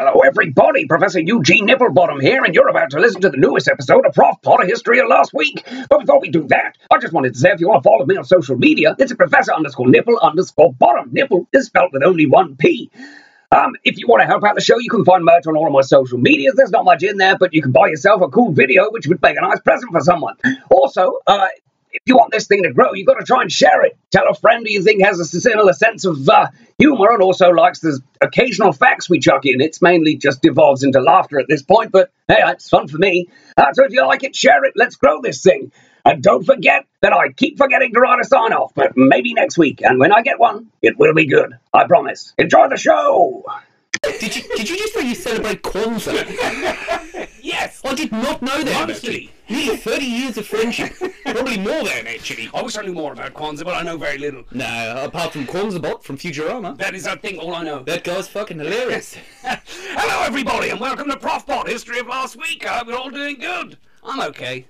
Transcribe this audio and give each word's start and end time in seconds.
Hello, 0.00 0.20
everybody. 0.20 0.86
Professor 0.86 1.18
Eugene 1.18 1.66
Nipplebottom 1.66 2.22
here, 2.22 2.44
and 2.44 2.54
you're 2.54 2.68
about 2.68 2.90
to 2.90 3.00
listen 3.00 3.20
to 3.22 3.30
the 3.30 3.36
newest 3.36 3.66
episode 3.66 4.06
of 4.06 4.14
Prof 4.14 4.36
Potter 4.42 4.64
History 4.64 5.00
of 5.00 5.08
Last 5.08 5.34
Week. 5.34 5.60
But 5.90 5.98
before 5.98 6.20
we 6.20 6.30
do 6.30 6.46
that, 6.50 6.78
I 6.88 6.98
just 6.98 7.12
wanted 7.12 7.34
to 7.34 7.40
say 7.40 7.50
if 7.50 7.58
you 7.58 7.68
want 7.68 7.82
to 7.82 7.88
follow 7.88 8.06
me 8.06 8.16
on 8.16 8.22
social 8.22 8.56
media, 8.56 8.94
it's 8.96 9.10
a 9.10 9.16
Professor 9.16 9.52
underscore 9.52 9.88
Nipple 9.88 10.16
underscore 10.22 10.72
Bottom. 10.72 11.08
Nipple 11.12 11.48
is 11.52 11.66
spelled 11.66 11.92
with 11.92 12.04
only 12.04 12.26
one 12.26 12.54
P. 12.54 12.92
Um, 13.50 13.72
if 13.82 13.98
you 13.98 14.06
want 14.06 14.20
to 14.20 14.26
help 14.26 14.44
out 14.44 14.54
the 14.54 14.60
show, 14.60 14.78
you 14.78 14.88
can 14.88 15.04
find 15.04 15.24
merch 15.24 15.48
on 15.48 15.56
all 15.56 15.66
of 15.66 15.72
my 15.72 15.80
social 15.80 16.18
medias. 16.18 16.54
There's 16.56 16.70
not 16.70 16.84
much 16.84 17.02
in 17.02 17.16
there, 17.16 17.36
but 17.36 17.52
you 17.52 17.60
can 17.60 17.72
buy 17.72 17.88
yourself 17.88 18.22
a 18.22 18.28
cool 18.28 18.52
video, 18.52 18.92
which 18.92 19.08
would 19.08 19.20
make 19.20 19.36
a 19.36 19.40
nice 19.40 19.58
present 19.58 19.90
for 19.90 20.00
someone. 20.00 20.36
Also, 20.70 21.14
uh, 21.26 21.48
you 22.08 22.16
want 22.16 22.32
this 22.32 22.46
thing 22.46 22.62
to 22.64 22.72
grow, 22.72 22.92
you've 22.94 23.06
got 23.06 23.18
to 23.18 23.24
try 23.24 23.42
and 23.42 23.52
share 23.52 23.84
it. 23.84 23.96
Tell 24.10 24.28
a 24.28 24.34
friend 24.34 24.66
who 24.66 24.72
you 24.72 24.82
think 24.82 25.02
has 25.02 25.20
a 25.20 25.24
similar 25.24 25.72
sense 25.72 26.04
of 26.04 26.28
uh, 26.28 26.48
humor 26.78 27.12
and 27.12 27.22
also 27.22 27.50
likes 27.50 27.80
the 27.80 28.00
occasional 28.20 28.72
facts 28.72 29.08
we 29.08 29.18
chuck 29.18 29.44
in. 29.44 29.60
It's 29.60 29.82
mainly 29.82 30.16
just 30.16 30.42
devolves 30.42 30.82
into 30.82 31.00
laughter 31.00 31.38
at 31.38 31.46
this 31.48 31.62
point, 31.62 31.92
but 31.92 32.10
hey, 32.26 32.40
it's 32.46 32.68
fun 32.68 32.88
for 32.88 32.98
me. 32.98 33.28
Uh, 33.56 33.72
so 33.72 33.84
if 33.84 33.92
you 33.92 34.06
like 34.06 34.24
it, 34.24 34.34
share 34.34 34.64
it. 34.64 34.72
Let's 34.76 34.96
grow 34.96 35.20
this 35.20 35.42
thing. 35.42 35.72
And 36.04 36.22
don't 36.22 36.44
forget 36.44 36.86
that 37.02 37.12
I 37.12 37.32
keep 37.32 37.58
forgetting 37.58 37.92
to 37.92 38.00
write 38.00 38.20
a 38.20 38.24
sign 38.24 38.52
off, 38.52 38.72
but 38.74 38.96
maybe 38.96 39.34
next 39.34 39.58
week. 39.58 39.82
And 39.82 39.98
when 39.98 40.12
I 40.12 40.22
get 40.22 40.38
one, 40.38 40.68
it 40.80 40.98
will 40.98 41.12
be 41.12 41.26
good. 41.26 41.58
I 41.74 41.86
promise. 41.86 42.32
Enjoy 42.38 42.68
the 42.68 42.78
show. 42.78 43.44
Did 44.02 44.36
you 44.36 44.42
did 44.56 44.70
you 44.70 44.78
just 44.78 44.94
say 44.94 45.08
you 45.08 45.14
celebrate 45.14 45.62
Kwanzaa? 45.62 47.28
Yes! 47.60 47.80
I 47.84 47.94
did 47.94 48.12
not 48.12 48.40
know 48.40 48.62
that. 48.62 48.82
Honestly. 48.82 49.32
Nearly 49.48 49.76
30 49.76 50.04
years 50.04 50.38
of 50.38 50.46
friendship. 50.46 50.92
Probably 51.24 51.58
more 51.58 51.82
than 51.82 52.06
actually. 52.06 52.48
I 52.54 52.62
wish 52.62 52.76
I 52.76 52.82
knew 52.82 52.92
more 52.92 53.12
about 53.12 53.34
Kwanzaa, 53.34 53.64
but 53.64 53.74
I 53.74 53.82
know 53.82 53.96
very 53.96 54.16
little. 54.16 54.44
No, 54.52 55.02
apart 55.04 55.32
from 55.32 55.44
Kwanzaa 55.44 55.82
Bot 55.82 56.04
from 56.04 56.16
Futurama. 56.18 56.78
That 56.78 56.94
is, 56.94 57.06
I 57.06 57.16
think, 57.16 57.38
all 57.38 57.54
I 57.54 57.64
know. 57.64 57.82
That 57.82 58.04
guy's 58.04 58.28
fucking 58.28 58.58
hilarious. 58.58 59.16
Hello, 59.42 60.24
everybody, 60.24 60.70
and 60.70 60.78
welcome 60.78 61.08
to 61.08 61.16
Profbot 61.16 61.66
History 61.66 61.98
of 61.98 62.06
Last 62.06 62.36
Week. 62.36 62.64
I 62.64 62.78
hope 62.78 62.86
you're 62.88 62.96
all 62.96 63.10
doing 63.10 63.38
good. 63.40 63.76
I'm 64.08 64.20
okay. 64.30 64.66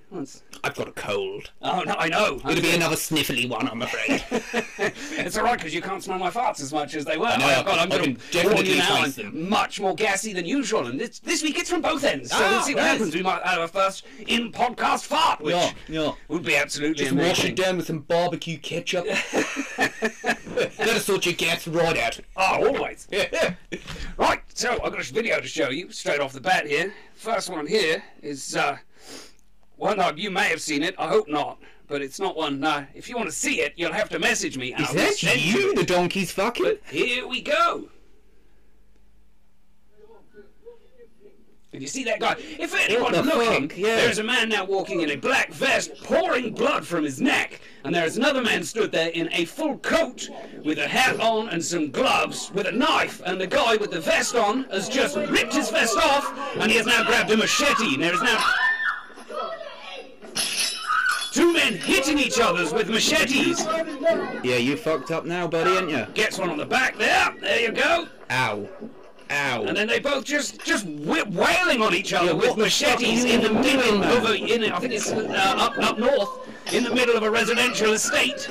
I've 0.65 0.75
got 0.75 0.89
a 0.89 0.93
cold. 0.93 1.51
Oh, 1.63 1.83
no, 1.87 1.95
I 1.97 2.09
know. 2.09 2.41
It'll 2.49 2.61
be 2.61 2.75
another 2.75 2.97
sniffly 2.97 3.49
one, 3.49 3.69
I'm 3.69 3.83
afraid. 3.83 4.25
it's 5.17 5.37
all 5.39 5.45
right 5.45 5.57
because 5.57 5.73
you 5.73 5.81
can't 5.81 6.03
smell 6.03 6.19
my 6.19 6.29
farts 6.31 6.61
as 6.61 6.73
much 6.73 6.97
as 6.97 7.05
they 7.05 7.17
were. 7.17 7.29
know, 7.39 7.55
Oh, 7.59 7.63
God, 7.65 7.79
I'm 7.79 7.93
I 7.93 7.99
going 7.99 8.17
to 8.17 8.49
warn 8.49 8.67
you 8.67 8.77
now. 8.79 9.05
I'm 9.05 9.49
much 9.49 9.79
more 9.81 9.95
gassy 9.95 10.33
than 10.33 10.45
usual, 10.45 10.89
and 10.89 10.99
this, 10.99 11.21
this 11.21 11.43
week 11.45 11.57
it's 11.59 11.71
from 11.71 11.83
both 11.83 12.03
ends. 12.03 12.31
So 12.31 12.37
Ah, 12.39 12.51
let's 12.55 12.67
see 12.67 12.75
what 12.75 12.83
yes. 12.83 12.93
happens. 12.95 13.15
We 13.15 13.23
might 13.23 13.43
have 13.45 13.61
a 13.61 13.69
first 13.69 14.05
in 14.27 14.51
podcast 14.51 15.05
fart, 15.07 15.41
which 15.41 15.55
Yeah, 15.55 15.73
yeah. 15.89 16.13
would 16.27 16.43
be 16.43 16.57
absolutely 16.57 17.05
Just 17.05 17.17
wash 17.17 17.45
it 17.45 17.55
down 17.55 17.77
with 17.77 17.87
some 17.87 18.01
barbecue 18.01 18.59
ketchup. 18.59 19.07
That'll 19.77 20.99
sort 21.01 21.27
your 21.27 21.35
gas 21.35 21.69
right 21.69 21.97
out. 21.97 22.19
Oh, 22.37 22.67
always. 22.75 23.07
Yeah. 23.11 23.55
Right, 24.17 24.43
so 24.55 24.73
I've 24.73 24.91
got 24.93 25.09
a 25.09 25.13
video 25.13 25.41
to 25.41 25.47
show 25.47 25.71
you 25.71 25.93
straight 25.93 26.19
off 26.21 26.33
the 26.33 26.41
bat 26.41 26.67
here. 26.67 26.93
First 27.15 27.51
one 27.51 27.67
here 27.67 28.03
is 28.23 28.57
uh, 28.57 28.79
one 29.79 30.01
uh, 30.01 30.13
you 30.17 30.31
may 30.31 30.49
have 30.49 30.61
seen 30.61 30.83
it. 30.83 30.95
I 30.99 31.09
hope 31.09 31.29
not, 31.29 31.59
but 31.87 32.03
it's 32.03 32.21
not 32.21 32.37
one. 32.37 32.63
Uh, 32.63 32.87
if 32.95 33.09
you 33.09 33.17
want 33.17 33.29
to 33.29 33.35
see 33.35 33.61
it, 33.61 33.73
you'll 33.77 33.93
have 33.93 34.09
to 34.11 34.19
message 34.19 34.59
me. 34.59 34.75
Is 34.75 34.89
I'll 34.89 34.95
that 34.95 35.23
you, 35.23 35.75
the 35.75 35.85
donkey's 35.85 36.33
fucking? 36.33 36.65
But 36.65 36.81
here 36.91 37.27
we 37.27 37.41
go. 37.41 37.89
Did 41.71 41.83
you 41.83 41.89
see 41.89 42.03
that 42.05 42.19
guy? 42.19 42.35
If 42.39 42.75
anyone's 42.75 43.27
looking. 43.27 43.71
Yeah. 43.77 43.97
there's 43.97 44.19
a 44.19 44.25
man 44.25 44.49
now 44.49 44.65
walking 44.65 45.03
in 45.03 45.11
a 45.11 45.17
black 45.17 45.53
vest, 45.53 46.03
pouring 46.03 46.55
blood 46.55 46.87
from 46.87 47.05
his 47.05 47.21
neck, 47.21 47.61
and 47.85 47.95
there 47.95 48.07
is 48.07 48.17
another 48.17 48.43
man 48.43 48.65
stood 48.65 48.91
there 48.91 49.11
in 49.11 49.29
a 49.33 49.45
full 49.45 49.77
coat 49.79 50.31
with 50.65 50.79
a 50.79 50.89
hat 50.89 51.21
on 51.21 51.51
and 51.51 51.63
some 51.63 51.91
gloves 51.91 52.51
with 52.55 52.67
a 52.67 52.73
knife, 52.73 53.21
and 53.27 53.39
the 53.39 53.47
guy 53.47 53.77
with 53.77 53.91
the 53.91 54.01
vest 54.01 54.35
on 54.35 54.65
has 54.65 54.89
just 54.89 55.17
ripped 55.17 55.55
his 55.55 55.71
vest 55.71 55.97
off, 55.99 56.33
and 56.57 56.71
he 56.71 56.79
has 56.79 56.87
now 56.87 57.05
grabbed 57.05 57.31
a 57.31 57.37
machete. 57.37 57.95
And 57.95 58.03
there 58.03 58.15
is 58.15 58.23
now 58.23 58.43
two 61.39 61.53
men 61.53 61.75
hitting 61.75 62.19
each 62.19 62.41
other 62.41 62.65
with 62.75 62.89
machetes. 62.89 63.65
Yeah, 64.43 64.57
you 64.57 64.77
fucked 64.77 65.11
up 65.13 65.25
now, 65.25 65.47
buddy, 65.47 65.71
ain't 65.77 65.91
you? 65.91 66.07
Gets 66.15 66.39
one 66.39 66.51
on 66.51 66.57
the 66.59 66.67
back 66.67 66.97
there. 66.99 67.33
There 67.41 67.61
you 67.61 67.71
go. 67.73 68.09
Ow. 68.31 68.69
Ow. 69.31 69.63
And 69.65 69.77
then 69.77 69.87
they 69.87 70.01
both 70.01 70.25
just 70.25 70.65
just 70.65 70.85
wailing 70.87 71.83
on 71.83 71.95
each 71.95 72.13
other 72.13 72.27
Yeah, 72.27 72.33
with 72.33 72.57
the 72.57 72.63
machetes 72.63 73.25
in 73.25 73.43
the 73.43 73.53
middle 73.53 74.03
of 74.03 74.25
a, 74.25 74.35
in 74.37 74.73
I 74.73 74.79
think 74.81 74.95
it's 74.95 75.13
uh, 75.13 75.55
up 75.57 75.79
up 75.79 75.99
north 75.99 76.49
in 76.73 76.83
the 76.83 76.93
middle 76.95 77.17
of 77.17 77.23
a 77.23 77.31
residential 77.31 77.93
estate. 77.93 78.49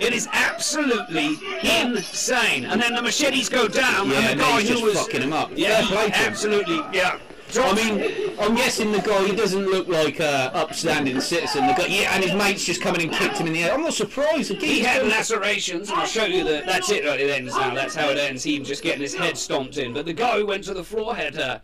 It 0.00 0.12
is 0.14 0.28
absolutely 0.32 1.36
insane. 1.62 2.64
And 2.64 2.80
then 2.80 2.94
the 2.94 3.02
machetes 3.02 3.48
go 3.48 3.68
down, 3.68 4.10
Yeah, 4.10 4.20
and 4.20 4.40
the 4.40 4.42
guy 4.42 4.62
who 4.62 4.68
just 4.68 4.82
was 4.82 4.98
fucking 4.98 5.22
him 5.22 5.32
up. 5.32 5.50
Yeah, 5.54 5.76
Fair 5.82 5.86
play 5.86 6.10
to 6.10 6.16
him. 6.16 6.26
absolutely. 6.28 6.80
Yeah. 6.92 7.18
I 7.56 7.74
mean, 7.74 8.34
I'm 8.40 8.54
guessing 8.54 8.92
the 8.92 9.00
guy 9.00 9.24
he 9.26 9.34
doesn't 9.34 9.66
look 9.66 9.88
like 9.88 10.20
a 10.20 10.50
upstanding 10.54 11.20
citizen. 11.20 11.66
The 11.66 11.74
guy, 11.74 11.86
yeah, 11.86 12.14
and 12.14 12.24
his 12.24 12.34
mates 12.34 12.64
just 12.64 12.80
come 12.80 12.94
in 12.94 13.02
and 13.02 13.12
kicked 13.12 13.36
him 13.36 13.46
in 13.46 13.52
the 13.52 13.60
head. 13.60 13.72
I'm 13.72 13.82
not 13.82 13.94
surprised. 13.94 14.50
The 14.50 14.54
he 14.56 14.80
had 14.80 15.06
lacerations, 15.06 15.90
and 15.90 15.98
I'll 15.98 16.06
show 16.06 16.24
you 16.24 16.44
that. 16.44 16.66
That's 16.66 16.90
it. 16.90 17.04
right? 17.04 17.20
It 17.20 17.30
ends 17.30 17.54
now. 17.54 17.74
That's 17.74 17.94
how 17.94 18.08
it 18.08 18.18
ends. 18.18 18.42
He 18.42 18.58
just 18.60 18.82
getting 18.82 19.02
his 19.02 19.14
head 19.14 19.36
stomped 19.36 19.76
in. 19.78 19.92
But 19.92 20.06
the 20.06 20.12
guy 20.12 20.38
who 20.38 20.46
went 20.46 20.64
to 20.64 20.74
the 20.74 20.84
floor 20.84 21.14
had 21.14 21.38
uh, 21.38 21.58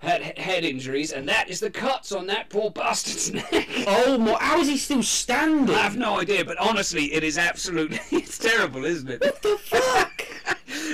had 0.00 0.38
head 0.38 0.64
injuries, 0.64 1.12
and 1.12 1.28
that 1.28 1.48
is 1.48 1.60
the 1.60 1.70
cuts 1.70 2.12
on 2.12 2.26
that 2.26 2.48
poor 2.48 2.70
bastard's 2.70 3.32
neck. 3.52 3.68
Oh 3.86 4.18
my! 4.18 4.36
How 4.40 4.58
is 4.60 4.68
he 4.68 4.76
still 4.76 5.02
standing? 5.02 5.74
I 5.74 5.80
have 5.80 5.96
no 5.96 6.20
idea, 6.20 6.44
but 6.44 6.58
honestly, 6.58 7.12
it 7.12 7.22
is 7.22 7.38
absolutely 7.38 8.00
it's 8.10 8.38
terrible, 8.38 8.84
isn't 8.84 9.08
it? 9.08 9.20
What 9.20 9.42
the 9.42 9.58
fuck? 9.58 10.09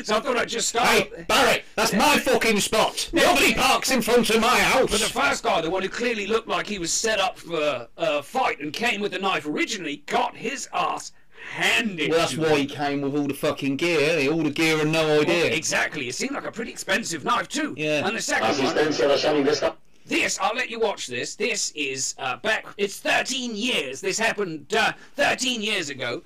So 0.04 0.16
I 0.16 0.20
thought 0.20 0.36
I'd 0.36 0.48
just 0.48 0.68
start. 0.68 0.86
hey, 0.88 1.24
Barry, 1.28 1.62
that's 1.74 1.92
my 1.92 2.18
fucking 2.18 2.60
spot. 2.60 3.08
Nobody 3.12 3.54
parks 3.54 3.90
in 3.90 4.02
front 4.02 4.30
of 4.30 4.40
my 4.40 4.58
house. 4.58 4.90
But 4.90 5.00
the 5.00 5.06
first 5.06 5.42
guy, 5.44 5.60
the 5.60 5.70
one 5.70 5.82
who 5.82 5.88
clearly 5.88 6.26
looked 6.26 6.48
like 6.48 6.66
he 6.66 6.78
was 6.78 6.92
set 6.92 7.18
up 7.18 7.38
for 7.38 7.88
a 7.96 8.22
fight 8.22 8.60
and 8.60 8.72
came 8.72 9.00
with 9.00 9.12
the 9.12 9.18
knife 9.18 9.46
originally, 9.46 10.02
got 10.06 10.36
his 10.36 10.68
ass 10.72 11.12
handed. 11.50 12.10
Well, 12.10 12.18
that's 12.20 12.36
why 12.36 12.58
he 12.58 12.66
came 12.66 13.02
with 13.02 13.14
all 13.14 13.26
the 13.26 13.34
fucking 13.34 13.76
gear. 13.76 14.18
eh? 14.18 14.28
All 14.28 14.42
the 14.42 14.50
gear 14.50 14.80
and 14.80 14.92
no 14.92 15.20
idea. 15.20 15.46
Exactly. 15.46 16.08
It 16.08 16.14
seemed 16.14 16.32
like 16.32 16.46
a 16.46 16.52
pretty 16.52 16.70
expensive 16.72 17.24
knife 17.24 17.48
too. 17.48 17.74
Yeah. 17.76 18.06
And 18.06 18.16
the 18.16 18.22
second 18.22 18.48
one, 18.48 18.74
Asistencia 18.76 19.06
lasciami 19.08 19.44
questa 19.44 19.74
this 20.06 20.38
I'll 20.40 20.54
let 20.54 20.70
you 20.70 20.78
watch 20.78 21.08
this. 21.08 21.34
This 21.34 21.72
is 21.74 22.14
uh, 22.18 22.36
back. 22.36 22.64
It's 22.76 22.98
13 23.00 23.56
years. 23.56 24.00
This 24.00 24.18
happened 24.18 24.72
uh, 24.74 24.92
13 25.16 25.60
years 25.60 25.90
ago. 25.90 26.22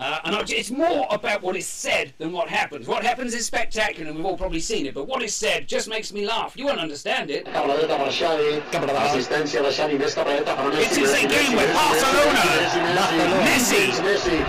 Uh, 0.00 0.18
and 0.24 0.34
I, 0.34 0.42
it's 0.48 0.70
more 0.70 1.06
about 1.10 1.42
what 1.42 1.56
is 1.56 1.66
said 1.66 2.14
than 2.16 2.32
what 2.32 2.48
happens. 2.48 2.88
What 2.88 3.04
happens 3.04 3.34
is 3.34 3.44
spectacular, 3.44 4.08
and 4.08 4.16
we've 4.16 4.24
all 4.24 4.36
probably 4.36 4.60
seen 4.60 4.86
it. 4.86 4.94
But 4.94 5.06
what 5.06 5.22
is 5.22 5.36
said 5.36 5.68
just 5.68 5.88
makes 5.90 6.10
me 6.10 6.26
laugh. 6.26 6.56
You 6.56 6.64
won't 6.64 6.80
understand 6.80 7.28
it. 7.30 7.44
Paradeta 7.44 7.98
per 7.98 8.08
Xavi, 8.08 8.62
assistencia 8.96 9.60
da 9.60 9.68
Xavi 9.68 9.92
in 9.92 9.98
questa 9.98 10.22
pareta 10.22 10.54
per 10.54 10.70
Messi. 10.70 10.96
It 10.96 11.02
is 11.02 11.12
a 11.12 11.26
game 11.26 11.54
with 11.54 11.70
Barcelona. 11.74 12.40
Messi. 13.44 13.92
Messi, 14.00 14.40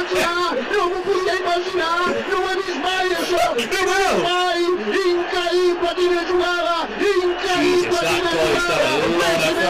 lot 0.00 0.56
of 0.56 0.70
jogada. 6.26 6.70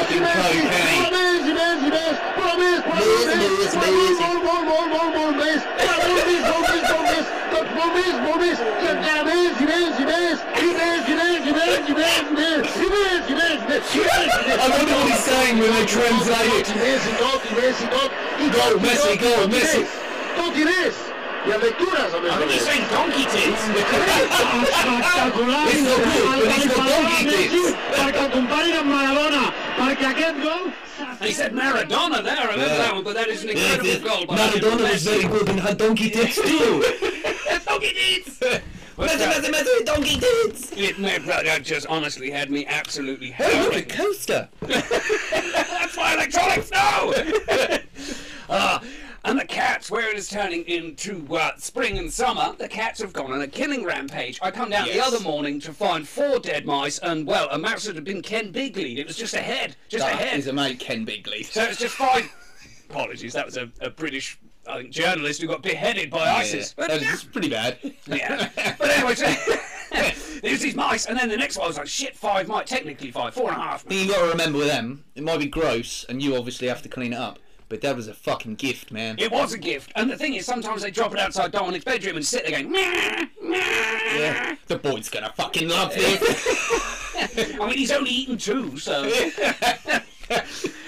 fucking 0.01 0.23
cocaine. 0.23 0.71
Messi, 1.11 1.53
Messi, 1.53 1.91
Messi, 1.91 2.19
para 2.37 2.57
Messi, 2.57 2.83
para 2.83 3.05
Messi, 3.11 3.77
para 3.77 3.91
Messi, 3.91 4.23
gol, 4.23 4.39
gol, 4.41 4.63
gol, 4.65 4.87
gol, 4.91 5.09
gol, 5.13 5.33
Messi, 5.33 5.67
para 5.79 6.07
gol, 6.07 6.21
Messi, 6.27 6.47
gol, 6.47 6.63
Messi, 6.63 6.91
gol, 6.91 7.03
Messi, 7.03 7.31
gol, 7.51 7.91
Messi, 7.95 8.19
gol, 8.25 8.39
Messi, 8.39 8.65
para 9.01 9.23
Messi, 9.25 9.65
Messi, 9.71 10.03
Messi, 10.11 10.45
e 10.55 10.69
Messi, 10.79 11.13
Messi, 11.21 11.51
Messi, 11.51 11.93
Messi, 11.93 12.33
Messi, 12.35 12.71
e 12.71 12.89
Messi, 12.91 13.33
Messi, 13.33 13.65
Messi, 13.69 13.99
Messi, 13.99 14.31
I 14.51 14.69
wonder 14.69 14.95
what 14.95 15.11
he's 15.11 15.25
saying 15.25 15.59
when 15.59 15.71
they 15.71 15.87
translate 15.87 16.55
it. 16.61 16.67
Messi, 16.77 17.13
Totti, 17.19 17.49
Messi, 17.55 17.87
Totti, 17.89 18.15
i 18.39 18.49
Go, 18.51 18.59
Totti, 18.61 18.87
Messi, 18.87 19.07
Totti, 19.07 19.19
go, 19.19 19.35
Totti, 19.35 19.49
Messi. 19.49 20.10
Totti, 20.41 20.65
Messi. 20.65 20.99
E 21.47 21.51
a 21.53 21.59
lettura, 21.59 22.01
I 22.05 22.11
sapete? 22.11 22.39
think 22.39 22.51
he's 22.53 22.63
saying 22.63 22.85
donkey 22.91 23.25
tits. 23.25 23.63
Espectacolare, 24.51 25.69
It's 25.73 25.83
no 25.83 25.97
good, 25.97 26.39
but 26.45 26.53
he's 26.53 26.75
got 26.75 26.87
donkey 26.89 27.25
tits. 27.25 27.77
perquè 27.97 28.21
el 28.25 28.31
compari 28.31 28.71
d'en 28.73 28.87
Maradona, 28.89 29.45
perquè 29.79 30.07
aquest 30.11 30.39
gol... 30.43 30.73
He 31.23 31.33
said 31.33 31.53
Maradona 31.53 32.23
there. 32.23 32.39
I 32.39 32.45
remember 32.45 32.67
Yeah. 32.67 32.77
that 32.79 32.95
one, 32.95 33.05
but 33.05 33.15
that 33.15 33.29
is 33.29 33.43
an 33.45 33.51
incredible 33.51 33.87
yeah. 33.87 33.99
goal. 33.99 34.27
by 34.27 34.37
Maradona 34.37 34.91
was 34.93 35.03
very 35.03 35.25
good 35.25 35.49
and 35.49 35.61
had 35.61 35.77
donkey 35.79 36.11
tits 36.11 36.37
too. 36.37 36.83
donkey 37.67 37.93
tits. 38.01 38.39
Messi, 38.99 39.27
Messi, 39.33 39.51
Messi, 39.51 39.85
donkey 39.87 40.17
tits. 40.21 40.73
It 40.77 40.97
that 41.01 41.63
just 41.63 41.87
honestly 41.87 42.31
had 42.31 42.51
me 42.51 42.67
absolutely 42.67 43.35
Oh, 43.39 43.45
look, 43.45 43.53
a 43.53 43.57
howling. 43.57 43.85
coaster. 43.89 44.49
That's 44.61 45.97
why 45.97 46.15
electronics 46.15 46.71
no. 46.71 47.15
uh, 48.51 48.79
And 49.25 49.39
the 49.39 49.45
cats, 49.45 49.91
where 49.91 50.09
it 50.11 50.17
is 50.17 50.29
turning 50.29 50.65
into 50.65 51.27
uh, 51.37 51.51
spring 51.59 51.99
and 51.99 52.11
summer, 52.11 52.55
the 52.59 52.69
cats 52.69 53.01
have 53.03 53.13
gone 53.13 53.33
on 53.33 53.43
a 53.43 53.47
killing 53.47 53.85
rampage. 53.85 54.39
I 54.41 54.51
come 54.51 54.71
down 54.71 54.87
the 54.89 55.01
other 55.05 55.21
morning 55.21 55.61
to 55.61 55.73
find 55.75 56.09
four 56.09 56.39
dead 56.39 56.65
mice, 56.65 56.99
and 56.99 57.27
well, 57.27 57.49
a 57.51 57.59
mouse 57.59 57.85
that 57.85 57.97
had 57.97 58.05
been 58.05 58.23
Ken 58.23 58.51
Bigley. 58.51 58.99
It 58.99 59.07
was 59.07 59.17
just 59.17 59.35
a 59.35 59.41
head, 59.41 59.77
just 59.89 60.07
a 60.07 60.11
head. 60.11 60.39
is 60.39 60.47
a 60.47 60.53
mate, 60.53 60.79
Ken 60.79 61.05
Bigley. 61.05 61.43
So 61.43 61.63
it's 61.63 61.79
just 61.79 61.97
five. 61.97 62.31
Apologies, 62.91 63.35
that 63.35 63.47
was 63.47 63.57
a, 63.57 63.71
a 63.81 63.91
British 63.91 64.39
I 64.67 64.79
think, 64.79 64.91
journalist 64.91 65.41
who 65.41 65.49
got 65.49 65.63
beheaded 65.63 66.11
by 66.11 66.21
ISIS. 66.29 66.75
Yeah, 66.77 66.87
But, 66.89 67.01
that's 67.01 67.25
pretty 67.25 67.51
bad. 67.51 67.79
yeah. 68.07 68.49
But 68.79 68.91
anyway, 68.91 69.15
so, 69.15 69.27
there's 70.43 70.61
these 70.61 70.75
mice, 70.75 71.07
and 71.07 71.19
then 71.19 71.29
the 71.29 71.37
next 71.37 71.57
one 71.57 71.67
I 71.67 71.69
was 71.69 71.77
like, 71.77 71.87
shit, 71.89 72.17
five 72.17 72.49
mice, 72.49 72.69
technically 72.69 73.11
five, 73.11 73.35
four 73.35 73.51
and 73.51 73.59
a 73.59 73.63
half. 73.63 73.85
you 73.89 74.09
got 74.09 74.23
to 74.25 74.29
remember 74.31 74.59
with 74.59 74.69
them, 74.69 75.05
it 75.15 75.23
might 75.23 75.39
be 75.39 75.47
gross, 75.47 76.05
and 76.09 76.23
you 76.23 76.37
obviously 76.37 76.69
have 76.69 76.83
to 76.83 76.89
clean 76.89 77.13
it 77.13 77.19
up. 77.19 77.39
But 77.71 77.83
that 77.83 77.95
was 77.95 78.09
a 78.09 78.15
fucking 78.15 78.57
gift, 78.57 78.91
man. 78.91 79.15
It 79.21 79.31
was 79.31 79.53
a 79.53 79.59
gift, 79.59 79.93
and 79.95 80.11
the 80.11 80.17
thing 80.17 80.35
is, 80.35 80.45
sometimes 80.45 80.83
they 80.83 80.91
drop 80.91 81.13
it 81.13 81.21
outside 81.21 81.53
Dominic's 81.53 81.85
bedroom 81.85 82.17
and 82.17 82.27
sit 82.27 82.43
there 82.45 82.51
going, 82.51 82.69
"Meow, 82.71 83.29
meow." 83.41 83.59
Yeah. 84.17 84.57
The 84.67 84.77
boy's 84.77 85.09
gonna 85.09 85.33
fucking 85.37 85.69
love 85.69 85.95
this. 85.95 86.21
I 87.61 87.67
mean, 87.69 87.79
he's 87.79 87.93
only 87.93 88.11
eaten 88.11 88.39
two, 88.39 88.77
so. 88.77 89.05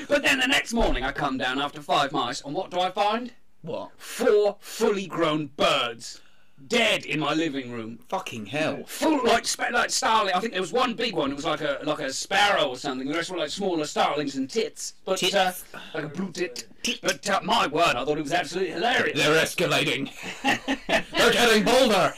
but 0.09 0.23
then 0.25 0.41
the 0.41 0.49
next 0.49 0.73
morning, 0.73 1.05
I 1.05 1.13
come 1.13 1.39
down 1.39 1.61
after 1.61 1.81
five 1.81 2.11
mice, 2.11 2.43
and 2.43 2.53
what 2.53 2.73
do 2.73 2.81
I 2.81 2.91
find? 2.91 3.33
what? 3.63 3.91
Four 3.97 4.57
fully 4.59 5.07
grown 5.07 5.47
birds, 5.57 6.21
dead 6.69 7.05
in 7.05 7.21
my 7.21 7.35
living 7.35 7.71
room. 7.71 7.99
Fucking 8.09 8.47
hell. 8.47 8.85
Full 8.87 9.25
like 9.25 9.47
like 9.73 9.91
starling. 9.91 10.35
I 10.35 10.41
think 10.41 10.53
there 10.53 10.61
was 10.61 10.73
one 10.73 10.95
big 10.95 11.15
one. 11.15 11.31
It 11.31 11.35
was 11.35 11.45
like 11.45 11.61
a 11.61 11.81
like 11.85 12.01
a 12.01 12.13
sparrow 12.13 12.69
or 12.69 12.77
something. 12.77 13.09
The 13.09 13.15
rest 13.15 13.31
were 13.31 13.39
like 13.39 13.51
smaller 13.51 13.87
starlings 13.87 14.37
and 14.37 14.49
tits. 14.49 14.95
But 15.05 15.19
Tits. 15.19 15.35
Uh, 15.35 15.53
like 15.95 16.05
a 16.05 16.09
blue 16.09 16.31
tit. 16.33 16.65
But 17.03 17.29
uh, 17.29 17.41
my 17.43 17.67
word, 17.67 17.97
I 17.97 18.05
thought 18.05 18.19
it 18.19 18.23
was 18.23 18.33
absolutely 18.33 18.73
hilarious. 18.73 19.19
They're 19.19 19.43
escalating. 19.43 20.11
They're 21.13 21.33
getting 21.33 21.65
bolder. 21.65 22.15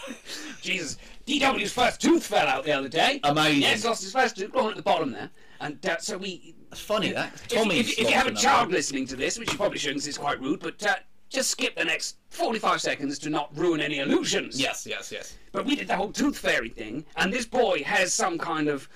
Jesus. 0.60 0.96
DW's 1.26 1.72
first 1.72 2.00
tooth 2.00 2.26
fell 2.26 2.46
out 2.46 2.64
the 2.64 2.72
other 2.72 2.88
day. 2.88 3.20
Amazing. 3.24 3.62
Yes, 3.62 3.84
lost 3.84 4.02
his 4.02 4.12
first 4.12 4.36
tooth. 4.36 4.52
Going 4.52 4.70
at 4.70 4.76
the 4.76 4.82
bottom 4.82 5.12
there. 5.12 5.30
And 5.60 5.84
uh, 5.86 5.98
so 5.98 6.18
we. 6.18 6.54
That's 6.68 6.82
funny, 6.82 7.12
that. 7.12 7.32
If, 7.34 7.48
Tommy. 7.48 7.78
if, 7.78 7.98
if 7.98 8.10
you 8.10 8.14
have 8.14 8.26
a 8.26 8.34
child 8.34 8.70
listening 8.70 9.06
to 9.06 9.16
this, 9.16 9.38
which 9.38 9.50
you 9.50 9.56
probably 9.56 9.78
shouldn't, 9.78 10.06
it's 10.06 10.18
quite 10.18 10.40
rude, 10.40 10.60
but 10.60 10.84
uh, 10.84 10.96
just 11.34 11.50
skip 11.50 11.76
the 11.76 11.84
next 11.84 12.16
45 12.30 12.80
seconds 12.80 13.18
to 13.18 13.30
not 13.30 13.50
ruin 13.56 13.80
any 13.80 13.98
illusions. 13.98 14.60
Yes, 14.60 14.86
yes, 14.86 15.10
yes. 15.12 15.36
But 15.52 15.66
we 15.66 15.76
did 15.76 15.88
the 15.88 15.96
whole 15.96 16.12
tooth 16.12 16.38
fairy 16.38 16.68
thing, 16.68 17.04
and 17.16 17.32
this 17.32 17.44
boy 17.44 17.82
has 17.84 18.14
some 18.14 18.38
kind 18.38 18.68
of 18.68 18.88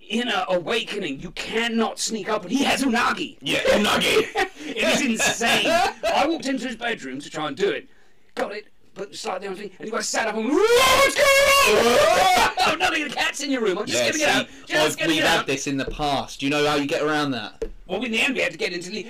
inner 0.00 0.44
awakening. 0.48 1.20
You 1.20 1.30
cannot 1.32 1.98
sneak 1.98 2.28
up, 2.28 2.42
and 2.42 2.50
he 2.50 2.64
has 2.64 2.82
unagi. 2.82 3.36
Yeah, 3.42 3.60
unagi. 3.60 4.26
it 4.66 4.76
is 4.76 5.02
insane. 5.02 5.66
I 5.66 6.26
walked 6.26 6.46
into 6.46 6.66
his 6.66 6.76
bedroom 6.76 7.20
to 7.20 7.30
try 7.30 7.46
and 7.48 7.56
do 7.56 7.70
it, 7.70 7.88
got 8.34 8.52
it, 8.52 8.68
but 8.94 9.14
slightly 9.14 9.48
on 9.48 9.54
thing, 9.54 9.70
and 9.78 9.84
he 9.84 9.90
got 9.90 10.04
sat 10.04 10.28
up 10.28 10.34
and 10.36 10.46
what's 10.48 11.14
going 11.14 11.26
on? 11.28 12.56
oh, 12.58 13.02
of 13.04 13.08
the 13.10 13.14
cats 13.14 13.40
in 13.42 13.50
your 13.50 13.60
room. 13.62 13.78
I'm 13.78 13.86
just 13.86 13.98
Yeah, 13.98 14.06
getting 14.06 14.22
it 14.22 14.28
out. 14.28 14.48
Just 14.66 15.00
I've- 15.00 15.08
we've 15.12 15.22
it 15.22 15.26
had 15.26 15.46
this 15.46 15.66
in 15.66 15.76
the 15.76 15.84
past. 15.84 16.40
Do 16.40 16.46
you 16.46 16.50
know 16.50 16.66
how 16.66 16.76
you 16.76 16.86
get 16.86 17.02
around 17.02 17.32
that? 17.32 17.64
Well, 17.90 18.04
in 18.04 18.12
the 18.12 18.20
end, 18.20 18.34
we 18.34 18.40
had 18.40 18.52
to 18.52 18.58
get 18.58 18.72
into 18.72 18.88
the. 18.88 19.04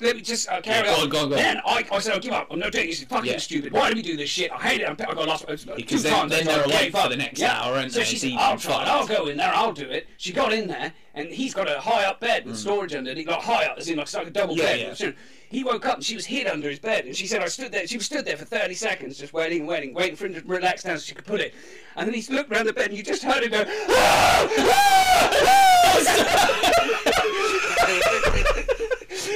Let 0.00 0.14
me 0.14 0.22
just 0.22 0.48
uh, 0.48 0.60
carry 0.60 0.86
Yeah, 0.86 0.94
on. 0.94 1.08
go 1.08 1.18
on, 1.24 1.28
go 1.30 1.34
on. 1.34 1.42
Then 1.42 1.56
I, 1.66 1.84
I 1.90 1.98
said, 1.98 2.12
I'll 2.14 2.20
give 2.20 2.32
up. 2.32 2.46
I'm 2.52 2.60
not 2.60 2.70
doing 2.70 2.86
this. 2.86 3.02
It's 3.02 3.10
fucking 3.10 3.28
Yeah. 3.32 3.38
stupid. 3.38 3.72
Why 3.72 3.90
do 3.90 3.96
we 3.96 4.02
do 4.02 4.16
this 4.16 4.30
shit? 4.30 4.52
I 4.52 4.58
hate 4.58 4.82
it. 4.82 4.84
I'm, 4.88 4.92
I 4.92 5.14
got 5.14 5.26
lost 5.26 5.46
Because 5.48 5.64
then- 6.04 6.12
times. 6.12 6.30
then 6.30 6.44
they're 6.46 6.62
awake 6.62 6.92
for 6.92 7.08
the 7.08 7.16
next 7.16 7.40
yeah. 7.40 7.60
hour, 7.60 7.74
aren't 7.74 7.92
so 7.92 8.04
she 8.04 8.16
said, 8.16 8.32
I'll 8.38 8.56
try 8.56 8.82
it. 8.82 8.88
I'll 8.88 9.04
go 9.06 9.26
in 9.26 9.36
there. 9.36 9.52
I'll 9.52 9.72
do 9.72 9.82
it. 9.88 10.06
She 10.16 10.32
got 10.32 10.52
in 10.52 10.68
there, 10.68 10.92
and 11.14 11.28
he's 11.28 11.54
got 11.54 11.68
a 11.68 11.80
high 11.80 12.04
up 12.04 12.20
bed 12.20 12.46
with 12.46 12.56
storage 12.56 12.94
under 12.94 13.10
it. 13.10 13.16
He 13.16 13.24
got 13.24 13.42
high 13.42 13.64
up, 13.66 13.78
as 13.78 13.88
in 13.88 13.96
like, 13.96 14.04
it's 14.04 14.14
like 14.14 14.28
a 14.28 14.30
double 14.30 14.54
Mm. 14.54 14.58
Yeah, 14.58 14.64
bed. 14.64 15.00
yeah. 15.00 15.10
He 15.50 15.64
woke 15.64 15.84
up 15.84 15.96
and 15.96 16.04
she 16.04 16.14
was 16.14 16.26
hid 16.26 16.46
under 16.46 16.70
his 16.70 16.78
bed, 16.78 17.06
and 17.06 17.16
she 17.16 17.26
said, 17.26 17.42
"I 17.42 17.46
stood 17.46 17.72
there." 17.72 17.84
She 17.84 17.96
was 17.96 18.06
stood 18.06 18.24
there 18.24 18.36
for 18.36 18.44
thirty 18.44 18.74
seconds, 18.74 19.18
just 19.18 19.32
waiting, 19.32 19.58
and 19.60 19.68
waiting, 19.68 19.92
waiting 19.92 20.14
for 20.14 20.26
him 20.26 20.34
to 20.34 20.42
relax 20.46 20.84
down 20.84 20.96
so 20.96 21.02
she 21.02 21.14
could 21.14 21.26
put 21.26 21.40
it. 21.40 21.52
And 21.96 22.06
then 22.06 22.14
he 22.14 22.22
looked 22.32 22.52
round 22.52 22.68
the 22.68 22.72
bed, 22.72 22.90
and 22.90 22.96
you 22.96 23.02
just 23.02 23.24
heard 23.24 23.42
him 23.42 23.50
go. 23.50 23.64
Ah, 23.66 24.48
ah, 24.58 25.30
ah! 25.42 25.80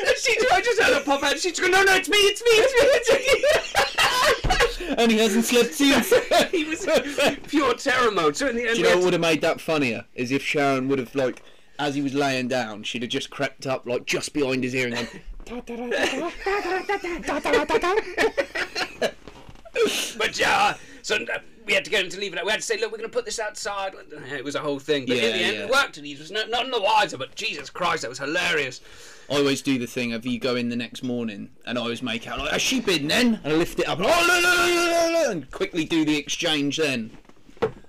And 0.07 0.17
she, 0.17 0.37
I 0.53 0.61
just 0.61 0.81
heard 0.81 0.95
her 0.95 1.03
pop 1.05 1.25
out. 1.25 1.37
She's 1.39 1.59
going, 1.59 1.73
"No, 1.73 1.83
no, 1.83 1.97
it's 1.97 2.09
me, 2.09 2.17
it's 2.19 2.43
me, 2.43 2.51
it's 2.53 3.13
me, 3.13 4.95
and 4.99 5.11
he 5.11 5.19
hasn't 5.19 5.47
slept 5.47 5.75
since. 5.75 6.13
he 6.53 6.63
was 6.63 6.87
pure 7.49 7.75
terror 7.75 8.13
mode. 8.13 8.37
So 8.37 8.49
in 8.49 8.57
the 8.57 8.69
end, 8.69 8.77
Do 8.77 8.83
you 8.83 8.89
know 8.89 8.97
what 8.97 9.05
would 9.07 9.13
have 9.15 9.23
made 9.23 9.41
that 9.41 9.61
funnier? 9.61 10.05
Is 10.15 10.31
if 10.31 10.43
Sharon 10.43 10.89
would 10.89 11.01
have 11.01 11.15
like, 11.17 11.43
as 11.79 11.97
he 11.97 12.03
was 12.03 12.15
laying 12.15 12.49
down, 12.49 12.85
she'd 12.85 13.03
have 13.03 13.11
just 13.11 13.31
crept 13.31 13.67
up 13.67 13.87
like 13.87 14.07
just 14.07 14.33
behind 14.33 14.63
his 14.63 14.75
ear 14.75 14.87
and 14.87 14.95
gone. 14.95 15.21
But 20.17 20.39
yeah, 20.39 20.77
so 21.03 21.17
uh, 21.17 21.39
we 21.67 21.75
had 21.75 21.85
to 21.85 21.91
get 21.91 22.05
him 22.05 22.11
to 22.11 22.21
leave 22.21 22.33
it. 22.33 22.45
We 22.45 22.51
had 22.51 22.61
to 22.61 22.67
say, 22.67 22.79
look, 22.79 22.93
we're 22.93 22.99
going 22.99 23.11
to 23.11 23.15
put 23.15 23.25
this 23.25 23.41
outside. 23.41 23.95
It 24.33 24.45
was 24.45 24.55
a 24.55 24.61
whole 24.61 24.79
thing. 24.79 25.05
But 25.07 25.17
in 25.17 25.23
the 25.23 25.43
end, 25.43 25.57
yeah. 25.57 25.65
it 25.65 25.71
worked, 25.71 25.97
and 25.97 26.07
he 26.07 26.15
was 26.15 26.31
not, 26.31 26.49
none 26.49 26.71
the 26.71 26.81
wiser. 26.81 27.19
But 27.19 27.35
Jesus 27.35 27.71
Christ, 27.71 28.03
that 28.03 28.09
was 28.09 28.19
hilarious. 28.19 28.81
I 29.29 29.37
always 29.37 29.63
do 29.63 29.79
the 29.79 29.87
thing 29.87 30.13
of 30.13 30.25
you 30.25 30.39
go 30.39 30.55
in 30.55 30.69
the 30.69 30.77
next 30.77 31.03
morning 31.03 31.51
and 31.67 31.79
I 31.79 31.81
always 31.81 32.03
make 32.03 32.29
out 32.29 32.39
like 32.39 32.53
a 32.53 32.59
sheep 32.59 32.89
in 32.89 33.09
then 33.09 33.41
and 33.43 33.55
I 33.55 33.57
lift 33.57 33.81
it 33.81 33.89
up 33.89 33.99
and, 33.99 34.07
oh, 34.07 34.11
no, 34.11 34.41
no, 34.41 34.55
no, 34.55 35.13
no, 35.13 35.23
no, 35.25 35.31
and 35.31 35.51
quickly 35.51 35.87
do 35.87 36.05
the 36.05 36.17
exchange 36.17 36.77
then. 36.77 37.11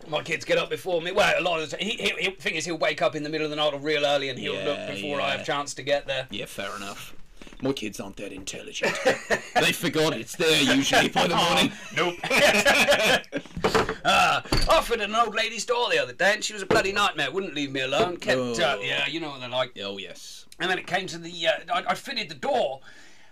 My 0.08 0.24
kids 0.24 0.46
get 0.46 0.58
up 0.58 0.70
before 0.70 1.02
me. 1.02 1.12
Well, 1.12 1.34
a 1.38 1.42
lot 1.42 1.60
of 1.60 1.70
the 1.70 1.78
time. 1.78 1.86
He, 1.86 1.98
he, 1.98 2.14
he, 2.20 2.32
thing 2.32 2.56
is, 2.56 2.66
he'll 2.66 2.78
wake 2.78 3.02
up 3.02 3.16
in 3.16 3.24
the 3.24 3.30
middle 3.30 3.46
of 3.46 3.50
the 3.50 3.58
night 3.58 3.74
or 3.74 3.80
real 3.80 4.06
early, 4.06 4.30
and 4.30 4.40
he'll 4.40 4.54
Yeah, 4.54 4.64
look 4.64 4.96
before 4.96 5.20
I 5.20 5.30
yeah. 5.30 5.38
have 5.38 5.46
chance 5.46 5.74
to 5.74 5.84
get 5.84 6.06
there. 6.06 6.28
Yeah, 6.30 6.46
fair 6.46 6.74
enough. 6.76 7.15
My 7.62 7.72
kids 7.74 8.00
aren't 8.00 8.18
that 8.18 8.32
intelligent. 8.34 8.98
they 9.56 9.72
forgot 9.72 10.14
it's 10.14 10.36
there 10.36 10.62
usually 10.76 11.10
by 11.10 11.28
the 11.28 11.36
morning. 11.36 11.72
Nope. 11.96 12.16
uh, 14.06 14.42
offered 14.70 15.02
an 15.02 15.16
old 15.16 15.36
lady's 15.36 15.66
door 15.66 15.90
the 15.90 15.98
other 16.02 16.14
day, 16.14 16.34
and 16.34 16.44
she 16.44 16.54
was 16.54 16.62
a 16.62 16.66
bloody 16.66 16.92
nightmare. 16.92 17.32
Wouldn't 17.32 17.56
leave 17.56 17.72
me 17.72 17.82
alone. 17.82 18.18
Kept, 18.18 18.38
uh, 18.60 18.78
Oh. 18.78 18.82
yeah, 18.82 19.08
you 19.08 19.20
know 19.20 19.30
what 19.30 19.40
they're 19.40 19.50
like. 19.50 19.78
Oh 19.84 19.98
yes. 19.98 20.46
And 20.60 20.70
then 20.70 20.78
it 20.78 20.88
came 20.88 21.08
to 21.08 21.18
the. 21.18 21.48
Uh, 21.48 21.52
I, 21.74 21.84
I 21.92 21.96
fitted 21.96 22.30
the 22.30 22.36
door, 22.36 22.82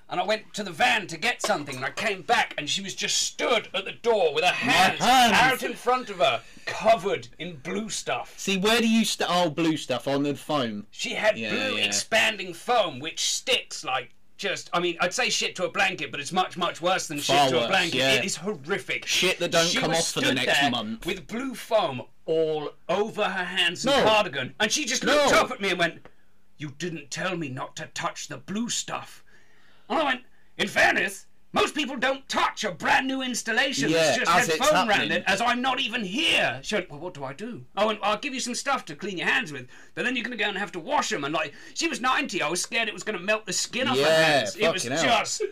and 0.09 0.19
I 0.19 0.23
went 0.25 0.53
to 0.55 0.63
the 0.63 0.71
van 0.71 1.07
to 1.07 1.17
get 1.17 1.41
something, 1.41 1.75
and 1.75 1.85
I 1.85 1.91
came 1.91 2.21
back, 2.21 2.53
and 2.57 2.69
she 2.69 2.81
was 2.81 2.95
just 2.95 3.17
stood 3.21 3.67
at 3.73 3.85
the 3.85 3.91
door 3.93 4.33
with 4.33 4.43
her 4.43 4.51
hands, 4.53 4.99
hands. 4.99 5.33
out 5.33 5.63
in 5.63 5.73
front 5.75 6.09
of 6.09 6.17
her, 6.17 6.41
covered 6.65 7.27
in 7.39 7.57
blue 7.57 7.89
stuff. 7.89 8.33
See, 8.37 8.57
where 8.57 8.79
do 8.81 8.87
you 8.87 9.05
st- 9.05 9.29
oh 9.31 9.49
blue 9.49 9.77
stuff 9.77 10.07
on 10.07 10.23
the 10.23 10.35
foam? 10.35 10.87
She 10.91 11.13
had 11.13 11.37
Yeah, 11.37 11.49
blue 11.51 11.77
yeah. 11.77 11.85
expanding 11.85 12.53
foam, 12.53 12.99
which 12.99 13.21
sticks 13.21 13.83
like. 13.83 14.11
Just, 14.35 14.69
I 14.73 14.79
mean, 14.79 14.97
I'd 14.99 15.13
say 15.13 15.29
shit 15.29 15.55
to 15.57 15.65
a 15.65 15.71
blanket, 15.71 16.11
but 16.11 16.19
it's 16.19 16.31
much, 16.33 16.57
much 16.57 16.81
worse 16.81 17.07
than 17.07 17.19
Far 17.19 17.45
shit 17.47 17.49
to 17.57 17.63
a 17.65 17.67
blanket. 17.67 17.95
yeah. 17.97 18.13
It 18.13 18.25
is 18.25 18.35
horrific. 18.35 19.05
Shit 19.05 19.37
that 19.39 19.51
don't 19.51 19.67
She 19.67 19.77
come 19.77 19.91
off 19.91 20.11
for 20.11 20.19
the 20.21 20.33
next 20.33 20.69
month. 20.71 21.05
with 21.05 21.27
blue 21.27 21.53
foam 21.55 22.01
all 22.25 22.71
over 22.89 23.23
her 23.23 23.43
hands 23.45 23.85
and 23.85 23.95
No. 23.95 24.03
cardigan, 24.03 24.55
and 24.59 24.71
she 24.71 24.85
just 24.85 25.03
looked 25.03 25.31
No. 25.31 25.39
up 25.41 25.51
at 25.51 25.61
me 25.61 25.69
and 25.69 25.79
went, 25.79 26.07
"You 26.57 26.71
didn't 26.77 27.09
tell 27.11 27.37
me 27.37 27.47
not 27.47 27.75
to 27.77 27.85
touch 27.93 28.27
the 28.27 28.37
blue 28.37 28.69
stuff." 28.69 29.23
And 29.87 29.99
I 29.99 30.03
went, 30.03 30.21
"In 30.57 30.67
fairness." 30.67 31.27
Most 31.53 31.75
people 31.75 31.95
don't 31.97 32.27
touch 32.27 32.63
a 32.63 32.71
brand 32.71 33.07
new 33.07 33.21
installation 33.21 33.89
Yeah, 33.89 33.97
that's 33.97 34.17
just 34.17 34.31
as 34.31 34.47
had 34.47 34.57
foam 34.57 34.89
around 34.89 35.11
it, 35.11 35.23
as 35.27 35.39
I'm 35.39 35.61
not 35.61 35.79
even 35.79 36.03
here. 36.03 36.59
She 36.63 36.75
well, 36.89 36.99
what 36.99 37.13
do 37.13 37.23
I 37.23 37.33
do? 37.33 37.63
Oh, 37.77 37.89
and 37.89 37.99
I'll 38.01 38.17
give 38.17 38.33
you 38.33 38.39
some 38.39 38.55
stuff 38.55 38.85
to 38.85 38.95
clean 38.95 39.17
your 39.19 39.27
hands 39.27 39.51
with, 39.53 39.67
but 39.93 40.03
then 40.03 40.15
you're 40.15 40.25
going 40.25 40.35
to 40.35 40.43
go 40.43 40.49
and 40.49 40.57
have 40.57 40.71
to 40.71 40.79
wash 40.79 41.09
them. 41.09 41.23
And 41.23 41.33
like, 41.33 41.53
she 41.75 41.87
was 41.87 42.01
90. 42.01 42.41
I 42.41 42.49
was 42.49 42.61
scared 42.61 42.87
it 42.87 42.93
was 42.93 43.03
going 43.03 43.17
to 43.19 43.23
melt 43.23 43.45
the 43.45 43.53
skin 43.53 43.87
off 43.87 43.97
her 43.97 44.01
Yeah, 44.01 44.23
hands. 44.39 44.55
It 44.55 44.73
was 44.73 44.83
hell. 44.83 45.03
just. 45.03 45.43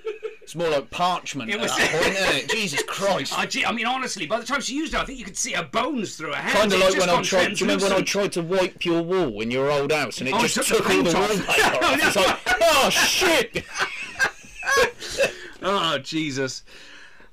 It's 0.41 0.55
more 0.55 0.69
like 0.69 0.89
parchment 0.89 1.51
It 1.51 1.53
at 1.55 1.61
was- 1.61 1.77
that 1.77 1.91
point, 1.91 2.15
isn't 2.15 2.35
it? 2.35 2.49
Jesus 2.57 2.81
Christ. 2.83 3.33
I, 3.37 3.47
I 3.67 3.71
mean, 3.71 3.85
honestly, 3.85 4.25
by 4.25 4.39
the 4.39 4.45
time 4.45 4.59
she 4.61 4.73
used 4.75 4.95
it, 4.95 4.99
I 4.99 5.05
think 5.05 5.19
you 5.19 5.25
could 5.25 5.37
see 5.37 5.51
her 5.53 5.63
bones 5.63 6.15
through 6.15 6.29
her 6.31 6.35
hands. 6.41 6.55
Kind 6.55 6.73
of 6.73 6.79
like 6.79 6.97
when 6.97 7.09
I 7.11 7.21
tried. 7.21 7.45
Do 7.49 7.51
you 7.51 7.57
remember 7.71 7.85
when 7.85 7.93
I 7.93 8.01
tried 8.01 8.31
to 8.33 8.41
wipe 8.41 8.83
your 8.83 9.03
wall 9.03 9.39
in 9.41 9.51
your 9.51 9.69
old 9.71 9.91
house 9.91 10.17
and 10.17 10.27
it 10.27 10.33
Oh, 10.33 10.41
just 10.41 10.55
took 10.67 10.83
the 10.87 10.97
all 10.97 11.03
the 11.03 11.13
wallpaper 11.13 11.85
off? 11.85 11.99
It's 12.03 12.15
like, 12.15 12.39
oh 12.63 12.89
shit! 12.89 13.63
Oh, 15.61 15.97
Jesus. 15.99 16.63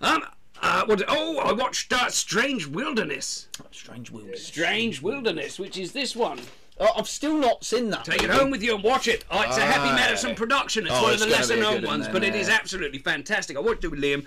Um, 0.00 0.24
uh, 0.60 0.84
what, 0.86 1.02
oh, 1.08 1.38
I 1.38 1.52
watched 1.52 1.92
uh, 1.92 2.08
Strange 2.08 2.66
Wilderness. 2.66 3.48
Strange 3.70 4.10
wilderness. 4.10 4.44
Strange 4.46 5.02
Wilderness, 5.02 5.58
which 5.58 5.78
is 5.78 5.92
this 5.92 6.16
one. 6.16 6.38
Oh, 6.80 6.90
I've 6.96 7.08
still 7.08 7.36
not 7.36 7.64
seen 7.64 7.90
that. 7.90 8.04
Take 8.04 8.22
it 8.22 8.30
home 8.30 8.50
with 8.50 8.62
you 8.62 8.74
and 8.74 8.84
watch 8.84 9.08
it. 9.08 9.24
Oh, 9.30 9.40
it's 9.42 9.56
a 9.56 9.60
Happy 9.60 9.88
Aye. 9.88 9.96
Madison 9.96 10.34
production. 10.34 10.84
It's 10.86 10.94
Oh, 10.94 11.02
one 11.02 11.14
it's 11.14 11.22
of 11.22 11.28
the 11.28 11.34
lesser 11.34 11.56
known 11.56 11.64
ones, 11.64 11.74
one 11.74 11.84
ones, 11.86 12.04
then, 12.04 12.12
but 12.12 12.22
it 12.24 12.34
is 12.36 12.48
absolutely 12.48 13.00
fantastic. 13.00 13.56
I 13.56 13.60
watched 13.60 13.82
it 13.84 13.88
with 13.88 14.00
Liam, 14.00 14.24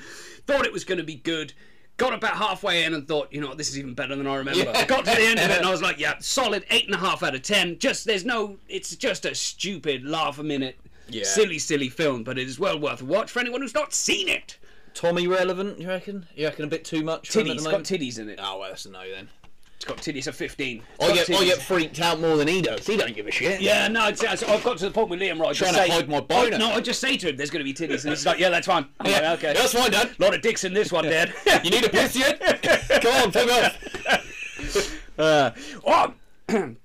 thought 0.47 0.65
it 0.65 0.73
was 0.73 0.83
going 0.83 0.97
to 0.97 1.03
be 1.03 1.15
good. 1.15 1.53
Got 1.95 2.13
about 2.13 2.35
halfway 2.35 2.83
in 2.83 2.93
and 2.93 3.07
thought, 3.07 3.31
you 3.31 3.39
know 3.39 3.53
this 3.53 3.69
is 3.69 3.77
even 3.77 3.93
better 3.93 4.15
than 4.15 4.25
I 4.27 4.35
remember. 4.35 4.63
Yeah. 4.63 4.85
Got 4.85 5.05
to 5.05 5.11
the 5.11 5.21
end 5.21 5.39
of 5.39 5.49
it 5.49 5.57
and 5.57 5.65
I 5.65 5.71
was 5.71 5.81
like, 5.81 5.99
yeah, 5.99 6.15
solid 6.19 6.65
eight 6.71 6.87
and 6.87 6.95
a 6.95 6.97
half 6.97 7.21
out 7.23 7.35
of 7.35 7.41
ten. 7.43 7.77
Just 7.79 8.05
there's 8.05 8.25
no, 8.25 8.57
it's 8.67 8.95
just 8.95 9.23
a 9.25 9.35
stupid 9.35 10.03
laugh 10.03 10.39
a 10.39 10.43
minute, 10.43 10.77
Yeah. 11.13 11.23
silly, 11.23 11.59
silly 11.59 11.89
film, 11.89 12.23
but 12.23 12.37
it 12.37 12.47
is 12.47 12.59
well 12.59 12.79
worth 12.79 13.01
a 13.01 13.05
watch 13.05 13.31
for 13.31 13.39
anyone 13.39 13.61
who's 13.61 13.73
not 13.73 13.93
seen 13.93 14.27
it. 14.27 14.57
Tommy 14.93 15.27
relevant? 15.27 15.79
You 15.79 15.87
reckon? 15.87 16.25
You 16.35 16.45
reckon 16.47 16.65
a 16.65 16.67
bit 16.67 16.83
too 16.83 17.03
much? 17.03 17.29
For 17.29 17.39
him 17.41 17.47
at 17.51 17.57
Titties, 17.57 17.63
the 17.63 17.71
got 17.71 17.83
titties 17.83 18.19
in 18.19 18.29
it. 18.29 18.39
Oh, 18.41 18.59
well, 18.59 18.69
that's 18.69 18.85
a 18.85 18.91
no 18.91 19.09
then. 19.09 19.29
It's 19.77 19.85
got 19.85 19.97
titties 19.97 20.27
of 20.27 20.35
15. 20.35 20.77
It's 20.77 21.03
I 21.03 21.07
got 21.15 21.27
get, 21.27 21.39
I 21.41 21.45
get 21.45 21.57
freaked 21.59 21.99
out 22.01 22.19
more 22.19 22.37
than 22.37 22.47
he 22.47 22.61
does. 22.61 22.85
He 22.85 22.97
don't 22.97 23.15
give 23.15 23.25
a 23.25 23.31
shit. 23.31 23.61
Yeah, 23.61 23.87
no, 23.87 24.09
it's, 24.09 24.21
it's, 24.21 24.43
I've 24.43 24.63
got 24.63 24.77
to 24.77 24.85
the 24.85 24.91
point 24.91 25.09
with 25.09 25.19
Liam, 25.19 25.39
right? 25.39 25.49
I 25.49 25.53
just 25.53 25.59
Trying 25.59 25.73
to 25.73 25.79
say, 25.79 25.89
hide 25.89 26.07
my 26.09 26.17
I, 26.17 26.21
boner. 26.21 26.57
no, 26.59 26.71
I 26.73 26.81
just 26.81 26.99
say 27.01 27.17
to 27.17 27.29
him, 27.29 27.35
"There's 27.37 27.49
going 27.49 27.65
to 27.65 27.73
be 27.73 27.73
titties," 27.73 28.01
and 28.03 28.11
he's 28.11 28.23
like, 28.23 28.37
"Yeah, 28.37 28.49
that's 28.49 28.67
fine." 28.67 28.85
I'm 28.99 29.11
like, 29.11 29.21
Yeah, 29.21 29.33
okay. 29.33 29.53
that's 29.53 29.73
fine, 29.73 29.89
Dad. 29.89 30.11
A 30.19 30.21
lot 30.23 30.35
of 30.35 30.41
dicks 30.43 30.65
in 30.65 30.73
this 30.73 30.91
one, 30.91 31.05
Dad. 31.05 31.33
You 31.63 31.71
need 31.71 31.83
a 31.83 31.89
piss 31.89 32.15
yet? 32.15 32.39
Come 33.01 33.23
on, 33.23 33.31
fuck 33.31 33.49
off. 33.49 34.97
Uh, 35.17 35.51
oh, 35.85 36.13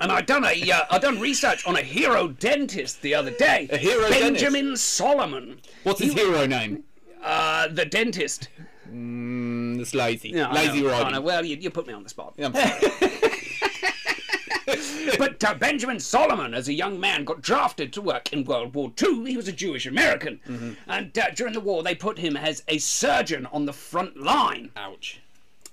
and 0.00 0.10
I 0.10 0.20
done 0.22 0.44
a 0.44 0.70
uh, 0.70 0.84
I 0.90 0.98
done 0.98 1.20
research 1.20 1.66
on 1.66 1.76
a 1.76 1.82
hero 1.82 2.28
dentist 2.28 3.02
the 3.02 3.14
other 3.14 3.30
day. 3.30 3.68
A 3.70 3.76
hero 3.78 4.08
dentist? 4.08 4.22
Benjamin 4.44 4.76
Solomon, 4.76 5.60
What's 5.84 6.00
his 6.00 6.12
hero 6.14 6.46
name? 6.46 6.84
uh, 7.22 7.68
the 7.68 7.84
dentist. 7.84 8.48
Mm, 8.90 9.78
it's 9.80 9.94
lazy. 9.94 10.40
I 10.40 10.52
lazy 10.52 10.82
know, 10.82 10.88
I 10.88 10.92
know. 10.98 11.02
riding. 11.04 11.22
Well, 11.22 11.44
you, 11.44 11.56
you 11.56 11.70
put 11.70 11.86
me 11.86 11.92
on 11.92 12.02
the 12.02 12.08
spot. 12.08 12.34
Yeah. 12.36 12.50
But 15.18 15.42
uh, 15.44 15.54
Benjamin 15.54 15.98
Solomon, 15.98 16.54
as 16.54 16.68
a 16.68 16.72
young 16.72 17.00
man, 17.00 17.24
got 17.24 17.42
drafted 17.42 17.92
to 17.94 18.00
work 18.00 18.32
in 18.32 18.44
World 18.44 18.74
War 18.74 18.92
II. 19.02 19.24
He 19.28 19.36
was 19.36 19.48
a 19.48 19.52
Jewish 19.52 19.84
American, 19.84 20.40
Mm-hmm. 20.46 20.72
and 20.86 21.18
uh, 21.18 21.30
during 21.34 21.52
the 21.52 21.60
war, 21.60 21.82
they 21.82 21.94
put 21.94 22.18
him 22.18 22.36
as 22.36 22.62
a 22.68 22.78
surgeon 22.78 23.46
on 23.46 23.66
the 23.66 23.72
front 23.72 24.16
line. 24.16 24.70
Ouch. 24.76 25.19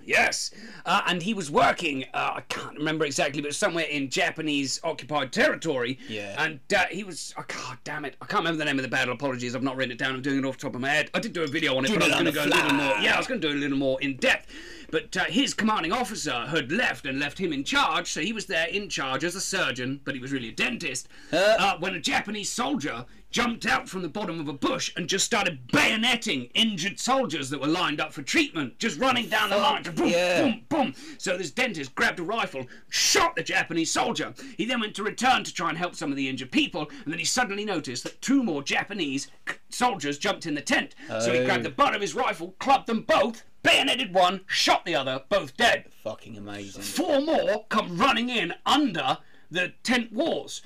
Yes, 0.08 0.52
uh, 0.86 1.02
and 1.06 1.22
he 1.22 1.34
was 1.34 1.52
working. 1.52 2.06
Uh, 2.14 2.36
I 2.36 2.42
can't 2.48 2.78
remember 2.78 3.04
exactly, 3.04 3.42
but 3.42 3.54
somewhere 3.54 3.86
in 3.86 4.10
Japanese 4.10 4.80
occupied 4.84 5.34
territory. 5.34 6.00
Yeah. 6.08 6.42
And 6.42 6.62
uh, 6.74 6.86
he 6.90 7.04
was. 7.04 7.34
Oh, 7.38 7.44
God 7.48 7.78
damn 7.84 8.06
it! 8.06 8.16
I 8.22 8.26
can't 8.26 8.40
remember 8.40 8.58
the 8.58 8.66
name 8.66 8.80
of 8.80 8.84
the 8.84 8.90
battle. 8.90 9.14
Apologies, 9.14 9.54
I've 9.54 9.64
not 9.64 9.76
written 9.76 9.92
it 9.92 9.98
down. 9.98 10.16
I'm 10.16 10.22
doing 10.22 10.40
it 10.40 10.46
off 10.46 10.58
the 10.58 10.62
top 10.62 10.76
of 10.76 10.82
my 10.82 10.90
head. 10.90 11.10
I 11.14 11.20
did 11.20 11.34
do 11.34 11.44
a 11.44 11.48
video 11.48 11.76
on 11.76 11.84
it, 11.84 11.94
but 11.94 12.04
I 12.04 12.08
was 12.08 12.14
going 12.14 12.26
to 12.26 12.32
go 12.32 12.46
a 12.46 12.46
little 12.46 12.74
more. 12.74 12.96
Yeah, 13.02 13.16
I 13.16 13.18
was 13.18 13.28
going 13.28 13.42
to 13.42 13.48
do 13.50 13.54
a 13.54 13.60
little 13.60 13.78
more 13.78 14.00
in 14.02 14.16
depth. 14.16 14.50
But 14.92 15.16
uh, 15.18 15.26
his 15.26 15.54
commanding 15.54 15.92
officer 15.92 16.34
had 16.48 16.72
left 16.72 17.06
and 17.06 17.20
left 17.20 17.38
him 17.38 17.52
in 17.54 17.64
charge, 17.64 18.12
so 18.12 18.22
he 18.22 18.34
was 18.34 18.46
there 18.46 18.68
in 18.68 18.90
charge 18.90 19.24
as 19.24 19.36
a 19.36 19.42
surgeon, 19.42 20.00
but 20.04 20.16
he 20.16 20.22
was 20.22 20.32
really 20.32 20.50
a 20.50 20.54
dentist. 20.54 21.08
Uh, 21.32 21.78
when 21.80 21.94
a 21.96 22.00
Japanese 22.00 22.50
soldier 22.50 23.06
jumped 23.30 23.66
out 23.66 23.90
from 23.90 24.02
the 24.02 24.08
bottom 24.10 24.40
of 24.40 24.48
a 24.48 24.54
bush 24.54 24.94
and 24.96 25.10
just 25.10 25.26
started 25.26 25.68
bayoneting 25.68 26.50
injured 26.54 26.98
soldiers 26.98 27.50
that 27.50 27.60
were 27.60 27.68
lined 27.68 28.00
up 28.00 28.14
for 28.14 28.22
treatment, 28.22 28.80
just 28.80 28.98
running 29.00 29.28
down 29.28 29.50
the 29.50 29.58
line. 29.58 29.84
Boom, 29.84 30.08
yeah. 30.08 30.42
boom, 30.42 30.62
boom. 30.70 30.94
So 31.18 31.38
this 31.38 31.52
dentist 31.52 31.94
grabbed 31.94 32.20
a 32.20 32.24
rifle, 32.24 32.66
shot 32.90 33.36
the 33.36 33.44
Japanese 33.44 33.92
soldier. 33.92 34.34
He 34.58 34.66
then 34.66 34.80
went 34.80 34.96
to 34.96 35.04
return 35.04 35.44
to 35.44 35.54
try 35.54 35.70
and 35.70 35.78
help 35.78 35.96
some 35.96 36.10
of 36.12 36.16
the 36.16 36.30
injured 36.30 36.52
people, 36.52 36.88
and 37.04 37.12
then 37.12 37.20
he 37.20 37.26
suddenly 37.26 37.66
noticed 37.66 38.04
that 38.06 38.22
two 38.22 38.42
more 38.44 38.64
Japanese 38.64 39.28
soldiers 39.70 40.18
jumped 40.18 40.46
in 40.46 40.56
the 40.56 40.62
tent. 40.62 40.96
So 41.10 41.34
he 41.34 41.40
Oh. 41.40 41.46
grabbed 41.46 41.66
the 41.66 41.70
butt 41.70 41.94
of 41.96 42.02
his 42.02 42.16
rifle, 42.16 42.56
clubbed 42.60 42.88
them 42.88 43.02
both, 43.02 43.44
bayoneted 43.64 44.14
one, 44.14 44.42
shot 44.48 44.86
the 44.86 44.96
other, 44.96 45.24
both 45.30 45.58
dead. 45.58 45.86
Fucking 46.04 46.38
amazing. 46.38 46.82
Four 46.82 47.22
more 47.22 47.66
come 47.70 47.98
running 47.98 48.30
in 48.30 48.54
under 48.66 49.18
the 49.52 49.74
tent 49.84 50.12
walls. 50.14 50.62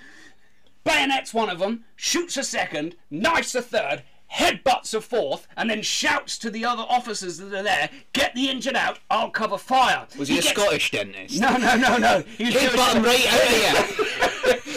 Bayonets 0.84 1.34
one 1.34 1.50
of 1.50 1.60
them, 1.60 1.84
shoots 1.96 2.38
a 2.38 2.44
second, 2.44 2.96
knifes 3.12 3.54
a 3.54 3.62
third, 3.62 4.04
headbutts 4.34 4.94
a 4.94 5.02
fourth, 5.02 5.48
and 5.56 5.70
then 5.70 5.82
shouts 5.84 6.38
to 6.40 6.50
the 6.50 6.66
other 6.66 6.84
officers 6.88 7.38
that 7.38 7.54
are 7.54 7.62
there, 7.64 7.90
"Get 8.14 8.34
the 8.34 8.50
injured 8.50 8.76
out! 8.76 9.00
I'll 9.10 9.30
cover 9.30 9.58
fire." 9.60 10.08
Was 10.18 10.28
he, 10.30 10.40
a 10.40 10.42
gets- 10.42 10.54
Scottish 10.54 10.90
dentist? 10.92 11.40
No, 11.40 11.56
no, 11.58 11.76
no, 11.76 11.98
no. 11.98 12.24
He 12.38 12.46
was 12.46 12.76
bottom 12.76 13.04
right 13.04 13.28
out 13.28 13.42
of 13.44 13.96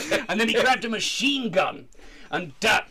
here. 0.09 0.25
and 0.29 0.39
then 0.41 0.49
he 0.49 0.55
grabbed 0.55 0.85
a 0.85 0.89
machine 0.91 1.51
gun, 1.51 1.89
and 2.31 2.53
uh, 2.67 2.83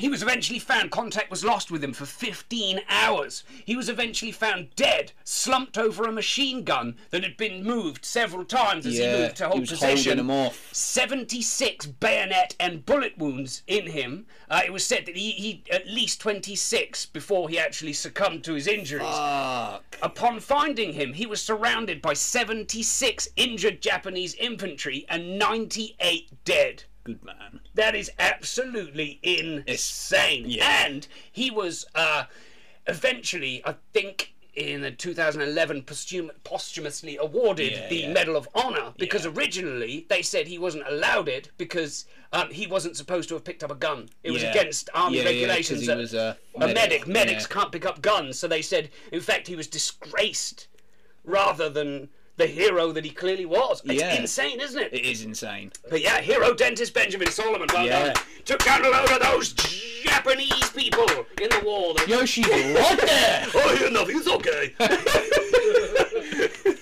he 0.00 0.08
was 0.08 0.22
eventually 0.22 0.58
found. 0.58 0.90
Contact 0.90 1.30
was 1.30 1.44
lost 1.44 1.70
with 1.70 1.84
him 1.84 1.92
for 1.92 2.06
15 2.06 2.80
hours. 2.88 3.44
He 3.66 3.76
was 3.76 3.88
eventually 3.88 4.32
found 4.32 4.74
dead, 4.74 5.12
slumped 5.24 5.76
over 5.76 6.04
a 6.04 6.12
machine 6.12 6.64
gun 6.64 6.96
that 7.10 7.22
had 7.22 7.36
been 7.36 7.62
moved 7.62 8.04
several 8.04 8.44
times 8.44 8.86
as 8.86 8.96
he 8.96 9.06
moved 9.06 9.36
to 9.36 9.44
hold 9.44 9.54
he 9.56 9.60
was 9.60 9.70
possession. 9.70 10.18
holding 10.18 10.24
him 10.24 10.30
off. 10.30 10.70
76 10.72 11.86
bayonet 11.86 12.56
and 12.58 12.86
bullet 12.86 13.18
wounds 13.18 13.62
in 13.66 13.88
him. 13.88 14.26
Uh, 14.48 14.62
it 14.64 14.72
was 14.72 14.84
said 14.84 15.04
that 15.04 15.16
he, 15.16 15.32
he 15.32 15.64
at 15.70 15.86
least 15.86 16.20
26 16.20 17.06
before 17.06 17.48
he 17.50 17.58
actually 17.58 17.92
succumbed 17.92 18.42
to 18.44 18.54
his 18.54 18.66
injuries. 18.66 19.06
Fuck. 19.06 19.98
Upon 20.02 20.40
finding 20.40 20.94
him, 20.94 21.12
he 21.12 21.26
was 21.26 21.42
surrounded 21.42 22.00
by 22.00 22.14
76 22.14 23.28
injured 23.36 23.82
Japanese 23.82 24.34
infantry 24.36 25.04
and 25.10 25.38
98 25.38 26.44
dead. 26.44 26.84
Good 27.14 27.24
man. 27.24 27.60
That 27.74 27.94
is 27.94 28.10
absolutely 28.18 29.18
insane. 29.22 30.44
yeah. 30.48 30.86
And 30.86 31.06
he 31.32 31.50
was 31.50 31.86
uh, 31.94 32.24
eventually, 32.86 33.62
I 33.64 33.74
think, 33.92 34.34
in 34.56 34.94
2011 34.98 35.82
posthum- 35.82 36.30
posthumously 36.42 37.16
awarded 37.16 37.72
Yeah, 37.72 37.88
the 37.88 37.96
yeah. 37.96 38.12
Medal 38.12 38.36
of 38.36 38.48
Honor 38.54 38.92
because 38.98 39.24
Yeah. 39.24 39.30
originally 39.32 40.06
they 40.08 40.22
said 40.22 40.48
he 40.48 40.58
wasn't 40.58 40.84
allowed 40.88 41.28
it 41.28 41.50
because 41.56 42.04
um, 42.32 42.50
he 42.50 42.66
wasn't 42.66 42.96
supposed 42.96 43.28
to 43.28 43.36
have 43.36 43.44
picked 43.44 43.62
up 43.62 43.70
a 43.70 43.76
gun. 43.76 44.08
It 44.24 44.32
was 44.32 44.42
against 44.42 44.90
army 44.92 45.18
Yeah, 45.18 45.22
yeah, 45.22 45.28
'cause 45.28 45.34
regulations. 45.40 45.80
he 45.82 45.86
that 45.86 45.96
was 45.98 46.14
a 46.14 46.36
a 46.56 46.58
medic. 46.60 46.74
medic, 46.74 47.06
Medics 47.06 47.46
can't 47.46 47.70
pick 47.72 47.86
up 47.86 48.02
guns, 48.02 48.38
so 48.38 48.48
they 48.48 48.60
said, 48.62 48.90
in 49.12 49.20
fact, 49.20 49.46
he 49.46 49.54
was 49.54 49.68
disgraced 49.68 50.66
rather 51.24 51.68
than 51.70 52.08
the 52.40 52.46
hero 52.46 52.90
that 52.92 53.04
he 53.04 53.10
clearly 53.10 53.44
was. 53.44 53.82
It's 53.84 54.00
Yeah. 54.00 54.14
insane, 54.14 54.60
isn't 54.60 54.80
it? 54.80 54.92
It 54.94 55.04
is 55.04 55.22
insane. 55.22 55.70
But 55.90 56.00
yeah, 56.00 56.20
hero 56.22 56.54
dentist 56.54 56.94
Benjamin 56.94 57.30
Solomon, 57.30 57.68
well 57.72 57.84
Yeah. 57.86 58.12
done. 58.14 58.22
Took 58.46 58.64
down 58.64 58.82
a 58.84 58.88
load 58.88 59.10
of 59.10 59.20
those 59.20 59.52
Japanese 59.52 60.70
people 60.74 61.06
in 61.40 61.50
the 61.50 61.60
war. 61.64 61.94
Yoshi's 62.08 62.48
right 62.48 62.98
there. 63.00 63.46
Oh, 63.54 63.78
yeah, 63.80 63.88
nothing's 63.90 64.26
okay. 64.26 64.74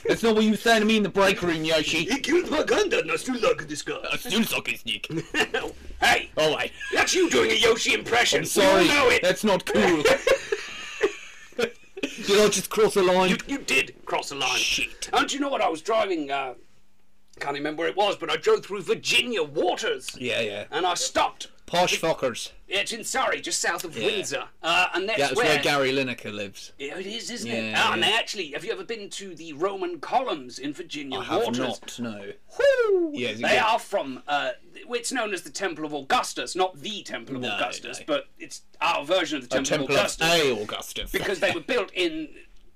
That's 0.06 0.22
not 0.22 0.34
what 0.36 0.44
you 0.44 0.52
were 0.52 0.56
saying 0.56 0.80
to 0.80 0.86
me 0.86 0.96
in 0.96 1.02
the 1.02 1.08
break 1.08 1.42
room, 1.42 1.64
Yoshi. 1.64 2.04
he 2.04 2.18
killed 2.20 2.50
my 2.50 2.62
granddad 2.62 3.00
and 3.00 3.10
I 3.12 3.16
still 3.16 3.38
like 3.40 3.66
this 3.68 3.82
guy. 3.82 3.98
I 4.12 4.16
still 4.16 4.42
suck 4.44 4.68
his 4.68 4.82
dick. 4.82 5.06
hey, 6.00 6.30
Alright. 6.38 6.72
that's 6.94 7.14
you 7.14 7.28
doing 7.28 7.50
a 7.50 7.54
Yoshi 7.54 7.94
impression. 7.94 8.40
I'm 8.40 8.44
sorry. 8.46 8.84
We 8.84 8.90
all 8.90 8.96
know 8.96 9.10
it. 9.10 9.22
That's 9.22 9.44
not 9.44 9.64
cool. 9.66 10.02
Did 12.26 12.40
I 12.40 12.48
just 12.48 12.70
cross 12.70 12.96
a 12.96 13.02
line? 13.02 13.30
You, 13.30 13.36
you 13.46 13.58
did 13.58 13.94
cross 14.04 14.30
the 14.30 14.34
line. 14.34 14.56
Shit. 14.56 15.08
And 15.12 15.28
do 15.28 15.34
you 15.34 15.40
know 15.40 15.48
what? 15.48 15.60
I 15.60 15.68
was 15.68 15.82
driving, 15.82 16.30
uh, 16.30 16.54
can't 17.40 17.54
remember 17.54 17.80
where 17.80 17.88
it 17.88 17.96
was, 17.96 18.16
but 18.16 18.30
I 18.30 18.36
drove 18.36 18.64
through 18.64 18.82
Virginia 18.82 19.42
waters. 19.42 20.10
Yeah, 20.18 20.40
yeah. 20.40 20.64
And 20.70 20.86
I 20.86 20.94
stopped. 20.94 21.48
Posh 21.68 22.00
fuckers. 22.00 22.50
It's 22.66 22.92
in 22.92 23.04
Surrey, 23.04 23.40
just 23.40 23.60
south 23.60 23.84
of 23.84 23.96
Yeah. 23.96 24.06
Windsor. 24.06 24.44
Uh, 24.62 24.86
and 24.94 25.08
that's 25.08 25.18
Yeah, 25.18 25.26
that's 25.28 25.36
where... 25.36 25.46
where 25.46 25.62
Gary 25.62 25.92
Lineker 25.92 26.32
lives. 26.34 26.72
Yeah, 26.78 26.98
it 26.98 27.06
is, 27.06 27.30
isn't 27.30 27.50
it? 27.50 27.70
Yeah, 27.70 27.74
Ah, 27.76 27.92
and 27.94 28.02
they 28.02 28.12
actually, 28.12 28.52
have 28.52 28.64
you 28.64 28.72
ever 28.72 28.84
been 28.84 29.08
to 29.10 29.34
the 29.34 29.52
Roman 29.54 30.00
columns 30.00 30.58
in 30.58 30.72
Virginia 30.72 31.18
I 31.18 31.24
have 31.24 31.44
waters? 31.44 31.58
not, 31.58 31.98
no. 32.00 32.32
Woo! 32.58 33.10
Yeah, 33.14 33.32
they 33.34 33.40
good? 33.42 33.58
are 33.58 33.78
from. 33.78 34.22
Uh, 34.26 34.50
it's 34.74 35.12
known 35.12 35.32
as 35.32 35.42
the 35.42 35.50
Temple 35.50 35.84
of 35.84 35.92
Augustus, 35.94 36.54
not 36.56 36.78
the 36.80 37.02
Temple 37.02 37.36
of 37.36 37.42
No, 37.42 37.54
Augustus, 37.54 38.00
no. 38.00 38.04
but 38.06 38.24
it's 38.38 38.62
our 38.80 39.04
version 39.04 39.36
of 39.38 39.42
the 39.48 39.48
Temple, 39.48 39.68
temple 39.70 39.84
of 39.86 39.90
of 39.90 39.96
Augustus 39.98 40.28
A. 40.30 40.62
Augustus. 40.62 41.10
because 41.10 41.40
they 41.40 41.50
were 41.52 41.60
built 41.66 41.90
in 41.94 42.28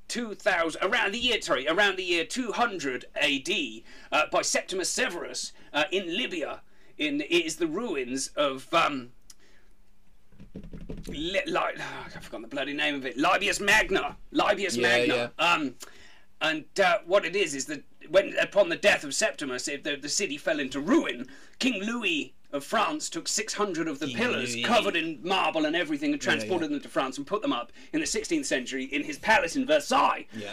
2000 0.09 0.83
around 0.83 1.13
the 1.15 1.19
year 1.19 1.41
sorry 1.41 1.67
around 1.69 1.97
the 1.97 2.03
year 2.03 2.23
200 2.25 3.07
AD 3.17 3.49
uh, 4.11 4.25
by 4.31 4.43
Septimus 4.43 4.91
Severus 4.91 5.53
uh, 5.73 5.85
in 5.91 6.15
Libya. 6.17 6.61
In 7.03 7.21
it 7.21 7.27
is 7.31 7.57
the 7.57 7.67
ruins 7.67 8.29
of. 8.37 8.73
Um, 8.73 9.11
Li- 11.09 11.41
li- 11.47 11.57
I've 11.57 12.13
forgotten 12.25 12.43
the 12.43 12.49
bloody 12.49 12.73
name 12.75 12.95
of 12.95 13.05
it. 13.07 13.17
Libius 13.19 13.61
Magna. 13.61 14.17
Libius 14.33 14.77
Yeah, 14.77 14.83
Magna. 14.83 15.33
Um, 15.39 15.75
and 16.41 16.65
uh, 16.83 16.99
what 17.07 17.25
it 17.25 17.35
is 17.35 17.55
is 17.55 17.67
that 17.67 17.83
when 18.11 18.37
upon 18.39 18.69
the 18.69 18.77
death 18.77 19.03
of 19.05 19.15
Septimus, 19.15 19.67
if 19.69 19.83
the, 19.83 19.97
the 19.97 20.09
city 20.09 20.37
fell 20.37 20.61
into 20.61 20.81
ruin. 20.81 21.27
King 21.59 21.83
Louis 21.83 22.35
of 22.53 22.65
France 22.65 23.09
took 23.09 23.27
600 23.29 23.89
of 23.89 23.99
the 23.99 24.13
pillars 24.15 24.55
Louis. 24.55 24.65
covered 24.65 24.97
in 24.97 25.19
marble 25.23 25.65
and 25.65 25.75
everything 25.75 26.13
and 26.13 26.21
transported 26.21 26.71
them 26.71 26.81
to 26.81 26.89
France 26.89 27.17
and 27.17 27.27
put 27.27 27.41
them 27.43 27.53
up 27.53 27.73
in 27.93 28.01
the 28.01 28.07
16th 28.07 28.45
century 28.45 28.85
in 28.85 29.03
his 29.05 29.19
palace 29.19 29.57
in 29.57 29.65
Versailles 29.67 30.27
Yeah. 30.37 30.53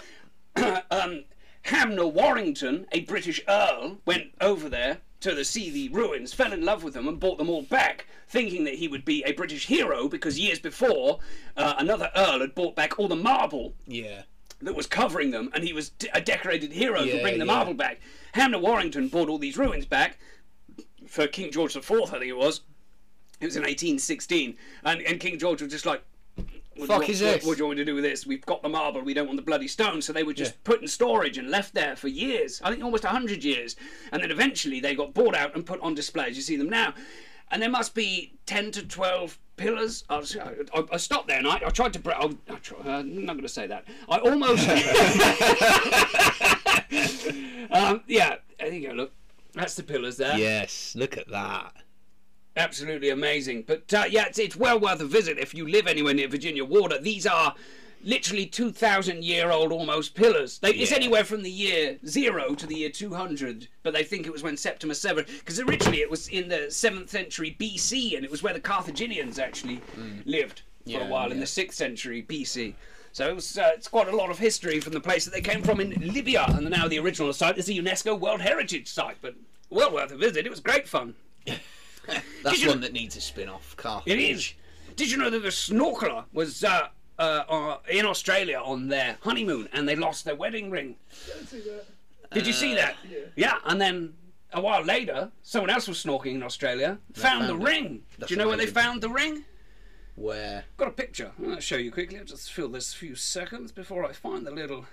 um, 0.91 1.25
Hanmer 1.65 2.11
Warrington, 2.11 2.85
a 2.93 3.01
British 3.01 3.41
earl, 3.49 3.97
went 4.05 4.27
over 4.39 4.69
there 4.69 4.99
to 5.21 5.35
the, 5.35 5.43
see 5.43 5.69
the 5.69 5.89
ruins, 5.89 6.33
fell 6.33 6.53
in 6.53 6.63
love 6.63 6.83
with 6.83 6.93
them, 6.93 7.07
and 7.07 7.19
bought 7.19 7.37
them 7.37 7.49
all 7.49 7.63
back, 7.63 8.07
thinking 8.27 8.63
that 8.63 8.75
he 8.75 8.87
would 8.87 9.03
be 9.03 9.23
a 9.25 9.33
British 9.33 9.65
hero 9.67 10.07
because 10.07 10.39
years 10.39 10.59
before, 10.59 11.19
uh, 11.57 11.75
another 11.77 12.09
earl 12.15 12.39
had 12.39 12.55
bought 12.55 12.75
back 12.75 12.97
all 12.97 13.07
the 13.07 13.15
marble 13.15 13.73
Yeah. 13.85 14.23
that 14.61 14.75
was 14.75 14.87
covering 14.87 15.31
them, 15.31 15.49
and 15.53 15.63
he 15.63 15.73
was 15.73 15.89
d- 15.89 16.09
a 16.13 16.21
decorated 16.21 16.71
hero 16.71 17.01
for 17.05 17.19
bringing 17.21 17.39
the 17.39 17.45
yeah. 17.45 17.53
marble 17.53 17.73
back. 17.73 17.99
Hanmer 18.33 18.61
Warrington 18.61 19.09
brought 19.09 19.29
all 19.29 19.37
these 19.39 19.57
ruins 19.57 19.85
back 19.85 20.19
for 21.07 21.27
King 21.27 21.51
George 21.51 21.75
IV, 21.75 21.91
I 21.91 22.05
think 22.19 22.25
it 22.25 22.37
was. 22.37 22.61
It 23.41 23.45
was 23.45 23.55
in 23.55 23.63
1816, 23.63 24.55
and, 24.83 25.01
and 25.01 25.19
King 25.19 25.39
George 25.39 25.61
was 25.61 25.71
just 25.71 25.85
like, 25.85 26.03
Fuck 26.87 26.99
what, 26.99 27.09
is 27.09 27.21
what, 27.21 27.33
this? 27.33 27.45
what 27.45 27.57
do 27.57 27.59
you 27.59 27.65
want 27.65 27.77
me 27.77 27.85
to 27.85 27.91
do 27.91 27.95
with 27.95 28.03
this? 28.03 28.25
We've 28.25 28.45
got 28.45 28.63
the 28.63 28.69
marble, 28.69 29.01
we 29.01 29.13
don't 29.13 29.27
want 29.27 29.37
the 29.37 29.43
bloody 29.43 29.67
stone. 29.67 30.01
So 30.01 30.13
they 30.13 30.23
were 30.23 30.33
just 30.33 30.63
put 30.63 30.81
in 30.81 30.87
storage 30.87 31.37
and 31.37 31.49
left 31.49 31.73
there 31.73 31.95
for 31.95 32.07
years. 32.07 32.61
I 32.63 32.71
think 32.71 32.83
almost 32.83 33.03
100 33.03 33.43
years. 33.43 33.75
And 34.11 34.21
then 34.23 34.31
eventually 34.31 34.79
they 34.79 34.95
got 34.95 35.13
bought 35.13 35.35
out 35.35 35.55
and 35.55 35.65
put 35.65 35.79
on 35.81 35.93
display 35.95 36.27
as 36.27 36.35
you 36.35 36.41
see 36.41 36.57
them 36.57 36.69
now. 36.69 36.93
and 37.51 37.61
there 37.61 37.69
must 37.69 37.95
be 37.95 38.33
ten 38.45 38.71
to 38.71 38.83
twelve 38.85 39.37
pillars. 39.57 40.03
I, 40.09 40.17
was, 40.17 40.37
I, 40.37 40.53
I 40.91 40.97
stopped 40.97 41.27
there 41.27 41.37
and 41.39 41.47
I, 41.47 41.55
I 41.65 41.69
tried 41.69 41.93
to. 41.93 41.99
br- 41.99 42.11
I, 42.11 42.29
I 42.49 42.55
try, 42.55 42.77
uh, 42.85 42.99
I'm 42.99 43.25
not 43.25 43.33
going 43.33 43.43
to 43.43 43.49
say 43.49 43.67
that. 43.67 43.85
I 44.07 44.17
almost. 44.19 44.67
um, 47.71 48.01
yeah, 48.07 48.35
there 48.59 48.73
you 48.73 48.87
go. 48.87 48.93
Look, 48.93 49.11
that's 49.53 49.75
the 49.75 49.83
pillars 49.83 50.17
there. 50.17 50.37
Yes, 50.37 50.95
look 50.95 51.17
at 51.17 51.27
that. 51.29 51.73
Absolutely 52.59 53.09
amazing. 53.09 53.63
But 53.65 53.93
uh, 53.93 54.03
yeah, 54.09 54.25
it's, 54.27 54.37
it's 54.37 54.55
well 54.55 54.79
worth 54.79 54.99
a 54.99 55.05
visit 55.05 55.39
if 55.39 55.53
you 55.53 55.67
live 55.67 55.87
anywhere 55.87 56.13
near 56.13 56.27
Virginia 56.27 56.65
Water. 56.65 56.99
These 56.99 57.25
are 57.25 57.55
literally 58.03 58.45
2,000 58.45 59.23
year 59.23 59.49
old 59.49 59.71
almost 59.71 60.13
pillars. 60.13 60.59
They, 60.59 60.71
It's 60.71 60.91
anywhere 60.91 61.23
from 61.23 61.43
the 61.43 61.49
year 61.49 61.97
zero 62.05 62.55
to 62.55 62.67
the 62.67 62.75
year 62.75 62.89
200, 62.89 63.67
but 63.83 63.93
they 63.93 64.03
think 64.03 64.25
it 64.25 64.33
was 64.33 64.43
when 64.43 64.57
Septimus 64.57 65.01
Severus, 65.01 65.29
because 65.39 65.59
originally 65.59 65.99
it 66.01 66.09
was 66.09 66.27
in 66.27 66.49
the 66.49 66.67
7th 66.69 67.09
century 67.09 67.55
BC, 67.59 68.15
and 68.15 68.23
it 68.23 68.31
was 68.31 68.43
where 68.43 68.53
the 68.53 68.59
Carthaginians 68.59 69.39
actually 69.39 69.81
lived 70.25 70.61
for 70.85 70.89
a 70.91 71.03
Yeah, 71.03 71.09
while 71.09 71.31
in 71.31 71.39
the 71.39 71.45
6th 71.45 71.73
century 71.73 72.23
BC. 72.23 72.73
So 73.11 73.27
it 73.27 73.35
was, 73.35 73.57
uh, 73.57 73.71
it's 73.73 73.87
quite 73.87 74.07
a 74.07 74.15
lot 74.15 74.29
of 74.29 74.37
history 74.37 74.79
from 74.79 74.93
the 74.93 75.01
place 75.01 75.25
that 75.25 75.31
they 75.31 75.41
came 75.41 75.61
from 75.61 75.79
in 75.79 75.91
Libya, 76.13 76.45
and 76.49 76.69
now 76.69 76.87
the 76.87 76.99
original 76.99 77.33
site 77.33 77.57
is 77.57 77.67
a 77.69 77.73
UNESCO 77.73 78.19
World 78.19 78.41
Heritage 78.41 78.87
Site, 78.87 79.17
but 79.21 79.35
well 79.69 79.91
worth 79.93 80.11
a 80.11 80.17
visit. 80.17 80.45
It 80.45 80.49
was 80.49 80.59
great 80.59 80.87
fun. 80.87 81.15
That's 82.43 82.65
one 82.65 82.81
that 82.81 82.93
needs 82.93 83.15
a 83.15 83.21
spin-off. 83.21 83.75
Carthage. 83.77 84.13
It 84.13 84.19
is. 84.19 84.53
Did 84.95 85.11
you 85.11 85.17
know 85.17 85.29
that 85.29 85.39
the 85.39 85.49
snorkeler 85.49 86.25
was 86.33 86.63
uh, 86.63 86.87
uh, 87.17 87.21
uh, 87.21 87.77
in 87.89 88.05
Australia 88.05 88.61
on 88.63 88.87
their 88.87 89.17
honeymoon 89.21 89.69
and 89.73 89.87
they 89.87 89.95
lost 89.95 90.25
their 90.25 90.35
wedding 90.35 90.69
ring? 90.69 90.95
Did 92.31 92.45
you 92.45 92.53
see 92.53 92.75
that? 92.75 92.95
Yeah. 93.09 93.17
yeah, 93.35 93.57
and 93.65 93.79
then 93.79 94.13
a 94.53 94.61
while 94.61 94.83
later, 94.83 95.31
someone 95.41 95.69
else 95.69 95.87
was 95.87 96.03
snorkeling 96.03 96.35
in 96.35 96.43
Australia, 96.43 96.97
found, 97.13 97.49
the 97.49 97.55
it. 97.55 97.61
ring. 97.61 98.01
That's 98.17 98.29
Do 98.29 98.35
you 98.35 98.39
know 98.39 98.47
where 98.47 98.57
they 98.57 98.65
found 98.65 99.01
the 99.01 99.09
ring? 99.09 99.45
Where? 100.15 100.65
Got 100.77 100.89
a 100.89 100.91
picture. 100.91 101.31
I'll 101.47 101.59
show 101.59 101.77
you 101.77 101.91
quickly. 101.91 102.19
I'll 102.19 102.25
just 102.25 102.51
fill 102.51 102.69
this 102.69 102.93
few 102.93 103.15
seconds 103.15 103.71
before 103.71 104.03
I 104.03 104.11
find 104.11 104.45
the 104.45 104.51
little 104.51 104.85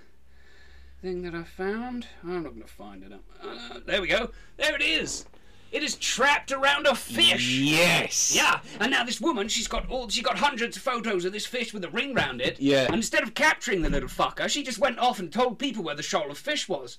thing 1.02 1.22
that 1.22 1.34
I 1.34 1.42
found. 1.42 2.06
I'm 2.22 2.42
not 2.42 2.50
going 2.50 2.62
to 2.62 2.68
find 2.68 3.02
it. 3.02 3.12
Uh, 3.42 3.80
there 3.86 4.00
we 4.00 4.08
go. 4.08 4.30
There 4.56 4.74
it 4.74 4.82
is. 4.82 5.26
It 5.72 5.82
is 5.82 5.96
trapped 5.96 6.52
around 6.52 6.86
a 6.86 6.94
fish. 6.94 7.58
Yes. 7.58 8.34
Yeah, 8.34 8.60
and 8.80 8.90
now 8.90 9.04
this 9.04 9.20
woman, 9.20 9.48
she's 9.48 9.68
got 9.68 9.88
all, 9.90 10.08
she 10.08 10.22
got 10.22 10.38
hundreds 10.38 10.76
of 10.76 10.82
photos 10.82 11.24
of 11.24 11.32
this 11.32 11.44
fish 11.44 11.74
with 11.74 11.84
a 11.84 11.90
ring 11.90 12.14
round 12.14 12.40
it. 12.40 12.60
Yeah. 12.60 12.86
And 12.86 12.94
instead 12.94 13.22
of 13.22 13.34
capturing 13.34 13.82
the 13.82 13.90
little 13.90 14.08
fucker, 14.08 14.48
she 14.48 14.62
just 14.62 14.78
went 14.78 14.98
off 14.98 15.18
and 15.18 15.32
told 15.32 15.58
people 15.58 15.82
where 15.82 15.96
the 15.96 16.02
shoal 16.02 16.30
of 16.30 16.38
fish 16.38 16.68
was. 16.68 16.98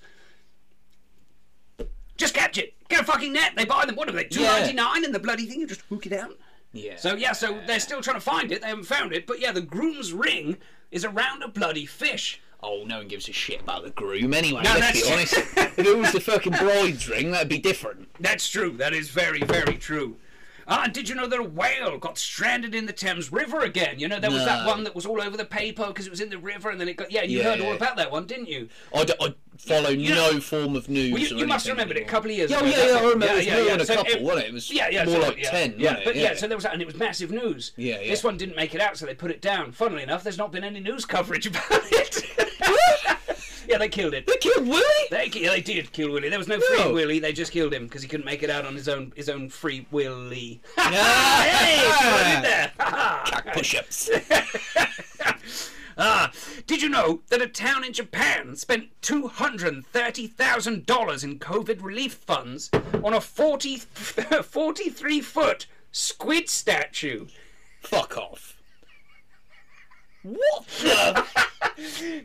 Just 2.16 2.34
catch 2.34 2.58
it. 2.58 2.74
Get 2.88 3.00
a 3.00 3.04
fucking 3.04 3.32
net. 3.32 3.52
They 3.56 3.64
buy 3.64 3.86
them. 3.86 3.94
What 3.96 4.08
are 4.08 4.12
they? 4.12 4.24
Two 4.24 4.42
ninety 4.42 4.74
nine, 4.74 5.04
and 5.04 5.14
the 5.14 5.20
bloody 5.20 5.46
thing. 5.46 5.60
You 5.60 5.66
just 5.66 5.82
hook 5.82 6.04
it 6.04 6.12
out. 6.12 6.36
Yeah. 6.72 6.96
So 6.96 7.14
yeah, 7.14 7.32
so 7.32 7.60
they're 7.66 7.80
still 7.80 8.02
trying 8.02 8.16
to 8.16 8.20
find 8.20 8.50
it. 8.52 8.60
They 8.60 8.68
haven't 8.68 8.84
found 8.84 9.12
it, 9.12 9.26
but 9.26 9.40
yeah, 9.40 9.52
the 9.52 9.60
groom's 9.60 10.12
ring 10.12 10.58
is 10.90 11.04
around 11.04 11.42
a 11.42 11.48
bloody 11.48 11.86
fish. 11.86 12.40
Oh, 12.60 12.82
no 12.86 12.98
one 12.98 13.08
gives 13.08 13.28
a 13.28 13.32
shit 13.32 13.60
about 13.60 13.84
the 13.84 13.90
groom 13.90 14.34
anyway. 14.34 14.62
No, 14.64 14.74
let's 14.74 15.00
be 15.06 15.12
honest. 15.12 15.34
if 15.34 15.78
it 15.78 15.96
was 15.96 16.12
the 16.12 16.20
fucking 16.20 16.52
bride's 16.54 17.08
ring, 17.08 17.30
that'd 17.30 17.48
be 17.48 17.58
different. 17.58 18.08
That's 18.20 18.48
true. 18.48 18.72
That 18.72 18.92
is 18.92 19.10
very, 19.10 19.40
very 19.40 19.76
true. 19.76 20.16
Ah, 20.70 20.82
and 20.84 20.92
did 20.92 21.08
you 21.08 21.14
know 21.14 21.26
that 21.26 21.38
a 21.38 21.42
whale 21.42 21.96
got 21.96 22.18
stranded 22.18 22.74
in 22.74 22.84
the 22.84 22.92
Thames 22.92 23.32
River 23.32 23.60
again? 23.60 23.98
You 23.98 24.06
know, 24.06 24.20
there 24.20 24.30
was 24.30 24.44
that 24.44 24.66
one 24.66 24.84
that 24.84 24.94
was 24.94 25.06
all 25.06 25.22
over 25.22 25.34
the 25.34 25.44
paper 25.46 25.86
because 25.86 26.06
it 26.06 26.10
was 26.10 26.20
in 26.20 26.28
the 26.28 26.36
river, 26.36 26.68
and 26.68 26.78
then 26.78 26.88
it 26.88 26.96
got. 26.98 27.10
Yeah, 27.10 27.22
you 27.22 27.38
Yeah, 27.38 27.44
heard 27.44 27.60
all 27.62 27.72
about 27.74 27.96
that 27.96 28.10
one, 28.12 28.26
didn't 28.26 28.48
you? 28.48 28.68
I, 28.94 29.04
d- 29.04 29.14
I 29.18 29.32
follow 29.56 29.94
know- 29.94 30.32
no 30.34 30.40
form 30.40 30.76
of 30.76 30.90
news. 30.90 31.10
Well, 31.12 31.22
you, 31.22 31.36
you 31.38 31.46
must 31.46 31.66
remember 31.68 31.94
it 31.94 32.02
a 32.02 32.04
couple 32.04 32.30
of 32.32 32.36
years 32.36 32.50
Yeah, 32.50 32.58
ago. 32.58 32.66
yeah, 32.66 32.86
yeah, 32.86 32.96
I 32.98 33.00
remember. 33.02 33.26
it 33.28 33.36
was 33.36 33.46
more 33.46 33.64
than 33.64 33.80
a 33.80 33.84
So 33.86 33.94
couple, 33.94 34.20
wasn't 34.24 34.44
it? 34.44 34.48
It 34.48 34.52
was 34.52 34.70
yeah, 34.70 34.88
yeah, 34.90 35.04
more 35.06 35.14
so, 35.22 35.28
like 35.28 35.38
yeah, 35.38 35.50
10, 35.50 35.74
Yeah, 35.78 35.84
wasn't 35.86 35.98
it? 36.00 36.04
but 36.04 36.16
yeah. 36.16 36.22
Yeah. 36.22 36.34
so 36.36 36.46
there 36.48 36.56
was, 36.58 36.64
that, 36.64 36.72
and 36.74 36.82
it 36.82 36.86
was 36.86 36.96
massive 36.96 37.30
news. 37.30 37.72
Yeah, 37.78 38.00
yeah. 38.00 38.10
This 38.10 38.22
one 38.24 38.36
didn't 38.36 38.56
make 38.56 38.74
it 38.74 38.82
out, 38.82 38.98
so 38.98 39.06
they 39.06 39.14
put 39.14 39.30
it 39.30 39.40
down. 39.40 39.72
Funnily 39.72 40.02
enough, 40.02 40.22
there's 40.22 40.36
not 40.36 40.52
been 40.52 40.64
any 40.64 40.80
news 40.80 41.06
coverage 41.06 41.46
about 41.46 41.62
it. 41.70 42.24
Yeah, 43.68 43.78
they 43.78 43.88
killed 43.88 44.14
it. 44.14 44.26
They 44.26 44.36
killed 44.36 44.66
Willie? 44.66 44.82
They, 45.10 45.26
yeah, 45.34 45.50
they 45.50 45.60
did 45.60 45.92
kill 45.92 46.10
Willie. 46.10 46.28
There 46.28 46.38
was 46.38 46.48
no 46.48 46.58
free 46.58 46.78
No. 46.78 46.92
Willie. 46.92 47.18
They 47.18 47.32
just 47.32 47.52
killed 47.52 47.72
him 47.74 47.84
because 47.84 48.02
he 48.02 48.08
couldn't 48.08 48.26
make 48.26 48.42
it 48.42 48.50
out 48.50 48.64
on 48.64 48.74
his 48.74 48.88
own 48.88 49.12
his 49.14 49.28
own 49.28 49.48
free 49.48 49.86
Willie. 49.90 50.60
Ah, 50.78 51.44
hey, 51.46 51.78
see 51.78 52.06
what 52.06 52.26
I 52.26 52.34
did 52.34 52.44
there? 52.44 52.72
Cock 52.78 53.46
push-ups. 53.54 54.10
Ah, 56.00 56.30
did 56.68 56.80
you 56.80 56.88
know 56.88 57.22
that 57.28 57.42
a 57.42 57.48
town 57.48 57.82
in 57.84 57.92
Japan 57.92 58.54
spent 58.54 58.88
$230,000 59.02 61.24
in 61.24 61.38
COVID 61.40 61.82
relief 61.82 62.14
funds 62.14 62.70
on 63.02 63.14
a 63.14 63.20
40, 63.20 63.78
43 63.78 65.20
foot 65.20 65.66
squid 65.90 66.48
statue? 66.48 67.26
Fuck 67.82 68.16
off. 68.16 68.57
What 70.22 70.66
the? 70.80 71.24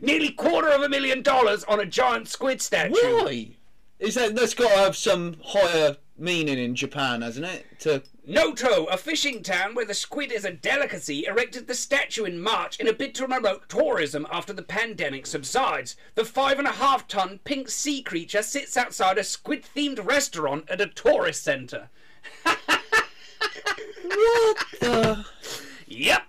Nearly 0.02 0.30
quarter 0.30 0.68
of 0.68 0.82
a 0.82 0.88
million 0.88 1.22
dollars 1.22 1.64
on 1.64 1.80
a 1.80 1.86
giant 1.86 2.28
squid 2.28 2.60
statue. 2.60 2.92
Why? 2.92 3.50
Is 3.98 4.14
that 4.16 4.34
that's 4.34 4.54
got 4.54 4.70
to 4.70 4.78
have 4.78 4.96
some 4.96 5.36
higher 5.42 5.96
meaning 6.18 6.58
in 6.58 6.74
Japan, 6.74 7.22
hasn't 7.22 7.46
it? 7.46 7.66
To 7.80 8.02
Noto, 8.26 8.84
a 8.86 8.96
fishing 8.96 9.42
town 9.42 9.74
where 9.74 9.84
the 9.84 9.94
squid 9.94 10.32
is 10.32 10.44
a 10.44 10.52
delicacy, 10.52 11.26
erected 11.26 11.66
the 11.66 11.74
statue 11.74 12.24
in 12.24 12.40
March 12.40 12.80
in 12.80 12.88
a 12.88 12.92
bid 12.92 13.14
to 13.16 13.26
promote 13.26 13.68
tourism 13.68 14.26
after 14.30 14.52
the 14.52 14.62
pandemic 14.62 15.26
subsides. 15.26 15.96
The 16.14 16.24
five 16.24 16.58
and 16.58 16.66
a 16.68 16.72
half 16.72 17.06
ton 17.06 17.40
pink 17.44 17.68
sea 17.68 18.02
creature 18.02 18.42
sits 18.42 18.76
outside 18.76 19.18
a 19.18 19.24
squid 19.24 19.64
themed 19.74 20.04
restaurant 20.04 20.68
at 20.70 20.80
a 20.80 20.86
tourist 20.86 21.42
centre. 21.42 21.90
what 22.44 22.66
the? 24.80 25.24
Yep, 25.86 26.22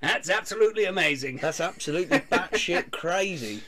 that's 0.00 0.30
absolutely 0.30 0.84
amazing. 0.84 1.36
That's 1.38 1.60
absolutely 1.60 2.20
batshit 2.20 2.90
crazy. 2.92 3.62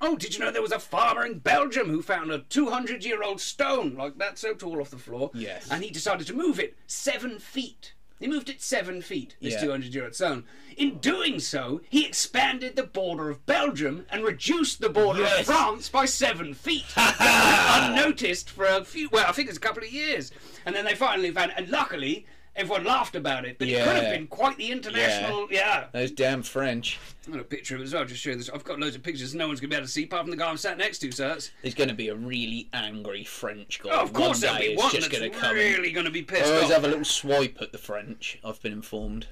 Oh, 0.00 0.16
did 0.16 0.34
you 0.34 0.44
know 0.44 0.50
there 0.52 0.62
was 0.62 0.70
a 0.72 0.78
farmer 0.78 1.26
in 1.26 1.38
Belgium 1.40 1.88
who 1.88 2.02
found 2.02 2.30
a 2.30 2.38
200 2.40 3.04
year 3.04 3.22
old 3.22 3.40
stone 3.40 3.96
like 3.96 4.16
that 4.18 4.38
so 4.38 4.54
tall 4.54 4.80
off 4.80 4.90
the 4.90 4.96
floor? 4.98 5.30
Yes. 5.34 5.68
And 5.70 5.82
he 5.82 5.90
decided 5.90 6.26
to 6.28 6.34
move 6.34 6.60
it 6.60 6.76
seven 6.86 7.38
feet. 7.38 7.94
He 8.20 8.26
moved 8.26 8.48
it 8.48 8.60
seven 8.60 9.00
feet, 9.00 9.36
this 9.40 9.54
Yeah. 9.54 9.60
200 9.60 9.94
year 9.94 10.04
old 10.04 10.14
stone. 10.14 10.44
In 10.76 10.98
doing 10.98 11.38
so, 11.40 11.80
he 11.88 12.04
expanded 12.06 12.74
the 12.76 12.82
border 12.84 13.30
of 13.30 13.44
Belgium 13.46 14.06
and 14.10 14.24
reduced 14.24 14.80
the 14.80 14.88
border 14.88 15.20
Yes. 15.20 15.40
of 15.40 15.46
France 15.46 15.88
by 15.88 16.04
seven 16.04 16.54
feet. 16.54 16.84
Unnoticed 16.96 18.50
for 18.50 18.64
a 18.66 18.84
few, 18.84 19.08
well, 19.10 19.26
I 19.28 19.32
think 19.32 19.48
it's 19.48 19.58
a 19.58 19.60
couple 19.60 19.82
of 19.82 19.92
years. 19.92 20.30
And 20.66 20.74
then 20.74 20.84
they 20.84 20.94
finally 20.94 21.30
found 21.30 21.52
and 21.56 21.68
luckily, 21.68 22.26
everyone 22.58 22.84
laughed 22.84 23.14
about 23.14 23.44
it. 23.46 23.58
But 23.58 23.68
it 23.68 23.82
could 23.84 23.94
have 24.02 24.12
been 24.14 24.26
quite 24.26 24.56
the 24.58 24.70
international, 24.70 25.48
yeah. 25.50 25.86
Those 25.92 26.10
damn 26.10 26.42
French. 26.42 26.98
I've 27.26 27.32
got 27.32 27.40
a 27.40 27.44
picture 27.44 27.74
of 27.76 27.80
it 27.80 27.84
as 27.84 27.92
well. 27.92 28.02
I'll 28.02 28.08
just 28.08 28.20
show 28.20 28.34
this. 28.34 28.50
I've 28.50 28.64
got 28.64 28.78
loads 28.80 28.96
of 28.96 29.02
pictures 29.02 29.34
no 29.34 29.46
one's 29.46 29.60
going 29.60 29.70
to 29.70 29.74
be 29.74 29.78
able 29.78 29.86
to 29.86 29.92
see 29.92 30.04
apart 30.04 30.22
from 30.22 30.30
the 30.30 30.36
guy 30.36 30.48
I'm 30.50 30.56
sat 30.56 30.76
next 30.78 30.98
to, 31.00 31.12
so 31.12 31.28
that's. 31.28 31.50
There's 31.62 31.74
going 31.74 31.88
to 31.88 31.94
be 31.94 32.08
a 32.08 32.14
really 32.14 32.68
angry 32.72 33.24
French 33.24 33.80
guy. 33.82 33.90
Oh, 33.92 34.00
of 34.02 34.12
course, 34.12 34.40
One 34.42 34.58
there'll 34.58 34.58
be 34.58 34.76
one 34.76 34.90
just 34.90 35.08
that's 35.08 35.18
going 35.18 35.30
to 35.32 35.38
come. 35.38 35.54
really 35.54 35.92
going 35.92 36.06
to 36.06 36.12
be 36.12 36.22
pissed 36.22 36.46
I 36.50 36.54
always 36.56 36.64
off. 36.66 36.70
have 36.72 36.84
a 36.84 36.88
little 36.88 37.04
swipe 37.04 37.58
at 37.60 37.72
the 37.72 37.78
French. 37.78 38.38
I've 38.44 38.60
been 38.62 38.72
informed. 38.72 39.26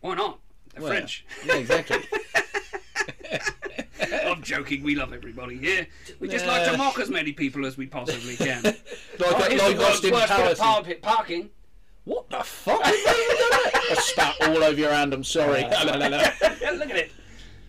Why 0.00 0.14
not? 0.14 0.38
They're 0.74 0.82
Well, 0.82 0.90
French. 0.92 1.24
Yeah, 1.44 1.54
exactly. 1.56 1.98
I'm 4.24 4.42
joking. 4.42 4.82
We 4.82 4.94
love 4.94 5.12
everybody 5.12 5.56
here. 5.56 5.86
We 6.20 6.28
just 6.28 6.46
like 6.46 6.70
to 6.70 6.76
mock 6.76 6.98
as 6.98 7.08
many 7.08 7.32
people 7.32 7.64
as 7.64 7.76
we 7.76 7.86
possibly 7.86 8.36
can. 8.36 8.62
like 8.64 8.76
Oh, 9.20 9.46
here's 9.48 9.62
like 9.62 9.76
Austin 9.78 9.80
worst 9.80 10.02
bit 10.02 10.12
of 10.12 10.28
Powers. 10.28 10.58
par- 10.58 10.84
parking. 11.02 11.50
What 12.06 12.30
the 12.30 12.38
fuck? 12.42 12.80
I 12.84 13.94
spat 13.98 14.36
all 14.42 14.62
over 14.62 14.78
your 14.80 14.92
hand. 14.92 15.12
I'm 15.12 15.24
sorry. 15.24 15.62
Look 15.64 15.72
at 15.74 16.96
it. 16.96 17.10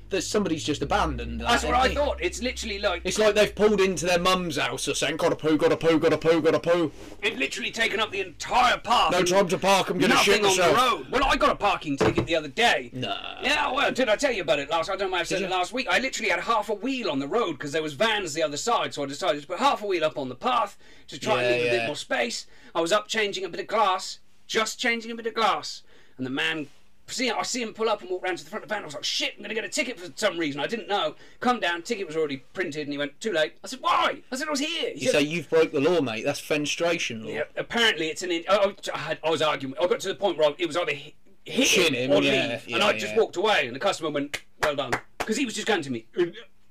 There's 0.10 0.26
somebody's 0.26 0.64
just 0.64 0.82
abandoned. 0.82 1.42
That's 1.42 1.66
what 1.66 1.74
I 1.74 1.94
thought. 1.94 2.20
It's 2.22 2.42
literally 2.42 2.80
like 2.80 3.02
It's 3.04 3.20
like 3.20 3.36
they've 3.36 3.54
pulled 3.54 3.82
into 3.82 4.06
their 4.06 4.20
mum's 4.20 4.56
house 4.56 4.88
or 4.88 4.94
saying, 4.96 5.18
"Gotta 5.18 5.36
poo, 5.36 5.58
gotta 5.58 5.76
poo, 5.76 6.00
gotta 6.00 6.18
poo, 6.18 6.42
gotta 6.42 6.62
poo." 6.62 6.94
it's 7.22 7.36
literally 7.38 7.72
taken 7.72 8.00
up 8.00 8.12
the 8.12 8.22
entire 8.22 8.78
park. 8.78 9.12
No 9.12 9.18
and 9.18 9.28
time 9.28 9.50
to 9.50 9.58
park. 9.58 9.90
I'm 9.90 9.98
gonna 9.98 10.16
shit 10.16 10.42
Nothing 10.42 10.46
on 10.46 10.72
myself. 10.72 10.76
the 10.78 10.98
road. 11.04 11.08
Well, 11.12 11.26
I 11.26 11.36
got 11.36 11.50
a 11.50 11.56
parking 11.56 11.98
ticket 11.98 12.26
the 12.26 12.38
other 12.38 12.48
day. 12.48 12.90
No. 12.94 13.18
Yeah, 13.42 13.70
well, 13.74 13.92
did 13.92 14.08
I 14.08 14.16
tell 14.16 14.32
you 14.32 14.44
about 14.44 14.60
it 14.60 14.70
last? 14.70 14.90
I 14.90 14.96
don't 14.96 15.12
know 15.12 15.18
if 15.18 15.22
I 15.22 15.26
said 15.26 15.42
it 15.42 15.50
last 15.50 15.74
week. 15.74 15.88
I 15.90 16.00
literally 16.00 16.30
had 16.30 16.40
half 16.40 16.70
a 16.70 16.74
wheel 16.76 17.12
on 17.12 17.20
the 17.20 17.28
road 17.28 17.54
because 17.54 17.74
there 17.74 17.84
was 17.84 17.94
vans 17.94 18.34
the 18.34 18.44
other 18.44 18.56
side, 18.58 18.94
so 18.94 19.04
I 19.04 19.08
decided 19.08 19.42
to 19.42 19.48
put 19.48 19.60
half 19.60 19.82
a 19.84 19.86
wheel 19.88 20.06
up 20.06 20.18
on 20.18 20.30
the 20.30 20.36
path 20.36 20.78
to 21.08 21.20
try 21.20 21.44
and 21.44 21.50
Yeah, 21.56 21.58
leave 21.64 21.68
a 21.68 21.72
bit 21.72 21.82
yeah. 21.82 21.88
more 21.88 21.96
space. 21.98 22.48
I 22.74 22.80
was 22.80 22.94
up 22.94 23.10
changing 23.10 23.44
a 23.44 23.50
bit 23.50 23.60
of 23.60 23.68
glass, 23.68 24.20
just 24.48 24.80
changing 24.80 25.12
a 25.12 25.16
bit 25.16 25.28
of 25.28 25.34
glass, 25.34 25.84
and 26.18 26.26
the 26.26 26.30
man. 26.32 26.68
See, 27.10 27.32
I 27.32 27.42
see 27.44 27.62
him 27.62 27.74
pull 27.74 27.88
up 27.88 28.02
and 28.02 28.10
walk 28.10 28.24
round 28.24 28.38
to 28.40 28.44
the 28.44 28.50
front 28.50 28.64
of 28.66 28.70
the 28.70 28.76
van. 28.76 28.82
I 28.84 28.86
was 28.86 28.94
like, 28.94 29.04
"Shit, 29.06 29.36
I'm 29.38 29.42
gonna 29.42 29.54
get 29.54 29.64
a 29.64 29.70
ticket 29.70 29.98
for 29.98 30.12
some 30.16 30.38
reason. 30.38 30.60
I 30.60 30.68
didn't 30.68 30.90
know." 30.90 31.16
Come 31.40 31.62
down, 31.62 31.82
ticket 31.84 32.06
was 32.06 32.18
already 32.18 32.44
printed, 32.54 32.82
and 32.82 32.92
he 32.92 32.98
went, 32.98 33.22
"Too 33.22 33.32
late." 33.32 33.54
I 33.64 33.68
said, 33.68 33.80
"Why?" 33.80 34.24
I 34.30 34.36
said, 34.36 34.48
"I 34.50 34.52
was 34.52 34.60
here." 34.60 34.92
He 34.94 35.06
You 35.06 35.12
said, 35.12 35.20
say 35.20 35.22
you've 35.22 35.50
broke 35.50 35.72
the 35.72 35.80
law, 35.80 36.02
mate. 36.02 36.26
That's 36.26 36.42
fenstration 36.42 37.24
law. 37.24 37.32
yeah, 37.32 37.44
apparently 37.56 38.08
it's 38.08 38.24
an. 38.24 38.32
In- 38.32 38.44
I, 38.50 38.74
I, 38.94 38.98
had, 38.98 39.20
I 39.24 39.30
was 39.30 39.42
arguing. 39.42 39.74
I 39.82 39.88
got 39.88 40.02
to 40.02 40.10
the 40.10 40.16
point 40.16 40.38
where 40.38 40.50
I, 40.50 40.56
it 40.58 40.68
was 40.68 40.76
either 40.76 40.94
hi- 40.94 41.14
hit 41.46 41.68
him 41.70 41.94
him, 41.94 42.12
or 42.12 42.22
yeah, 42.22 42.48
leave, 42.50 42.68
yeah, 42.68 42.76
and 42.76 42.84
I 42.84 42.98
just 42.98 43.16
walked 43.16 43.38
away. 43.38 43.68
And 43.68 43.76
the 43.76 43.80
customer 43.80 44.10
went, 44.10 44.42
"Well 44.62 44.76
done," 44.76 44.92
because 45.18 45.38
he 45.38 45.46
was 45.46 45.54
just 45.54 45.68
going 45.68 45.84
to 45.84 45.90
me. 45.90 46.08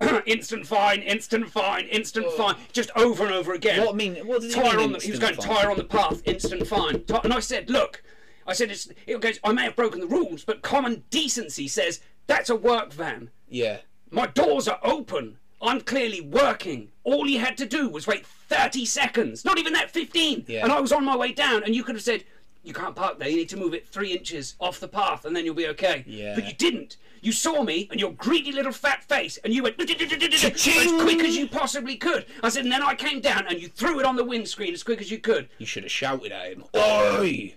instant 0.26 0.66
fine, 0.66 1.00
instant 1.02 1.50
fine, 1.50 1.86
instant 1.86 2.30
fine, 2.32 2.56
just 2.72 2.90
over 2.96 3.24
and 3.24 3.34
over 3.34 3.52
again. 3.54 3.80
What 3.80 3.94
I 3.94 3.96
mean? 3.96 4.14
What 4.26 4.42
does 4.42 4.54
he 4.54 4.60
tire 4.60 4.76
mean 4.76 4.84
on 4.86 4.92
the, 4.92 4.98
he 4.98 5.10
was 5.10 5.20
going 5.20 5.34
fine? 5.36 5.46
tire 5.56 5.70
on 5.70 5.76
the 5.78 5.84
path, 5.84 6.22
instant 6.24 6.66
fine. 6.66 7.02
Ti- 7.04 7.20
And 7.24 7.32
I 7.32 7.40
said, 7.40 7.70
look, 7.70 8.02
I 8.46 8.52
said 8.52 8.70
it's, 8.70 8.88
it 9.06 9.20
goes. 9.20 9.38
I 9.42 9.52
may 9.52 9.64
have 9.64 9.76
broken 9.76 10.00
the 10.00 10.06
rules, 10.06 10.44
but 10.44 10.62
common 10.62 11.04
decency 11.10 11.66
says 11.68 12.00
that's 12.26 12.50
a 12.50 12.56
work 12.56 12.92
van. 12.92 13.30
Yeah. 13.48 13.78
My 14.10 14.26
doors 14.26 14.68
are 14.68 14.78
open. 14.82 15.38
I'm 15.62 15.80
clearly 15.80 16.20
working. 16.20 16.90
All 17.02 17.24
he 17.24 17.38
had 17.38 17.56
to 17.58 17.66
do 17.66 17.88
was 17.88 18.06
wait 18.06 18.26
30 18.26 18.84
seconds. 18.84 19.44
Not 19.44 19.58
even 19.58 19.72
that, 19.72 19.90
15. 19.90 20.44
Yeah. 20.46 20.62
And 20.62 20.70
I 20.72 20.80
was 20.80 20.92
on 20.92 21.04
my 21.04 21.16
way 21.16 21.32
down, 21.32 21.64
and 21.64 21.74
you 21.74 21.82
could 21.82 21.94
have 21.94 22.04
said, 22.04 22.24
You 22.62 22.74
can't 22.74 22.94
park 22.94 23.18
there. 23.18 23.28
You 23.28 23.36
need 23.38 23.48
to 23.48 23.56
move 23.56 23.72
it 23.72 23.88
three 23.88 24.12
inches 24.12 24.54
off 24.60 24.78
the 24.78 24.88
path, 24.88 25.24
and 25.24 25.34
then 25.34 25.44
you'll 25.46 25.54
be 25.54 25.66
okay. 25.68 26.04
Yeah. 26.06 26.34
But 26.34 26.46
you 26.46 26.52
didn't. 26.52 26.98
You 27.20 27.32
saw 27.32 27.62
me 27.62 27.88
and 27.90 27.98
your 28.00 28.12
greedy 28.12 28.52
little 28.52 28.72
fat 28.72 29.02
face, 29.04 29.38
and 29.44 29.52
you 29.52 29.62
went 29.62 29.80
as 29.80 29.86
quick 29.90 31.20
as 31.20 31.36
you 31.36 31.48
possibly 31.48 31.96
could. 31.96 32.26
I 32.42 32.48
said, 32.48 32.64
and 32.64 32.72
then 32.72 32.82
I 32.82 32.94
came 32.94 33.20
down, 33.20 33.46
and 33.48 33.60
you 33.60 33.68
threw 33.68 33.98
it 34.00 34.06
on 34.06 34.16
the 34.16 34.24
windscreen 34.24 34.72
as 34.74 34.82
quick 34.82 35.00
as 35.00 35.10
you 35.10 35.18
could. 35.18 35.48
You 35.58 35.66
should 35.66 35.82
have 35.84 35.92
shouted 35.92 36.32
at 36.32 36.52
him. 36.52 36.64
Oi! 36.76 37.54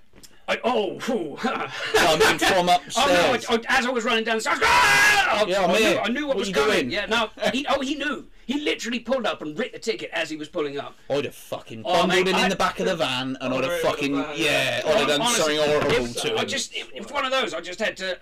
I, 0.48 0.60
oh, 0.64 1.00
phew. 1.00 1.36
Coming 1.38 2.40
from 2.40 2.70
Oh 2.70 2.76
upstairs. 2.76 3.48
no! 3.48 3.56
I, 3.56 3.60
I, 3.60 3.78
as 3.80 3.86
I 3.86 3.90
was 3.92 4.04
running 4.04 4.24
down 4.24 4.38
the 4.38 4.42
stairs, 4.42 4.58
ah! 4.64 5.46
Yeah, 5.48 5.64
I'm 5.64 5.70
I, 5.70 5.74
knew, 5.74 5.80
here. 5.80 6.02
I 6.04 6.08
knew 6.10 6.22
what, 6.26 6.30
What 6.30 6.38
was 6.38 6.48
you 6.48 6.56
coming. 6.56 6.72
doing? 6.72 6.92
Yeah, 6.92 7.06
no. 7.06 7.30
He, 7.54 7.68
oh, 7.70 7.82
he 7.82 7.94
knew. 7.94 8.26
He 8.48 8.60
literally 8.62 8.98
pulled 8.98 9.28
up 9.28 9.44
and 9.44 9.56
ripped 9.60 9.74
the 9.74 9.80
ticket 9.80 10.10
as 10.12 10.28
he 10.32 10.36
was 10.38 10.50
pulling 10.50 10.80
up. 10.80 10.96
I'd 11.08 11.26
have 11.26 11.36
fucking 11.36 11.84
Oh, 11.86 12.08
bundled 12.08 12.26
mate, 12.26 12.34
him 12.36 12.44
in 12.44 12.50
the 12.50 12.56
back 12.56 12.80
of 12.80 12.88
the 12.88 12.96
van 12.96 13.38
and 13.42 13.54
I'd 13.54 13.64
have 13.64 13.80
fucking 13.82 14.16
yeah, 14.36 14.82
I'd 14.88 14.96
have 14.96 15.08
done 15.08 15.22
Honestly, 15.22 15.58
something 15.58 15.72
horrible 15.72 16.06
if- 16.06 16.22
to 16.24 16.32
him. 16.32 16.38
I 16.40 16.46
just, 16.46 16.74
it, 16.74 16.88
it 16.96 17.04
was 17.04 17.12
one 17.12 17.26
of 17.26 17.32
those. 17.32 17.54
I 17.54 17.62
just 17.62 17.80
had 17.80 17.96
to. 17.98 18.18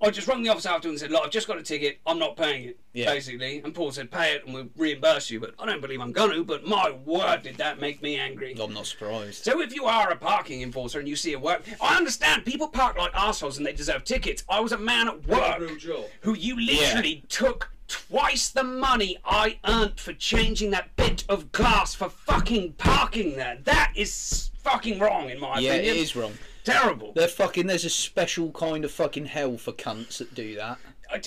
I 0.00 0.10
just 0.10 0.26
rang 0.28 0.42
the 0.42 0.50
office 0.50 0.66
after 0.66 0.88
and 0.88 0.98
said, 0.98 1.10
"Look, 1.10 1.24
I've 1.24 1.30
just 1.30 1.46
got 1.46 1.58
a 1.58 1.62
ticket. 1.62 1.98
I'm 2.06 2.18
not 2.18 2.36
paying 2.36 2.64
it." 2.64 2.78
Yeah. 2.92 3.12
Basically, 3.12 3.60
and 3.64 3.74
Paul 3.74 3.90
said, 3.92 4.10
"Pay 4.10 4.32
it, 4.34 4.44
and 4.44 4.54
we'll 4.54 4.68
reimburse 4.76 5.30
you." 5.30 5.40
But 5.40 5.54
I 5.58 5.66
don't 5.66 5.80
believe 5.80 6.00
I'm 6.00 6.12
gonna. 6.12 6.42
But 6.44 6.66
my 6.66 6.90
word, 6.90 7.42
did 7.42 7.56
that 7.56 7.80
make 7.80 8.02
me 8.02 8.16
angry. 8.16 8.56
I'm 8.60 8.72
not 8.74 8.86
surprised. 8.86 9.44
So 9.44 9.60
if 9.60 9.74
you 9.74 9.84
are 9.86 10.10
a 10.10 10.16
parking 10.16 10.62
enforcer 10.62 10.98
and 10.98 11.08
you 11.08 11.16
see 11.16 11.32
a 11.32 11.38
work, 11.38 11.62
I 11.80 11.96
understand 11.96 12.44
people 12.44 12.68
park 12.68 12.96
like 12.96 13.14
assholes 13.14 13.58
and 13.58 13.66
they 13.66 13.72
deserve 13.72 14.04
tickets. 14.04 14.44
I 14.48 14.60
was 14.60 14.72
a 14.72 14.78
man 14.78 15.08
at 15.08 15.26
work 15.26 15.60
Real 15.60 16.08
who 16.20 16.34
you 16.34 16.58
literally 16.60 17.24
took 17.28 17.70
twice 17.86 18.48
the 18.48 18.64
money 18.64 19.18
I 19.24 19.58
earned 19.66 20.00
for 20.00 20.12
changing 20.14 20.70
that 20.70 20.94
bit 20.96 21.24
of 21.28 21.52
glass 21.52 21.94
for 21.94 22.08
fucking 22.08 22.74
parking 22.74 23.36
there. 23.36 23.58
That 23.64 23.92
is 23.94 24.50
fucking 24.62 24.98
wrong 24.98 25.28
in 25.30 25.38
my 25.38 25.58
Yeah, 25.58 25.74
it 25.74 25.80
opinion. 25.80 25.96
is 25.98 26.16
wrong. 26.16 26.32
Terrible. 26.64 27.12
They're 27.14 27.28
fucking. 27.28 27.66
There's 27.66 27.84
a 27.84 27.90
special 27.90 28.50
kind 28.52 28.84
of 28.84 28.90
fucking 28.90 29.26
hell 29.26 29.56
for 29.58 29.72
cunts 29.72 30.18
that 30.18 30.34
do 30.34 30.56
that. 30.56 30.78
I, 31.10 31.20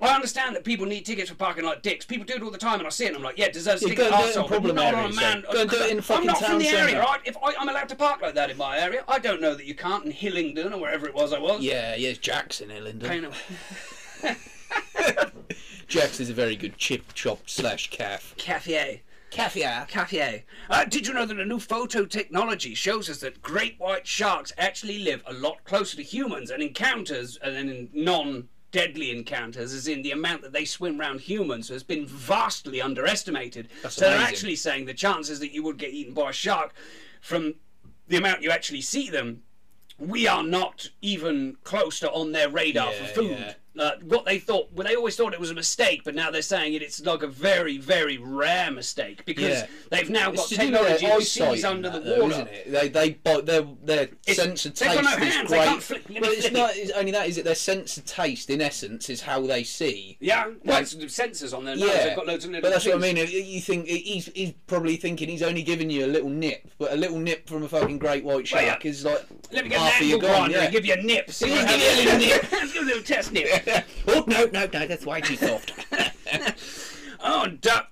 I 0.00 0.14
understand 0.14 0.54
that 0.54 0.64
people 0.64 0.86
need 0.86 1.04
tickets 1.04 1.28
for 1.28 1.36
parking 1.36 1.64
like 1.64 1.82
dicks. 1.82 2.04
People 2.04 2.24
do 2.24 2.34
it 2.34 2.42
all 2.42 2.50
the 2.50 2.58
time, 2.58 2.78
and 2.78 2.86
I 2.86 2.90
see 2.90 3.04
it. 3.04 3.08
and 3.08 3.16
I'm 3.16 3.22
like, 3.22 3.36
yeah, 3.38 3.48
deserves 3.48 3.82
Yeah, 3.82 3.88
ticket. 3.88 4.10
go 4.10 4.16
and 4.16 4.24
do 4.24 4.30
it 4.30 4.36
in 4.36 4.48
problem 4.48 4.76
not 4.76 4.94
on 4.94 5.12
a 5.12 5.14
man. 5.14 5.44
Go 5.52 5.60
and 5.62 5.70
do 5.70 5.76
it 5.76 5.90
in 5.90 5.96
I'm 5.98 6.02
fucking 6.02 6.26
not 6.26 6.38
from 6.38 6.46
town 6.46 6.58
the 6.58 6.68
area, 6.68 7.00
right? 7.00 7.20
If 7.24 7.36
I, 7.38 7.54
I'm 7.58 7.68
allowed 7.68 7.88
to 7.88 7.96
park 7.96 8.22
like 8.22 8.34
that 8.34 8.50
in 8.50 8.56
my 8.56 8.78
area, 8.78 9.02
I 9.08 9.18
don't 9.18 9.40
know 9.40 9.54
that 9.54 9.66
you 9.66 9.74
can't 9.74 10.04
in 10.04 10.12
Hillingdon 10.12 10.72
or 10.72 10.80
wherever 10.80 11.06
it 11.06 11.14
was 11.14 11.32
I 11.32 11.38
was. 11.38 11.62
Yeah, 11.62 11.96
yeah, 11.96 12.10
it's 12.10 12.18
Jackson. 12.18 12.68
Kind 13.00 13.24
of 13.24 13.36
is 16.20 16.30
a 16.30 16.34
very 16.34 16.54
good 16.56 16.76
chip 16.76 17.12
chop 17.14 17.48
slash 17.48 17.90
calf. 17.90 18.34
cafe. 18.36 19.02
Cafe. 19.30 19.60
Cafe. 19.88 20.44
Uh, 20.70 20.84
did 20.84 21.06
you 21.06 21.12
know 21.14 21.26
that 21.26 21.38
a 21.38 21.44
new 21.44 21.58
photo 21.58 22.04
technology 22.04 22.74
shows 22.74 23.10
us 23.10 23.18
that 23.20 23.42
great 23.42 23.78
white 23.78 24.06
sharks 24.06 24.52
actually 24.58 24.98
live 25.00 25.22
a 25.26 25.32
lot 25.34 25.62
closer 25.64 25.96
to 25.96 26.02
humans 26.02 26.50
and 26.50 26.62
encounters, 26.62 27.38
and 27.42 27.54
in 27.70 27.90
non 27.92 28.48
deadly 28.70 29.10
encounters, 29.10 29.72
as 29.72 29.88
in 29.88 30.02
the 30.02 30.10
amount 30.12 30.42
that 30.42 30.52
they 30.52 30.64
swim 30.64 31.00
around 31.00 31.20
humans, 31.20 31.68
has 31.68 31.82
been 31.82 32.06
vastly 32.06 32.80
underestimated. 32.80 33.68
That's 33.82 33.96
so 33.96 34.08
they're 34.08 34.18
actually 34.18 34.56
saying 34.56 34.86
the 34.86 34.94
chances 34.94 35.40
that 35.40 35.52
you 35.52 35.62
would 35.62 35.78
get 35.78 35.92
eaten 35.92 36.14
by 36.14 36.30
a 36.30 36.32
shark 36.32 36.74
from 37.20 37.54
the 38.08 38.16
amount 38.16 38.42
you 38.42 38.50
actually 38.50 38.80
see 38.82 39.10
them. 39.10 39.42
We 39.98 40.28
are 40.28 40.44
not 40.44 40.88
even 41.02 41.56
close 41.64 41.98
to 42.00 42.10
on 42.12 42.32
their 42.32 42.48
radar 42.48 42.92
Yeah, 42.92 43.06
for 43.06 43.14
food. 43.14 43.30
yeah. 43.38 43.54
Uh, 43.78 43.92
what 44.02 44.24
they 44.24 44.38
thought, 44.40 44.68
well, 44.72 44.86
they 44.86 44.96
always 44.96 45.14
thought 45.14 45.32
it 45.32 45.38
was 45.38 45.50
a 45.50 45.54
mistake, 45.54 46.02
but 46.04 46.14
now 46.14 46.30
they're 46.32 46.42
saying 46.42 46.74
it, 46.74 46.82
it's 46.82 47.00
like 47.06 47.22
a 47.22 47.28
very, 47.28 47.78
very 47.78 48.18
rare 48.18 48.70
mistake 48.72 49.24
because 49.24 49.44
Yeah. 49.44 49.66
they've 49.90 50.10
now 50.10 50.32
got 50.32 50.40
It's 50.40 50.48
technology 50.48 51.06
that 51.06 51.22
sees 51.22 51.64
under 51.64 51.88
the 51.88 52.00
that, 52.00 52.04
though, 52.04 52.22
water. 52.22 52.32
isn't 52.34 52.48
it? 52.48 52.72
They 52.72 52.88
they 52.88 53.40
their 53.42 53.62
their 53.84 54.08
sense 54.26 54.66
of 54.66 54.74
taste 54.74 54.94
no 55.02 55.08
is 55.10 55.14
hands, 55.16 55.48
great. 55.48 55.64
can't 55.64 55.82
flick- 55.82 56.10
let 56.10 56.22
But 56.22 56.30
it's 56.32 56.50
not 56.50 56.70
it's 56.76 56.90
only 56.90 57.12
that 57.12 57.28
is 57.28 57.38
it 57.38 57.44
their 57.44 57.54
sense 57.54 57.96
of 57.96 58.04
taste 58.04 58.50
in 58.50 58.60
essence 58.60 59.08
is 59.10 59.20
how 59.22 59.42
they 59.46 59.62
see. 59.62 60.16
Yeah, 60.20 60.50
well, 60.64 60.82
it's 60.82 60.94
the 60.94 61.06
sensors 61.06 61.56
on 61.56 61.64
their 61.64 61.76
nose. 61.76 61.88
Yeah, 61.88 62.06
They've 62.08 62.16
got 62.16 62.26
loads 62.26 62.44
of 62.46 62.50
little 62.50 62.62
but 62.62 62.72
that's 62.72 62.84
what 62.86 62.96
I 62.96 62.98
mean. 62.98 63.16
You 63.16 63.60
think 63.60 63.86
he's 63.86 64.26
he's 64.34 64.54
probably 64.66 64.96
thinking 64.96 65.28
he's 65.28 65.42
only 65.42 65.62
giving 65.62 65.88
you 65.88 66.04
a 66.04 66.08
little 66.08 66.30
nip, 66.30 66.68
but 66.78 66.92
a 66.92 66.96
little 66.96 67.18
nip 67.18 67.48
from 67.48 67.62
a 67.62 67.68
fucking 67.68 67.98
great 67.98 68.24
white 68.24 68.34
Well, 68.34 68.44
shark 68.44 68.84
yeah. 68.84 68.90
is 68.90 69.04
like 69.04 69.24
Let 69.52 69.64
me 69.64 69.70
get 69.70 69.78
half 69.78 70.00
an 70.00 70.04
angle 70.04 70.20
grinder 70.20 70.56
Yeah. 70.56 70.62
and 70.64 70.72
give 70.72 70.84
you 70.84 70.94
a 70.94 71.02
nip. 71.02 71.26
Give 71.38 71.48
you 71.48 71.54
a 71.54 71.62
little 71.62 72.18
nip. 72.18 72.52
Let's 72.52 72.72
give 72.72 72.74
you 72.74 72.82
a 72.82 72.88
little 72.88 73.02
test 73.04 73.32
nip. 73.32 73.67
oh 74.08 74.24
no 74.26 74.46
no 74.46 74.68
no, 74.72 74.86
that's 74.86 75.06
way 75.06 75.20
too 75.20 75.36
soft. 75.36 75.72
oh, 77.20 77.44
and, 77.44 77.66
uh, 77.66 77.82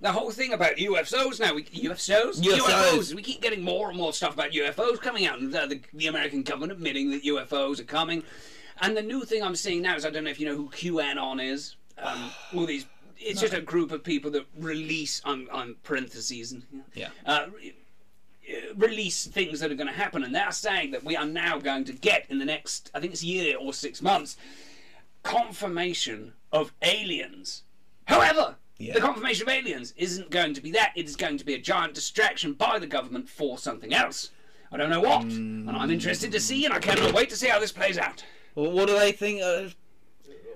the 0.00 0.12
whole 0.12 0.30
thing 0.30 0.52
about 0.52 0.76
UFOs 0.76 1.40
now, 1.40 1.54
we, 1.54 1.64
UFOs? 1.64 2.40
UFOs. 2.40 3.14
We 3.14 3.22
keep 3.22 3.40
getting 3.40 3.62
more 3.62 3.88
and 3.88 3.96
more 3.96 4.12
stuff 4.12 4.34
about 4.34 4.50
UFOs 4.50 5.00
coming 5.00 5.26
out, 5.26 5.38
and 5.40 5.54
uh, 5.54 5.66
the, 5.66 5.80
the 5.94 6.06
American 6.06 6.42
government 6.42 6.72
admitting 6.72 7.10
that 7.12 7.24
UFOs 7.24 7.80
are 7.80 7.84
coming. 7.84 8.22
And 8.80 8.96
the 8.96 9.02
new 9.02 9.24
thing 9.24 9.42
I'm 9.42 9.56
seeing 9.56 9.82
now 9.82 9.96
is 9.96 10.04
I 10.04 10.10
don't 10.10 10.24
know 10.24 10.30
if 10.30 10.38
you 10.38 10.46
know 10.46 10.56
who 10.56 10.68
QAnon 10.68 11.42
is. 11.42 11.76
Um, 11.98 12.30
all 12.54 12.66
these. 12.66 12.86
It's 13.18 13.40
just 13.40 13.54
a 13.54 13.62
group 13.62 13.90
of 13.90 14.04
people 14.04 14.30
that 14.32 14.44
release 14.58 15.22
on 15.24 15.48
on 15.50 15.76
parentheses 15.82 16.52
and 16.52 16.62
Yeah. 16.94 17.08
uh, 17.24 17.46
release 18.76 19.26
things 19.26 19.60
that 19.60 19.70
are 19.70 19.74
going 19.74 19.88
to 19.88 19.92
happen, 19.92 20.22
and 20.24 20.34
they're 20.34 20.52
saying 20.52 20.90
that 20.92 21.04
we 21.04 21.16
are 21.16 21.26
now 21.26 21.58
going 21.58 21.84
to 21.84 21.92
get 21.92 22.26
in 22.28 22.38
the 22.38 22.44
next, 22.44 22.90
I 22.94 23.00
think 23.00 23.12
it's 23.12 23.22
a 23.22 23.26
year 23.26 23.56
or 23.58 23.72
six 23.72 24.00
months, 24.02 24.36
confirmation 25.22 26.32
of 26.52 26.72
aliens. 26.82 27.62
However, 28.06 28.56
Yeah. 28.78 28.94
the 28.94 29.00
confirmation 29.00 29.42
of 29.48 29.48
aliens 29.52 29.92
isn't 29.96 30.30
going 30.30 30.54
to 30.54 30.60
be 30.60 30.70
that. 30.72 30.92
It 30.96 31.06
is 31.06 31.16
going 31.16 31.38
to 31.38 31.44
be 31.44 31.54
a 31.54 31.58
giant 31.58 31.94
distraction 31.94 32.52
by 32.52 32.78
the 32.78 32.86
government 32.86 33.28
for 33.28 33.58
something 33.58 33.92
else. 33.92 34.30
I 34.70 34.76
don't 34.76 34.90
know 34.90 35.00
what, 35.00 35.22
and 35.22 35.70
I'm 35.70 35.90
interested 35.90 36.30
to 36.32 36.40
see, 36.40 36.64
and 36.64 36.74
I 36.74 36.78
cannot 36.80 37.14
wait 37.14 37.30
to 37.30 37.36
see 37.36 37.48
how 37.48 37.58
this 37.58 37.72
plays 37.72 37.98
out. 37.98 38.24
well, 38.54 38.70
what 38.72 38.86
do 38.88 38.98
they 38.98 39.12
think? 39.12 39.42
Uh, 39.42 39.68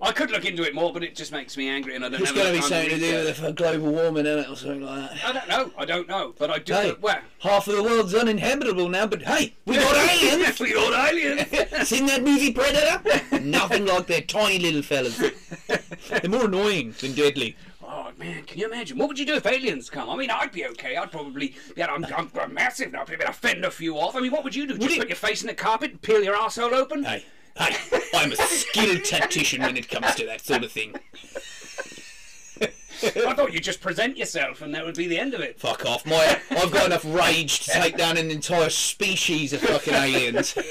I 0.02 0.12
could 0.12 0.30
look 0.30 0.44
into 0.46 0.62
it 0.62 0.74
more, 0.74 0.92
but 0.92 1.02
it 1.04 1.14
just 1.14 1.30
makes 1.30 1.56
me 1.56 1.68
angry, 1.68 1.94
and 1.94 2.04
I 2.04 2.08
don't 2.08 2.22
it's 2.22 2.32
going 2.32 2.46
to 2.46 2.52
be 2.52 2.60
something 2.62 2.88
to 2.90 2.98
do 2.98 3.12
with 3.44 3.56
global 3.56 3.92
warming 3.92 4.26
in 4.26 4.38
it 4.38 4.48
or 4.48 4.56
something 4.56 4.82
like 4.82 5.10
that. 5.10 5.24
I 5.24 5.32
don't 5.32 5.48
know. 5.48 5.72
I 5.76 5.84
don't 5.84 6.08
know, 6.08 6.34
but 6.38 6.50
I 6.50 6.58
do. 6.58 6.72
Hey, 6.72 6.94
Well, 7.00 7.18
half 7.40 7.68
of 7.68 7.76
the 7.76 7.82
world's 7.82 8.14
uninhabitable 8.14 8.88
now, 8.88 9.06
but 9.06 9.22
hey, 9.22 9.54
we 9.66 9.76
got 9.76 9.94
aliens. 10.22 10.58
we 10.58 10.72
got 10.72 11.12
aliens. 11.12 11.48
Seen 11.88 12.06
that 12.06 12.22
movie 12.22 12.52
Predator? 12.52 13.40
Nothing 13.40 13.84
like 13.86 14.06
their 14.06 14.22
tiny 14.22 14.58
little 14.58 14.82
fellas. 14.82 15.18
They're 16.08 16.30
more 16.30 16.46
annoying 16.46 16.94
than 17.00 17.14
deadly. 17.14 17.56
Oh 17.82 18.12
man, 18.18 18.44
can 18.44 18.58
you 18.58 18.66
imagine? 18.66 18.96
What 18.98 19.08
would 19.08 19.18
you 19.18 19.26
do 19.26 19.34
if 19.34 19.44
aliens 19.46 19.90
come? 19.90 20.08
I 20.08 20.16
mean, 20.16 20.30
I'd 20.30 20.52
be 20.52 20.64
okay. 20.66 20.96
I'd 20.96 21.10
probably, 21.10 21.56
yeah, 21.76 21.86
I'm, 21.92 22.04
I'm, 22.16 22.30
I'm 22.40 22.54
massive 22.54 22.92
now. 22.92 23.00
I'd 23.02 23.08
be 23.08 23.14
able 23.14 23.24
to 23.26 23.32
fend 23.32 23.64
a 23.64 23.70
few 23.70 23.96
off. 23.98 24.14
I 24.14 24.20
mean, 24.20 24.30
what 24.30 24.44
would 24.44 24.54
you 24.54 24.66
do? 24.66 24.74
Would 24.74 24.80
Just 24.82 24.94
you- 24.94 25.00
put 25.00 25.08
your 25.08 25.16
face 25.16 25.42
in 25.42 25.48
the 25.48 25.54
carpet 25.54 25.90
and 25.90 26.00
peel 26.02 26.22
your 26.22 26.36
asshole 26.36 26.72
open? 26.74 27.02
Hey, 27.04 27.24
hey, 27.60 28.00
I'm 28.14 28.32
a 28.32 28.36
skilled 28.36 29.04
tactician 29.04 29.62
when 29.62 29.76
it 29.76 29.88
comes 29.88 30.14
to 30.16 30.26
that 30.26 30.40
sort 30.40 30.64
of 30.64 30.72
thing. 30.72 30.94
I 33.26 33.34
thought 33.34 33.52
you'd 33.52 33.62
just 33.62 33.80
present 33.80 34.16
yourself 34.16 34.62
and 34.62 34.74
that 34.74 34.84
would 34.84 34.96
be 34.96 35.06
the 35.06 35.18
end 35.18 35.34
of 35.34 35.40
it. 35.40 35.58
Fuck 35.58 35.86
off, 35.86 36.04
my! 36.06 36.40
I've 36.50 36.70
got 36.70 36.86
enough 36.86 37.04
rage 37.06 37.60
to 37.60 37.70
take 37.70 37.96
down 37.96 38.16
an 38.16 38.30
entire 38.30 38.70
species 38.70 39.52
of 39.52 39.60
fucking 39.60 39.94
aliens. 39.94 40.54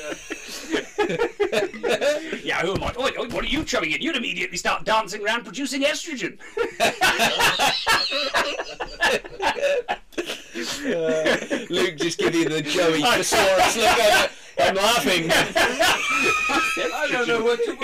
Yeah, 2.44 2.62
who 2.62 2.74
am 2.74 2.84
I? 2.84 2.94
Oi, 2.98 3.12
oi, 3.20 3.28
what 3.30 3.44
are 3.44 3.48
you 3.48 3.63
chumming 3.63 3.92
in? 3.92 4.02
You'd 4.02 4.15
immediately 4.15 4.58
start 4.58 4.84
dancing 4.84 5.24
around 5.24 5.44
producing 5.44 5.84
estrogen. 5.84 6.39
Luke 11.70 11.98
just 11.98 12.18
give 12.18 12.34
you 12.34 12.50
the 12.50 12.62
Joey 12.62 13.02
Thesaurus 13.04 13.78
look 13.78 14.00
over. 14.00 14.30
I'm 14.60 14.76
laughing. 14.76 15.30
I 15.32 17.08
don't 17.12 17.28
know 17.28 17.44
what 17.44 17.63
to 17.65 17.76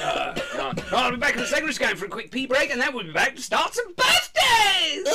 worry. 0.00 0.42
Right, 0.56 0.92
I'll 0.92 1.10
be 1.10 1.16
back 1.16 1.34
in 1.34 1.40
a 1.40 1.46
second. 1.46 1.68
Just 1.68 1.80
going 1.80 1.96
for 1.96 2.06
a 2.06 2.08
quick 2.08 2.30
pee 2.30 2.46
break, 2.46 2.70
and 2.70 2.80
then 2.80 2.94
we'll 2.94 3.04
be 3.04 3.12
back 3.12 3.36
to 3.36 3.42
start 3.42 3.74
some 3.74 3.94
birthdays. 3.94 5.14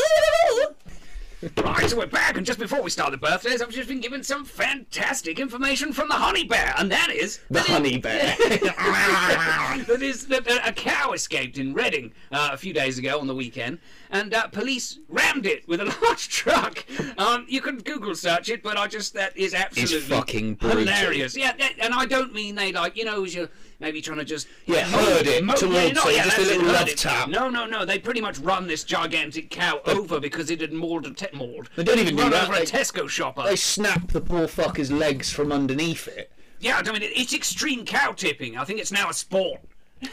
right. 1.63 1.89
So 1.89 1.97
we're 1.97 2.07
back, 2.07 2.37
and 2.37 2.45
just 2.45 2.59
before 2.59 2.81
we 2.81 2.89
start 2.89 3.11
the 3.11 3.17
birthdays, 3.17 3.61
I've 3.61 3.69
just 3.69 3.89
been 3.89 3.99
given 3.99 4.23
some 4.23 4.45
fantastic 4.45 5.39
information 5.39 5.93
from 5.93 6.07
the 6.07 6.15
honey 6.15 6.43
bear, 6.43 6.73
and 6.77 6.91
that 6.91 7.11
is 7.11 7.39
The 7.49 7.61
honey 7.61 7.97
bear. 7.97 8.35
that 8.39 9.99
is 10.01 10.27
that 10.27 10.47
a 10.47 10.69
a 10.69 10.71
cow 10.73 11.11
escaped 11.11 11.57
in 11.57 11.73
Reading 11.73 12.11
uh, 12.31 12.49
a 12.53 12.57
few 12.57 12.73
days 12.73 12.97
ago 12.97 13.19
on 13.19 13.27
the 13.27 13.35
weekend, 13.35 13.79
and 14.09 14.33
uh, 14.33 14.47
police 14.47 14.99
rammed 15.09 15.45
it 15.45 15.67
with 15.67 15.81
a 15.81 15.85
large 16.01 16.29
truck. 16.29 16.83
Um, 17.19 17.45
you 17.47 17.61
can 17.61 17.77
Google 17.77 18.15
search 18.15 18.49
it, 18.49 18.63
but 18.63 18.77
I 18.77 18.87
just 18.87 19.13
that 19.13 19.35
is 19.37 19.53
absolutely 19.53 19.97
it's 19.97 20.07
fucking 20.07 20.55
brutal. 20.55 20.79
hilarious. 20.79 21.35
Yeah, 21.37 21.53
that, 21.57 21.73
and 21.79 21.93
I 21.93 22.05
don't 22.05 22.33
mean 22.33 22.55
they 22.55 22.71
like 22.71 22.95
you 22.97 23.05
know 23.05 23.23
as 23.23 23.35
you're 23.35 23.49
maybe 23.79 24.01
trying 24.01 24.19
to 24.19 24.25
just 24.25 24.47
Yeah, 24.65 24.81
herd 24.85 25.27
it 25.27 25.39
towards 25.41 25.61
yeah, 25.63 25.93
her, 25.93 26.11
yeah, 26.11 26.23
just 26.23 26.37
a 26.37 26.41
little 26.41 26.69
it, 26.69 26.73
love 26.73 26.87
it. 26.87 26.97
tap. 26.97 27.29
No, 27.29 27.49
no, 27.49 27.65
no. 27.65 27.85
They 27.85 27.99
pretty 27.99 28.21
much 28.21 28.37
run 28.39 28.67
this 28.67 28.83
gigantic 28.83 29.49
cow 29.49 29.81
over 29.85 30.19
because 30.19 30.49
it 30.49 30.61
had 30.61 30.73
mauled 30.73 31.05
a 31.05 31.11
te- 31.13 31.27
mauled. 31.35 31.69
They 31.75 31.83
don't 31.83 31.99
even 31.99 32.15
do 32.15 32.23
run 32.23 32.31
that, 32.31 32.43
over 32.49 32.53
a 32.57 32.61
Tesco 32.61 33.07
shopper. 33.09 33.43
they 33.43 33.55
snap 33.55 34.11
the 34.11 34.21
poor 34.21 34.47
fucker's 34.47 34.91
legs 34.91 35.31
from 35.31 35.51
underneath 35.51 36.07
it. 36.07 36.31
Yeah, 36.59 36.81
I 36.83 36.91
mean 36.91 37.01
it, 37.03 37.11
it's 37.15 37.33
extreme 37.33 37.85
cow 37.85 38.11
tipping. 38.13 38.57
I 38.57 38.63
think 38.63 38.79
it's 38.79 38.91
now 38.91 39.09
a 39.09 39.13
sport. 39.13 39.61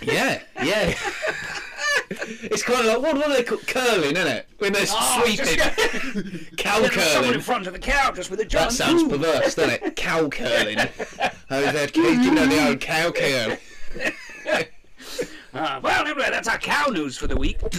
Yeah, 0.00 0.42
yeah. 0.62 0.94
it's 2.10 2.62
kind 2.62 2.80
of 2.80 2.86
like 2.86 3.02
what, 3.02 3.16
what 3.16 3.26
do 3.28 3.32
they 3.34 3.42
call 3.42 3.58
curling, 3.58 4.16
isn't 4.16 4.26
it? 4.26 4.48
When 4.58 4.72
they're 4.72 4.84
Oh, 4.88 5.22
sweeping, 5.24 5.56
just- 5.56 6.56
cow 6.56 6.78
curling. 6.88 6.90
someone 7.08 7.34
in 7.34 7.40
front 7.40 7.66
of 7.66 7.72
the 7.72 7.78
cow 7.78 8.12
just 8.12 8.30
with 8.30 8.40
a 8.40 8.44
That 8.44 8.72
sounds 8.72 9.02
boom. 9.02 9.10
perverse, 9.20 9.54
doesn't 9.54 9.82
it? 9.82 9.96
Cow 9.96 10.28
curling. 10.28 10.78
Oh, 10.78 11.60
that 11.72 11.92
kid, 11.92 12.24
you 12.24 12.32
know 12.32 12.46
the 12.46 12.68
old 12.68 12.80
cow 12.80 13.10
curl. 13.10 13.56
Uh, 15.54 15.78
well, 15.82 16.06
anyway, 16.06 16.28
that's 16.30 16.48
our 16.48 16.56
cow 16.58 16.86
news 16.86 17.18
for 17.18 17.26
the 17.26 17.36
week. 17.36 17.60
Wait 17.62 17.76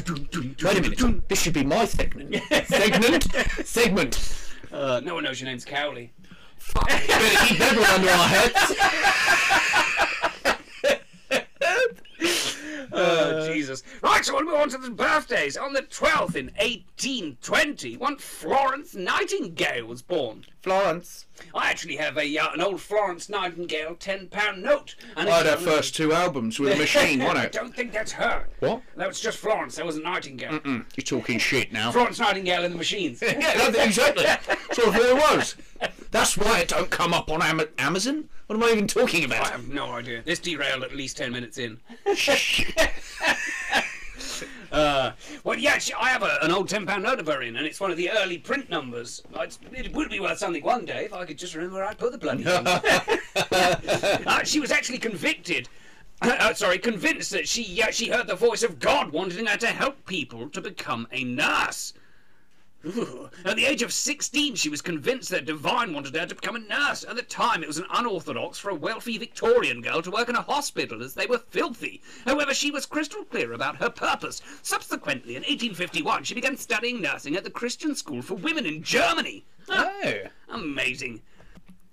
a 0.77 0.81
minute, 0.81 1.27
this 1.27 1.41
should 1.41 1.53
be 1.53 1.63
my 1.63 1.85
segment. 1.85 2.35
Segment, 2.67 3.23
segment. 3.65 4.45
Uh, 4.71 5.01
no 5.03 5.15
one 5.15 5.23
knows 5.23 5.41
your 5.41 5.49
name's 5.49 5.65
Cowley. 5.65 6.11
Better 6.75 7.45
keep 7.45 7.57
that 7.57 7.75
one 7.75 7.89
under 7.89 8.09
our 8.09 8.27
heads. 8.27 8.73
Oh, 12.93 13.51
Jesus. 13.51 13.83
Right, 14.01 14.23
so 14.23 14.35
we'll 14.35 14.45
move 14.45 14.55
on 14.55 14.69
to 14.69 14.77
the 14.77 14.89
birthdays. 14.91 15.57
On 15.57 15.73
the 15.73 15.81
12th 15.81 16.35
in 16.35 16.47
1820, 16.57 17.97
one 17.97 18.17
Florence 18.17 18.95
Nightingale 18.95 19.85
was 19.85 20.01
born. 20.01 20.45
Florence. 20.61 21.25
I 21.53 21.69
actually 21.69 21.97
have 21.97 22.17
a 22.17 22.37
uh, 22.37 22.51
an 22.53 22.61
old 22.61 22.79
Florence 22.79 23.27
Nightingale 23.27 23.95
£10 23.95 24.61
note. 24.61 24.95
And 25.17 25.27
I 25.27 25.37
had 25.37 25.45
her 25.45 25.57
first 25.57 25.95
two 25.95 26.13
albums 26.13 26.59
with 26.59 26.73
a 26.73 26.77
machine, 26.77 27.21
I 27.21 27.25
wasn't 27.25 27.45
it? 27.45 27.51
don't 27.59 27.75
think 27.75 27.91
that's 27.91 28.13
her. 28.13 28.47
What? 28.59 28.81
That 28.95 29.07
was 29.07 29.19
just 29.19 29.39
Florence. 29.39 29.75
That 29.75 29.85
wasn't 29.85 30.05
Nightingale. 30.05 30.59
Mm, 30.59 30.85
You're 30.95 31.03
talking 31.03 31.39
shit 31.39 31.73
now. 31.73 31.91
Florence 31.91 32.19
Nightingale 32.19 32.63
and 32.63 32.73
the 32.73 32.77
Machines. 32.77 33.21
Yeah, 33.33 33.71
that, 33.71 33.87
exactly. 33.87 34.25
Of 34.85 34.93
who 34.95 35.03
it 35.03 35.15
was. 35.15 35.55
That's 36.13 36.37
why 36.37 36.59
it 36.59 36.67
don't 36.67 36.91
come 36.91 37.11
up 37.11 37.31
on 37.31 37.41
Ama- 37.41 37.69
Amazon. 37.79 38.29
What 38.45 38.55
am 38.55 38.63
I 38.63 38.69
even 38.69 38.87
talking 38.87 39.23
about? 39.23 39.47
I 39.47 39.49
have 39.49 39.67
no 39.67 39.93
idea. 39.93 40.21
This 40.21 40.37
derailed 40.37 40.83
at 40.83 40.95
least 40.95 41.17
10 41.17 41.31
minutes 41.31 41.57
in. 41.57 41.79
Uh, 44.71 45.11
well, 45.43 45.57
yeah, 45.57 45.77
she, 45.77 45.93
I 45.93 46.09
have 46.09 46.23
a, 46.23 46.39
an 46.41 46.49
old 46.51 46.67
£10 46.67 46.99
note 47.03 47.19
of 47.19 47.27
her 47.27 47.43
in, 47.43 47.57
and 47.57 47.67
it's 47.67 47.79
one 47.79 47.91
of 47.91 47.97
the 47.97 48.09
early 48.09 48.39
print 48.39 48.71
numbers. 48.71 49.21
It 49.71 49.93
would 49.93 50.09
be 50.09 50.19
worth 50.19 50.39
something 50.39 50.63
one 50.63 50.83
day 50.83 51.05
if 51.05 51.13
I 51.13 51.25
could 51.25 51.37
just 51.37 51.53
remember 51.53 51.75
where 51.75 51.85
I 51.85 51.93
put 51.93 52.11
the 52.11 52.17
bloody 52.17 52.43
thing. 52.43 52.65
uh, 54.25 54.43
she 54.43 54.59
was 54.59 54.71
actually 54.71 54.97
convicted. 54.97 55.69
Uh, 56.23 56.55
sorry, 56.55 56.79
convinced 56.79 57.29
that 57.31 57.47
she 57.47 57.83
uh, 57.83 57.91
she 57.91 58.07
heard 58.07 58.25
the 58.25 58.35
voice 58.35 58.63
of 58.63 58.79
God 58.79 59.11
wanting 59.11 59.45
her 59.45 59.57
to 59.57 59.67
help 59.67 60.07
people 60.07 60.49
to 60.49 60.59
become 60.59 61.07
a 61.11 61.23
nurse. 61.23 61.93
Ooh. 62.85 63.29
At 63.45 63.55
the 63.55 63.65
age 63.65 63.81
of 63.81 63.93
16, 63.93 64.55
she 64.55 64.67
was 64.67 64.81
convinced 64.81 65.29
that 65.29 65.45
Divine 65.45 65.93
wanted 65.93 66.15
her 66.15 66.25
to 66.25 66.35
become 66.35 66.57
a 66.57 66.59
nurse. 66.59 67.05
At 67.07 67.15
the 67.15 67.21
time, 67.21 67.63
it 67.63 67.67
was 67.67 67.77
an 67.77 67.85
unorthodox 67.89 68.59
for 68.59 68.69
a 68.69 68.75
wealthy 68.75 69.17
Victorian 69.17 69.81
girl 69.81 70.01
to 70.01 70.11
work 70.11 70.27
in 70.27 70.35
a 70.35 70.41
hospital 70.41 71.01
as 71.01 71.13
they 71.13 71.25
were 71.25 71.37
filthy. 71.37 72.01
However, 72.25 72.53
she 72.53 72.71
was 72.71 72.85
crystal 72.85 73.23
clear 73.23 73.53
about 73.53 73.77
her 73.77 73.89
purpose. 73.89 74.41
Subsequently, 74.61 75.35
in 75.35 75.43
1851, 75.43 76.25
she 76.25 76.35
began 76.35 76.57
studying 76.57 77.01
nursing 77.01 77.37
at 77.37 77.45
the 77.45 77.49
Christian 77.49 77.95
School 77.95 78.21
for 78.21 78.35
Women 78.35 78.65
in 78.65 78.83
Germany. 78.83 79.45
Oh. 79.69 80.13
Amazing. 80.49 81.21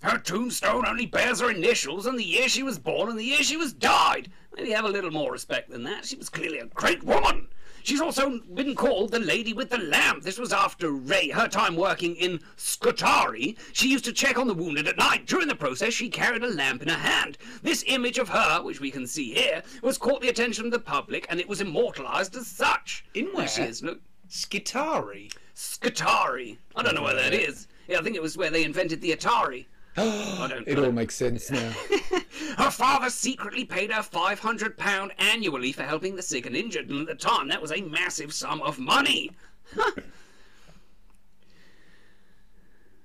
Her 0.03 0.19
tombstone 0.19 0.87
only 0.87 1.07
bears 1.07 1.41
her 1.41 1.51
initials 1.51 2.07
and 2.07 2.19
the 2.19 2.25
year 2.25 2.49
she 2.49 2.63
was 2.63 2.79
born 2.79 3.11
and 3.11 3.19
the 3.19 3.25
year 3.25 3.43
she 3.43 3.57
was 3.57 3.73
died. 3.73 4.33
Maybe 4.57 4.71
have 4.71 4.87
a 4.87 4.89
little 4.89 5.11
more 5.11 5.31
respect 5.31 5.71
than 5.71 5.85
that. 5.85 6.07
She 6.07 6.17
was 6.17 6.31
clearly 6.31 6.59
a 6.59 6.67
great 6.67 7.05
woman. 7.05 7.49
She's 7.83 8.01
also 8.01 8.41
been 8.55 8.75
called 8.75 9.11
the 9.11 9.19
Lady 9.19 9.53
with 9.53 9.71
the 9.71 9.79
Lamp. 9.79 10.23
This 10.23 10.39
was 10.39 10.53
after 10.53 10.91
Ray, 10.91 11.31
her 11.31 11.49
time 11.49 11.77
working 11.77 12.15
in 12.17 12.41
Scutari. 12.57 13.57
She 13.73 13.89
used 13.89 14.05
to 14.05 14.13
check 14.13 14.39
on 14.39 14.47
the 14.47 14.55
wounded 14.55 14.87
at 14.87 14.99
night. 14.99 15.27
During 15.27 15.49
the 15.49 15.55
process, 15.55 15.95
she 15.95 16.09
carried 16.09 16.43
a 16.43 16.49
lamp 16.49 16.83
in 16.83 16.89
her 16.89 16.99
hand. 16.99 17.39
This 17.63 17.85
image 17.87 18.19
of 18.19 18.29
her, 18.29 18.63
which 18.63 18.81
we 18.81 18.91
can 18.91 19.07
see 19.07 19.33
here, 19.33 19.63
was 19.83 19.99
caught 19.99 20.21
the 20.21 20.29
attention 20.29 20.67
of 20.67 20.73
the 20.73 20.79
public 20.79 21.27
and 21.29 21.41
it 21.41 21.49
was 21.49 21.61
immortalized 21.61 22.37
as 22.37 22.47
such. 22.47 23.05
In 23.15 23.27
where? 23.27 23.49
she 23.49 23.63
is. 23.63 23.83
Look, 23.83 24.01
Skitari. 24.29 25.33
Scutari. 25.55 26.59
I 26.77 26.83
don't 26.83 26.95
know 26.95 27.03
where 27.03 27.15
that 27.15 27.35
is. 27.35 27.67
Yeah, 27.89 27.99
I 27.99 28.03
think 28.03 28.17
it 28.17 28.23
was 28.23 28.37
where 28.37 28.51
they 28.51 28.65
invented 28.65 29.01
the 29.01 29.15
Atari. 29.15 29.67
I 29.97 30.47
don't 30.49 30.69
It 30.69 30.79
all 30.79 30.93
makes 30.93 31.15
sense 31.15 31.51
now. 31.51 31.73
Her 32.59 32.71
father 32.71 33.11
secretly 33.11 33.65
paid 33.65 33.93
her 33.93 34.03
£500 34.03 35.11
annually 35.19 35.73
for 35.73 35.83
helping 35.83 36.17
the 36.17 36.23
sick 36.23 36.47
and 36.47 36.57
injured, 36.57 36.89
and 36.91 37.01
at 37.01 37.07
the 37.07 37.15
time 37.15 37.49
that 37.49 37.63
was 37.63 37.73
a 37.73 37.81
massive 37.83 38.33
sum 38.33 38.61
of 38.63 38.79
money. 38.79 39.33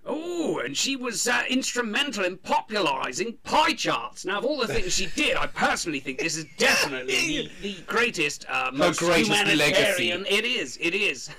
Oh, 0.08 0.60
and 0.60 0.78
she 0.78 0.96
was 0.96 1.28
uh, 1.28 1.44
instrumental 1.50 2.26
in 2.26 2.38
popularising 2.38 3.38
pie 3.44 3.74
charts. 3.74 4.24
Now, 4.24 4.38
of 4.38 4.46
all 4.46 4.60
the 4.60 4.68
things 4.68 4.94
she 4.94 5.08
did, 5.08 5.36
I 5.36 5.48
personally 5.48 6.00
think 6.00 6.20
this 6.20 6.38
is 6.38 6.46
definitely 6.58 7.16
the, 7.16 7.52
the 7.62 7.82
greatest, 7.88 8.46
uh, 8.48 8.70
most 8.72 9.00
greatest 9.00 9.32
humanitarian. 9.32 10.22
legacy. 10.22 10.36
It 10.36 10.46
is, 10.46 10.78
it 10.80 10.94
is. 10.94 11.30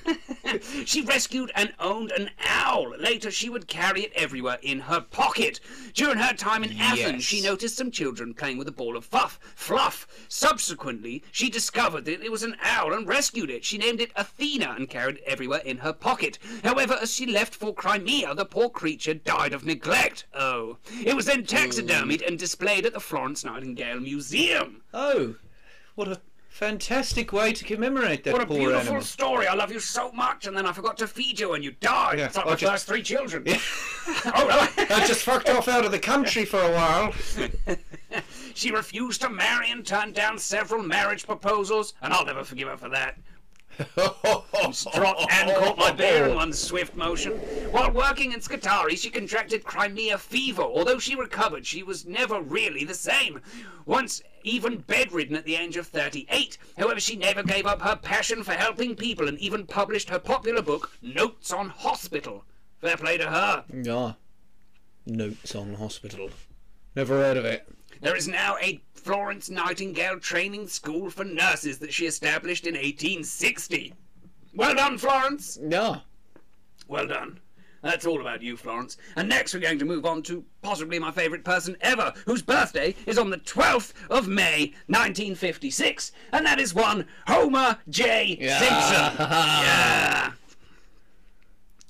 she 0.84 1.02
rescued 1.02 1.52
and 1.54 1.72
owned 1.78 2.10
an 2.12 2.30
owl. 2.48 2.92
Later, 2.98 3.30
she 3.30 3.48
would 3.48 3.68
carry 3.68 4.02
it 4.02 4.12
everywhere 4.16 4.58
in 4.62 4.80
her 4.80 5.00
pocket. 5.00 5.60
During 5.94 6.18
her 6.18 6.34
time 6.34 6.64
in 6.64 6.76
Athens, 6.76 7.22
she 7.22 7.40
noticed 7.42 7.76
some 7.76 7.92
children 7.92 8.34
playing 8.34 8.58
with 8.58 8.66
a 8.66 8.72
ball 8.72 8.96
of 8.96 9.04
fluff. 9.04 9.38
Fluff. 9.54 10.08
Subsequently, 10.28 11.22
she 11.30 11.48
discovered 11.48 12.04
that 12.06 12.22
it 12.22 12.32
was 12.32 12.42
an 12.42 12.56
owl 12.62 12.92
and 12.92 13.06
rescued 13.06 13.50
it. 13.50 13.64
She 13.64 13.78
named 13.78 14.00
it 14.00 14.10
Athena 14.16 14.74
and 14.76 14.90
carried 14.90 15.18
it 15.18 15.24
everywhere 15.24 15.62
in 15.64 15.78
her 15.78 15.92
pocket. 15.92 16.38
However, 16.64 16.98
as 17.00 17.14
she 17.14 17.26
left 17.26 17.54
for 17.54 17.72
Crimea, 17.72 18.34
the 18.34 18.44
poor 18.56 18.70
creature 18.70 19.12
died 19.12 19.52
of 19.52 19.66
neglect. 19.66 20.24
Oh. 20.32 20.78
It 21.04 21.14
was 21.14 21.26
then 21.26 21.44
taxidermied 21.44 22.22
hmm. 22.22 22.28
and 22.28 22.38
displayed 22.38 22.86
at 22.86 22.94
the 22.94 23.00
Florence 23.00 23.44
Nightingale 23.44 24.00
Museum. 24.00 24.80
Oh, 24.94 25.34
what 25.94 26.08
a 26.08 26.22
fantastic 26.48 27.34
way 27.34 27.52
to 27.52 27.64
commemorate 27.64 28.24
that 28.24 28.32
What 28.32 28.40
a 28.40 28.46
poor 28.46 28.56
beautiful 28.56 28.80
animal. 28.80 29.02
story. 29.02 29.46
I 29.46 29.52
love 29.52 29.70
you 29.70 29.78
so 29.78 30.10
much, 30.12 30.46
and 30.46 30.56
then 30.56 30.64
I 30.64 30.72
forgot 30.72 30.96
to 30.98 31.06
feed 31.06 31.38
you 31.38 31.52
and 31.52 31.62
you 31.62 31.72
died. 31.72 32.18
Yeah, 32.18 32.24
It's 32.26 32.36
like 32.38 32.46
I 32.46 32.48
my 32.48 32.56
just- 32.56 32.72
first 32.72 32.86
three 32.86 33.02
children. 33.02 33.44
oh, 33.46 34.46
really? 34.46 34.90
I 34.90 35.06
just 35.06 35.22
fucked 35.22 35.50
off 35.50 35.68
out 35.68 35.84
of 35.84 35.90
the 35.90 35.98
country 35.98 36.46
for 36.46 36.60
a 36.60 36.72
while. 36.72 37.12
She 38.54 38.70
refused 38.70 39.20
to 39.20 39.28
marry 39.28 39.70
and 39.70 39.84
turned 39.86 40.14
down 40.14 40.38
several 40.38 40.82
marriage 40.82 41.26
proposals, 41.26 41.92
and 42.00 42.10
I'll 42.10 42.24
never 42.24 42.42
forgive 42.42 42.68
her 42.68 42.78
for 42.78 42.88
that. 42.88 43.18
Dropped 43.76 45.32
and 45.32 45.56
caught 45.56 45.78
my 45.78 45.92
bear 45.92 46.28
in 46.28 46.34
one 46.34 46.52
swift 46.52 46.96
motion. 46.96 47.32
While 47.70 47.92
working 47.92 48.32
in 48.32 48.40
Scutari, 48.40 48.96
she 48.96 49.10
contracted 49.10 49.64
Crimea 49.64 50.18
fever. 50.18 50.62
Although 50.62 50.98
she 50.98 51.14
recovered, 51.14 51.66
she 51.66 51.82
was 51.82 52.06
never 52.06 52.40
really 52.40 52.84
the 52.84 52.94
same. 52.94 53.40
Once 53.84 54.22
even 54.42 54.78
bedridden 54.78 55.36
at 55.36 55.44
the 55.44 55.56
age 55.56 55.76
of 55.76 55.86
38. 55.86 56.58
However, 56.78 57.00
she 57.00 57.16
never 57.16 57.42
gave 57.42 57.66
up 57.66 57.82
her 57.82 57.96
passion 57.96 58.42
for 58.42 58.52
helping 58.52 58.94
people 58.94 59.28
and 59.28 59.38
even 59.38 59.66
published 59.66 60.10
her 60.10 60.18
popular 60.18 60.62
book, 60.62 60.92
Notes 61.02 61.52
on 61.52 61.68
Hospital. 61.70 62.44
Fair 62.80 62.96
play 62.96 63.16
to 63.18 63.30
her. 63.30 63.64
Yeah. 63.72 64.12
Notes 65.06 65.54
on 65.54 65.74
hospital. 65.74 66.30
Never 66.94 67.14
heard 67.14 67.36
of 67.36 67.44
it. 67.44 67.68
There 68.00 68.16
is 68.16 68.26
now 68.26 68.56
a 68.60 68.82
Florence 69.06 69.48
Nightingale 69.48 70.18
training 70.18 70.66
school 70.66 71.10
for 71.10 71.22
nurses 71.22 71.78
that 71.78 71.94
she 71.94 72.06
established 72.06 72.66
in 72.66 72.74
1860. 72.74 73.94
Well 74.52 74.74
done, 74.74 74.98
Florence! 74.98 75.56
Yeah. 75.62 76.00
Well 76.88 77.06
done. 77.06 77.38
That's 77.82 78.04
all 78.04 78.20
about 78.20 78.42
you, 78.42 78.56
Florence. 78.56 78.96
And 79.14 79.28
next 79.28 79.54
we're 79.54 79.60
going 79.60 79.78
to 79.78 79.84
move 79.84 80.06
on 80.06 80.22
to 80.24 80.44
possibly 80.60 80.98
my 80.98 81.12
favourite 81.12 81.44
person 81.44 81.76
ever, 81.82 82.12
whose 82.24 82.42
birthday 82.42 82.96
is 83.06 83.16
on 83.16 83.30
the 83.30 83.38
12th 83.38 83.92
of 84.10 84.26
May, 84.26 84.74
1956. 84.88 86.10
And 86.32 86.44
that 86.44 86.58
is 86.58 86.74
one 86.74 87.06
Homer 87.28 87.78
J. 87.88 88.38
Simpson. 88.40 89.16
Yeah. 89.28 90.32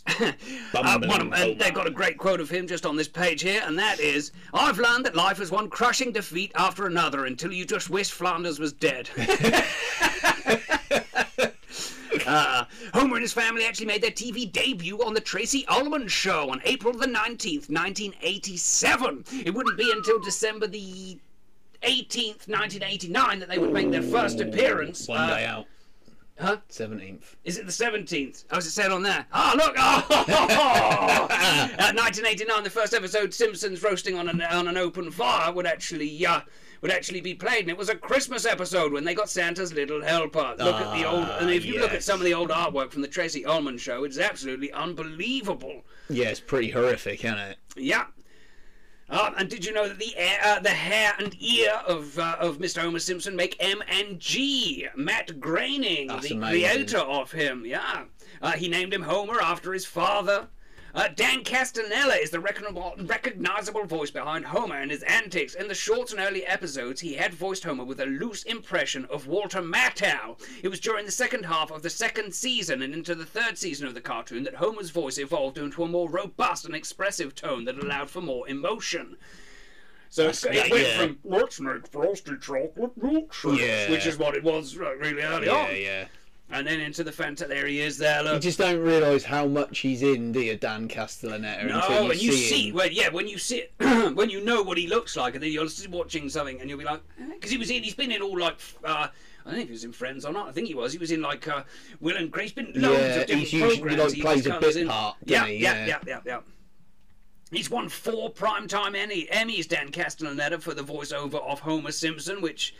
Uh, 0.09 0.99
one 1.01 1.33
and 1.35 1.59
they've 1.59 1.75
got 1.75 1.87
a 1.87 1.91
great 1.91 2.19
quote 2.19 2.41
of 2.41 2.51
him 2.51 2.67
just 2.67 2.87
on 2.87 2.97
this 2.97 3.09
page 3.09 3.43
here, 3.43 3.63
and 3.65 3.79
that 3.79 4.01
is 4.01 4.33
I've 4.55 4.79
learned 4.79 5.05
that 5.07 5.17
life 5.17 5.41
is 5.41 5.51
one 5.51 5.69
crushing 5.69 6.13
defeat 6.13 6.53
after 6.55 6.87
another 6.87 7.27
until 7.27 7.53
you 7.53 7.65
just 7.65 7.91
wish 7.91 8.11
Flanders 8.11 8.59
was 8.59 8.73
dead. 8.73 9.09
Homer 12.27 13.17
and 13.17 13.23
his 13.23 13.33
family 13.33 13.65
actually 13.65 13.87
made 13.87 14.03
their 14.03 14.11
TV 14.11 14.51
debut 14.51 14.99
on 15.05 15.15
the 15.15 15.21
Tracey 15.21 15.65
Ullman 15.69 16.09
Show 16.09 16.51
on 16.51 16.61
April 16.65 16.93
the 16.93 17.07
19th, 17.07 17.69
1987. 17.71 19.25
It 19.45 19.55
wouldn't 19.55 19.77
be 19.77 19.91
until 19.93 20.19
December 20.21 20.67
the 20.67 21.19
18th, 21.83 22.49
1989 22.49 23.39
that 23.41 23.49
they 23.49 23.59
would 23.59 23.73
make 23.73 23.91
their 23.91 24.03
first 24.03 24.41
appearance. 24.41 25.09
One 25.09 25.21
Uh, 25.21 25.37
day 25.37 25.45
out. 25.45 25.67
Huh? 26.39 26.59
Seventeenth. 26.69 27.37
Is 27.45 27.57
it 27.57 27.65
the 27.65 27.73
17th? 27.73 28.45
Oh, 28.51 28.59
is 28.59 28.67
it 28.67 28.71
said 28.71 28.93
on 28.93 29.03
there? 29.03 29.27
Oh, 29.33 29.53
look! 29.57 29.75
Oh! 29.79 31.27
uh, 31.31 31.93
1989, 31.95 32.63
the 32.65 32.71
first 32.71 32.93
episode, 32.95 33.33
Simpsons 33.33 33.83
roasting 33.83 34.19
on 34.19 34.29
an, 34.29 34.43
on 34.43 34.69
an 34.69 34.77
open 34.77 35.11
fire, 35.11 35.53
would 35.53 35.67
actually 35.67 36.27
uh, 36.27 36.41
would 36.83 36.91
actually 36.91 37.21
be 37.21 37.35
played, 37.35 37.61
and 37.61 37.71
it 37.71 37.77
was 37.77 37.89
a 37.89 37.95
Christmas 37.95 38.45
episode 38.45 38.93
when 38.93 39.05
they 39.05 39.15
got 39.15 39.31
Santa's 39.31 39.73
little 39.73 40.03
helper. 40.03 40.55
Look 40.59 40.77
at 40.77 40.97
the 40.97 41.09
old, 41.09 41.27
and 41.41 41.51
if 41.51 41.65
you 41.65 41.81
look 41.81 41.93
at 41.93 42.03
some 42.03 42.21
of 42.21 42.25
the 42.25 42.35
old 42.35 42.51
artwork 42.51 42.91
from 42.93 43.03
the 43.03 43.09
Tracey 43.09 43.45
Ullman 43.45 43.79
show, 43.79 44.05
it's 44.05 44.19
absolutely 44.19 44.71
unbelievable. 44.73 45.83
Yeah, 46.09 46.29
it's 46.29 46.41
pretty 46.41 46.71
horrific, 46.71 47.25
isn't 47.25 47.39
it? 47.39 47.57
Yeah. 47.77 48.07
Um, 49.09 49.35
and 49.39 49.49
did 49.49 49.65
you 49.65 49.73
know 49.73 49.87
that 49.89 49.99
the 49.99 50.17
air, 50.17 50.39
uh, 50.45 50.59
the 50.59 50.69
hair 50.71 51.15
and 51.19 51.35
ear 51.41 51.73
of 51.87 52.19
uh, 52.19 52.37
of 52.41 52.59
Mr. 52.59 52.81
Homer 52.83 52.99
Simpson 52.99 53.37
make 53.37 53.57
M 53.61 53.83
and 53.89 54.19
G? 54.19 54.89
Matt 54.97 55.39
Groening, 55.39 56.09
That's 56.09 56.29
the 56.29 56.35
amazing. 56.35 56.61
creator 56.69 56.99
of 56.99 57.31
him. 57.31 57.65
Yeah, 57.65 58.05
uh, 58.43 58.53
he 58.53 58.69
named 58.69 58.93
him 58.93 59.03
Homer 59.03 59.41
after 59.41 59.73
his 59.73 59.87
father. 59.87 60.49
Uh, 60.97 61.09
Dan 61.09 61.45
Castellaneta 61.45 62.23
is 62.23 62.31
the 62.31 62.41
recognizable, 62.41 62.95
recognizable 63.05 63.85
voice 63.85 64.11
behind 64.11 64.47
Homer 64.47 64.77
and 64.81 64.91
his 64.91 65.03
antics. 65.03 65.55
In 65.55 65.69
the 65.69 65.75
shorts 65.75 66.11
and 66.11 66.21
early 66.23 66.47
episodes, 66.47 67.03
he 67.03 67.13
had 67.13 67.35
voiced 67.35 67.65
Homer 67.65 67.85
with 67.85 68.01
a 68.01 68.07
loose 68.07 68.45
impression 68.45 69.05
of 69.11 69.27
Walter 69.27 69.61
Matthau. 69.61 70.41
It 70.63 70.69
was 70.69 70.81
during 70.81 71.05
the 71.05 71.13
second 71.13 71.45
half 71.45 71.71
of 71.71 71.83
the 71.83 71.91
second 71.91 72.35
season 72.35 72.81
and 72.81 72.95
into 72.95 73.15
the 73.15 73.27
third 73.27 73.59
season 73.59 73.87
of 73.87 73.93
the 73.93 74.01
cartoon 74.01 74.43
that 74.45 74.55
Homer's 74.55 74.89
voice 74.89 75.19
evolved 75.19 75.59
into 75.59 75.85
a 75.85 75.89
more 75.89 76.09
robust 76.09 76.65
and 76.65 76.75
expressive 76.75 77.35
tone 77.35 77.67
that 77.67 77.79
allowed 77.79 78.09
for 78.09 78.23
more 78.23 78.49
emotion. 78.49 79.19
So 80.09 80.29
it 80.29 80.45
yeah, 80.51 80.69
went 80.71 80.87
yeah. 80.87 80.99
from 80.99 81.19
let's 81.25 81.61
make 81.61 81.87
frosty 81.89 82.39
chocolate 82.41 82.99
milkshakes, 82.99 83.59
Yeah. 83.59 83.91
which 83.91 84.07
is 84.07 84.17
what 84.17 84.35
it 84.35 84.43
was 84.43 84.75
uh, 84.75 84.97
really 84.97 85.21
early 85.21 85.49
Yeah, 85.49 85.53
on, 85.53 85.77
yeah. 85.77 86.05
And 86.51 86.67
then 86.67 86.81
into 86.81 87.03
the 87.05 87.11
fanta. 87.11 87.49
There 87.49 87.67
he 87.67 87.81
is. 87.81 87.99
There, 87.99 88.23
look. 88.23 88.35
You 88.35 88.41
just 88.41 88.59
don't 88.59 88.81
realise 88.81 89.25
how 89.25 89.47
much 89.47 89.81
he's 89.81 90.03
in, 90.03 90.33
do 90.33 90.41
you, 90.41 90.57
Dan 90.57 90.89
Castellaneta? 90.89 91.67
No, 91.69 91.89
you 92.05 92.11
and 92.11 92.23
you 92.23 92.33
see, 92.33 92.73
well, 92.73 92.91
yeah, 92.91 93.09
when 93.09 93.27
you 93.29 93.39
see 93.39 93.65
it, 93.65 93.73
when 94.15 94.31
you 94.31 94.45
know 94.45 94.63
what 94.63 94.79
he 94.79 94.87
looks 94.87 95.17
like, 95.17 95.35
and 95.35 95.43
then 95.43 95.51
you're 95.53 95.65
just 95.65 95.89
watching 95.89 96.29
something, 96.29 96.61
and 96.61 96.69
you'll 96.71 96.79
be 96.79 96.85
like, 96.85 97.01
because 97.35 97.51
he 97.51 97.57
was 97.59 97.71
in, 97.71 97.83
he's 97.83 97.95
been 97.95 98.13
in 98.13 98.23
all 98.23 98.39
like, 98.39 98.57
uh, 98.85 99.09
I 99.45 99.51
don't 99.51 99.55
know 99.55 99.61
if 99.63 99.67
he 99.69 99.73
was 99.73 99.85
in 99.85 99.93
Friends 99.93 100.25
or 100.25 100.33
not. 100.33 100.49
I 100.49 100.53
think 100.53 100.67
he 100.69 100.75
was. 100.75 100.93
He 100.93 100.99
was 100.99 101.11
in 101.13 101.23
like 101.23 101.47
uh, 101.47 101.63
Will 102.01 102.17
and 102.17 102.31
Grace. 102.31 102.53
Been 102.53 102.73
loads 102.75 102.99
Yeah, 102.99 103.21
of 103.21 103.27
different 103.27 103.43
he's 103.49 103.53
usually, 103.53 103.97
like, 103.97 104.13
he 104.13 104.21
plays 104.23 104.47
a 104.47 104.59
bit 104.59 104.77
in. 104.77 104.89
part, 104.89 105.17
Yeah, 105.25 105.47
he? 105.47 105.57
yeah, 105.59 105.75
Yeah. 105.75 105.87
yeah, 105.87 105.99
yeah, 106.07 106.21
yeah. 106.25 106.41
He's 107.53 107.71
won 107.71 107.89
four 107.89 108.33
primetime 108.33 108.97
Emmy, 108.97 109.29
Emmys, 109.31 109.69
Dan 109.69 109.93
Castellaneta, 109.93 110.61
for 110.61 110.75
the 110.75 110.83
voiceover 110.83 111.35
of 111.49 111.61
Homer 111.61 111.93
Simpson, 111.93 112.41
which 112.43 112.75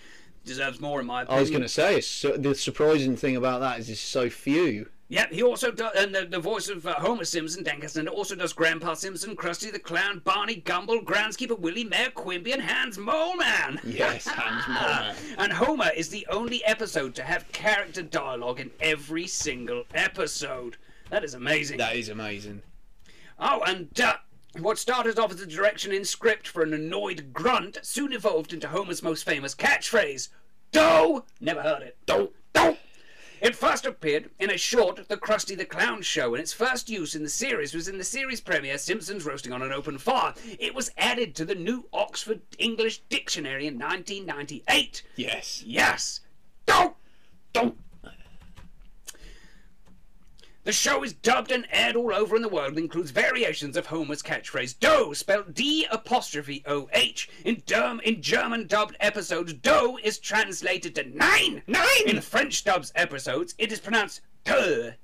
deserves 0.47 0.81
more 0.81 1.01
in 1.01 1.07
my 1.07 1.23
opinion. 1.23 1.39
I 1.39 1.41
was 1.41 1.51
going 1.51 1.63
to 1.63 1.69
say, 1.69 2.01
so, 2.01 2.37
the 2.37 2.55
surprising 2.55 3.17
thing 3.17 3.37
about 3.37 3.61
that 3.61 3.79
is 3.79 3.89
there's 3.89 4.01
so 4.01 4.31
few. 4.31 4.89
Yep, 5.09 5.33
he 5.33 5.43
also 5.43 5.71
does, 5.71 5.93
and 5.97 6.13
the, 6.13 6.25
the 6.25 6.41
voice 6.41 6.69
of 6.69 6.85
uh, 6.85 6.95
Homer 6.95 7.25
Simpson, 7.25 7.63
Dan 7.63 7.81
Castellaneta, 7.81 8.11
also 8.11 8.35
does 8.35 8.53
Grandpa 8.53 8.95
Simpson, 8.95 9.37
Krusty 9.37 9.71
the 9.71 9.79
Clown, 9.79 10.21
Barney 10.25 10.57
Gumble, 10.57 11.01
Groundskeeper 11.01 11.57
Willie, 11.57 11.85
Mayor 11.85 12.11
Quimby, 12.11 12.53
and 12.53 12.63
Hans 12.63 12.99
Moleman. 12.99 13.79
Yes, 13.85 14.27
Hans 14.27 14.65
Moleman. 14.65 15.15
And 15.39 15.53
Homer 15.53 15.91
is 15.97 16.09
the 16.09 16.27
only 16.29 16.65
episode 16.65 17.15
to 17.17 17.23
have 17.23 17.51
character 17.53 18.03
dialogue 18.03 18.59
in 18.59 18.71
every 18.81 19.29
single 19.29 19.85
episode. 19.95 20.77
That 21.11 21.23
is 21.23 21.35
amazing. 21.35 21.79
That 21.79 21.95
is 21.95 22.09
amazing. 22.09 22.63
Oh, 23.39 23.63
and 23.65 23.89
uh, 24.01 24.15
what 24.61 24.79
started 24.79 25.19
off 25.19 25.33
as 25.33 25.41
a 25.41 25.47
direction 25.47 25.93
in 25.93 26.05
script 26.05 26.49
for 26.49 26.63
an 26.63 26.73
annoyed 26.73 27.33
grunt 27.33 27.79
soon 27.83 28.13
evolved 28.13 28.53
into 28.53 28.69
Homer's 28.69 29.03
most 29.03 29.25
famous 29.25 29.55
catchphrase, 29.55 30.29
D'oh! 30.73 31.25
Never 31.41 31.63
heard 31.63 31.83
it. 31.83 31.97
D'oh! 32.07 32.33
D'oh! 32.53 32.77
It 33.41 33.55
first 33.55 33.85
appeared 33.85 34.31
in 34.39 34.51
a 34.51 34.57
short, 34.57 35.09
The 35.09 35.17
Krusty 35.17 35.57
the 35.57 35.67
Clown 35.67 36.03
Show, 36.03 36.35
and 36.35 36.41
its 36.41 36.53
first 36.53 36.89
use 36.89 37.15
in 37.15 37.23
the 37.23 37.29
series 37.29 37.75
was 37.75 37.87
in 37.87 37.99
the 37.99 38.05
series 38.05 38.41
premiere 38.41 38.79
Simpsons 38.79 39.25
Roasting 39.25 39.53
on 39.53 39.63
an 39.63 39.73
Open 39.73 39.99
Fire. 39.99 40.35
It 40.59 40.75
was 40.75 40.91
added 40.97 41.35
to 41.37 41.45
the 41.45 41.55
New 41.55 41.87
Oxford 41.93 42.41
English 42.59 43.03
Dictionary 43.09 43.67
in 43.67 43.79
1998. 43.79 45.03
Yes. 45.17 45.63
Yes! 45.65 46.21
D'oh! 46.65 46.97
D'oh! 47.53 47.75
The 50.67 50.73
show 50.73 51.05
is 51.05 51.13
dubbed 51.13 51.53
and 51.53 51.65
aired 51.71 51.95
all 51.95 52.13
over 52.13 52.35
in 52.35 52.43
the 52.43 52.49
world 52.49 52.71
and 52.71 52.79
includes 52.81 53.13
variations 53.13 53.77
of 53.77 53.87
Homer's 53.87 54.21
catchphrase 54.21 54.77
"D'oh," 54.81 55.13
spelled 55.13 55.55
D 55.55 55.87
apostrophe 55.93 56.65
O 56.67 56.89
H. 56.93 57.29
In, 57.45 57.63
Derm- 57.63 58.03
in 58.03 58.21
German 58.21 58.67
dubbed 58.67 58.97
episodes, 58.99 59.53
"D'oh" 59.53 59.97
is 60.03 60.19
translated 60.19 60.97
to 60.97 61.05
nine. 61.05 61.63
Nine. 61.69 62.07
In 62.07 62.21
French 62.21 62.65
dubbed 62.65 62.91
episodes, 62.97 63.55
it 63.59 63.71
is 63.71 63.79
pronounced. 63.79 64.23
Toe. 64.45 64.95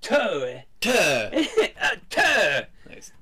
Tuh. 0.00 0.60
uh, 0.86 1.96
toe. 2.08 2.60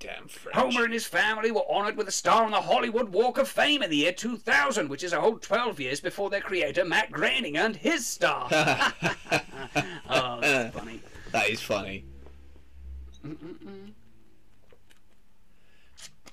Damn 0.00 0.28
French. 0.28 0.56
Homer 0.56 0.84
and 0.84 0.92
his 0.92 1.06
family 1.06 1.50
were 1.50 1.66
honoured 1.68 1.96
with 1.96 2.08
a 2.08 2.12
star 2.12 2.44
on 2.44 2.50
the 2.50 2.60
Hollywood 2.60 3.10
Walk 3.10 3.38
of 3.38 3.48
Fame 3.48 3.82
in 3.82 3.90
the 3.90 3.96
year 3.96 4.12
2000, 4.12 4.88
which 4.88 5.02
is 5.02 5.12
a 5.12 5.20
whole 5.20 5.38
12 5.38 5.80
years 5.80 6.00
before 6.00 6.30
their 6.30 6.40
creator 6.40 6.84
Matt 6.84 7.10
Groening 7.10 7.56
earned 7.56 7.76
his 7.76 8.06
star. 8.06 8.48
oh, 8.50 10.40
that's 10.40 10.76
funny. 10.76 10.97
That 11.32 11.50
is 11.50 11.60
funny. 11.60 12.04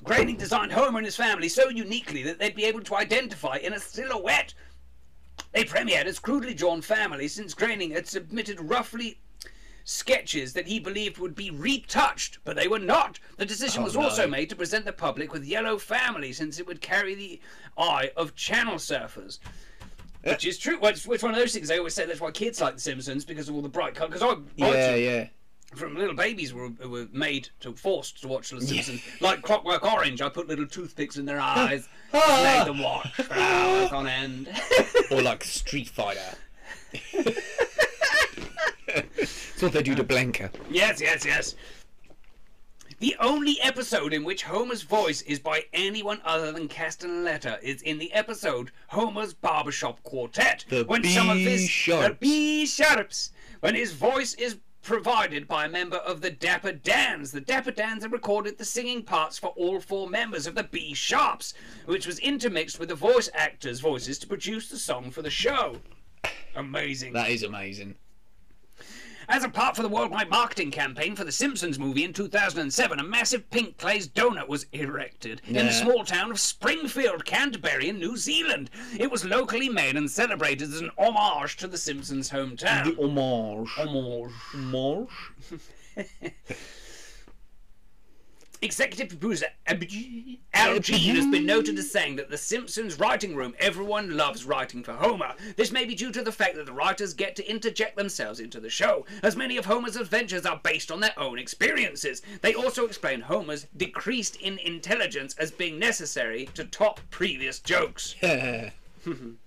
Groening 0.03 0.37
designed 0.37 0.71
Homer 0.71 0.99
and 0.99 1.05
his 1.05 1.15
family 1.15 1.49
so 1.49 1.69
uniquely 1.69 2.23
that 2.23 2.39
they'd 2.39 2.55
be 2.55 2.65
able 2.65 2.81
to 2.81 2.95
identify 2.95 3.57
in 3.57 3.73
a 3.73 3.79
silhouette. 3.79 4.53
They 5.51 5.63
premiered 5.63 6.05
as 6.05 6.19
crudely 6.19 6.53
drawn 6.53 6.81
family 6.81 7.27
since 7.27 7.53
Groening 7.53 7.91
had 7.91 8.07
submitted 8.07 8.59
roughly 8.61 9.19
sketches 9.83 10.53
that 10.53 10.67
he 10.67 10.79
believed 10.79 11.17
would 11.17 11.35
be 11.35 11.51
retouched, 11.51 12.39
but 12.43 12.55
they 12.55 12.67
were 12.67 12.79
not. 12.79 13.19
The 13.37 13.45
decision 13.45 13.81
Oh, 13.81 13.85
was 13.85 13.95
no. 13.95 14.01
also 14.03 14.27
made 14.27 14.49
to 14.49 14.55
present 14.55 14.85
the 14.85 14.93
public 14.93 15.31
with 15.33 15.45
yellow 15.45 15.77
family 15.77 16.33
since 16.33 16.59
it 16.59 16.67
would 16.67 16.81
carry 16.81 17.15
the 17.15 17.39
eye 17.77 18.11
of 18.15 18.35
channel 18.35 18.75
surfers. 18.75 19.39
Which 20.25 20.45
is 20.45 20.57
true. 20.57 20.79
Which, 20.79 21.05
it's 21.07 21.23
one 21.23 21.33
of 21.33 21.39
those 21.39 21.53
things 21.53 21.67
they 21.67 21.77
always 21.77 21.93
say 21.93 22.05
that's 22.05 22.19
why 22.21 22.31
kids 22.31 22.59
like 22.61 22.75
The 22.75 22.81
Simpsons 22.81 23.23
because 23.25 23.47
of 23.49 23.55
all 23.55 23.61
the 23.61 23.69
bright 23.69 23.93
colours. 23.95 24.13
Because 24.19 24.35
I, 24.59 24.65
I 24.65 24.69
Yeah, 24.73 24.95
yeah. 24.95 25.27
from 25.75 25.95
little 25.95 26.15
babies 26.15 26.53
were, 26.53 26.69
were 26.87 27.07
made 27.11 27.49
to 27.59 27.73
forced 27.73 28.21
to 28.21 28.27
watch 28.27 28.49
The 28.49 28.61
Simpsons. 28.61 29.01
Like 29.21 29.41
Clockwork 29.43 29.83
Orange, 29.83 30.21
I 30.21 30.29
put 30.29 30.47
little 30.47 30.65
toothpicks 30.67 31.17
in 31.17 31.25
their 31.25 31.39
eyes, 31.41 31.87
ah. 32.13 32.57
made 32.57 32.67
them 32.67 32.81
watch 32.81 33.11
for 33.13 33.33
hours 33.33 33.91
on 33.91 34.07
end. 34.07 34.49
Or 35.11 35.21
like 35.21 35.43
Street 35.43 35.87
Fighter. 35.87 36.19
That's 38.87 39.61
what 39.61 39.71
they 39.73 39.83
do 39.83 39.93
to 39.95 40.03
Blanka. 40.03 40.49
yes, 40.69 40.99
yes, 41.01 41.25
yes. 41.25 41.55
The 42.99 43.15
only 43.19 43.59
episode 43.61 44.13
in 44.13 44.23
which 44.23 44.43
Homer's 44.43 44.83
voice 44.83 45.21
is 45.23 45.39
by 45.39 45.65
anyone 45.73 46.21
other 46.23 46.51
than 46.53 46.69
Castellaneta 46.69 47.61
is 47.61 47.81
in 47.81 47.97
the 47.97 48.13
episode 48.13 48.71
Homer's 48.87 49.33
Barbershop 49.33 50.01
Quartet. 50.03 50.63
The 50.69 50.85
when 50.85 51.03
some 51.03 51.29
of 51.29 51.37
his 51.37 51.61
B-sharps. 51.61 52.07
the 52.07 52.15
B-sharps, 52.15 53.31
when 53.59 53.75
his 53.75 53.91
voice 53.91 54.33
is 54.35 54.57
provided 54.81 55.47
by 55.47 55.65
a 55.65 55.69
member 55.69 55.97
of 55.97 56.21
the 56.21 56.29
Dapper 56.29 56.71
Dans. 56.71 57.31
The 57.31 57.41
Dapper 57.41 57.71
Dans 57.71 58.03
have 58.03 58.13
recorded 58.13 58.57
the 58.57 58.65
singing 58.65 59.03
parts 59.03 59.37
for 59.37 59.47
all 59.57 59.81
four 59.81 60.07
members 60.07 60.45
of 60.47 60.55
the 60.55 60.63
B 60.63 60.93
Sharps, 60.93 61.53
which 61.85 62.05
was 62.05 62.19
intermixed 62.19 62.79
with 62.79 62.89
the 62.89 62.95
voice 62.95 63.27
actors' 63.33 63.79
voices 63.79 64.19
to 64.19 64.27
produce 64.27 64.69
the 64.69 64.77
song 64.77 65.09
for 65.09 65.23
the 65.23 65.29
show. 65.29 65.81
Amazing. 66.55 67.13
That 67.13 67.31
is 67.31 67.43
amazing. 67.43 67.95
As 69.27 69.43
a 69.43 69.49
part 69.49 69.75
for 69.75 69.81
the 69.81 69.89
worldwide 69.89 70.29
marketing 70.29 70.71
campaign 70.71 71.15
for 71.15 71.23
the 71.23 71.31
Simpsons 71.31 71.79
movie 71.79 72.03
in 72.03 72.13
2007, 72.13 72.99
a 72.99 73.03
massive 73.03 73.49
pink 73.49 73.77
glazed 73.77 74.13
donut 74.13 74.47
was 74.47 74.67
erected 74.71 75.41
in 75.47 75.65
the 75.65 75.71
small 75.71 76.03
town 76.03 76.31
of 76.31 76.39
Springfield, 76.39 77.25
Canterbury, 77.25 77.89
in 77.89 77.99
New 77.99 78.17
Zealand. 78.17 78.69
It 78.99 79.09
was 79.09 79.25
locally 79.25 79.69
made 79.69 79.95
and 79.95 80.09
celebrated 80.09 80.69
as 80.69 80.81
an 80.81 80.91
homage 80.97 81.57
to 81.57 81.67
the 81.67 81.77
Simpsons' 81.77 82.29
hometown. 82.29 82.95
The 82.95 83.01
homage. 83.01 83.69
Homage. 83.77 84.31
Homage? 84.53 85.09
Executive 88.61 89.09
producer 89.09 89.47
Al 90.53 90.79
Jean 90.79 91.15
has 91.15 91.27
been 91.27 91.45
noted 91.45 91.77
as 91.77 91.91
saying 91.91 92.15
that 92.15 92.29
the 92.29 92.37
Simpsons 92.37 92.99
writing 92.99 93.35
room, 93.35 93.53
everyone 93.59 94.15
loves 94.15 94.45
writing 94.45 94.83
for 94.83 94.93
Homer. 94.93 95.33
This 95.55 95.71
may 95.71 95.85
be 95.85 95.95
due 95.95 96.11
to 96.11 96.21
the 96.21 96.31
fact 96.31 96.55
that 96.55 96.65
the 96.65 96.73
writers 96.73 97.13
get 97.13 97.35
to 97.35 97.49
interject 97.49 97.95
themselves 97.95 98.39
into 98.39 98.59
the 98.59 98.69
show, 98.69 99.05
as 99.23 99.35
many 99.35 99.57
of 99.57 99.65
Homer's 99.65 99.95
adventures 99.95 100.45
are 100.45 100.59
based 100.63 100.91
on 100.91 100.99
their 100.99 101.17
own 101.17 101.37
experiences. 101.37 102.21
They 102.41 102.53
also 102.53 102.85
explain 102.85 103.21
Homer's 103.21 103.67
decreased 103.77 104.37
in 104.37 104.59
intelligence 104.59 105.35
as 105.37 105.51
being 105.51 105.77
necessary 105.79 106.49
to 106.53 106.65
top 106.65 106.99
previous 107.09 107.59
jokes. 107.59 108.15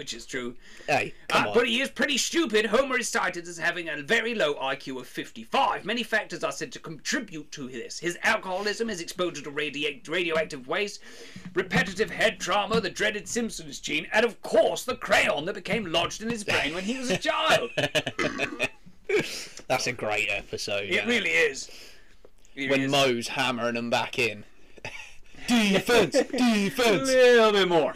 Which 0.00 0.14
is 0.14 0.24
true. 0.24 0.54
Hey, 0.86 1.12
come 1.28 1.44
Uh, 1.44 1.48
on. 1.48 1.54
but 1.54 1.68
he 1.68 1.82
is 1.82 1.90
pretty 1.90 2.16
stupid. 2.16 2.64
Homer 2.64 2.98
is 2.98 3.06
cited 3.06 3.46
as 3.46 3.58
having 3.58 3.86
a 3.90 4.00
very 4.00 4.34
low 4.34 4.54
IQ 4.54 4.98
of 4.98 5.06
55. 5.06 5.84
Many 5.84 6.02
factors 6.02 6.42
are 6.42 6.52
said 6.52 6.72
to 6.72 6.78
contribute 6.78 7.52
to 7.52 7.68
this. 7.68 7.98
His 7.98 8.16
alcoholism, 8.22 8.88
his 8.88 9.02
exposure 9.02 9.42
to 9.42 9.50
radi- 9.50 10.08
radioactive 10.08 10.66
waste, 10.66 11.00
repetitive 11.52 12.08
head 12.10 12.40
trauma, 12.40 12.80
the 12.80 12.88
dreaded 12.88 13.28
Simpsons 13.28 13.78
gene, 13.78 14.06
and 14.10 14.24
of 14.24 14.40
course 14.40 14.84
the 14.84 14.96
crayon 14.96 15.44
that 15.44 15.54
became 15.54 15.84
lodged 15.92 16.22
in 16.22 16.30
his 16.30 16.44
brain 16.44 16.72
when 16.74 16.84
he 16.84 16.96
was 16.96 17.10
a 17.10 17.18
child. 17.28 17.70
That's 19.68 19.86
a 19.86 19.92
great 19.92 20.28
episode. 20.30 20.88
It 20.88 21.04
really 21.04 21.28
is. 21.28 21.70
It 22.56 22.70
when 22.70 22.80
is. 22.80 22.90
Moe's 22.90 23.28
hammering 23.28 23.74
them 23.74 23.90
back 23.90 24.18
in. 24.18 24.44
Defense, 25.50 26.12
defense. 26.30 27.08
A 27.10 27.12
little 27.12 27.52
bit 27.52 27.68
more. 27.68 27.92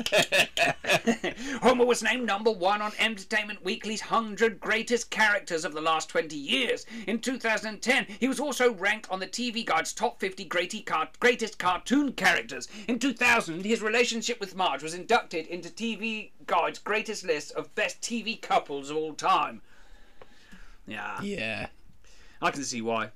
Homer 1.62 1.84
was 1.84 2.02
named 2.02 2.26
number 2.26 2.50
one 2.50 2.82
on 2.82 2.92
Entertainment 2.98 3.64
Weekly's 3.64 4.02
100 4.02 4.60
Greatest 4.60 5.10
Characters 5.10 5.64
of 5.64 5.72
the 5.72 5.80
Last 5.80 6.08
20 6.08 6.36
Years. 6.36 6.84
In 7.06 7.18
2010, 7.20 8.06
he 8.20 8.28
was 8.28 8.40
also 8.40 8.72
ranked 8.74 9.10
on 9.10 9.20
the 9.20 9.26
TV 9.26 9.64
Guide's 9.64 9.92
Top 9.92 10.20
50 10.20 10.44
Greatest, 10.44 10.84
greatest 11.20 11.58
Cartoon 11.58 12.12
Characters. 12.12 12.68
In 12.88 12.98
2000, 12.98 13.64
his 13.64 13.80
relationship 13.82 14.40
with 14.40 14.56
Marge 14.56 14.82
was 14.82 14.94
inducted 14.94 15.46
into 15.46 15.68
TV 15.68 16.30
Guide's 16.46 16.78
greatest 16.78 17.24
list 17.24 17.52
of 17.52 17.74
best 17.74 18.00
TV 18.00 18.40
couples 18.40 18.90
of 18.90 18.96
all 18.96 19.14
time. 19.14 19.62
Yeah, 20.86 21.20
Yeah. 21.22 21.66
I 22.42 22.50
can 22.50 22.62
see 22.62 22.82
why. 22.82 23.10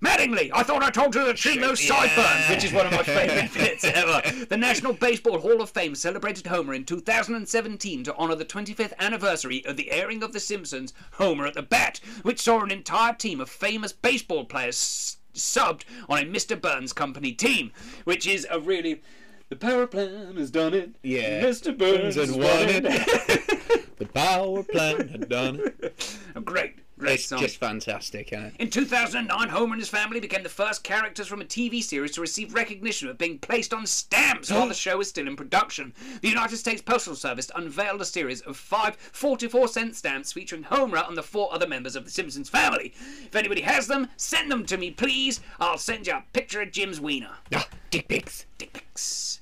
Mattingly, 0.00 0.50
I 0.52 0.62
thought 0.62 0.82
I 0.82 0.90
told 0.90 1.14
you 1.14 1.24
to 1.24 1.34
trim 1.34 1.60
those 1.60 1.80
sideburns, 1.86 2.48
which 2.50 2.64
is 2.64 2.72
one 2.72 2.86
of 2.86 2.92
my 2.92 3.02
favourite 3.02 3.52
bits 3.54 3.84
ever. 3.84 4.20
The 4.46 4.56
National 4.56 4.92
Baseball 4.92 5.38
Hall 5.38 5.60
of 5.62 5.70
Fame 5.70 5.94
celebrated 5.94 6.46
Homer 6.46 6.74
in 6.74 6.84
2017 6.84 8.04
to 8.04 8.14
honour 8.16 8.34
the 8.34 8.44
25th 8.44 8.92
anniversary 8.98 9.64
of 9.64 9.76
the 9.76 9.90
airing 9.92 10.22
of 10.22 10.32
The 10.32 10.40
Simpsons' 10.40 10.92
Homer 11.12 11.46
at 11.46 11.54
the 11.54 11.62
Bat, 11.62 12.00
which 12.22 12.40
saw 12.40 12.62
an 12.62 12.70
entire 12.70 13.14
team 13.14 13.40
of 13.40 13.48
famous 13.48 13.92
baseball 13.92 14.44
players 14.44 14.74
s- 14.76 15.16
subbed 15.34 15.84
on 16.08 16.18
a 16.18 16.22
Mr. 16.24 16.60
Burns 16.60 16.92
company 16.92 17.32
team, 17.32 17.70
which 18.04 18.26
is 18.26 18.46
a 18.50 18.60
really. 18.60 19.02
The 19.48 19.56
power 19.56 19.86
plant 19.86 20.36
has 20.38 20.50
done 20.50 20.74
it. 20.74 20.96
Yeah. 21.04 21.40
Mr. 21.44 21.76
Burns 21.76 22.16
has 22.16 22.32
won 22.32 22.44
it. 22.44 22.82
the 23.98 24.06
power 24.06 24.64
plant 24.64 25.10
had 25.10 25.28
done 25.28 25.60
it. 25.60 26.18
Great, 26.44 26.74
great 26.98 27.14
It's 27.14 27.26
song. 27.26 27.40
just 27.40 27.58
fantastic, 27.58 28.32
isn't 28.32 28.44
it? 28.46 28.54
In 28.58 28.70
2009, 28.70 29.48
Homer 29.48 29.74
and 29.74 29.80
his 29.82 29.88
family 29.88 30.20
became 30.20 30.42
the 30.42 30.48
first 30.48 30.82
characters 30.82 31.26
from 31.26 31.40
a 31.40 31.44
TV 31.44 31.82
series 31.82 32.12
to 32.12 32.20
receive 32.20 32.54
recognition 32.54 33.08
of 33.08 33.18
being 33.18 33.38
placed 33.38 33.74
on 33.74 33.86
stamps 33.86 34.50
while 34.50 34.68
the 34.68 34.74
show 34.86 34.98
was 34.98 35.08
still 35.08 35.26
in 35.26 35.36
production. 35.36 35.92
The 36.22 36.28
United 36.28 36.56
States 36.56 36.82
Postal 36.82 37.14
Service 37.14 37.50
unveiled 37.54 38.00
a 38.00 38.04
series 38.04 38.40
of 38.42 38.56
five 38.56 38.96
44 38.96 39.68
cent 39.68 39.96
stamps 39.96 40.32
featuring 40.32 40.62
Homer 40.64 40.98
and 41.06 41.16
the 41.16 41.22
four 41.22 41.52
other 41.52 41.66
members 41.68 41.96
of 41.96 42.04
the 42.04 42.10
Simpsons 42.10 42.48
family. 42.48 42.94
If 43.24 43.36
anybody 43.36 43.62
has 43.62 43.86
them, 43.86 44.08
send 44.16 44.50
them 44.50 44.64
to 44.66 44.76
me, 44.76 44.90
please. 44.90 45.40
I'll 45.60 45.78
send 45.78 46.06
you 46.06 46.14
a 46.14 46.24
picture 46.32 46.62
of 46.62 46.72
Jim's 46.72 47.00
wiener. 47.00 47.36
Ah, 47.54 47.68
dick 47.90 48.08
pics. 48.08 48.46
Dick 48.58 48.72
pics. 48.72 49.40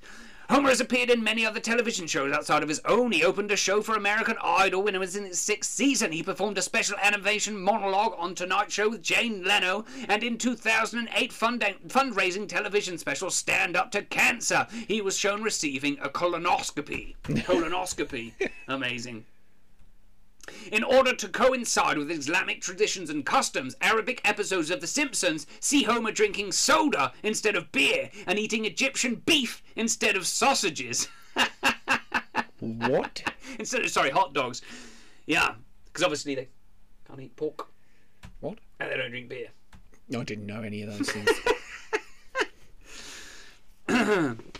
Homer 0.54 0.68
has 0.68 0.80
appeared 0.80 1.10
in 1.10 1.24
many 1.24 1.44
other 1.44 1.58
television 1.58 2.06
shows 2.06 2.32
outside 2.32 2.62
of 2.62 2.68
his 2.68 2.80
own. 2.84 3.10
He 3.10 3.24
opened 3.24 3.50
a 3.50 3.56
show 3.56 3.82
for 3.82 3.96
American 3.96 4.36
Idol 4.40 4.84
when 4.84 4.94
it 4.94 5.00
was 5.00 5.16
in 5.16 5.24
its 5.24 5.40
sixth 5.40 5.72
season. 5.72 6.12
He 6.12 6.22
performed 6.22 6.56
a 6.56 6.62
special 6.62 6.96
animation 7.02 7.58
monologue 7.58 8.14
on 8.16 8.36
Tonight 8.36 8.70
Show 8.70 8.90
with 8.90 9.02
Jay 9.02 9.28
Leno, 9.28 9.84
and 10.08 10.22
in 10.22 10.38
2008 10.38 11.32
fund- 11.32 11.64
fundraising 11.88 12.48
television 12.48 12.98
special 12.98 13.30
Stand 13.30 13.76
Up 13.76 13.90
to 13.90 14.02
Cancer. 14.02 14.68
He 14.86 15.00
was 15.00 15.18
shown 15.18 15.42
receiving 15.42 15.98
a 16.00 16.08
colonoscopy. 16.08 17.16
colonoscopy. 17.24 18.34
Amazing. 18.68 19.24
In 20.72 20.82
order 20.84 21.14
to 21.14 21.28
coincide 21.28 21.96
with 21.98 22.10
Islamic 22.10 22.60
traditions 22.60 23.10
and 23.10 23.24
customs, 23.24 23.76
Arabic 23.80 24.20
episodes 24.24 24.70
of 24.70 24.80
The 24.80 24.86
Simpsons 24.86 25.46
see 25.60 25.82
Homer 25.84 26.12
drinking 26.12 26.52
soda 26.52 27.12
instead 27.22 27.56
of 27.56 27.70
beer 27.72 28.10
and 28.26 28.38
eating 28.38 28.64
Egyptian 28.64 29.16
beef 29.26 29.62
instead 29.76 30.16
of 30.16 30.26
sausages. 30.26 31.08
What? 32.60 33.22
instead 33.58 33.82
of, 33.82 33.90
sorry, 33.90 34.08
hot 34.10 34.32
dogs. 34.32 34.62
Yeah, 35.26 35.54
because 35.84 36.02
obviously 36.02 36.34
they 36.34 36.48
can't 37.06 37.20
eat 37.20 37.36
pork 37.36 37.68
What? 38.40 38.58
and 38.80 38.90
they 38.90 38.96
don't 38.96 39.10
drink 39.10 39.28
beer. 39.28 39.48
I 40.16 40.24
didn't 40.24 40.46
know 40.46 40.62
any 40.62 40.82
of 40.82 40.96
those 40.96 41.10
things. 41.10 41.28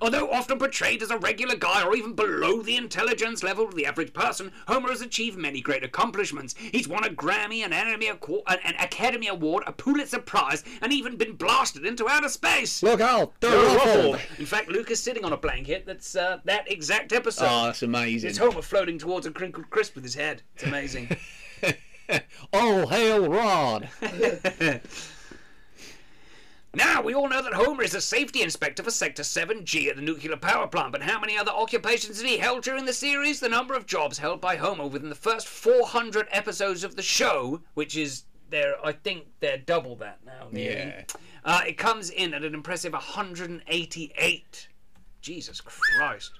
Although 0.00 0.30
often 0.30 0.58
portrayed 0.58 1.02
as 1.02 1.10
a 1.10 1.18
regular 1.18 1.56
guy 1.56 1.84
or 1.84 1.96
even 1.96 2.14
below 2.14 2.62
the 2.62 2.76
intelligence 2.76 3.42
level 3.42 3.64
of 3.66 3.74
the 3.74 3.86
average 3.86 4.12
person, 4.12 4.52
Homer 4.68 4.90
has 4.90 5.00
achieved 5.00 5.38
many 5.38 5.60
great 5.60 5.84
accomplishments. 5.84 6.54
He's 6.58 6.88
won 6.88 7.04
a 7.04 7.08
Grammy, 7.08 7.64
an, 7.64 7.72
Academy 7.72 8.08
Award, 8.08 8.42
an 8.48 8.58
an 8.64 8.74
Academy 8.78 9.28
Award, 9.28 9.64
a 9.66 9.72
Pulitzer 9.72 10.18
Prize, 10.20 10.64
and 10.82 10.92
even 10.92 11.16
been 11.16 11.34
blasted 11.34 11.86
into 11.86 12.08
outer 12.08 12.28
space. 12.28 12.82
Look 12.82 13.00
out! 13.00 13.32
They're 13.40 13.50
They're 13.50 13.76
ruffled. 13.76 14.14
ruffled. 14.14 14.38
In 14.38 14.46
fact, 14.46 14.68
Luke 14.68 14.90
is 14.90 15.02
sitting 15.02 15.24
on 15.24 15.32
a 15.32 15.36
blanket 15.36 15.84
that's 15.86 16.16
uh, 16.16 16.38
that 16.44 16.70
exact 16.70 17.12
episode. 17.12 17.46
Oh, 17.48 17.64
that's 17.66 17.82
amazing. 17.82 18.30
it's 18.30 18.38
Homer 18.38 18.62
floating 18.62 18.98
towards 18.98 19.26
a 19.26 19.30
crinkled 19.30 19.70
crisp 19.70 19.94
with 19.94 20.04
his 20.04 20.14
head. 20.14 20.42
It's 20.54 20.64
amazing. 20.64 21.16
All 22.52 22.86
hail 22.86 23.28
Rod! 23.28 23.88
now, 26.76 27.00
we 27.00 27.14
all 27.14 27.26
know 27.26 27.40
that 27.40 27.54
Homer 27.54 27.82
is 27.82 27.94
a 27.94 28.02
safety 28.02 28.42
inspector 28.42 28.82
for 28.82 28.90
Sector 28.90 29.22
7G 29.22 29.88
at 29.88 29.96
the 29.96 30.02
nuclear 30.02 30.36
power 30.36 30.66
plant, 30.66 30.92
but 30.92 31.02
how 31.02 31.18
many 31.18 31.34
other 31.38 31.50
occupations 31.50 32.18
did 32.18 32.28
he 32.28 32.36
held 32.36 32.64
during 32.64 32.84
the 32.84 32.92
series? 32.92 33.40
The 33.40 33.48
number 33.48 33.72
of 33.72 33.86
jobs 33.86 34.18
held 34.18 34.42
by 34.42 34.56
Homer 34.56 34.86
within 34.86 35.08
the 35.08 35.14
first 35.14 35.48
400 35.48 36.28
episodes 36.30 36.84
of 36.84 36.94
the 36.94 37.02
show, 37.02 37.62
which 37.72 37.96
is 37.96 38.24
there, 38.50 38.74
I 38.84 38.92
think 38.92 39.24
they're 39.40 39.56
double 39.56 39.96
that 39.96 40.18
now. 40.26 40.48
nearly. 40.52 40.76
Yeah. 40.76 41.04
Uh, 41.46 41.62
it 41.66 41.78
comes 41.78 42.10
in 42.10 42.34
at 42.34 42.44
an 42.44 42.52
impressive 42.52 42.92
188. 42.92 44.68
Jesus 45.22 45.62
Christ. 45.62 46.32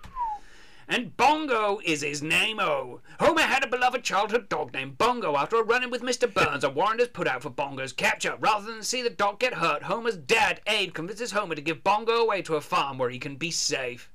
And 0.88 1.16
Bongo 1.16 1.80
is 1.84 2.02
his 2.02 2.22
name, 2.22 2.60
oh. 2.60 3.00
Homer 3.18 3.42
had 3.42 3.64
a 3.64 3.66
beloved 3.66 4.04
childhood 4.04 4.48
dog 4.48 4.72
named 4.72 4.98
Bongo 4.98 5.36
after 5.36 5.56
a 5.56 5.64
run-in 5.64 5.90
with 5.90 6.02
Mr. 6.02 6.32
Burns. 6.32 6.62
A 6.62 6.70
warrant 6.70 7.00
is 7.00 7.08
put 7.08 7.26
out 7.26 7.42
for 7.42 7.50
Bongo's 7.50 7.92
capture. 7.92 8.36
Rather 8.38 8.70
than 8.70 8.84
see 8.84 9.02
the 9.02 9.10
dog 9.10 9.40
get 9.40 9.54
hurt, 9.54 9.82
Homer's 9.82 10.16
dad, 10.16 10.60
Abe, 10.68 10.94
convinces 10.94 11.32
Homer 11.32 11.56
to 11.56 11.60
give 11.60 11.82
Bongo 11.82 12.12
away 12.12 12.40
to 12.42 12.54
a 12.54 12.60
farm 12.60 12.98
where 12.98 13.10
he 13.10 13.18
can 13.18 13.34
be 13.34 13.50
safe. 13.50 14.08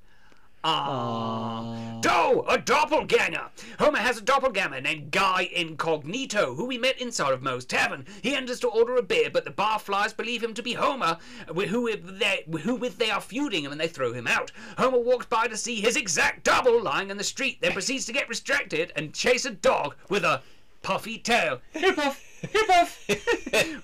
Ah. 0.64 1.98
Doe, 2.02 2.46
a 2.48 2.58
doppelganger. 2.58 3.50
Homer 3.80 3.98
has 3.98 4.20
a 4.20 4.22
doppelganger 4.22 4.80
named 4.82 5.12
Guy 5.12 5.50
Incognito, 5.54 6.54
who 6.54 6.66
we 6.66 6.78
met 6.78 7.02
inside 7.02 7.34
of 7.34 7.42
Moe's 7.42 7.66
Tavern. 7.66 8.06
He 8.22 8.36
enters 8.36 8.60
to 8.60 8.68
order 8.68 8.96
a 8.96 9.02
beer, 9.02 9.30
but 9.32 9.44
the 9.44 9.52
barflies 9.52 10.16
believe 10.16 10.44
him 10.44 10.54
to 10.54 10.62
be 10.62 10.74
Homer, 10.74 11.18
who 11.48 11.82
with 11.82 12.20
they, 12.20 12.44
who 12.62 12.76
with 12.76 12.98
they 12.98 13.10
are 13.10 13.22
feuding 13.22 13.64
him, 13.64 13.72
and 13.72 13.82
they 13.82 13.88
throw 13.88 14.14
him 14.14 14.28
out. 14.28 14.52
Homer 14.78 15.00
walks 15.00 15.26
by 15.26 15.48
to 15.48 15.58
see 15.58 15.82
his 15.82 15.96
exact 15.96 16.44
double 16.44 16.82
lying 16.82 17.10
in 17.10 17.18
the 17.18 17.24
street, 17.24 17.58
then 17.62 17.74
proceeds 17.74 18.06
to 18.06 18.14
get 18.14 18.28
distracted 18.28 18.92
and 18.96 19.14
chase 19.14 19.46
a 19.46 19.52
dog 19.52 19.96
with 20.10 20.24
a 20.24 20.42
puffy 20.84 21.18
tail. 21.18 21.60
Hip 21.72 21.96
puff, 21.96 22.24
hip 22.42 22.68
puff. 22.68 23.06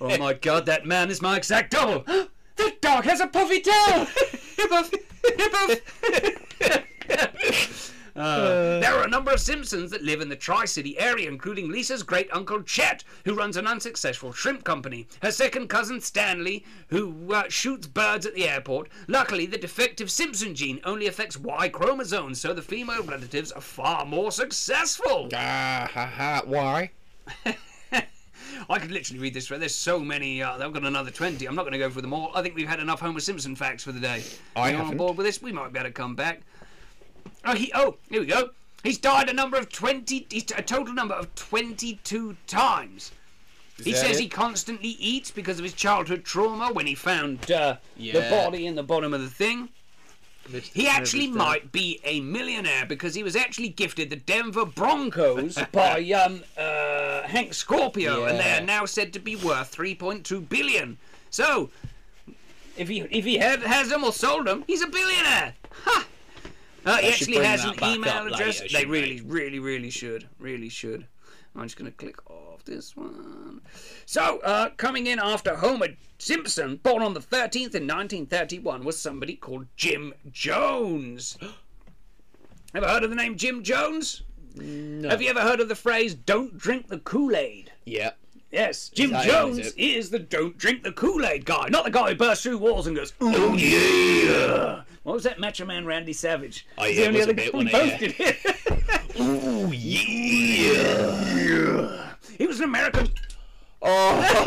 oh 0.00 0.16
my 0.18 0.34
God, 0.34 0.66
that 0.66 0.86
man 0.86 1.10
is 1.10 1.20
my 1.20 1.36
exact 1.36 1.72
double. 1.72 2.02
that 2.56 2.80
dog 2.80 3.04
has 3.04 3.20
a 3.20 3.26
puffy 3.26 3.60
tail. 3.60 4.06
hip 4.58 4.70
puff, 4.70 4.90
hip 4.90 5.52
puff. 5.52 5.80
Uh, 8.18 8.80
there 8.80 8.94
are 8.94 9.04
a 9.04 9.08
number 9.08 9.30
of 9.30 9.38
Simpsons 9.38 9.92
that 9.92 10.02
live 10.02 10.20
in 10.20 10.28
the 10.28 10.34
Tri 10.34 10.64
City 10.64 10.98
area, 10.98 11.28
including 11.28 11.70
Lisa's 11.70 12.02
great 12.02 12.28
uncle 12.32 12.60
Chet, 12.62 13.04
who 13.24 13.32
runs 13.32 13.56
an 13.56 13.68
unsuccessful 13.68 14.32
shrimp 14.32 14.64
company, 14.64 15.06
her 15.22 15.30
second 15.30 15.68
cousin 15.68 16.00
Stanley, 16.00 16.64
who 16.88 17.32
uh, 17.32 17.44
shoots 17.48 17.86
birds 17.86 18.26
at 18.26 18.34
the 18.34 18.48
airport. 18.48 18.88
Luckily, 19.06 19.46
the 19.46 19.56
defective 19.56 20.10
Simpson 20.10 20.56
gene 20.56 20.80
only 20.82 21.06
affects 21.06 21.38
Y 21.38 21.68
chromosomes, 21.68 22.40
so 22.40 22.52
the 22.52 22.60
female 22.60 23.04
relatives 23.04 23.52
are 23.52 23.60
far 23.60 24.04
more 24.04 24.32
successful. 24.32 25.28
Ah, 25.32 25.88
ha, 25.94 26.06
ha. 26.06 26.42
Why? 26.44 26.90
I 28.68 28.78
could 28.78 28.90
literally 28.90 29.20
read 29.20 29.34
this. 29.34 29.46
thread. 29.46 29.60
There's 29.60 29.74
so 29.74 30.00
many. 30.00 30.42
Uh, 30.42 30.52
I've 30.64 30.72
got 30.72 30.84
another 30.84 31.10
20. 31.10 31.46
I'm 31.46 31.54
not 31.54 31.62
going 31.62 31.72
to 31.72 31.78
go 31.78 31.90
through 31.90 32.02
them 32.02 32.12
all. 32.12 32.30
I 32.34 32.42
think 32.42 32.54
we've 32.54 32.68
had 32.68 32.80
enough 32.80 33.00
Homer 33.00 33.20
Simpson 33.20 33.56
facts 33.56 33.84
for 33.84 33.92
the 33.92 34.00
day. 34.00 34.22
I 34.56 34.70
you 34.70 34.76
on 34.78 34.96
board 34.96 35.16
with 35.16 35.26
this? 35.26 35.40
We 35.42 35.52
might 35.52 35.72
be 35.72 35.78
able 35.78 35.88
to 35.88 35.92
come 35.92 36.14
back. 36.14 36.42
Oh, 37.44 37.54
he. 37.54 37.70
Oh, 37.74 37.96
here 38.10 38.20
we 38.20 38.26
go. 38.26 38.50
He's 38.82 38.98
died 38.98 39.28
a 39.28 39.32
number 39.32 39.56
of 39.56 39.70
20. 39.70 40.26
A 40.56 40.62
total 40.62 40.94
number 40.94 41.14
of 41.14 41.34
22 41.34 42.36
times. 42.46 43.12
he 43.82 43.92
says 43.92 44.18
it? 44.18 44.22
he 44.22 44.28
constantly 44.28 44.90
eats 44.90 45.30
because 45.30 45.58
of 45.58 45.64
his 45.64 45.72
childhood 45.74 46.24
trauma 46.24 46.72
when 46.72 46.86
he 46.86 46.94
found 46.94 47.50
uh, 47.50 47.76
the 47.96 48.26
body 48.30 48.66
in 48.66 48.74
the 48.76 48.82
bottom 48.82 49.12
of 49.12 49.20
the 49.20 49.30
thing. 49.30 49.68
He 50.72 50.88
actually 50.88 51.28
might 51.28 51.72
be 51.72 52.00
a 52.04 52.20
millionaire 52.20 52.86
because 52.86 53.14
he 53.14 53.22
was 53.22 53.36
actually 53.36 53.68
gifted 53.68 54.10
the 54.10 54.16
Denver 54.16 54.64
Broncos 54.64 55.58
by 55.72 56.02
um, 56.12 56.42
uh, 56.56 57.22
Hank 57.22 57.54
Scorpio, 57.54 58.24
and 58.24 58.38
they 58.38 58.52
are 58.52 58.64
now 58.64 58.84
said 58.84 59.12
to 59.12 59.18
be 59.18 59.36
worth 59.36 59.74
3.2 59.74 60.48
billion. 60.48 60.98
So, 61.30 61.70
if 62.76 62.88
he 62.88 63.00
if 63.00 63.24
he 63.24 63.38
had, 63.38 63.62
has 63.62 63.90
them 63.90 64.04
or 64.04 64.12
sold 64.12 64.46
them, 64.46 64.64
he's 64.66 64.82
a 64.82 64.88
billionaire. 64.88 65.54
Ha! 65.84 66.06
Uh, 66.86 66.96
he 66.98 67.08
actually 67.08 67.44
has 67.44 67.64
an 67.64 67.74
email 67.82 68.32
address. 68.32 68.60
later, 68.62 68.78
they 68.78 68.86
really, 68.86 69.20
really, 69.20 69.58
really 69.58 69.90
should. 69.90 70.26
Really 70.38 70.68
should. 70.68 71.06
I'm 71.54 71.64
just 71.64 71.76
going 71.76 71.90
to 71.90 71.96
click 71.96 72.18
off 72.30 72.64
this 72.64 72.96
one. 72.96 73.60
So, 74.06 74.38
uh, 74.38 74.70
coming 74.76 75.06
in 75.06 75.18
after 75.18 75.56
Homer 75.56 75.88
Simpson, 76.18 76.76
born 76.82 77.02
on 77.02 77.14
the 77.14 77.20
13th 77.20 77.74
in 77.74 77.86
1931, 77.86 78.84
was 78.84 78.98
somebody 78.98 79.34
called 79.36 79.66
Jim 79.76 80.12
Jones. 80.30 81.38
Ever 82.74 82.88
heard 82.88 83.04
of 83.04 83.10
the 83.10 83.16
name 83.16 83.36
Jim 83.36 83.62
Jones? 83.62 84.22
No. 84.56 85.08
Have 85.08 85.22
you 85.22 85.30
ever 85.30 85.40
heard 85.40 85.60
of 85.60 85.68
the 85.68 85.76
phrase 85.76 86.14
"Don't 86.14 86.58
drink 86.58 86.88
the 86.88 86.98
Kool-Aid"? 86.98 87.70
Yeah. 87.86 88.10
Yes, 88.50 88.88
Jim 88.88 89.10
that 89.10 89.24
Jones 89.24 89.58
is 89.58 89.74
is, 89.76 90.10
the 90.10 90.18
don't 90.18 90.58
drink 90.58 90.82
the 90.82 90.90
Kool-Aid 90.92 91.44
guy, 91.44 91.68
not 91.68 91.84
the 91.84 91.90
guy 91.90 92.10
who 92.10 92.16
bursts 92.16 92.42
through 92.42 92.58
walls 92.58 92.86
and 92.86 92.96
goes, 92.96 93.12
"Oh 93.20 93.54
yeah." 93.54 94.82
What 95.04 95.14
was 95.14 95.22
that 95.24 95.38
Macho 95.38 95.64
Man 95.64 95.86
Randy 95.86 96.12
Savage? 96.12 96.66
Oh, 96.76 96.84
yeah, 96.84 96.94
the 96.94 97.06
only 97.06 97.20
it 97.20 97.26
was 97.26 97.28
a 97.28 97.30
other 97.30 97.34
bit, 97.34 97.54
wasn't 97.54 97.72
both 97.72 97.98
did 97.98 98.14
it. 98.18 98.36
Oh 99.18 99.72
yeah. 99.72 100.94
He 102.36 102.46
was 102.46 102.58
an 102.58 102.64
American. 102.64 103.08
Oh. 103.80 104.44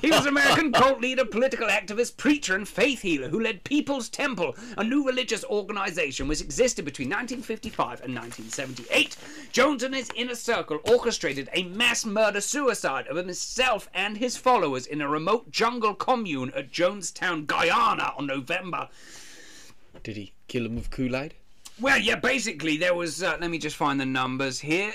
He 0.00 0.10
was 0.10 0.22
an 0.22 0.28
American 0.28 0.72
cult 0.72 1.00
leader, 1.00 1.24
political 1.24 1.68
activist, 1.68 2.16
preacher, 2.16 2.54
and 2.54 2.68
faith 2.68 3.02
healer 3.02 3.28
who 3.28 3.40
led 3.40 3.64
People's 3.64 4.08
Temple, 4.08 4.54
a 4.76 4.84
new 4.84 5.06
religious 5.06 5.44
organization 5.44 6.28
which 6.28 6.40
existed 6.40 6.84
between 6.84 7.08
1955 7.08 8.02
and 8.02 8.14
1978. 8.14 9.16
Jones 9.52 9.82
and 9.82 9.94
his 9.94 10.10
inner 10.14 10.34
circle 10.34 10.78
orchestrated 10.84 11.48
a 11.54 11.64
mass 11.64 12.04
murder 12.04 12.40
suicide 12.40 13.06
of 13.08 13.16
himself 13.16 13.88
and 13.94 14.18
his 14.18 14.36
followers 14.36 14.86
in 14.86 15.00
a 15.00 15.08
remote 15.08 15.50
jungle 15.50 15.94
commune 15.94 16.52
at 16.54 16.70
Jonestown, 16.70 17.46
Guyana, 17.46 18.12
on 18.16 18.26
November. 18.26 18.88
Did 20.02 20.16
he 20.16 20.32
kill 20.48 20.66
him 20.66 20.76
with 20.76 20.90
Kool 20.90 21.16
Aid? 21.16 21.34
Well, 21.80 21.98
yeah, 21.98 22.16
basically 22.16 22.76
there 22.76 22.94
was. 22.94 23.22
Uh, 23.22 23.36
let 23.40 23.50
me 23.50 23.58
just 23.58 23.76
find 23.76 24.00
the 24.00 24.06
numbers 24.06 24.60
here. 24.60 24.94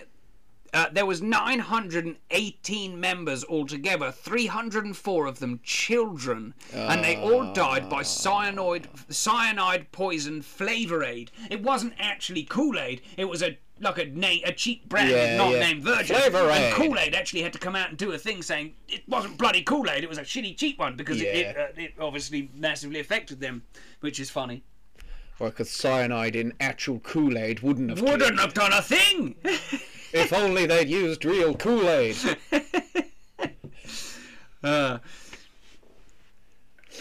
Uh, 0.73 0.85
there 0.93 1.05
was 1.05 1.21
918 1.21 2.99
members 2.99 3.43
altogether, 3.43 4.09
304 4.11 5.25
of 5.25 5.39
them 5.39 5.59
children, 5.63 6.53
and 6.73 7.03
they 7.03 7.17
all 7.17 7.51
died 7.51 7.89
by 7.89 8.01
cyanide 8.01 8.87
cyanide 9.09 9.91
poison 9.91 10.41
flavor 10.41 11.03
aid. 11.03 11.29
It 11.49 11.61
wasn't 11.61 11.93
actually 11.99 12.43
Kool 12.43 12.79
Aid. 12.79 13.01
It 13.17 13.25
was 13.25 13.43
a 13.43 13.57
like 13.81 13.97
a 13.97 14.05
name, 14.05 14.41
a 14.45 14.53
cheap 14.53 14.87
brand 14.87 15.09
Yeah, 15.09 15.35
not 15.37 15.51
yeah. 15.51 15.59
named 15.59 15.83
Virgin. 15.83 16.15
Flavor 16.15 16.49
and. 16.49 16.73
Kool 16.75 16.97
Aid 16.99 17.15
actually 17.15 17.41
had 17.41 17.51
to 17.53 17.59
come 17.59 17.75
out 17.75 17.89
and 17.89 17.97
do 17.97 18.11
a 18.11 18.17
thing 18.17 18.41
saying 18.41 18.75
it 18.87 19.01
wasn't 19.07 19.37
bloody 19.37 19.63
Kool 19.63 19.89
Aid. 19.89 20.03
It 20.03 20.09
was 20.09 20.19
a 20.19 20.23
shitty 20.23 20.55
cheap 20.55 20.79
one 20.79 20.95
because 20.95 21.19
it, 21.19 21.25
it, 21.25 21.57
uh, 21.57 21.67
it 21.75 21.93
obviously 21.99 22.49
massively 22.55 22.99
affected 22.99 23.39
them, 23.39 23.63
which 23.99 24.19
is 24.19 24.29
funny. 24.29 24.63
Or 25.39 25.49
because 25.49 25.71
cyanide 25.71 26.35
in 26.35 26.53
actual 26.59 26.99
Kool 26.99 27.37
Aid 27.37 27.61
wouldn't 27.61 27.89
have 27.89 28.01
Wouldn't 28.01 28.39
have 28.39 28.53
done 28.53 28.71
a 28.71 28.81
thing. 28.81 29.35
If 30.13 30.33
only 30.33 30.65
they'd 30.65 30.89
used 30.89 31.25
real 31.25 31.55
Kool 31.55 31.89
Aid. 31.89 32.17
Uh, 34.63 34.99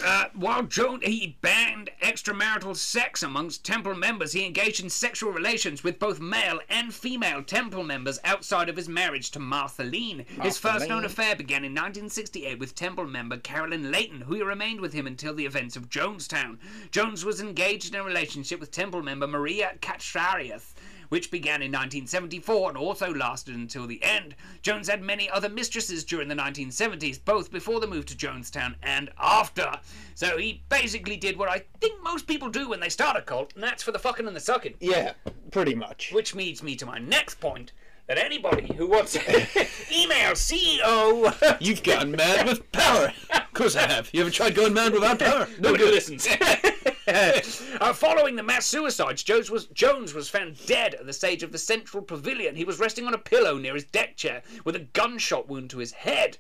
uh, 0.02 0.24
while 0.34 0.62
Joan 0.62 1.00
he 1.02 1.36
banned 1.42 1.90
extramarital 2.02 2.74
sex 2.74 3.22
amongst 3.22 3.64
temple 3.64 3.94
members, 3.94 4.32
he 4.32 4.46
engaged 4.46 4.82
in 4.82 4.88
sexual 4.88 5.30
relations 5.30 5.84
with 5.84 5.98
both 5.98 6.20
male 6.20 6.60
and 6.70 6.94
female 6.94 7.42
temple 7.42 7.82
members 7.82 8.18
outside 8.24 8.70
of 8.70 8.76
his 8.76 8.88
marriage 8.88 9.30
to 9.32 9.38
Marceline. 9.38 10.24
His 10.40 10.56
first 10.56 10.88
known 10.88 11.04
affair 11.04 11.36
began 11.36 11.64
in 11.64 11.72
1968 11.72 12.58
with 12.58 12.74
temple 12.74 13.06
member 13.06 13.36
Carolyn 13.36 13.90
Layton, 13.90 14.22
who 14.22 14.42
remained 14.42 14.80
with 14.80 14.94
him 14.94 15.06
until 15.06 15.34
the 15.34 15.44
events 15.44 15.76
of 15.76 15.90
Jonestown. 15.90 16.58
Jones 16.90 17.24
was 17.24 17.42
engaged 17.42 17.92
in 17.94 18.00
a 18.00 18.04
relationship 18.04 18.58
with 18.58 18.70
temple 18.70 19.02
member 19.02 19.26
Maria 19.26 19.72
Katsaris 19.82 20.72
which 21.10 21.30
began 21.30 21.60
in 21.60 21.70
1974 21.70 22.70
and 22.70 22.78
also 22.78 23.12
lasted 23.12 23.54
until 23.54 23.86
the 23.86 24.02
end. 24.02 24.34
Jones 24.62 24.88
had 24.88 25.02
many 25.02 25.28
other 25.28 25.48
mistresses 25.48 26.04
during 26.04 26.28
the 26.28 26.34
1970s, 26.34 27.22
both 27.22 27.52
before 27.52 27.80
the 27.80 27.86
move 27.86 28.06
to 28.06 28.16
Jonestown 28.16 28.76
and 28.82 29.10
after. 29.18 29.78
So 30.14 30.38
he 30.38 30.62
basically 30.68 31.16
did 31.16 31.36
what 31.36 31.50
I 31.50 31.64
think 31.80 32.02
most 32.02 32.26
people 32.26 32.48
do 32.48 32.68
when 32.68 32.80
they 32.80 32.88
start 32.88 33.16
a 33.16 33.22
cult, 33.22 33.52
and 33.54 33.62
that's 33.62 33.82
for 33.82 33.92
the 33.92 33.98
fucking 33.98 34.26
and 34.26 34.34
the 34.34 34.40
sucking. 34.40 34.74
Yeah, 34.80 35.12
pretty 35.50 35.74
much. 35.74 36.12
Which 36.12 36.34
leads 36.34 36.62
me 36.62 36.76
to 36.76 36.86
my 36.86 36.98
next 36.98 37.40
point. 37.40 37.72
That 38.06 38.18
anybody 38.18 38.74
who 38.74 38.88
wants 38.88 39.14
email 39.92 40.32
CEO 40.32 41.56
You've 41.60 41.84
gone 41.84 42.10
mad 42.10 42.44
with 42.46 42.72
power. 42.72 43.12
Of 43.32 43.52
course 43.52 43.76
I 43.76 43.86
have. 43.86 44.10
You 44.12 44.22
ever 44.22 44.30
tried 44.30 44.56
going 44.56 44.74
mad 44.74 44.92
without 44.92 45.20
power? 45.20 45.46
Nobody 45.60 45.84
listens. 45.84 46.26
uh, 47.80 47.92
following 47.92 48.36
the 48.36 48.42
mass 48.42 48.66
suicides, 48.66 49.22
Jones 49.22 49.50
was 49.50 49.66
Jones 49.66 50.14
was 50.14 50.28
found 50.28 50.64
dead 50.66 50.94
at 50.94 51.06
the 51.06 51.12
stage 51.12 51.42
of 51.42 51.52
the 51.52 51.58
central 51.58 52.02
pavilion. 52.02 52.56
He 52.56 52.64
was 52.64 52.78
resting 52.78 53.06
on 53.06 53.14
a 53.14 53.18
pillow 53.18 53.58
near 53.58 53.74
his 53.74 53.84
deck 53.84 54.16
chair 54.16 54.42
with 54.64 54.76
a 54.76 54.80
gunshot 54.80 55.48
wound 55.48 55.70
to 55.70 55.78
his 55.78 55.92
head. 55.92 56.38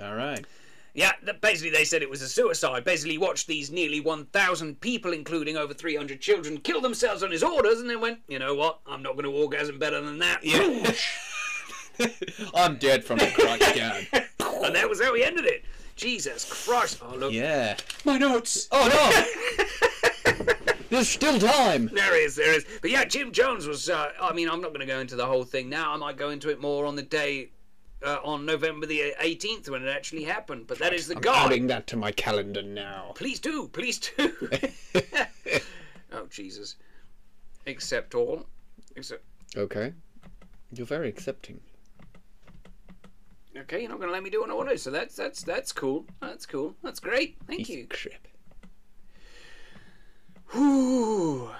All 0.00 0.14
right. 0.14 0.44
Yeah, 0.94 1.12
basically 1.40 1.70
they 1.70 1.84
said 1.84 2.02
it 2.02 2.10
was 2.10 2.20
a 2.20 2.28
suicide. 2.28 2.84
Basically, 2.84 3.16
watched 3.16 3.46
these 3.46 3.70
nearly 3.70 4.00
1,000 4.00 4.78
people, 4.80 5.14
including 5.14 5.56
over 5.56 5.72
300 5.72 6.20
children, 6.20 6.58
kill 6.58 6.82
themselves 6.82 7.22
on 7.22 7.30
his 7.30 7.42
orders, 7.42 7.80
and 7.80 7.88
then 7.88 8.00
went, 8.00 8.18
you 8.28 8.38
know 8.38 8.54
what? 8.54 8.80
I'm 8.86 9.02
not 9.02 9.14
going 9.14 9.24
to 9.24 9.30
orgasm 9.30 9.78
better 9.78 10.02
than 10.02 10.18
that. 10.18 10.44
Yeah. 10.44 10.92
I'm 12.54 12.76
dead 12.76 13.04
from 13.04 13.18
the 13.18 13.30
crack 13.34 13.60
gun. 13.74 14.06
and 14.64 14.74
that 14.74 14.88
was 14.88 15.00
how 15.00 15.14
he 15.14 15.24
ended 15.24 15.44
it. 15.44 15.64
Jesus 15.96 16.50
Christ! 16.64 17.00
Oh 17.02 17.14
look, 17.16 17.32
Yeah. 17.32 17.76
My 18.04 18.18
notes. 18.18 18.68
Oh 18.72 18.88
no. 18.88 20.44
There's 20.90 21.08
still 21.08 21.38
time. 21.38 21.88
There 21.92 22.14
is, 22.22 22.36
there 22.36 22.52
is. 22.52 22.66
But 22.82 22.90
yeah, 22.90 23.04
Jim 23.04 23.32
Jones 23.32 23.66
was. 23.66 23.88
Uh, 23.88 24.10
I 24.20 24.32
mean, 24.34 24.48
I'm 24.48 24.60
not 24.60 24.68
going 24.74 24.80
to 24.80 24.86
go 24.86 25.00
into 25.00 25.16
the 25.16 25.24
whole 25.26 25.44
thing 25.44 25.68
now. 25.70 25.92
I 25.92 25.96
might 25.96 26.16
go 26.18 26.28
into 26.30 26.50
it 26.50 26.60
more 26.60 26.84
on 26.84 26.96
the 26.96 27.02
day, 27.02 27.48
uh, 28.04 28.18
on 28.22 28.44
November 28.44 28.84
the 28.84 29.14
18th 29.20 29.70
when 29.70 29.82
it 29.86 29.88
actually 29.90 30.24
happened. 30.24 30.66
But 30.66 30.78
that 30.80 30.92
is 30.92 31.08
the 31.08 31.16
I'm 31.16 31.22
guy. 31.22 31.44
adding 31.46 31.66
that 31.68 31.86
to 31.88 31.96
my 31.96 32.12
calendar 32.12 32.60
now. 32.62 33.12
Please 33.14 33.40
do, 33.40 33.68
please 33.68 33.98
do. 33.98 34.50
oh 36.12 36.26
Jesus! 36.28 36.76
Accept 37.66 38.14
all. 38.14 38.44
Except. 38.94 39.24
Okay. 39.56 39.94
You're 40.72 40.86
very 40.86 41.08
accepting. 41.08 41.60
Okay, 43.56 43.80
you're 43.80 43.90
not 43.90 43.98
going 43.98 44.08
to 44.08 44.12
let 44.12 44.22
me 44.22 44.30
do 44.30 44.40
what 44.40 44.50
I 44.50 44.54
want 44.54 44.70
to. 44.70 44.78
So 44.78 44.90
that's 44.90 45.14
that's 45.14 45.42
that's 45.42 45.72
cool. 45.72 46.06
That's 46.20 46.46
cool. 46.46 46.74
That's 46.82 47.00
great. 47.00 47.36
Thank 47.46 47.68
you. 47.68 47.86
Whew. 50.52 51.50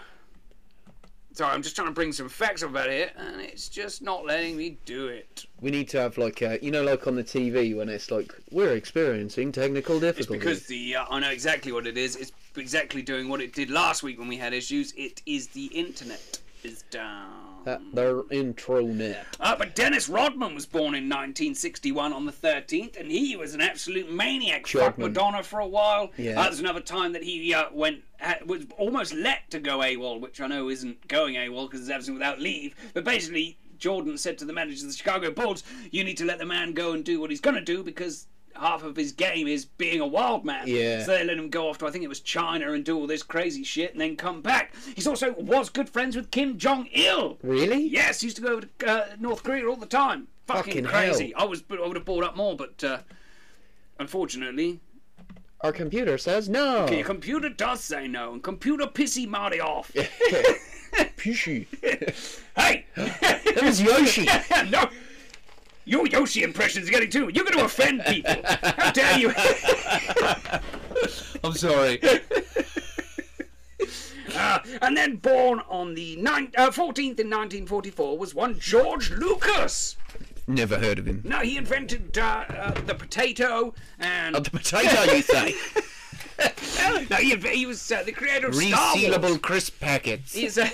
Sorry, 1.34 1.54
I'm 1.54 1.62
just 1.62 1.74
trying 1.76 1.88
to 1.88 1.94
bring 1.94 2.12
some 2.12 2.28
facts 2.28 2.62
up 2.62 2.70
about 2.70 2.90
it, 2.90 3.12
and 3.16 3.40
it's 3.40 3.70
just 3.70 4.02
not 4.02 4.26
letting 4.26 4.54
me 4.54 4.76
do 4.84 5.06
it. 5.08 5.46
We 5.62 5.70
need 5.70 5.88
to 5.90 6.00
have 6.00 6.18
like 6.18 6.42
a, 6.42 6.58
you 6.62 6.70
know, 6.70 6.82
like 6.82 7.06
on 7.06 7.16
the 7.16 7.24
TV 7.24 7.74
when 7.74 7.88
it's 7.88 8.10
like 8.10 8.34
we're 8.50 8.74
experiencing 8.74 9.50
technical 9.50 9.98
difficulties. 9.98 10.42
It's 10.42 10.44
because 10.44 10.66
the 10.66 10.96
uh, 10.96 11.06
I 11.10 11.20
know 11.20 11.30
exactly 11.30 11.72
what 11.72 11.86
it 11.86 11.96
is. 11.96 12.16
It's 12.16 12.32
exactly 12.56 13.00
doing 13.00 13.28
what 13.28 13.40
it 13.40 13.54
did 13.54 13.70
last 13.70 14.02
week 14.02 14.18
when 14.18 14.28
we 14.28 14.36
had 14.36 14.52
issues. 14.52 14.92
It 14.92 15.22
is 15.24 15.48
the 15.48 15.66
internet 15.66 16.38
is 16.64 16.82
down. 16.90 17.62
that 17.64 17.80
their 17.92 18.22
intronet. 18.24 19.24
Uh, 19.38 19.56
but 19.56 19.74
Dennis 19.74 20.08
Rodman 20.08 20.54
was 20.54 20.66
born 20.66 20.94
in 20.94 21.08
1961 21.08 22.12
on 22.12 22.26
the 22.26 22.32
13th, 22.32 22.98
and 22.98 23.10
he 23.10 23.36
was 23.36 23.54
an 23.54 23.60
absolute 23.60 24.12
maniac. 24.12 24.72
Rodman. 24.74 25.08
Madonna 25.08 25.42
for 25.42 25.60
a 25.60 25.66
while. 25.66 26.10
Yeah. 26.16 26.40
Uh, 26.40 26.44
there's 26.44 26.60
another 26.60 26.80
time 26.80 27.12
that 27.12 27.22
he 27.22 27.54
uh, 27.54 27.66
went 27.72 28.02
was 28.46 28.66
almost 28.78 29.12
let 29.14 29.50
to 29.50 29.58
go 29.58 29.78
AWOL, 29.78 30.20
which 30.20 30.40
I 30.40 30.46
know 30.46 30.68
isn't 30.68 31.08
going 31.08 31.34
AWOL 31.34 31.68
because 31.68 31.80
it's 31.82 31.90
absent 31.90 32.14
without 32.14 32.40
leave. 32.40 32.74
But 32.94 33.04
basically, 33.04 33.58
Jordan 33.78 34.16
said 34.16 34.38
to 34.38 34.44
the 34.44 34.52
manager 34.52 34.84
of 34.84 34.92
the 34.92 34.96
Chicago 34.96 35.30
Bulls, 35.30 35.64
"You 35.90 36.04
need 36.04 36.16
to 36.18 36.24
let 36.24 36.38
the 36.38 36.46
man 36.46 36.72
go 36.72 36.92
and 36.92 37.04
do 37.04 37.20
what 37.20 37.30
he's 37.30 37.40
going 37.40 37.56
to 37.56 37.62
do 37.62 37.82
because." 37.82 38.26
Half 38.54 38.84
of 38.84 38.96
his 38.96 39.12
game 39.12 39.46
is 39.48 39.64
being 39.64 40.00
a 40.00 40.06
wild 40.06 40.44
man. 40.44 40.66
Yeah. 40.66 41.04
So 41.04 41.12
they 41.12 41.24
let 41.24 41.36
him 41.38 41.48
go 41.50 41.68
off 41.68 41.78
to 41.78 41.86
I 41.86 41.90
think 41.90 42.04
it 42.04 42.08
was 42.08 42.20
China 42.20 42.72
and 42.72 42.84
do 42.84 42.96
all 42.98 43.06
this 43.06 43.22
crazy 43.22 43.64
shit 43.64 43.92
and 43.92 44.00
then 44.00 44.16
come 44.16 44.40
back. 44.42 44.74
He's 44.94 45.06
also 45.06 45.32
was 45.32 45.68
good 45.70 45.88
friends 45.88 46.14
with 46.16 46.30
Kim 46.30 46.58
Jong 46.58 46.86
Il. 46.92 47.38
Really? 47.42 47.82
Yes, 47.86 48.22
used 48.22 48.36
to 48.36 48.42
go 48.42 48.48
over 48.52 48.60
to 48.78 48.86
uh, 48.88 49.06
North 49.18 49.42
Korea 49.42 49.66
all 49.68 49.76
the 49.76 49.86
time. 49.86 50.28
Fucking, 50.46 50.72
Fucking 50.72 50.84
crazy. 50.86 51.32
hell. 51.36 51.42
I 51.42 51.46
was, 51.46 51.62
I 51.70 51.86
would 51.86 51.96
have 51.96 52.04
brought 52.04 52.24
up 52.24 52.36
more, 52.36 52.56
but 52.56 52.82
uh, 52.84 52.98
unfortunately, 53.98 54.80
Our 55.60 55.72
computer 55.72 56.18
says 56.18 56.48
no. 56.48 56.88
your 56.88 57.04
computer 57.04 57.48
does 57.48 57.82
say 57.82 58.08
no, 58.08 58.32
and 58.32 58.42
computer 58.42 58.86
pissy 58.86 59.26
Marty 59.28 59.60
off. 59.60 59.92
Pushy. 61.16 61.66
hey, 62.56 62.86
That 62.96 63.60
was 63.62 63.80
Yoshi. 63.80 64.26
no. 64.70 64.88
Your 65.84 66.06
Yoshi 66.06 66.42
impressions 66.42 66.88
are 66.88 66.92
getting 66.92 67.10
too. 67.10 67.30
You're 67.34 67.44
going 67.44 67.58
to 67.58 67.64
offend 67.64 68.04
people. 68.06 68.34
How 68.44 68.92
dare 68.92 69.18
you? 69.18 69.32
I'm 71.44 71.54
sorry. 71.54 72.00
Uh, 74.34 74.58
and 74.82 74.96
then 74.96 75.16
born 75.16 75.60
on 75.68 75.94
the 75.94 76.16
nine, 76.16 76.52
uh, 76.56 76.70
14th 76.70 77.18
in 77.18 77.28
1944 77.28 78.16
was 78.16 78.34
one 78.34 78.58
George 78.58 79.10
Lucas. 79.10 79.96
Never 80.46 80.78
heard 80.78 80.98
of 80.98 81.06
him. 81.06 81.22
No, 81.24 81.38
he 81.40 81.56
invented 81.56 82.16
uh, 82.18 82.44
uh, 82.48 82.70
the 82.82 82.94
potato 82.94 83.74
and 83.98 84.36
Oh, 84.36 84.40
the 84.40 84.50
potato, 84.50 85.12
you 85.12 85.22
say? 85.22 85.54
no, 87.10 87.16
he, 87.16 87.36
he 87.36 87.66
was 87.66 87.90
uh, 87.90 88.02
the 88.02 88.12
creator 88.12 88.48
of 88.48 88.54
Star 88.54 88.94
Wars. 88.94 89.04
Resealable 89.04 89.40
crisp 89.40 89.80
packets. 89.80 90.32
He's 90.32 90.58
a 90.58 90.68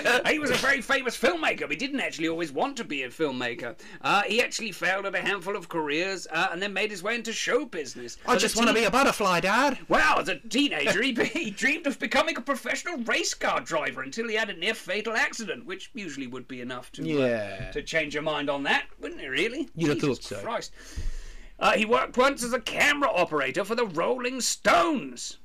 he 0.26 0.38
was 0.38 0.50
a 0.50 0.54
very 0.54 0.80
famous 0.80 1.16
filmmaker, 1.16 1.60
but 1.62 1.70
he 1.70 1.76
didn't 1.76 2.00
actually 2.00 2.28
always 2.28 2.52
want 2.52 2.76
to 2.76 2.84
be 2.84 3.02
a 3.02 3.08
filmmaker. 3.08 3.76
Uh, 4.00 4.22
he 4.22 4.40
actually 4.42 4.72
failed 4.72 5.06
at 5.06 5.14
a 5.14 5.20
handful 5.20 5.56
of 5.56 5.68
careers 5.68 6.26
uh, 6.30 6.48
and 6.52 6.60
then 6.62 6.72
made 6.72 6.90
his 6.90 7.02
way 7.02 7.14
into 7.14 7.32
show 7.32 7.64
business. 7.64 8.16
I 8.26 8.34
As 8.34 8.42
just 8.42 8.56
want 8.56 8.68
to 8.68 8.74
be 8.74 8.84
a 8.84 8.90
butterfly, 8.90 9.40
Dad. 9.40 9.78
Well, 9.88 10.18
as 10.18 10.28
a 10.28 10.36
teenager, 10.36 11.02
he, 11.02 11.12
he 11.24 11.50
dreamed 11.50 11.86
of 11.86 11.98
becoming 11.98 12.36
a 12.36 12.40
professional 12.40 12.98
race 13.04 13.34
car 13.34 13.60
driver 13.60 14.02
until 14.02 14.28
he 14.28 14.34
had 14.34 14.50
a 14.50 14.54
near 14.56 14.74
fatal 14.74 15.14
accident, 15.14 15.66
which 15.66 15.90
usually 15.94 16.26
would 16.26 16.48
be 16.48 16.60
enough 16.60 16.90
to 16.92 17.02
uh, 17.02 17.26
Yeah. 17.26 17.70
to 17.72 17.82
change 17.82 18.14
your 18.14 18.22
mind 18.22 18.50
on 18.50 18.62
that, 18.64 18.84
wouldn't 19.00 19.20
it? 19.20 19.28
Really? 19.28 19.68
You'd 19.74 19.90
have 19.90 20.00
thought 20.00 20.22
so. 20.22 20.40
Christ. 20.40 20.72
Uh, 21.60 21.72
he 21.72 21.84
worked 21.84 22.16
once 22.16 22.42
as 22.42 22.52
a 22.52 22.60
camera 22.60 23.08
operator 23.08 23.64
for 23.64 23.74
the 23.76 23.86
Rolling 23.86 24.40
Stones. 24.40 25.38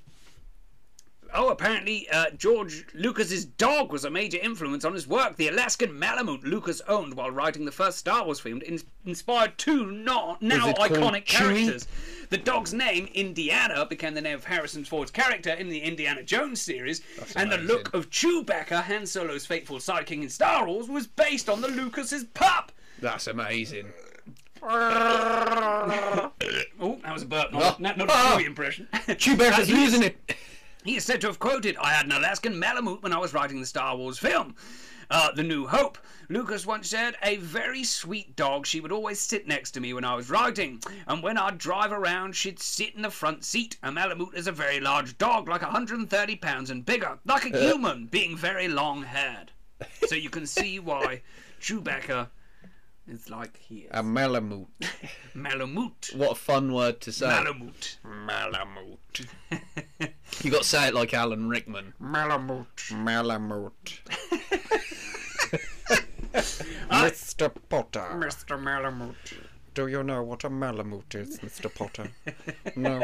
Oh, 1.34 1.50
apparently 1.50 2.08
uh, 2.10 2.32
George 2.32 2.86
Lucas's 2.94 3.46
dog 3.46 3.92
was 3.92 4.04
a 4.04 4.10
major 4.10 4.40
influence 4.42 4.84
on 4.84 4.94
his 4.94 5.08
work. 5.08 5.36
The 5.36 5.48
Alaskan 5.50 5.98
Malamute 5.98 6.44
Lucas 6.44 6.82
owned 6.88 7.14
while 7.14 7.30
writing 7.30 7.66
the 7.66 7.72
first 7.72 7.98
Star 8.00 8.26
Wars 8.26 8.40
film 8.40 8.62
in- 8.62 8.82
inspired 9.06 9.58
two 9.58 9.86
no- 9.92 10.38
now 10.42 10.72
iconic 10.74 11.26
characters. 11.26 11.88
The 12.30 12.38
dog's 12.38 12.74
name, 12.74 13.10
Indiana, 13.14 13.86
became 13.86 14.14
the 14.14 14.22
name 14.22 14.36
of 14.36 14.44
Harrison 14.44 14.84
Ford's 14.86 15.12
character 15.12 15.52
in 15.52 15.70
the 15.70 15.80
Indiana 15.80 16.24
Jones 16.24 16.62
series, 16.62 17.02
and 17.36 17.52
the 17.52 17.58
look 17.58 17.94
of 17.94 18.10
Chewbacca, 18.10 18.84
Han 18.84 19.06
Solo's 19.06 19.46
faithful 19.46 19.78
sidekick 19.78 20.22
in 20.24 20.30
Star 20.30 20.66
Wars, 20.68 20.88
was 20.90 21.08
based 21.08 21.50
on 21.50 21.62
the 21.62 21.68
Lucas's 21.68 22.24
pup. 22.24 22.72
That's 23.00 23.28
amazing. 23.28 23.88
Oh, 26.82 26.98
that 27.04 27.14
was 27.14 27.24
a 27.24 27.26
burp, 27.26 27.52
not, 27.54 27.80
not, 27.80 27.98
not 27.98 28.10
a. 28.10 28.12
Chewie 28.12 28.46
impression. 28.46 28.88
Chewbacca's 28.94 29.70
losing 29.72 30.04
it. 30.04 30.18
He 30.86 30.96
is 30.96 31.04
said 31.04 31.20
to 31.22 31.28
have 31.28 31.40
quoted, 31.40 31.76
I 31.78 31.92
had 31.92 32.06
an 32.06 32.14
Alaskan 32.14 32.58
Malamute 32.58 33.04
when 33.04 33.12
I 33.12 33.18
was 33.18 33.34
writing 33.34 33.60
the 33.60 33.66
Star 33.66 33.98
Wars 33.98 34.18
film. 34.18 34.56
Uh, 35.12 35.32
the 35.32 35.44
New 35.44 35.68
Hope. 35.68 35.98
Lucas 36.30 36.66
once 36.66 36.90
said, 36.90 37.16
A 37.22 37.36
very 37.38 37.84
sweet 37.84 38.36
dog. 38.38 38.66
She 38.66 38.80
would 38.80 38.92
always 38.92 39.20
sit 39.20 39.46
next 39.46 39.72
to 39.72 39.82
me 39.82 39.94
when 39.94 40.06
I 40.06 40.16
was 40.16 40.30
writing. 40.30 40.82
And 41.08 41.22
when 41.22 41.38
I'd 41.38 41.58
drive 41.58 41.92
around, 41.92 42.36
she'd 42.36 42.60
sit 42.60 42.96
in 42.96 43.02
the 43.02 43.10
front 43.10 43.44
seat. 43.44 43.76
A 43.84 43.92
Malamute 43.92 44.36
is 44.36 44.48
a 44.48 44.54
very 44.54 44.80
large 44.80 45.18
dog, 45.18 45.50
like 45.50 45.64
130 45.64 46.36
pounds 46.38 46.70
and 46.70 46.86
bigger. 46.86 47.20
Like 47.26 47.46
a 47.46 47.58
human, 47.58 48.06
being 48.06 48.38
very 48.38 48.68
long 48.70 49.04
haired. 49.04 49.52
So 50.08 50.16
you 50.16 50.30
can 50.30 50.46
see 50.46 50.80
why 50.80 51.24
Chewbacca 51.62 52.30
is 53.10 53.30
like 53.30 53.58
he 53.58 53.80
is. 53.82 53.92
A 53.92 54.04
malamute. 54.04 54.68
Malamute. 55.36 56.16
What 56.16 56.32
a 56.32 56.36
fun 56.36 56.74
word 56.74 57.02
to 57.02 57.12
say. 57.12 57.28
Malamute. 57.28 57.98
Malamute. 58.06 59.28
you 60.44 60.52
got 60.52 60.62
to 60.62 60.68
say 60.68 60.88
it 60.88 60.94
like 60.94 61.14
Alan 61.14 61.50
Rickman. 61.50 61.94
Malamute. 62.00 62.92
Malamute. 62.92 64.02
Ah. 66.92 67.06
Mr. 67.06 67.52
Potter, 67.70 68.06
Mr. 68.14 68.62
Malamute. 68.62 69.34
do 69.74 69.88
you 69.88 70.04
know 70.04 70.22
what 70.22 70.44
a 70.44 70.50
malamute 70.50 71.16
is, 71.16 71.40
Mr. 71.40 71.74
Potter? 71.74 72.10
No. 72.76 73.02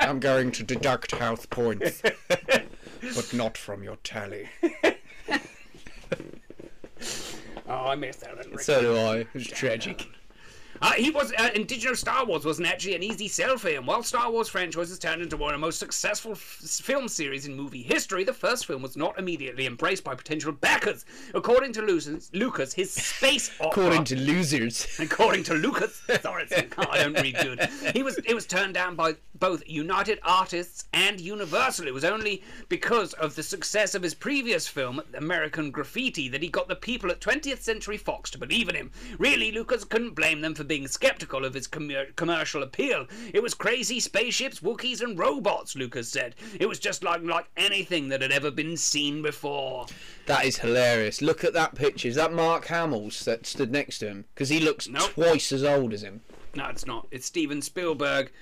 I'm 0.00 0.18
going 0.20 0.50
to 0.52 0.62
deduct 0.62 1.12
health 1.12 1.50
points, 1.50 2.00
but 3.14 3.32
not 3.32 3.56
from 3.56 3.82
your 3.82 3.96
tally. 3.96 4.48
Oh, 7.68 7.88
I 7.88 7.96
missed 7.96 8.22
Alan 8.22 8.38
Rickman. 8.38 8.58
So 8.60 8.80
do 8.80 8.96
I. 8.96 9.26
It's 9.34 9.48
tragic. 9.48 10.06
Uh, 10.82 10.92
he 10.92 11.10
was 11.10 11.32
uh, 11.38 11.50
indigenous 11.54 12.00
Star 12.00 12.24
Wars 12.24 12.44
wasn't 12.44 12.68
actually 12.68 12.94
an 12.94 13.02
easy 13.02 13.28
sell 13.28 13.56
for 13.58 13.68
him. 13.68 13.86
While 13.86 14.02
Star 14.02 14.30
Wars 14.30 14.48
franchise 14.48 14.88
has 14.90 14.98
turned 14.98 15.22
into 15.22 15.36
one 15.36 15.54
of 15.54 15.60
the 15.60 15.64
most 15.66 15.78
successful 15.78 16.32
f- 16.32 16.38
film 16.38 17.08
series 17.08 17.46
in 17.46 17.54
movie 17.56 17.82
history, 17.82 18.24
the 18.24 18.32
first 18.32 18.66
film 18.66 18.82
was 18.82 18.96
not 18.96 19.18
immediately 19.18 19.66
embraced 19.66 20.04
by 20.04 20.14
potential 20.14 20.52
backers. 20.52 21.04
According 21.34 21.72
to 21.74 21.82
Lucas, 21.82 22.30
Lucas 22.32 22.72
his 22.74 22.90
space 22.92 23.50
opera. 23.60 23.84
According 23.84 24.04
to 24.04 24.16
losers. 24.16 24.86
According 25.00 25.44
to 25.44 25.54
Lucas, 25.54 26.02
sorry, 26.20 26.44
it's- 26.44 26.64
I 26.78 26.98
don't 26.98 27.14
read 27.20 27.36
good. 27.40 27.60
He 27.94 28.02
was 28.02 28.18
it 28.24 28.34
was 28.34 28.46
turned 28.46 28.74
down 28.74 28.96
by 28.96 29.14
both 29.38 29.62
United 29.66 30.18
Artists 30.22 30.84
and 30.92 31.20
Universal. 31.20 31.86
It 31.86 31.94
was 31.94 32.04
only 32.04 32.42
because 32.68 33.12
of 33.14 33.34
the 33.34 33.42
success 33.42 33.94
of 33.94 34.02
his 34.02 34.14
previous 34.14 34.66
film, 34.66 35.02
American 35.14 35.70
Graffiti, 35.70 36.28
that 36.30 36.42
he 36.42 36.48
got 36.48 36.68
the 36.68 36.76
people 36.76 37.10
at 37.10 37.20
20th 37.20 37.60
Century 37.60 37.96
Fox 37.98 38.30
to 38.30 38.38
believe 38.38 38.68
in 38.68 38.74
him. 38.74 38.90
Really, 39.18 39.52
Lucas 39.52 39.84
couldn't 39.84 40.14
blame 40.14 40.40
them 40.40 40.54
for 40.54 40.64
being 40.66 40.86
skeptical 40.88 41.44
of 41.44 41.54
his 41.54 41.66
commer- 41.68 42.14
commercial 42.16 42.62
appeal. 42.62 43.06
It 43.32 43.42
was 43.42 43.54
crazy 43.54 44.00
spaceships, 44.00 44.60
Wookiees, 44.60 45.00
and 45.00 45.18
robots. 45.18 45.76
Lucas 45.76 46.08
said 46.08 46.34
it 46.58 46.66
was 46.68 46.78
just 46.78 47.02
like 47.02 47.22
like 47.22 47.46
anything 47.56 48.08
that 48.08 48.22
had 48.22 48.32
ever 48.32 48.50
been 48.50 48.76
seen 48.76 49.22
before. 49.22 49.86
That 50.26 50.44
is 50.44 50.58
hilarious. 50.58 51.22
Look 51.22 51.44
at 51.44 51.52
that 51.54 51.74
picture. 51.74 52.08
Is 52.08 52.14
that 52.16 52.32
Mark 52.32 52.66
Hamill's 52.66 53.24
that 53.24 53.46
stood 53.46 53.70
next 53.70 53.98
to 54.00 54.06
him? 54.08 54.24
Because 54.34 54.48
he 54.48 54.60
looks 54.60 54.88
Nope. 54.88 55.10
twice 55.12 55.52
as 55.52 55.64
old 55.64 55.92
as 55.92 56.02
him. 56.02 56.20
No, 56.54 56.66
it's 56.68 56.86
not. 56.86 57.06
It's 57.10 57.26
Steven 57.26 57.60
Spielberg 57.62 58.32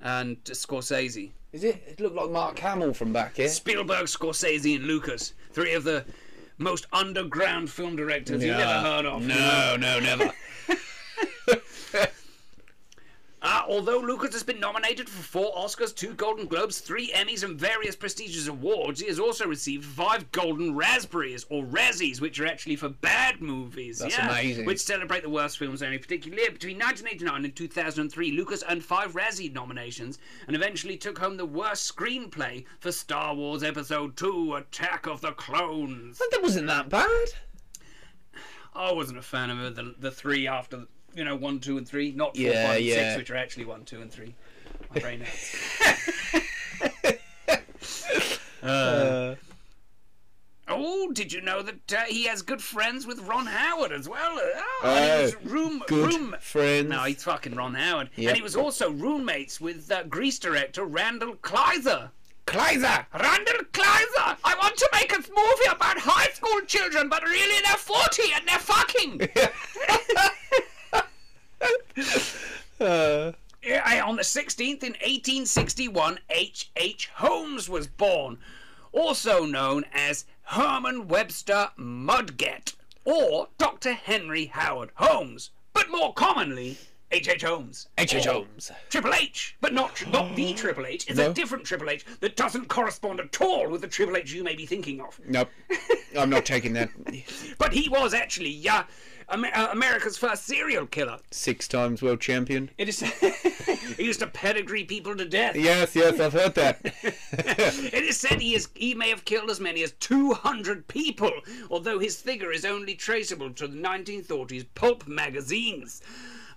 and 0.00 0.42
Scorsese. 0.44 1.30
Is 1.52 1.64
it? 1.64 1.82
It 1.86 2.00
looked 2.00 2.16
like 2.16 2.30
Mark 2.30 2.58
Hamill 2.58 2.94
from 2.94 3.12
back 3.12 3.36
here. 3.36 3.48
Spielberg, 3.48 4.06
Scorsese, 4.06 4.76
and 4.76 4.84
Lucas. 4.86 5.34
Three 5.52 5.74
of 5.74 5.84
the 5.84 6.04
most 6.58 6.86
underground 6.92 7.70
film 7.70 7.96
directors 7.96 8.44
you've 8.44 8.54
ever 8.56 8.80
heard 8.86 9.06
of. 9.06 9.22
No, 9.22 9.76
no, 9.78 9.98
never. 9.98 10.30
Uh, 13.42 13.62
although 13.68 13.98
Lucas 13.98 14.34
has 14.34 14.42
been 14.42 14.60
nominated 14.60 15.08
for 15.08 15.22
four 15.22 15.54
Oscars, 15.54 15.94
two 15.94 16.12
Golden 16.12 16.46
Globes, 16.46 16.80
three 16.80 17.10
Emmys, 17.12 17.42
and 17.42 17.58
various 17.58 17.96
prestigious 17.96 18.48
awards, 18.48 19.00
he 19.00 19.06
has 19.06 19.18
also 19.18 19.46
received 19.46 19.84
five 19.84 20.30
Golden 20.30 20.74
Raspberries, 20.74 21.46
or 21.48 21.64
Razzies, 21.64 22.20
which 22.20 22.38
are 22.38 22.46
actually 22.46 22.76
for 22.76 22.90
bad 22.90 23.40
movies. 23.40 24.00
That's 24.00 24.18
yeah, 24.18 24.28
amazing. 24.28 24.66
Which 24.66 24.80
celebrate 24.80 25.22
the 25.22 25.30
worst 25.30 25.56
films 25.56 25.82
any 25.82 25.96
particular 25.96 26.36
year. 26.36 26.50
Between 26.50 26.76
1989 26.78 27.44
and 27.46 27.56
2003, 27.56 28.32
Lucas 28.32 28.62
earned 28.68 28.84
five 28.84 29.14
Razzie 29.14 29.52
nominations 29.54 30.18
and 30.46 30.54
eventually 30.54 30.98
took 30.98 31.18
home 31.18 31.38
the 31.38 31.46
worst 31.46 31.90
screenplay 31.96 32.66
for 32.78 32.92
Star 32.92 33.34
Wars 33.34 33.62
Episode 33.62 34.18
2 34.18 34.56
Attack 34.56 35.06
of 35.06 35.22
the 35.22 35.32
Clones. 35.32 36.20
that 36.30 36.42
wasn't 36.42 36.66
that 36.66 36.90
bad. 36.90 37.28
I 38.74 38.92
wasn't 38.92 39.18
a 39.18 39.22
fan 39.22 39.50
of 39.50 39.74
the, 39.74 39.94
the 39.98 40.10
three 40.10 40.46
after, 40.46 40.86
you 41.14 41.24
know, 41.24 41.36
one, 41.36 41.58
two, 41.60 41.76
and 41.78 41.86
three. 41.88 42.12
Not 42.12 42.36
four, 42.36 42.44
Yeah, 42.46 42.66
five, 42.68 42.76
and 42.76 42.84
yeah. 42.84 42.94
six, 42.94 43.16
which 43.18 43.30
are 43.30 43.36
actually 43.36 43.64
one, 43.66 43.84
two, 43.84 44.00
and 44.00 44.10
three. 44.10 44.34
My 44.94 45.00
brain 45.04 45.20
hurts. 45.20 45.56
Uh, 48.62 49.34
Oh, 50.72 51.10
did 51.12 51.32
you 51.32 51.40
know 51.40 51.62
that 51.62 51.92
uh, 51.92 52.02
he 52.06 52.24
has 52.26 52.42
good 52.42 52.62
friends 52.62 53.04
with 53.06 53.18
Ron 53.22 53.46
Howard 53.46 53.90
as 53.90 54.08
well? 54.08 54.36
Uh, 54.36 54.40
Oh, 54.54 54.80
Oh, 54.84 55.16
he 55.16 55.22
was 55.24 55.36
room, 55.44 55.82
good 55.88 56.14
room. 56.14 56.36
friends. 56.40 56.88
No, 56.88 57.02
he's 57.04 57.24
fucking 57.24 57.56
Ron 57.56 57.74
Howard. 57.74 58.10
Yep. 58.14 58.28
And 58.28 58.36
he 58.36 58.42
was 58.42 58.54
also 58.54 58.90
roommates 58.92 59.60
with 59.60 59.90
uh, 59.90 60.04
Grease 60.04 60.38
director 60.38 60.84
Randall 60.84 61.34
Kleiser. 61.36 62.10
Kleiser. 62.46 63.04
Randall 63.18 63.64
Kleiser! 63.72 64.36
I 64.44 64.54
want 64.60 64.76
to 64.76 64.88
make 64.92 65.12
a 65.12 65.16
movie 65.18 65.70
about 65.70 65.98
high 65.98 66.30
school 66.32 66.60
children, 66.66 67.08
but 67.08 67.24
really 67.24 67.62
they're 67.66 67.76
40 67.76 68.22
and 68.34 68.46
they're 68.46 68.58
fucking! 68.58 69.28
Uh, 72.80 73.32
Yeah, 73.62 74.02
on 74.06 74.16
the 74.16 74.24
16th 74.50 74.82
in 74.82 74.92
1861, 74.94 76.18
H. 76.28 76.70
H. 76.74 77.08
Holmes 77.14 77.68
was 77.68 77.86
born, 77.86 78.38
also 78.90 79.44
known 79.44 79.84
as 79.92 80.24
Herman 80.42 81.06
Webster 81.06 81.70
Mudgett, 81.78 82.74
or 83.04 83.46
Dr. 83.58 83.92
Henry 83.92 84.46
Howard 84.46 84.90
Holmes, 84.94 85.50
but 85.72 85.88
more 85.88 86.12
commonly, 86.14 86.76
H. 87.12 87.28
H. 87.28 87.42
Holmes. 87.42 87.86
H. 87.96 88.12
H. 88.12 88.24
Holmes. 88.24 88.72
Triple 88.88 89.14
H, 89.14 89.54
but 89.60 89.72
not 89.72 90.04
not 90.10 90.34
the 90.34 90.52
Triple 90.56 90.86
H. 90.86 91.06
It's 91.08 91.18
No. 91.18 91.30
a 91.30 91.34
different 91.34 91.64
Triple 91.64 91.90
H 91.90 92.04
that 92.18 92.34
doesn't 92.34 92.66
correspond 92.68 93.20
at 93.20 93.40
all 93.40 93.68
with 93.68 93.82
the 93.82 93.88
Triple 93.88 94.16
H 94.16 94.32
you 94.32 94.42
may 94.42 94.56
be 94.56 94.66
thinking 94.66 95.00
of. 95.00 95.20
Nope. 95.28 95.48
I'm 96.18 96.28
not 96.30 96.44
taking 96.44 96.72
that. 96.72 96.88
But 97.56 97.72
he 97.72 97.88
was 97.88 98.14
actually 98.14 98.68
uh, 98.68 98.82
Amer- 99.32 99.54
uh, 99.54 99.68
America's 99.72 100.16
first 100.16 100.44
serial 100.44 100.86
killer. 100.86 101.18
Six 101.30 101.68
times 101.68 102.02
world 102.02 102.20
champion. 102.20 102.70
It 102.78 102.88
is. 102.88 103.00
he 103.96 104.04
used 104.04 104.20
to 104.20 104.26
pedigree 104.26 104.84
people 104.84 105.16
to 105.16 105.24
death. 105.24 105.56
Yes, 105.56 105.94
yes, 105.94 106.18
I've 106.18 106.32
heard 106.32 106.54
that. 106.56 106.80
It 107.32 108.04
is 108.04 108.18
said 108.18 108.40
he, 108.40 108.54
is, 108.54 108.68
he 108.74 108.94
may 108.94 109.08
have 109.08 109.24
killed 109.24 109.50
as 109.50 109.60
many 109.60 109.82
as 109.82 109.92
200 109.92 110.88
people, 110.88 111.30
although 111.70 111.98
his 111.98 112.20
figure 112.20 112.52
is 112.52 112.64
only 112.64 112.94
traceable 112.94 113.50
to 113.50 113.68
the 113.68 113.76
1930s 113.76 114.66
pulp 114.74 115.06
magazines. 115.06 116.02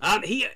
Um, 0.00 0.22
he 0.22 0.46
uh, 0.46 0.48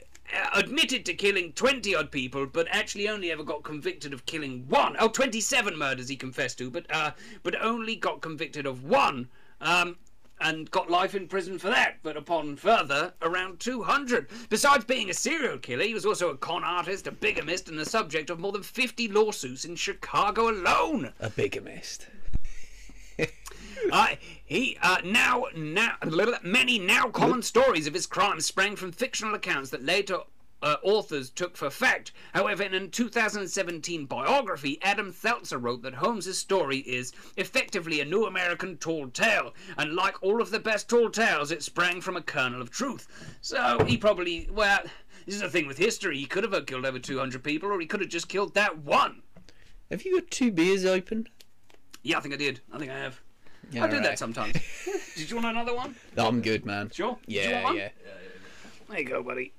admitted 0.55 1.07
to 1.07 1.15
killing 1.15 1.53
20 1.53 1.95
odd 1.95 2.11
people, 2.11 2.47
but 2.47 2.67
actually 2.71 3.09
only 3.09 3.31
ever 3.31 3.45
got 3.45 3.63
convicted 3.63 4.13
of 4.13 4.27
killing 4.27 4.67
one. 4.69 4.97
Oh, 4.99 5.09
27 5.09 5.77
murders 5.77 6.09
he 6.09 6.17
confessed 6.17 6.59
to, 6.59 6.71
but 6.71 6.87
uh, 6.91 7.13
but 7.43 7.61
only 7.61 7.97
got 7.97 8.21
convicted 8.21 8.67
of 8.67 8.85
one. 8.85 9.29
Um, 9.61 9.97
and 10.41 10.71
got 10.71 10.91
life 10.91 11.15
in 11.15 11.29
prison 11.29 11.59
for 11.59 11.69
that, 11.69 11.97
but 12.03 12.17
upon 12.17 12.57
further, 12.57 13.13
around 13.23 13.61
200. 13.61 14.29
Besides 14.49 14.85
being 14.85 15.11
a 15.11 15.15
serial 15.15 15.59
killer, 15.59 15.85
he 15.85 15.95
was 15.95 16.07
also 16.07 16.31
a 16.31 16.37
con 16.37 16.65
artist, 16.65 17.07
a 17.07 17.13
bigamist, 17.13 17.69
and 17.69 17.79
the 17.79 17.85
subject 17.85 18.31
of 18.31 18.39
more 18.39 18.53
than 18.53 18.63
50 18.63 19.09
lawsuits 19.09 19.65
in 19.65 19.77
Chicago 19.77 20.51
alone. 20.51 21.13
A 21.21 21.31
bigamist. 21.31 22.07
Uh, 23.93 24.17
he 24.45 24.77
uh, 24.83 24.99
now 25.05 25.47
now 25.55 25.95
a 26.03 26.07
little 26.07 26.35
many 26.43 26.81
now 26.81 27.09
common 27.09 27.41
stories 27.43 27.87
of 27.87 27.95
his 27.95 28.07
crimes 28.07 28.45
sprang 28.45 28.75
from 28.75 28.91
fictional 28.91 29.35
accounts 29.35 29.71
that 29.71 29.85
later 29.85 30.19
uh, 30.63 30.77
authors 30.83 31.31
took 31.31 31.57
for 31.57 31.71
fact. 31.71 32.13
However, 32.35 32.63
in 32.63 32.75
a 32.75 32.89
2017 32.89 34.07
biography, 34.07 34.79
Adam 34.83 35.13
Selzer 35.13 35.63
wrote 35.63 35.83
that 35.83 35.95
Holmes's 35.95 36.39
story 36.39 36.79
is 36.79 37.13
effectively 37.37 38.01
a 38.01 38.05
new 38.05 38.27
American 38.27 38.77
tall 38.77 39.09
tale, 39.09 39.55
and 39.77 39.95
like 39.95 40.23
all 40.23 40.41
of 40.41 40.51
the 40.51 40.61
best 40.61 40.89
tall 40.89 41.11
tales, 41.11 41.51
it 41.51 41.63
sprang 41.63 42.01
from 42.01 42.17
a 42.17 42.23
kernel 42.23 42.61
of 42.61 42.71
truth. 42.71 43.07
So 43.41 43.85
he 43.85 43.97
probably 43.97 44.49
well. 44.53 44.81
This 45.27 45.35
is 45.35 45.43
the 45.43 45.51
thing 45.51 45.67
with 45.67 45.77
history. 45.77 46.17
He 46.17 46.25
could 46.25 46.45
have 46.45 46.65
killed 46.65 46.87
over 46.87 46.99
200 46.99 47.45
people, 47.45 47.71
or 47.71 47.79
he 47.79 47.87
could 47.87 48.01
have 48.01 48.09
just 48.09 48.29
killed 48.29 48.55
that 48.55 48.79
one. 48.79 49.21
Have 49.91 50.03
you 50.03 50.21
got 50.21 50.31
two 50.31 50.51
beers 50.51 50.87
open? 50.87 51.29
Yeah, 52.03 52.17
I 52.17 52.21
think 52.21 52.33
I 52.33 52.39
did. 52.39 52.61
I 52.73 52.79
think 52.79 52.91
I 52.91 52.99
have. 52.99 53.21
Yeah, 53.71 53.85
I 53.85 53.89
do 53.89 53.97
right. 53.97 54.05
that 54.05 54.19
sometimes. 54.19 54.55
did 55.17 55.31
you 55.31 55.37
want 55.37 55.49
another 55.49 55.75
one? 55.75 55.95
I'm 56.17 56.41
good, 56.41 56.65
man. 56.65 56.91
Sure. 56.91 57.19
Did 57.27 57.45
you 57.45 57.63
want 57.63 57.77
Yeah, 57.77 57.89
yeah. 58.07 58.15
There 58.89 58.99
you 59.01 59.05
go, 59.05 59.23
buddy. 59.23 59.53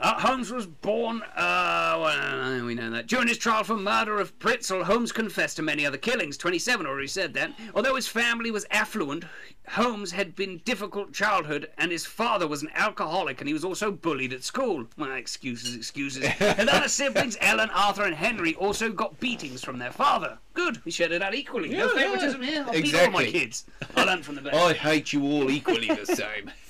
Uh, 0.00 0.18
Holmes 0.18 0.50
was 0.50 0.66
born, 0.66 1.22
uh, 1.36 1.94
well, 2.00 2.64
we 2.64 2.74
know 2.74 2.88
that. 2.90 3.06
During 3.06 3.28
his 3.28 3.36
trial 3.36 3.64
for 3.64 3.76
murder 3.76 4.18
of 4.18 4.38
Pitezel, 4.38 4.84
Holmes 4.84 5.12
confessed 5.12 5.56
to 5.56 5.62
many 5.62 5.84
other 5.84 5.98
killings. 5.98 6.38
27 6.38 6.86
already 6.86 7.06
said 7.06 7.34
that. 7.34 7.52
Although 7.74 7.96
his 7.96 8.08
family 8.08 8.50
was 8.50 8.64
affluent, 8.70 9.24
Holmes 9.68 10.12
had 10.12 10.34
been 10.34 10.62
difficult 10.64 11.12
childhood, 11.12 11.70
and 11.76 11.92
his 11.92 12.06
father 12.06 12.48
was 12.48 12.62
an 12.62 12.70
alcoholic, 12.74 13.42
and 13.42 13.48
he 13.48 13.52
was 13.52 13.62
also 13.62 13.92
bullied 13.92 14.32
at 14.32 14.42
school. 14.42 14.86
Well, 14.96 15.12
excuses, 15.12 15.76
excuses. 15.76 16.24
and 16.40 16.70
other 16.70 16.88
siblings, 16.88 17.36
Ellen, 17.42 17.68
Arthur, 17.68 18.04
and 18.04 18.14
Henry, 18.14 18.54
also 18.54 18.90
got 18.90 19.20
beatings 19.20 19.62
from 19.62 19.78
their 19.78 19.92
father. 19.92 20.38
Good, 20.54 20.82
we 20.86 20.90
shared 20.92 21.12
it 21.12 21.20
out 21.20 21.34
equally. 21.34 21.68
no 21.68 21.90
favoritism 21.90 22.42
yeah. 22.42 22.50
here. 22.50 22.64
I'll 22.66 22.72
beat 22.72 22.94
all 22.94 23.10
my 23.10 23.26
kids. 23.26 23.66
I 23.94 24.04
learned 24.04 24.24
from 24.24 24.36
the 24.36 24.40
best. 24.40 24.56
I 24.56 24.72
hate 24.72 25.12
you 25.12 25.22
all 25.24 25.50
equally 25.50 25.88
the 25.88 26.06
same. 26.06 26.50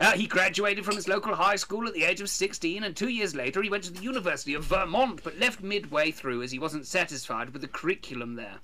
Uh, 0.00 0.12
he 0.12 0.26
graduated 0.26 0.84
from 0.84 0.96
his 0.96 1.06
local 1.06 1.34
high 1.34 1.56
school 1.56 1.86
at 1.86 1.94
the 1.94 2.04
age 2.04 2.20
of 2.20 2.28
16, 2.28 2.82
and 2.82 2.96
two 2.96 3.08
years 3.08 3.34
later 3.34 3.62
he 3.62 3.70
went 3.70 3.84
to 3.84 3.92
the 3.92 4.02
University 4.02 4.54
of 4.54 4.64
Vermont, 4.64 5.20
but 5.22 5.38
left 5.38 5.62
midway 5.62 6.10
through 6.10 6.42
as 6.42 6.50
he 6.50 6.58
wasn't 6.58 6.86
satisfied 6.86 7.50
with 7.50 7.62
the 7.62 7.68
curriculum 7.68 8.34
there. 8.34 8.58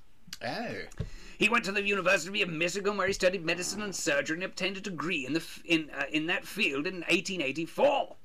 Oh. 0.45 1.05
He 1.37 1.49
went 1.49 1.65
to 1.65 1.71
the 1.71 1.81
University 1.81 2.41
of 2.41 2.49
Michigan, 2.49 2.97
where 2.97 3.07
he 3.07 3.13
studied 3.13 3.45
medicine 3.45 3.81
and 3.81 3.95
surgery, 3.95 4.35
and 4.35 4.43
obtained 4.43 4.77
a 4.77 4.81
degree 4.81 5.25
in 5.25 5.33
the 5.33 5.39
f- 5.39 5.61
in 5.65 5.89
uh, 5.97 6.03
in 6.11 6.27
that 6.27 6.45
field 6.45 6.85
in 6.85 6.95
1884. 6.95 8.15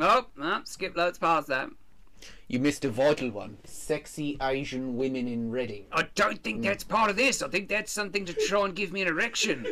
Oh, 0.00 0.26
no, 0.36 0.62
skip 0.64 0.96
loads 0.96 1.18
past 1.18 1.48
that. 1.48 1.70
You 2.48 2.58
missed 2.58 2.84
a 2.84 2.90
vital 2.90 3.30
one. 3.30 3.58
Sexy 3.64 4.36
Asian 4.42 4.96
women 4.96 5.28
in 5.28 5.50
Reading. 5.50 5.86
I 5.92 6.08
don't 6.14 6.42
think 6.42 6.62
that's 6.62 6.84
part 6.84 7.10
of 7.10 7.16
this. 7.16 7.42
I 7.42 7.48
think 7.48 7.68
that's 7.68 7.92
something 7.92 8.24
to 8.24 8.32
try 8.32 8.64
and 8.64 8.74
give 8.74 8.92
me 8.92 9.02
an 9.02 9.08
erection. 9.08 9.66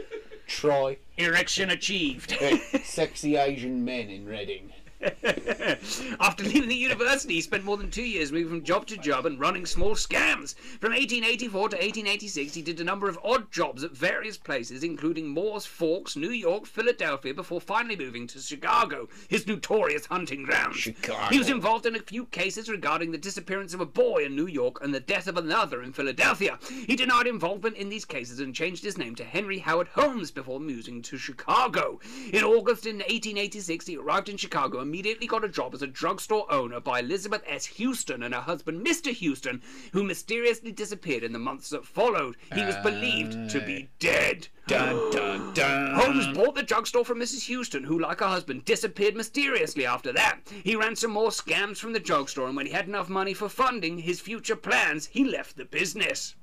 Try. 0.49 0.97
Erection 1.17 1.71
achieved. 1.71 2.37
Sexy 2.83 3.37
Asian 3.37 3.85
men 3.85 4.09
in 4.09 4.27
Reading. 4.27 4.73
After 6.21 6.43
leaving 6.43 6.69
the 6.69 6.75
university, 6.75 7.35
he 7.35 7.41
spent 7.41 7.65
more 7.65 7.77
than 7.77 7.91
two 7.91 8.03
years 8.03 8.33
moving 8.33 8.49
from 8.49 8.65
job 8.65 8.87
to 8.87 8.97
job 8.97 9.27
and 9.27 9.39
running 9.39 9.65
small 9.65 9.95
scams. 9.95 10.55
From 10.81 10.93
1884 10.93 11.69
to 11.71 11.77
1886, 11.77 12.55
he 12.55 12.63
did 12.63 12.81
a 12.81 12.85
number 12.85 13.09
of 13.09 13.19
odd 13.23 13.51
jobs 13.53 13.85
at 13.85 13.93
various 13.93 14.37
places, 14.37 14.83
including 14.83 15.33
Mooers 15.33 15.67
Forks, 15.67 16.17
New 16.17 16.31
York, 16.31 16.67
Philadelphia, 16.67 17.33
before 17.33 17.61
finally 17.61 17.97
moving 17.97 18.27
to 18.27 18.41
Chicago, 18.41 19.09
his 19.29 19.47
notorious 19.47 20.07
hunting 20.07 20.43
grounds. 20.43 20.77
Chicago. 20.77 21.29
He 21.31 21.39
was 21.39 21.49
involved 21.49 21.87
in 21.87 21.95
a 21.95 22.01
few 22.01 22.27
cases 22.27 22.69
regarding 22.69 23.13
the 23.13 23.19
disappearance 23.19 23.75
of 23.75 23.81
a 23.81 23.87
boy 23.87 24.25
in 24.25 24.35
New 24.35 24.47
York 24.47 24.83
and 24.83 24.93
the 24.93 25.01
death 25.01 25.29
of 25.29 25.37
another 25.37 25.83
in 25.83 25.93
Philadelphia. 25.93 26.59
He 26.87 26.97
denied 26.97 27.27
involvement 27.27 27.77
in 27.77 27.89
these 27.89 28.05
cases 28.05 28.41
and 28.41 28.55
changed 28.55 28.83
his 28.83 28.99
name 28.99 29.15
to 29.17 29.25
Henry 29.25 29.59
Howard 29.59 29.89
Holmes 29.89 30.31
before 30.31 30.59
moving 30.59 31.03
to 31.03 31.17
Chicago. 31.17 32.01
In 32.33 32.43
August 32.43 32.87
in 32.87 32.97
1886, 32.97 33.87
he 33.87 33.97
arrived 33.97 34.29
in 34.29 34.37
Chicago, 34.37 34.81
immediately 34.89 35.27
got 35.27 35.45
a 35.45 35.49
job 35.49 35.75
as 35.75 35.83
a 35.83 35.87
drugstore 35.87 36.51
owner 36.51 36.81
by 36.81 37.01
Elizabeth 37.01 37.43
S. 37.47 37.67
Houston 37.67 38.23
and 38.23 38.35
her 38.35 38.41
husband, 38.41 38.87
Mr. 38.87 39.13
Houston, 39.13 39.63
who 39.93 40.03
mysteriously 40.03 40.73
disappeared 40.73 41.23
in 41.23 41.35
the 41.35 41.39
months 41.39 41.69
that 41.69 41.85
followed. 41.85 42.39
He 42.55 42.65
was 42.65 42.75
believed 42.77 43.51
to 43.51 43.61
be 43.61 43.91
dead. 43.99 44.49
Dun 44.67 45.11
dun 45.11 45.53
dun. 45.53 45.95
Holmes 45.95 46.35
bought 46.35 46.55
the 46.55 46.63
drugstore 46.63 47.05
from 47.05 47.19
Mrs. 47.19 47.43
Houston, 47.45 47.85
who, 47.85 47.99
like 47.99 48.21
her 48.21 48.29
husband, 48.29 48.65
disappeared 48.65 49.15
mysteriously 49.15 49.85
after 49.85 50.11
that. 50.15 50.41
He 50.65 50.75
ran 50.75 50.97
some 50.97 51.11
more 51.11 51.29
scams 51.29 51.77
from 51.77 51.93
the 51.93 52.01
drugstore, 52.01 52.47
and 52.47 52.57
when 52.57 52.65
he 52.65 52.73
had 52.73 52.89
enough 52.89 53.11
money 53.11 53.35
for 53.35 53.51
funding 53.51 53.99
his 53.99 54.21
future 54.21 54.57
plans, 54.57 55.05
he 55.07 55.23
left 55.23 55.59
the 55.59 55.67
business. 55.67 56.35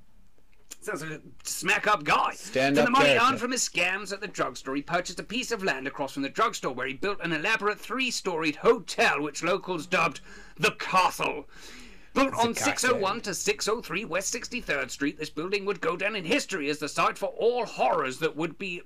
Sounds 0.81 1.01
like 1.01 1.11
a 1.13 1.21
smack 1.43 1.87
up 1.87 2.03
guy. 2.03 2.33
Stand 2.35 2.77
For 2.77 2.83
the 2.83 2.91
money 2.91 3.05
character. 3.05 3.25
earned 3.27 3.39
from 3.39 3.51
his 3.51 3.67
scams 3.67 4.13
at 4.13 4.21
the 4.21 4.27
drugstore, 4.27 4.75
he 4.75 4.83
purchased 4.83 5.19
a 5.19 5.23
piece 5.23 5.51
of 5.51 5.63
land 5.63 5.87
across 5.87 6.13
from 6.13 6.21
the 6.21 6.29
drugstore 6.29 6.73
where 6.73 6.85
he 6.85 6.93
built 6.93 7.17
an 7.23 7.33
elaborate 7.33 7.79
three 7.79 8.11
storied 8.11 8.57
hotel 8.57 9.19
which 9.21 9.43
locals 9.43 9.87
dubbed 9.87 10.21
the 10.57 10.71
Castle. 10.71 11.49
Built 12.13 12.35
on 12.35 12.53
castle. 12.53 12.65
601 12.65 13.21
to 13.21 13.33
603 13.33 14.05
West 14.05 14.33
63rd 14.33 14.91
Street, 14.91 15.17
this 15.17 15.29
building 15.31 15.65
would 15.65 15.81
go 15.81 15.97
down 15.97 16.15
in 16.15 16.23
history 16.23 16.69
as 16.69 16.77
the 16.77 16.87
site 16.87 17.17
for 17.17 17.27
all 17.29 17.65
horrors 17.65 18.19
that 18.19 18.35
would 18.37 18.57
be 18.57 18.81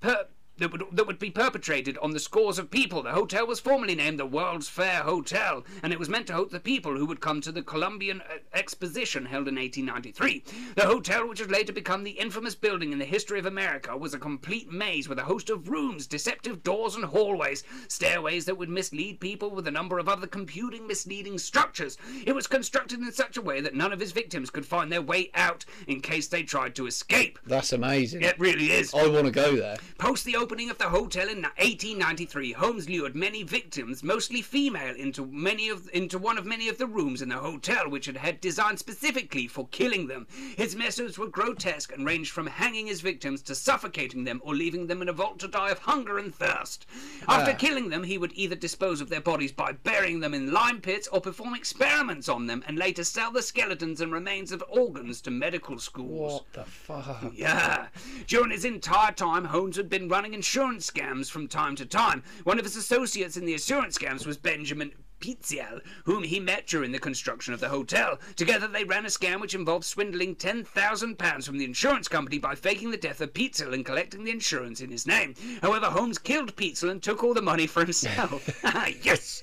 per- 0.00 0.26
that 0.60 0.72
would, 0.72 0.84
that 0.92 1.06
would 1.06 1.18
be 1.18 1.30
perpetrated 1.30 1.98
on 1.98 2.12
the 2.12 2.20
scores 2.20 2.58
of 2.58 2.70
people. 2.70 3.02
The 3.02 3.12
hotel 3.12 3.46
was 3.46 3.60
formerly 3.60 3.94
named 3.94 4.18
the 4.18 4.26
World's 4.26 4.68
Fair 4.68 5.02
Hotel, 5.02 5.64
and 5.82 5.92
it 5.92 5.98
was 5.98 6.08
meant 6.08 6.26
to 6.28 6.34
host 6.34 6.52
the 6.52 6.60
people 6.60 6.96
who 6.96 7.06
would 7.06 7.20
come 7.20 7.40
to 7.40 7.50
the 7.50 7.62
Columbian 7.62 8.20
uh, 8.20 8.38
Exposition 8.52 9.24
held 9.24 9.48
in 9.48 9.56
1893. 9.56 10.44
The 10.76 10.86
hotel, 10.86 11.26
which 11.26 11.40
would 11.40 11.50
later 11.50 11.72
become 11.72 12.04
the 12.04 12.10
infamous 12.10 12.54
building 12.54 12.92
in 12.92 12.98
the 12.98 13.04
history 13.04 13.38
of 13.38 13.46
America, 13.46 13.96
was 13.96 14.12
a 14.12 14.18
complete 14.18 14.70
maze 14.70 15.08
with 15.08 15.18
a 15.18 15.24
host 15.24 15.48
of 15.48 15.68
rooms, 15.68 16.06
deceptive 16.06 16.62
doors 16.62 16.94
and 16.94 17.04
hallways, 17.04 17.64
stairways 17.88 18.44
that 18.44 18.58
would 18.58 18.68
mislead 18.68 19.18
people 19.18 19.50
with 19.50 19.66
a 19.66 19.70
number 19.70 19.98
of 19.98 20.08
other 20.08 20.26
computing 20.26 20.86
misleading 20.86 21.38
structures. 21.38 21.96
It 22.26 22.34
was 22.34 22.46
constructed 22.46 23.00
in 23.00 23.12
such 23.12 23.38
a 23.38 23.42
way 23.42 23.62
that 23.62 23.74
none 23.74 23.92
of 23.92 24.00
his 24.00 24.12
victims 24.12 24.50
could 24.50 24.66
find 24.66 24.92
their 24.92 25.02
way 25.02 25.30
out 25.34 25.64
in 25.86 26.00
case 26.00 26.28
they 26.28 26.42
tried 26.42 26.74
to 26.74 26.86
escape. 26.86 27.38
That's 27.46 27.72
amazing. 27.72 28.22
It 28.22 28.38
really 28.38 28.72
is. 28.72 28.92
I 28.92 29.08
want 29.08 29.24
to 29.24 29.32
go 29.32 29.56
there. 29.56 29.78
Post 29.98 30.24
the 30.24 30.36
opening 30.50 30.68
of 30.68 30.78
the 30.78 30.88
hotel 30.88 31.28
in 31.28 31.42
1893, 31.42 32.50
Holmes 32.54 32.88
lured 32.88 33.14
many 33.14 33.44
victims, 33.44 34.02
mostly 34.02 34.42
female, 34.42 34.96
into 34.96 35.24
many 35.26 35.68
of 35.68 35.88
into 35.92 36.18
one 36.18 36.36
of 36.36 36.44
many 36.44 36.68
of 36.68 36.76
the 36.76 36.88
rooms 36.88 37.22
in 37.22 37.28
the 37.28 37.36
hotel, 37.36 37.88
which 37.88 38.06
had 38.06 38.16
had 38.16 38.40
designed 38.40 38.76
specifically 38.80 39.46
for 39.46 39.68
killing 39.68 40.08
them. 40.08 40.26
His 40.56 40.74
methods 40.74 41.16
were 41.16 41.28
grotesque 41.28 41.92
and 41.92 42.04
ranged 42.04 42.32
from 42.32 42.48
hanging 42.48 42.88
his 42.88 43.00
victims 43.00 43.42
to 43.42 43.54
suffocating 43.54 44.24
them 44.24 44.40
or 44.42 44.56
leaving 44.56 44.88
them 44.88 45.00
in 45.02 45.08
a 45.08 45.12
vault 45.12 45.38
to 45.38 45.46
die 45.46 45.70
of 45.70 45.78
hunger 45.78 46.18
and 46.18 46.34
thirst. 46.34 46.84
After 47.28 47.52
Ah. 47.52 47.56
killing 47.56 47.88
them, 47.90 48.02
he 48.02 48.18
would 48.18 48.32
either 48.34 48.56
dispose 48.56 49.00
of 49.00 49.08
their 49.08 49.20
bodies 49.20 49.52
by 49.52 49.70
burying 49.70 50.18
them 50.18 50.34
in 50.34 50.50
lime 50.50 50.80
pits 50.80 51.06
or 51.12 51.20
perform 51.20 51.54
experiments 51.54 52.28
on 52.28 52.48
them 52.48 52.64
and 52.66 52.76
later 52.76 53.04
sell 53.04 53.30
the 53.30 53.40
skeletons 53.42 54.00
and 54.00 54.12
remains 54.12 54.50
of 54.50 54.64
organs 54.68 55.20
to 55.20 55.30
medical 55.30 55.78
schools. 55.78 56.42
What 56.42 56.52
the 56.54 56.64
fuck? 56.64 57.32
Yeah. 57.36 57.86
During 58.26 58.50
his 58.50 58.64
entire 58.64 59.12
time, 59.12 59.44
Holmes 59.44 59.76
had 59.76 59.88
been 59.88 60.08
running 60.08 60.39
insurance 60.40 60.90
scams 60.90 61.30
from 61.30 61.46
time 61.46 61.76
to 61.76 61.84
time. 61.84 62.22
One 62.44 62.58
of 62.58 62.64
his 62.64 62.74
associates 62.74 63.36
in 63.36 63.44
the 63.44 63.52
insurance 63.52 63.98
scams 63.98 64.26
was 64.26 64.38
Benjamin 64.38 64.92
Pitezel, 65.20 65.82
whom 66.04 66.22
he 66.22 66.40
met 66.40 66.66
during 66.66 66.92
the 66.92 66.98
construction 66.98 67.52
of 67.52 67.60
the 67.60 67.68
hotel. 67.68 68.18
Together, 68.36 68.66
they 68.66 68.84
ran 68.84 69.04
a 69.04 69.08
scam 69.08 69.42
which 69.42 69.54
involved 69.54 69.84
swindling 69.84 70.34
£10,000 70.34 71.44
from 71.44 71.58
the 71.58 71.66
insurance 71.66 72.08
company 72.08 72.38
by 72.38 72.54
faking 72.54 72.90
the 72.90 72.96
death 72.96 73.20
of 73.20 73.34
Pitezel 73.34 73.74
and 73.74 73.84
collecting 73.84 74.24
the 74.24 74.30
insurance 74.30 74.80
in 74.80 74.90
his 74.90 75.06
name. 75.06 75.34
However, 75.60 75.88
Holmes 75.88 76.16
killed 76.16 76.56
Pitezel 76.56 76.90
and 76.90 77.02
took 77.02 77.22
all 77.22 77.34
the 77.34 77.42
money 77.42 77.66
for 77.66 77.84
himself. 77.84 78.48
Ah, 78.64 78.88
yes! 79.02 79.42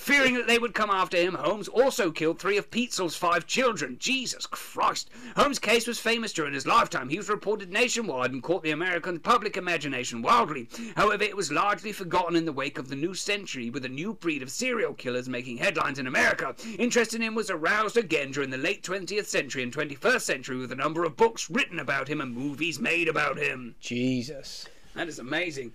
Fearing 0.00 0.32
that 0.32 0.46
they 0.46 0.58
would 0.58 0.72
come 0.72 0.88
after 0.88 1.18
him, 1.18 1.34
Holmes 1.34 1.68
also 1.68 2.10
killed 2.10 2.38
three 2.38 2.56
of 2.56 2.70
Pitezel's 2.70 3.16
five 3.16 3.46
children. 3.46 3.98
Jesus 3.98 4.46
Christ. 4.46 5.10
Holmes' 5.36 5.58
case 5.58 5.86
was 5.86 5.98
famous 5.98 6.32
during 6.32 6.54
his 6.54 6.66
lifetime. 6.66 7.10
He 7.10 7.18
was 7.18 7.28
reported 7.28 7.70
nationwide 7.70 8.32
and 8.32 8.42
caught 8.42 8.62
the 8.62 8.70
American 8.70 9.20
public 9.20 9.58
imagination 9.58 10.22
wildly. 10.22 10.70
However, 10.96 11.24
it 11.24 11.36
was 11.36 11.52
largely 11.52 11.92
forgotten 11.92 12.34
in 12.34 12.46
the 12.46 12.52
wake 12.52 12.78
of 12.78 12.88
the 12.88 12.96
new 12.96 13.12
century, 13.12 13.68
with 13.68 13.84
a 13.84 13.90
new 13.90 14.14
breed 14.14 14.42
of 14.42 14.50
serial 14.50 14.94
killers 14.94 15.28
making 15.28 15.58
headlines 15.58 15.98
in 15.98 16.06
America. 16.06 16.54
Interest 16.78 17.12
in 17.12 17.20
him 17.20 17.34
was 17.34 17.50
aroused 17.50 17.98
again 17.98 18.30
during 18.30 18.48
the 18.48 18.56
late 18.56 18.82
20th 18.82 19.26
century 19.26 19.62
and 19.62 19.72
21st 19.72 20.22
century, 20.22 20.56
with 20.56 20.72
a 20.72 20.76
number 20.76 21.04
of 21.04 21.18
books 21.18 21.50
written 21.50 21.78
about 21.78 22.08
him 22.08 22.22
and 22.22 22.34
movies 22.34 22.80
made 22.80 23.06
about 23.06 23.36
him. 23.36 23.74
Jesus. 23.80 24.66
That 24.94 25.08
is 25.08 25.18
amazing. 25.18 25.72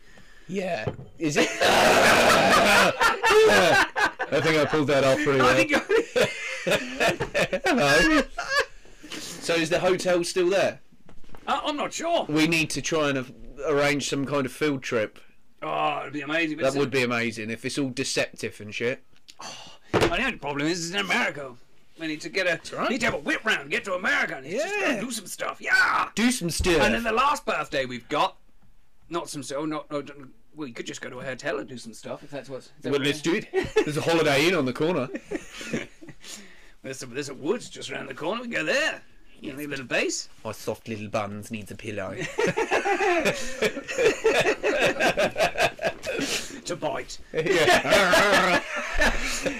Yeah. 0.48 0.86
Is 1.20 1.38
it? 1.38 1.48
I 4.28 4.40
think 4.42 4.58
I 4.58 4.66
pulled 4.66 4.88
that 4.88 5.04
off 5.04 5.18
pretty 5.24 5.40
I 5.40 5.44
well. 5.44 5.56
think 5.56 5.72
you're- 5.72 5.86
Hello. 7.66 8.22
So 9.46 9.54
is 9.54 9.70
the 9.70 9.80
hotel 9.80 10.24
still 10.24 10.50
there? 10.50 10.80
Uh, 11.46 11.62
I'm 11.64 11.78
not 11.78 11.94
sure. 11.94 12.26
We 12.28 12.48
need 12.48 12.72
to 12.72 12.82
try 12.82 13.10
and 13.12 13.32
arrange 13.68 14.10
some 14.10 14.26
kind 14.26 14.44
of 14.44 14.52
field 14.52 14.82
trip. 14.82 15.20
Oh, 15.62 16.00
it'd 16.02 16.14
be 16.14 16.22
amazing. 16.22 16.58
That 16.58 16.74
would 16.74 16.90
be 16.90 17.04
amazing 17.04 17.52
if 17.52 17.64
it's 17.64 17.78
all 17.78 17.90
deceptive 17.90 18.60
and 18.60 18.74
shit. 18.74 19.04
Well, 19.94 20.10
the 20.10 20.18
only 20.26 20.38
problem 20.40 20.68
is 20.68 20.88
it's 20.88 20.96
in 20.96 21.02
America. 21.06 21.52
We 22.00 22.08
need 22.08 22.22
to 22.22 22.30
get 22.30 22.48
a 22.48 22.60
right. 22.76 22.90
need 22.90 23.02
to 23.02 23.06
have 23.06 23.14
a 23.14 23.20
whip 23.20 23.46
round, 23.46 23.70
get 23.70 23.84
to 23.86 23.94
America, 23.94 24.38
and 24.38 24.48
just 24.50 24.66
Yeah. 24.80 24.96
go 24.96 25.02
do 25.02 25.12
some 25.12 25.28
stuff. 25.28 25.58
Yeah. 25.62 26.10
Do 26.16 26.32
some 26.32 26.50
stuff. 26.50 26.82
And 26.82 26.96
then 26.96 27.04
the 27.04 27.12
last 27.12 27.46
birthday 27.46 27.86
we've 27.86 28.10
got, 28.10 28.38
not 29.10 29.30
some 29.30 29.44
so 29.44 29.66
not. 29.66 29.90
not 29.92 30.10
well, 30.56 30.68
you 30.70 30.74
could 30.74 30.86
just 30.86 31.02
go 31.02 31.10
to 31.10 31.20
a 31.20 31.24
hotel 31.24 31.60
and 31.60 31.68
do 31.68 31.78
some 31.78 31.94
stuff 31.94 32.24
if 32.24 32.32
that's 32.32 32.50
what's. 32.50 32.72
that 32.82 32.92
well, 32.92 33.02
let's 33.02 33.22
do 33.22 33.36
it. 33.36 33.50
There's 33.76 33.98
a 33.98 34.02
Holiday 34.02 34.48
Inn 34.48 34.56
on 34.56 34.66
the 34.66 34.74
corner. 34.74 35.10
There's 36.84 37.02
a, 37.02 37.08
there's 37.08 37.30
a 37.30 37.34
woods 37.34 37.68
just 37.68 37.90
around 37.90 38.08
the 38.08 38.14
corner. 38.14 38.44
We 38.44 38.48
go 38.48 38.64
there. 38.64 39.02
You 39.42 39.54
need 39.54 39.66
a 39.66 39.70
little 39.70 39.86
base. 39.86 40.30
My 40.44 40.52
soft 40.52 40.88
little 40.88 41.08
buns 41.08 41.50
needs 41.50 41.72
a 41.72 41.76
pillow. 41.76 42.12
to 46.66 46.76
bite. 46.76 47.18
yeah. 47.34 48.62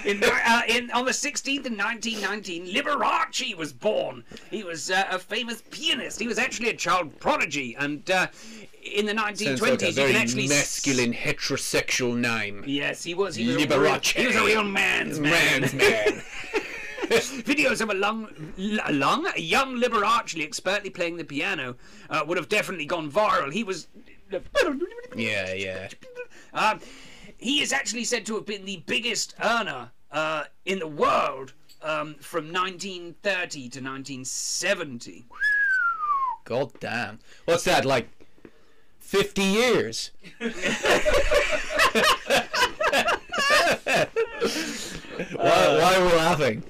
In, 0.04 0.22
uh, 0.24 0.62
in 0.68 0.90
on 0.92 1.04
the 1.04 1.10
16th 1.10 1.66
in 1.66 1.76
1919, 1.76 2.66
Liberace 2.66 3.56
was 3.56 3.72
born. 3.72 4.24
He 4.50 4.62
was 4.62 4.90
uh, 4.90 5.04
a 5.10 5.18
famous 5.18 5.62
pianist. 5.70 6.20
He 6.20 6.28
was 6.28 6.38
actually 6.38 6.70
a 6.70 6.76
child 6.76 7.18
prodigy, 7.18 7.76
and 7.76 8.08
uh, 8.10 8.28
in 8.94 9.06
the 9.06 9.12
1920s, 9.12 9.38
Sounds 9.38 9.62
like 9.62 9.82
a 9.82 9.88
you 9.90 9.94
can 9.94 10.16
actually 10.16 10.48
masculine, 10.48 11.12
heterosexual 11.12 12.16
name. 12.16 12.64
Yes, 12.66 13.04
he 13.04 13.14
was. 13.14 13.34
He 13.34 13.46
was, 13.46 13.56
a 13.56 13.58
real, 13.58 13.68
Liberace. 13.68 14.12
he 14.12 14.26
was 14.26 14.36
a 14.36 14.44
real 14.44 14.64
man's 14.64 15.20
man. 15.20 15.60
Man's 15.60 15.74
man. 15.74 16.22
Videos 17.06 17.80
of 17.80 17.90
a 17.90 17.94
long, 17.94 18.28
a 18.84 18.92
long, 18.92 19.26
a 19.36 19.40
young 19.40 19.76
Liberace 19.76 20.42
expertly 20.42 20.90
playing 20.90 21.16
the 21.16 21.24
piano 21.24 21.76
uh, 22.10 22.24
would 22.26 22.36
have 22.36 22.48
definitely 22.48 22.86
gone 22.86 23.10
viral. 23.10 23.52
He 23.52 23.62
was. 23.62 23.86
yeah, 25.14 25.54
yeah. 25.54 25.88
Um, 26.52 26.80
he 27.38 27.60
is 27.60 27.72
actually 27.72 28.04
said 28.04 28.26
to 28.26 28.34
have 28.34 28.46
been 28.46 28.64
the 28.64 28.82
biggest 28.86 29.34
earner 29.40 29.90
uh, 30.10 30.44
in 30.64 30.80
the 30.80 30.88
world 30.88 31.52
um, 31.82 32.16
from 32.20 32.52
1930 32.52 33.60
to 33.60 33.80
1970. 33.80 35.26
God 36.44 36.72
damn. 36.80 37.18
What's 37.44 37.64
that, 37.64 37.84
like 37.84 38.08
50 39.06 39.42
years? 39.42 40.10
why, 40.40 40.48
why 45.36 45.94
are 45.96 46.04
we 46.04 46.12
laughing? 46.16 46.62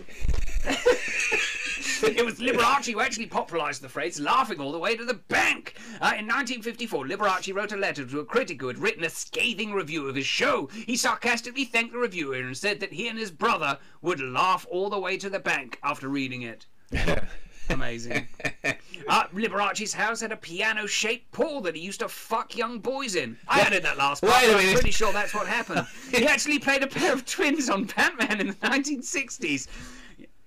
It 2.03 2.25
was 2.25 2.39
Liberace 2.39 2.93
who 2.93 3.01
actually 3.01 3.27
popularised 3.27 3.81
the 3.81 3.89
phrase 3.89 4.21
laughing 4.21 4.61
all 4.61 4.71
the 4.71 4.79
way 4.79 4.95
to 4.97 5.05
the 5.05 5.15
bank. 5.15 5.77
Uh, 5.95 6.13
in 6.19 6.27
1954, 6.27 7.07
Liberace 7.07 7.55
wrote 7.55 7.73
a 7.73 7.77
letter 7.77 8.05
to 8.05 8.21
a 8.21 8.25
critic 8.25 8.61
who 8.61 8.69
had 8.69 8.79
written 8.79 9.05
a 9.05 9.11
scathing 9.11 9.73
review 9.73 10.07
of 10.07 10.15
his 10.15 10.27
show. 10.27 10.69
He 10.87 10.97
sarcastically 10.97 11.65
thanked 11.65 11.95
the 11.95 11.99
reviewer 11.99 12.35
and 12.35 12.55
said 12.57 12.81
that 12.81 12.93
he 12.93 13.09
and 13.09 13.19
his 13.19 13.31
brother 13.31 13.79
would 14.03 14.21
laugh 14.21 14.67
all 14.71 14.91
the 14.91 15.01
way 15.01 15.17
to 15.17 15.31
the 15.31 15.41
bank 15.41 15.79
after 15.83 16.09
reading 16.09 16.43
it. 16.43 16.67
Amazing. 17.71 18.29
Uh, 19.09 19.23
Liberace's 19.33 19.95
house 19.95 20.21
had 20.21 20.33
a 20.33 20.37
piano-shaped 20.37 21.31
pool 21.31 21.61
that 21.61 21.77
he 21.77 21.81
used 21.81 22.01
to 22.01 22.09
fuck 22.09 22.57
young 22.57 22.81
boys 22.81 23.15
in. 23.15 23.37
I 23.47 23.61
added 23.61 23.85
that 23.85 23.97
last 23.97 24.21
part. 24.21 24.33
Wait 24.35 24.49
a 24.49 24.53
but 24.53 24.57
I'm 24.59 24.63
minute. 24.65 24.75
pretty 24.81 24.91
sure 24.91 25.13
that's 25.13 25.33
what 25.33 25.47
happened. 25.47 25.87
he 26.11 26.27
actually 26.27 26.59
played 26.59 26.83
a 26.83 26.89
pair 26.89 27.13
of 27.13 27.25
twins 27.25 27.71
on 27.71 27.85
Batman 27.85 28.41
in 28.41 28.47
the 28.49 28.55
1960s. 28.55 29.69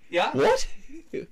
Yeah. 0.09 0.31
What? 0.33 0.67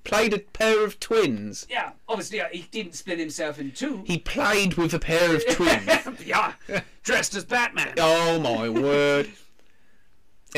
Played 0.05 0.35
a 0.35 0.39
pair 0.39 0.85
of 0.85 1.01
twins. 1.01 1.67
Yeah, 1.69 1.91
obviously 2.07 2.39
uh, 2.39 2.47
he 2.49 2.61
didn't 2.71 2.95
split 2.95 3.19
himself 3.19 3.59
in 3.59 3.71
two. 3.71 4.03
He 4.07 4.19
played 4.19 4.75
with 4.75 4.93
a 4.93 4.99
pair 4.99 5.35
of 5.35 5.45
twins. 5.49 5.85
yeah, 6.25 6.53
dressed 7.03 7.35
as 7.35 7.43
Batman. 7.43 7.95
oh 7.97 8.39
my 8.39 8.69
word. 8.69 9.29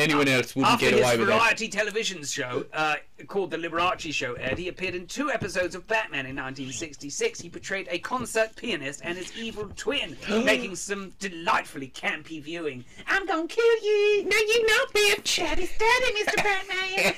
Anyone 0.00 0.28
else 0.28 0.56
wouldn't 0.56 0.72
After 0.72 0.86
get 0.86 0.94
his 0.94 1.02
away 1.02 1.18
with 1.18 1.28
that. 1.28 1.34
variety 1.38 1.68
television 1.68 2.24
show 2.24 2.64
uh, 2.72 2.94
called 3.26 3.50
The 3.50 3.58
Liberace 3.58 4.12
Show 4.14 4.32
aired, 4.34 4.56
he 4.56 4.68
appeared 4.68 4.94
in 4.94 5.06
two 5.06 5.30
episodes 5.30 5.74
of 5.74 5.86
Batman 5.86 6.26
in 6.26 6.34
1966. 6.36 7.40
He 7.40 7.50
portrayed 7.50 7.86
a 7.90 7.98
concert 7.98 8.56
pianist 8.56 9.02
and 9.04 9.18
his 9.18 9.30
evil 9.36 9.68
twin, 9.76 10.16
making 10.44 10.76
some 10.76 11.12
delightfully 11.18 11.88
campy 11.94 12.42
viewing. 12.42 12.84
I'm 13.06 13.26
gonna 13.26 13.46
kill 13.46 13.82
you! 13.82 14.24
No, 14.24 14.36
you 14.36 14.66
not, 14.66 14.92
bitch! 14.94 15.36
Daddy's 15.36 15.70
daddy, 15.78 16.12
Mr. 16.24 16.36
Batman! 16.36 17.14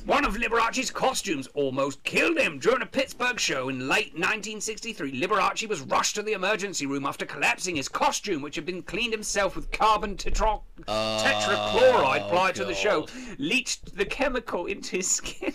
One 0.05 0.25
of 0.25 0.35
Liberace's 0.35 0.89
costumes 0.89 1.47
almost 1.53 2.03
killed 2.03 2.39
him. 2.39 2.57
During 2.57 2.81
a 2.81 2.87
Pittsburgh 2.87 3.39
show 3.39 3.69
in 3.69 3.87
late 3.87 4.13
1963, 4.13 5.21
Liberace 5.21 5.69
was 5.69 5.81
rushed 5.81 6.15
to 6.15 6.23
the 6.23 6.33
emergency 6.33 6.87
room 6.87 7.05
after 7.05 7.25
collapsing. 7.25 7.75
His 7.75 7.87
costume, 7.87 8.41
which 8.41 8.55
had 8.55 8.65
been 8.65 8.81
cleaned 8.81 9.13
himself 9.13 9.55
with 9.55 9.71
carbon 9.71 10.15
tetra- 10.15 10.61
oh, 10.87 11.23
tetrachloride 11.23 12.27
prior 12.29 12.51
to 12.53 12.65
the 12.65 12.73
show, 12.73 13.07
leached 13.37 13.95
the 13.95 14.05
chemical 14.05 14.65
into 14.65 14.97
his 14.97 15.09
skin. 15.09 15.53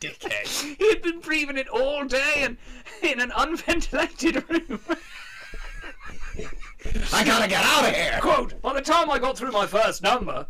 Dickhead. 0.00 0.76
he 0.78 0.88
had 0.88 1.02
been 1.02 1.20
breathing 1.20 1.58
it 1.58 1.68
all 1.68 2.04
day 2.06 2.32
and 2.38 2.56
in 3.02 3.20
an 3.20 3.32
unventilated 3.36 4.42
room. 4.48 4.80
I 7.12 7.24
gotta 7.24 7.46
get 7.46 7.62
out 7.64 7.88
of 7.88 7.94
here. 7.94 8.18
Quote, 8.22 8.60
by 8.62 8.72
the 8.72 8.80
time 8.80 9.10
I 9.10 9.18
got 9.18 9.36
through 9.36 9.52
my 9.52 9.66
first 9.66 10.02
number, 10.02 10.46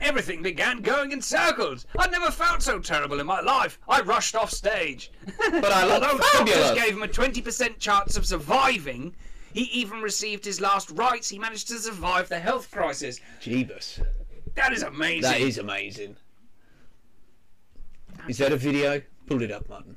everything 0.00 0.42
began 0.42 0.80
going 0.80 1.12
in 1.12 1.20
circles. 1.20 1.86
I'd 1.98 2.10
never 2.10 2.30
felt 2.30 2.62
so 2.62 2.78
terrible 2.78 3.20
in 3.20 3.26
my 3.26 3.40
life. 3.40 3.78
I 3.88 4.00
rushed 4.00 4.34
off 4.34 4.50
stage. 4.50 5.10
But 5.50 5.72
I 5.72 5.84
look 5.84 6.02
Although 6.02 6.18
doctors 6.18 6.72
gave 6.72 6.96
him 6.96 7.02
a 7.02 7.08
20% 7.08 7.78
chance 7.78 8.16
of 8.16 8.26
surviving, 8.26 9.14
he 9.52 9.62
even 9.64 10.00
received 10.00 10.44
his 10.44 10.60
last 10.60 10.90
rites. 10.90 11.28
He 11.28 11.38
managed 11.38 11.68
to 11.68 11.78
survive 11.78 12.28
the 12.28 12.38
health 12.38 12.70
crisis. 12.70 13.20
Jeebus. 13.40 14.04
That 14.54 14.72
is 14.72 14.82
amazing. 14.82 15.22
That 15.22 15.40
is 15.40 15.58
amazing. 15.58 16.16
Is 18.28 18.38
that 18.38 18.52
a 18.52 18.56
video? 18.56 19.02
Pull 19.26 19.42
it 19.42 19.50
up, 19.50 19.68
Martin. 19.68 19.96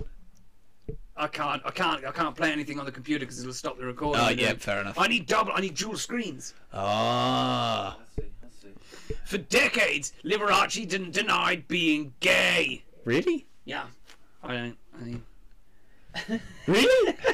I 1.15 1.27
can't, 1.27 1.61
I 1.63 1.71
can't, 1.71 2.03
I 2.05 2.11
can't 2.11 2.35
play 2.35 2.51
anything 2.51 2.79
on 2.79 2.85
the 2.85 2.91
computer 2.91 3.25
because 3.25 3.39
it'll 3.39 3.53
stop 3.53 3.77
the 3.77 3.85
recording. 3.85 4.23
Oh, 4.23 4.29
yeah, 4.29 4.53
fair 4.53 4.81
enough. 4.81 4.97
I 4.97 5.07
need 5.07 5.27
double, 5.27 5.51
I 5.53 5.61
need 5.61 5.75
dual 5.75 5.97
screens. 5.97 6.55
Ah. 6.73 7.97
For 9.25 9.37
decades, 9.37 10.13
Liberace 10.23 10.87
didn't 10.87 11.11
deny 11.11 11.63
being 11.67 12.13
gay. 12.19 12.83
Really? 13.05 13.45
Yeah, 13.65 13.85
I 14.43 14.53
don't. 14.53 14.77
I 14.99 15.03
mean, 15.03 15.23
Really? 16.67 17.15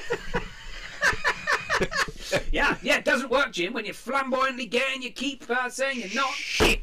Yeah, 2.52 2.78
yeah, 2.84 2.98
it 2.98 3.06
doesn't 3.06 3.30
work, 3.32 3.52
Jim. 3.54 3.74
When 3.74 3.86
you're 3.86 3.94
flamboyantly 3.94 4.66
gay 4.66 4.84
and 4.94 5.04
you 5.04 5.12
keep 5.12 5.50
uh, 5.50 5.70
saying 5.70 6.00
you're 6.00 6.14
not, 6.14 6.32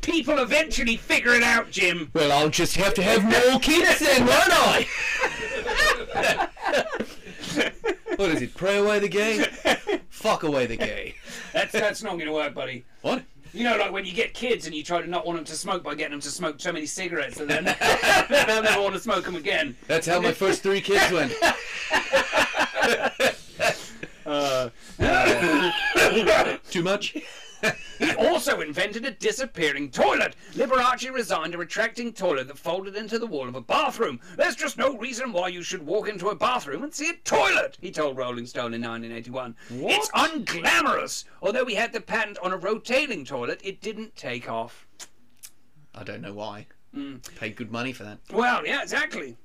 people 0.01 0.39
eventually 0.39 0.97
figure 0.97 1.35
it 1.35 1.43
out, 1.43 1.71
Jim. 1.71 2.11
well, 2.15 2.33
I'll 2.33 2.49
just 2.49 2.77
have 2.77 2.95
to 2.95 3.03
have 3.03 3.23
more 3.23 3.61
kids 3.61 3.99
then, 4.01 4.27
won't 4.27 4.51
I? 4.51 4.89
what 8.17 8.31
is 8.31 8.43
it? 8.43 8.55
Pray 8.55 8.79
away 8.79 8.99
the 8.99 9.09
gay? 9.09 9.45
Fuck 10.09 10.43
away 10.43 10.67
the 10.67 10.77
gay. 10.77 11.15
That's 11.53 11.73
that's 11.73 12.03
not 12.03 12.15
going 12.15 12.27
to 12.27 12.33
work, 12.33 12.55
buddy. 12.55 12.85
What? 13.03 13.23
You 13.57 13.65
know, 13.65 13.79
like 13.79 13.91
when 13.91 14.05
you 14.05 14.13
get 14.13 14.35
kids 14.35 14.67
and 14.67 14.75
you 14.75 14.83
try 14.83 15.01
to 15.01 15.09
not 15.09 15.25
want 15.25 15.39
them 15.39 15.47
to 15.47 15.55
smoke 15.55 15.83
by 15.83 15.95
getting 15.95 16.11
them 16.11 16.21
to 16.21 16.29
smoke 16.29 16.57
so 16.61 16.73
many 16.73 16.85
cigarettes, 16.85 17.41
and 17.41 17.49
then 17.49 17.65
they'll 18.29 18.63
never 18.63 18.83
want 18.83 18.93
to 18.95 19.01
smoke 19.01 19.25
them 19.25 19.35
again. 19.35 19.75
That's 19.87 20.07
how 20.07 20.21
my 20.21 20.33
first 20.33 20.63
three 20.63 20.81
kids 20.83 21.11
went. 21.11 21.33
Uh, 24.27 24.71
too 26.69 26.83
much? 26.83 27.17
He 27.99 28.15
also 28.15 28.61
invented 28.61 29.05
a 29.07 29.11
disappearing 29.11 29.91
toilet. 29.91 30.37
Liberace 30.53 31.11
resigned 31.13 31.55
a 31.55 31.59
retracting 31.59 32.13
toilet 32.13 32.49
that 32.49 32.59
folded 32.59 32.97
into 32.97 33.19
the 33.19 33.27
wall 33.27 33.49
of 33.49 33.55
a 33.55 33.61
bathroom. 33.61 34.21
There's 34.37 34.57
just 34.57 34.77
no 34.77 34.97
reason 34.97 35.33
why 35.33 35.49
you 35.49 35.63
should 35.63 35.87
walk 35.87 36.09
into 36.09 36.29
a 36.29 36.35
bathroom 36.35 36.83
and 36.83 36.95
see 36.95 37.11
a 37.11 37.15
toilet, 37.25 37.79
he 37.81 37.91
told 37.91 38.17
Rolling 38.17 38.47
Stone 38.47 38.75
in 38.75 38.83
1981. 38.83 39.57
What? 39.81 39.93
It's 39.93 40.11
unglamorous. 40.11 41.25
Although 41.43 41.65
we 41.65 41.75
had 41.75 41.93
the 41.93 42.01
patent 42.01 42.39
on 42.43 42.53
a 42.53 42.57
rotating 42.57 43.25
toilet, 43.25 43.61
it 43.65 43.81
didn't 43.81 44.17
take 44.17 44.51
off. 44.51 44.87
I 45.95 46.05
don't 46.05 46.21
know 46.21 46.35
why. 46.35 46.67
Mm. 46.95 47.23
Paid 47.37 47.57
good 47.57 47.73
money 47.73 47.93
for 47.93 48.05
that. 48.05 48.19
Well, 48.33 48.67
yeah, 48.67 48.83
exactly. 48.83 49.37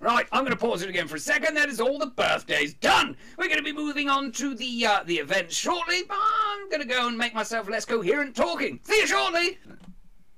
Right, 0.00 0.26
I'm 0.32 0.40
going 0.44 0.56
to 0.56 0.58
pause 0.58 0.82
it 0.82 0.88
again 0.88 1.08
for 1.08 1.16
a 1.16 1.20
second. 1.20 1.54
That 1.54 1.68
is 1.68 1.80
all 1.80 1.98
the 1.98 2.06
birthdays 2.06 2.74
done. 2.74 3.16
We're 3.38 3.46
going 3.46 3.58
to 3.58 3.64
be 3.64 3.72
moving 3.72 4.08
on 4.10 4.32
to 4.32 4.54
the 4.54 4.86
uh, 4.86 5.02
the 5.04 5.16
events 5.16 5.54
shortly. 5.56 6.02
I'm 6.10 6.68
going 6.68 6.82
to 6.82 6.88
go 6.88 7.08
and 7.08 7.16
make 7.16 7.34
myself 7.34 7.68
less 7.68 7.84
coherent 7.84 8.36
talking. 8.36 8.80
See 8.84 9.00
you 9.00 9.06
shortly. 9.06 9.58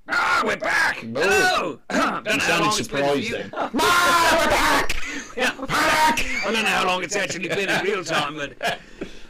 Ah, 0.09 0.41
we're 0.45 0.55
back. 0.55 0.97
Hello. 0.99 1.79
Don't 1.89 2.25
You 2.25 2.39
sounded 2.39 2.71
surprised 2.71 3.31
then. 3.33 3.51
Ah, 3.53 4.37
we're 4.39 4.49
back. 4.49 4.93
Yeah, 5.37 5.51
back. 5.67 6.25
I 6.45 6.51
don't 6.51 6.63
know 6.63 6.69
how 6.69 6.87
long 6.87 7.03
it's 7.03 7.15
actually 7.15 7.47
been 7.47 7.69
in 7.69 7.83
real 7.83 8.03
time, 8.03 8.35
but 8.35 8.79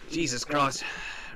Jesus 0.10 0.46
Christ. 0.46 0.84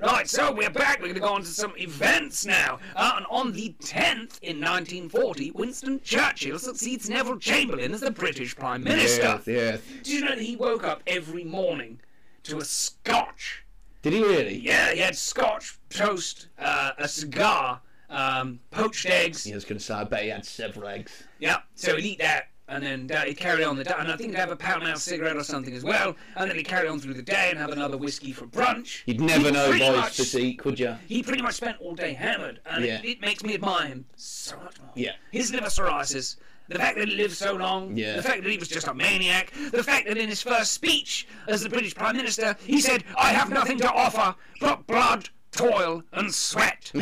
Right, 0.01 0.27
so 0.27 0.51
we're 0.51 0.71
back. 0.71 0.97
We're 0.97 1.09
going 1.09 1.13
to 1.13 1.21
go 1.21 1.33
on 1.33 1.41
to 1.41 1.47
some 1.47 1.73
events 1.77 2.43
now. 2.43 2.79
Uh, 2.95 3.13
and 3.17 3.25
on 3.29 3.51
the 3.51 3.75
10th 3.81 4.41
in 4.41 4.59
1940, 4.59 5.51
Winston 5.51 6.01
Churchill 6.03 6.57
succeeds 6.57 7.07
Neville 7.07 7.37
Chamberlain 7.37 7.93
as 7.93 8.01
the 8.01 8.09
British 8.09 8.55
Prime 8.55 8.83
Minister. 8.83 9.21
Yes, 9.21 9.47
yes. 9.47 9.81
Did 10.03 10.07
you 10.07 10.21
know 10.21 10.35
that 10.35 10.41
he 10.41 10.55
woke 10.55 10.83
up 10.83 11.03
every 11.05 11.43
morning 11.43 11.99
to 12.43 12.57
a 12.57 12.65
scotch? 12.65 13.63
Did 14.01 14.13
he 14.13 14.23
really? 14.23 14.57
Yeah, 14.57 14.91
he 14.91 14.99
had 15.01 15.15
scotch, 15.15 15.77
toast, 15.89 16.47
uh, 16.57 16.93
a 16.97 17.07
cigar, 17.07 17.79
um, 18.09 18.59
poached 18.71 19.05
eggs. 19.05 19.43
He 19.43 19.53
was 19.53 19.65
going 19.65 19.77
to 19.77 19.83
say, 19.83 19.93
I 19.93 20.03
bet 20.03 20.23
he 20.23 20.29
had 20.29 20.45
several 20.45 20.87
eggs. 20.87 21.23
Yeah, 21.37 21.57
so 21.75 21.95
he'd 21.95 22.05
eat 22.05 22.19
that. 22.19 22.47
And 22.71 22.81
then 22.81 23.11
uh, 23.13 23.25
he'd 23.25 23.35
carry 23.37 23.65
on 23.65 23.75
the 23.75 23.83
day, 23.83 23.93
and 23.99 24.09
I 24.09 24.15
think 24.15 24.29
he'd 24.31 24.39
have 24.39 24.49
a 24.49 24.55
pound 24.55 24.83
ounce 24.87 25.03
cigarette 25.03 25.35
or 25.35 25.43
something 25.43 25.73
as 25.75 25.83
well. 25.83 26.15
And 26.37 26.49
then 26.49 26.55
he'd 26.55 26.63
carry 26.67 26.87
on 26.87 27.01
through 27.01 27.15
the 27.15 27.21
day 27.21 27.47
and 27.49 27.59
have 27.59 27.71
another 27.71 27.97
whiskey 27.97 28.31
for 28.31 28.45
brunch. 28.47 29.03
You'd 29.05 29.19
never 29.19 29.47
He 29.47 29.51
know 29.51 29.71
by 29.71 29.77
much- 29.97 30.15
his 30.15 30.31
physique, 30.31 30.59
could 30.59 30.79
you? 30.79 30.95
He 31.05 31.21
pretty 31.21 31.41
much 31.41 31.55
spent 31.55 31.77
all 31.81 31.95
day 31.95 32.13
hammered, 32.13 32.61
and 32.65 32.85
Yeah. 32.85 32.99
it, 32.99 33.05
it 33.05 33.21
makes 33.21 33.43
me 33.43 33.55
admire 33.55 33.87
him 33.87 34.05
so 34.15 34.55
much 34.63 34.79
more. 34.79 34.89
Yeah. 34.95 35.11
His 35.31 35.51
liver 35.51 35.69
cirrhosis, 35.69 36.37
the 36.69 36.79
fact 36.79 36.97
that 36.97 37.09
he 37.09 37.15
lived 37.15 37.33
so 37.35 37.55
long, 37.55 37.97
Yeah. 37.97 38.15
the 38.15 38.23
fact 38.23 38.41
that 38.43 38.49
he 38.49 38.57
was 38.57 38.69
just 38.69 38.87
a 38.87 38.93
maniac, 38.93 39.51
the 39.71 39.83
fact 39.83 40.07
that 40.07 40.17
in 40.17 40.29
his 40.29 40.41
first 40.41 40.71
speech 40.73 41.27
as 41.49 41.61
the 41.63 41.69
British 41.69 41.93
Prime 41.93 42.15
Minister, 42.15 42.55
he 42.65 42.79
said, 42.79 43.03
I 43.17 43.33
have 43.33 43.49
nothing 43.49 43.79
to 43.79 43.91
offer 43.91 44.33
but 44.61 44.87
blood, 44.87 45.27
toil, 45.51 46.03
and 46.13 46.33
sweat. 46.33 46.89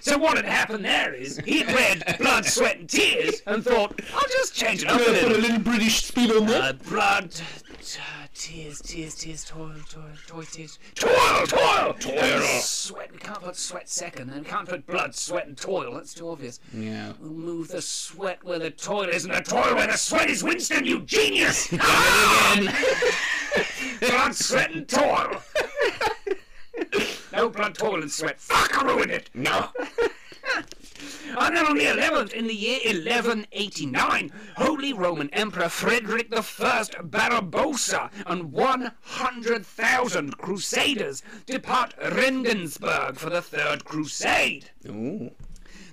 so 0.00 0.18
what 0.18 0.36
had 0.36 0.44
happened 0.46 0.84
there 0.84 1.12
is 1.14 1.38
he 1.44 1.60
had 1.60 1.74
read 1.74 2.18
blood, 2.18 2.44
sweat, 2.44 2.78
and 2.78 2.88
tears 2.88 3.42
and 3.46 3.64
thought, 3.64 4.00
I'll 4.14 4.28
just 4.28 4.54
change 4.54 4.82
it 4.82 4.88
up 4.88 5.00
a 5.00 5.04
Put 5.04 5.08
a 5.08 5.12
little. 5.12 5.38
little 5.38 5.58
British 5.58 6.04
spin 6.04 6.30
on 6.30 6.48
Uh, 6.48 6.72
blood, 6.88 7.34
tears, 8.34 8.80
tears, 8.82 9.14
tears, 9.14 9.44
toil, 9.44 9.74
toil, 9.90 10.02
toil, 10.26 10.42
tears, 10.42 10.78
toil, 10.94 11.46
toil, 11.46 11.94
toil, 11.98 12.40
sweat. 12.60 13.10
We 13.12 13.18
can't 13.18 13.40
put 13.40 13.56
sweat 13.56 13.88
second, 13.88 14.30
and 14.30 14.44
can't 14.46 14.68
put 14.68 14.86
blood, 14.86 15.14
sweat, 15.14 15.46
and 15.46 15.56
toil. 15.56 15.94
That's 15.94 16.14
too 16.14 16.28
obvious. 16.28 16.60
Yeah. 16.72 17.12
We'll 17.20 17.30
move 17.32 17.68
the 17.68 17.82
sweat 17.82 18.42
where 18.44 18.58
the 18.58 18.70
toil 18.70 19.08
is, 19.08 19.24
and 19.24 19.34
the 19.34 19.40
toil 19.40 19.74
where 19.74 19.86
the 19.86 19.96
sweat 19.96 20.28
is. 20.28 20.42
Winston, 20.44 20.84
you 20.84 21.00
genius! 21.00 21.68
blood, 24.00 24.34
sweat, 24.34 24.70
and 24.72 24.86
toil. 24.88 25.42
No 27.32 27.48
blood, 27.48 27.74
toil, 27.74 28.02
and 28.02 28.10
sweat. 28.10 28.40
Fuck! 28.40 28.82
I 28.82 28.86
ruined 28.86 29.10
it. 29.10 29.30
No. 29.34 29.68
And 31.38 31.56
then 31.56 31.66
on 31.66 31.76
the 31.76 31.84
11th, 31.84 32.32
in 32.32 32.46
the 32.46 32.54
year 32.54 32.78
1189, 32.84 34.32
Holy 34.56 34.92
Roman 34.92 35.28
Emperor 35.30 35.68
Frederick 35.68 36.32
I 36.32 36.84
Barbarossa 37.02 38.10
and 38.26 38.52
100,000 38.52 40.38
crusaders 40.38 41.22
depart 41.44 41.94
Regensburg 42.00 43.18
for 43.18 43.28
the 43.28 43.42
Third 43.42 43.84
Crusade. 43.84 44.70
Ooh. 44.86 45.32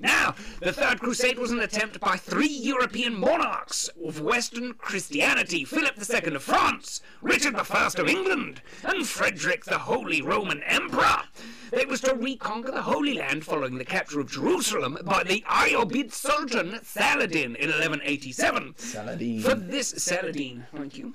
Now, 0.03 0.35
the 0.59 0.73
Third 0.73 0.99
Crusade 0.99 1.39
was 1.39 1.51
an 1.51 1.61
attempt 1.61 2.01
by 2.01 2.17
three 2.17 2.45
European 2.45 3.17
monarchs 3.17 3.89
of 4.05 4.19
Western 4.19 4.73
Christianity 4.73 5.63
Philip 5.63 5.95
II 5.97 6.35
of 6.35 6.43
France, 6.43 6.99
Richard 7.21 7.55
I 7.55 7.89
of 7.97 8.09
England, 8.09 8.61
and 8.83 9.07
Frederick 9.07 9.63
the 9.63 9.77
Holy 9.77 10.21
Roman 10.21 10.61
Emperor. 10.63 11.23
It 11.71 11.87
was 11.87 12.01
to 12.01 12.15
reconquer 12.15 12.71
the 12.71 12.81
Holy 12.81 13.13
Land 13.13 13.45
following 13.45 13.77
the 13.77 13.85
capture 13.85 14.19
of 14.19 14.29
Jerusalem 14.29 14.97
by 15.05 15.23
the 15.23 15.41
Ayyubid 15.47 16.11
Sultan 16.11 16.79
Saladin 16.83 17.55
in 17.55 17.69
1187. 17.69 18.73
Saladin. 18.75 19.39
For 19.39 19.55
this, 19.55 19.87
Saladin, 19.87 20.65
thank 20.75 20.97
you. 20.97 21.13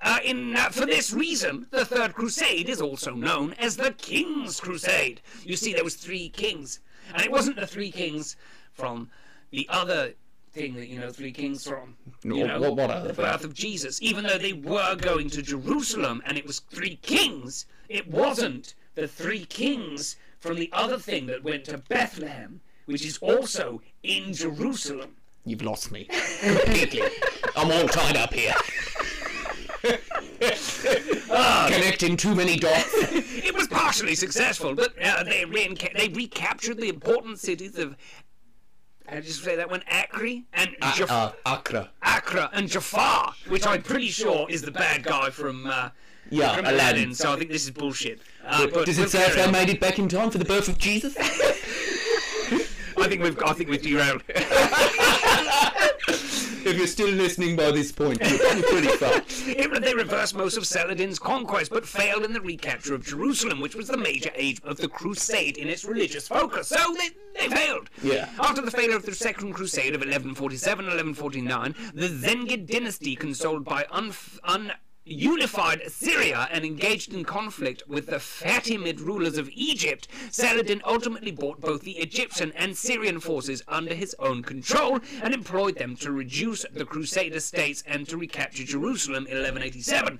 Uh, 0.00 0.18
in, 0.24 0.56
uh, 0.56 0.68
for 0.70 0.86
this 0.86 1.12
reason, 1.12 1.66
the 1.70 1.84
Third 1.84 2.14
Crusade 2.14 2.68
is 2.68 2.80
also 2.80 3.14
known 3.14 3.54
as 3.54 3.76
the 3.76 3.92
King's 3.92 4.60
Crusade. 4.60 5.20
You 5.44 5.56
see, 5.56 5.72
there 5.72 5.84
was 5.84 5.96
three 5.96 6.28
kings, 6.28 6.80
and 7.14 7.22
it 7.22 7.30
wasn't 7.30 7.56
the 7.56 7.66
three 7.66 7.90
kings 7.90 8.36
from 8.72 9.10
the 9.50 9.66
other 9.70 10.14
thing 10.52 10.74
that 10.74 10.88
you 10.88 10.98
know 11.00 11.10
three 11.10 11.32
kings 11.32 11.66
from. 11.66 11.96
You 12.22 12.36
What- 12.36 12.46
know, 12.46 12.60
what- 12.60 12.76
what 12.76 12.90
other 12.90 13.08
the 13.08 13.14
birth 13.14 13.44
of 13.44 13.54
Jesus. 13.54 14.00
Even 14.02 14.24
though 14.24 14.38
they 14.38 14.52
were 14.52 14.94
going 14.96 15.30
to 15.30 15.42
Jerusalem, 15.42 16.22
and 16.26 16.36
it 16.36 16.46
was 16.46 16.60
three 16.70 16.96
kings, 16.96 17.66
it 17.88 18.06
wasn't 18.06 18.74
the 18.94 19.08
three 19.08 19.44
kings 19.46 20.16
from 20.40 20.56
the 20.56 20.68
other 20.72 20.98
thing 20.98 21.26
that 21.26 21.42
went 21.42 21.64
to 21.66 21.78
Bethlehem, 21.78 22.60
which 22.86 23.04
is 23.06 23.16
also 23.18 23.80
in 24.02 24.34
Jerusalem. 24.34 25.16
You've 25.44 25.62
lost 25.62 25.90
me. 25.90 26.04
Completely. 26.40 27.02
I'm 27.56 27.70
all 27.72 27.88
tied 27.88 28.16
up 28.16 28.32
here. 28.34 28.54
Ah, 31.30 31.68
Connecting 31.72 32.16
too 32.16 32.34
many 32.34 32.56
dots. 32.56 32.92
It 33.44 33.54
was 33.54 33.66
partially 33.92 34.14
successful, 34.14 34.74
but 34.74 34.94
uh, 35.04 35.22
they 35.24 35.44
reenca- 35.44 35.94
they 35.96 36.08
recaptured 36.08 36.78
the 36.78 36.88
important 36.88 37.38
cities 37.38 37.78
of. 37.78 37.94
How 39.06 39.16
did 39.16 39.26
you 39.26 39.32
say 39.32 39.56
that 39.56 39.68
one? 39.70 39.82
Acre 39.90 40.40
and 40.54 40.70
Jaf- 40.80 41.10
Uh, 41.10 41.32
Accra. 41.44 41.90
Accra 42.02 42.48
and 42.54 42.68
Jafar, 42.70 43.34
which 43.48 43.66
I'm 43.66 43.82
pretty 43.82 44.06
sure 44.08 44.46
is 44.48 44.62
the 44.62 44.70
bad 44.70 45.02
guy 45.02 45.28
from 45.28 45.66
uh, 45.66 45.90
Yeah, 46.30 46.54
from 46.54 46.64
Aladdin. 46.64 46.74
Aladdin. 46.74 47.14
So 47.14 47.32
I 47.32 47.36
think 47.36 47.50
this 47.50 47.64
is 47.64 47.70
bullshit. 47.72 48.20
Uh, 48.46 48.68
but 48.72 48.86
Does 48.86 48.98
it 48.98 49.10
say 49.10 49.26
if 49.26 49.34
they 49.34 49.50
made 49.50 49.68
it 49.68 49.80
back 49.80 49.98
in 49.98 50.08
time 50.08 50.30
for 50.30 50.38
the 50.38 50.44
birth 50.46 50.68
of 50.68 50.78
Jesus? 50.78 51.14
I 51.18 53.08
think 53.08 53.22
we've 53.22 53.38
I 53.42 53.52
think 53.52 53.68
we've 53.68 53.82
derailed. 53.82 54.22
if 56.72 56.78
you're 56.78 56.86
still 56.86 57.10
listening 57.10 57.54
by 57.54 57.70
this 57.70 57.92
point, 57.92 58.18
you're 58.22 58.38
probably 58.38 58.62
pretty 58.62 58.88
fucked. 58.96 59.82
They 59.82 59.94
reversed 59.94 60.34
most 60.34 60.56
of 60.56 60.66
Saladin's 60.66 61.18
conquest, 61.18 61.70
but 61.70 61.86
failed 61.86 62.24
in 62.24 62.32
the 62.32 62.40
recapture 62.40 62.94
of 62.94 63.04
Jerusalem, 63.04 63.60
which 63.60 63.74
was 63.74 63.88
the 63.88 63.96
major 63.96 64.30
age 64.34 64.60
of 64.64 64.78
the 64.78 64.88
Crusade 64.88 65.58
in 65.58 65.68
its 65.68 65.84
religious 65.84 66.28
focus. 66.28 66.68
So 66.68 66.94
they, 66.94 67.10
they 67.38 67.54
failed. 67.54 67.90
Yeah. 68.02 68.30
After 68.38 68.62
the 68.62 68.70
failure 68.70 68.96
of 68.96 69.04
the 69.04 69.14
Second 69.14 69.52
Crusade 69.52 69.94
of 69.94 70.00
1147-1149, 70.02 71.92
the 71.94 72.08
Zengid 72.08 72.66
dynasty, 72.66 73.16
controlled 73.16 73.64
by 73.64 73.84
un, 73.90 74.12
un 74.44 74.72
unified 75.04 75.82
Syria 75.90 76.48
and 76.52 76.64
engaged 76.64 77.12
in 77.12 77.24
conflict 77.24 77.82
with 77.88 78.06
the 78.06 78.16
Fatimid 78.16 79.00
rulers 79.00 79.36
of 79.36 79.50
Egypt, 79.52 80.08
Saladin 80.30 80.80
ultimately 80.84 81.30
brought 81.32 81.60
both 81.60 81.82
the 81.82 81.98
Egyptian 81.98 82.52
and 82.56 82.76
Syrian 82.76 83.18
forces 83.20 83.62
under 83.66 83.94
his 83.94 84.14
own 84.18 84.42
control 84.42 85.00
and 85.22 85.34
employed 85.34 85.76
them 85.76 85.96
to 85.96 86.12
reduce 86.12 86.64
the 86.72 86.84
Crusader 86.84 87.40
states 87.40 87.82
and 87.86 88.08
to 88.08 88.16
recapture 88.16 88.64
Jerusalem 88.64 89.26
in 89.26 89.38
1187. 89.38 90.18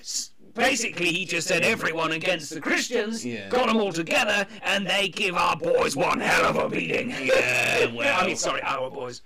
S- 0.00 0.30
Basically, 0.54 1.10
he 1.10 1.24
just 1.24 1.48
said 1.48 1.62
everyone 1.62 2.12
against 2.12 2.50
the 2.52 2.60
Christians, 2.60 3.24
Yeah. 3.24 3.48
got 3.48 3.68
them 3.68 3.78
all 3.78 3.90
together, 3.90 4.46
and 4.62 4.86
they 4.86 5.08
give 5.08 5.34
our 5.34 5.56
boys 5.56 5.96
one 5.96 6.20
hell 6.20 6.44
of 6.44 6.56
a 6.56 6.68
beating. 6.68 7.08
Yeah, 7.08 7.86
well. 7.94 8.20
I 8.20 8.26
mean, 8.26 8.36
sorry, 8.36 8.60
our 8.60 8.90
boys. 8.90 9.22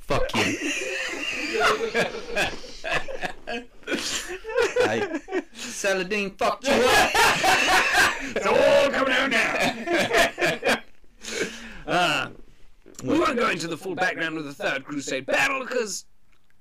Fuck 0.00 0.34
you. 0.34 0.58
hey. 3.46 5.20
Saladin 5.54 6.30
fucked 6.36 6.66
you 6.66 6.72
up. 6.72 7.10
It's 8.34 8.46
all 8.46 8.90
coming 8.90 9.14
out 9.14 9.30
now. 9.30 10.76
uh, 11.86 12.28
we 13.04 13.18
won't 13.18 13.36
go 13.36 13.50
into 13.50 13.68
the 13.68 13.76
full 13.76 13.94
background 13.94 14.36
of 14.36 14.44
the 14.44 14.52
Third 14.52 14.84
Crusade 14.84 15.26
battle 15.26 15.60
because 15.60 16.06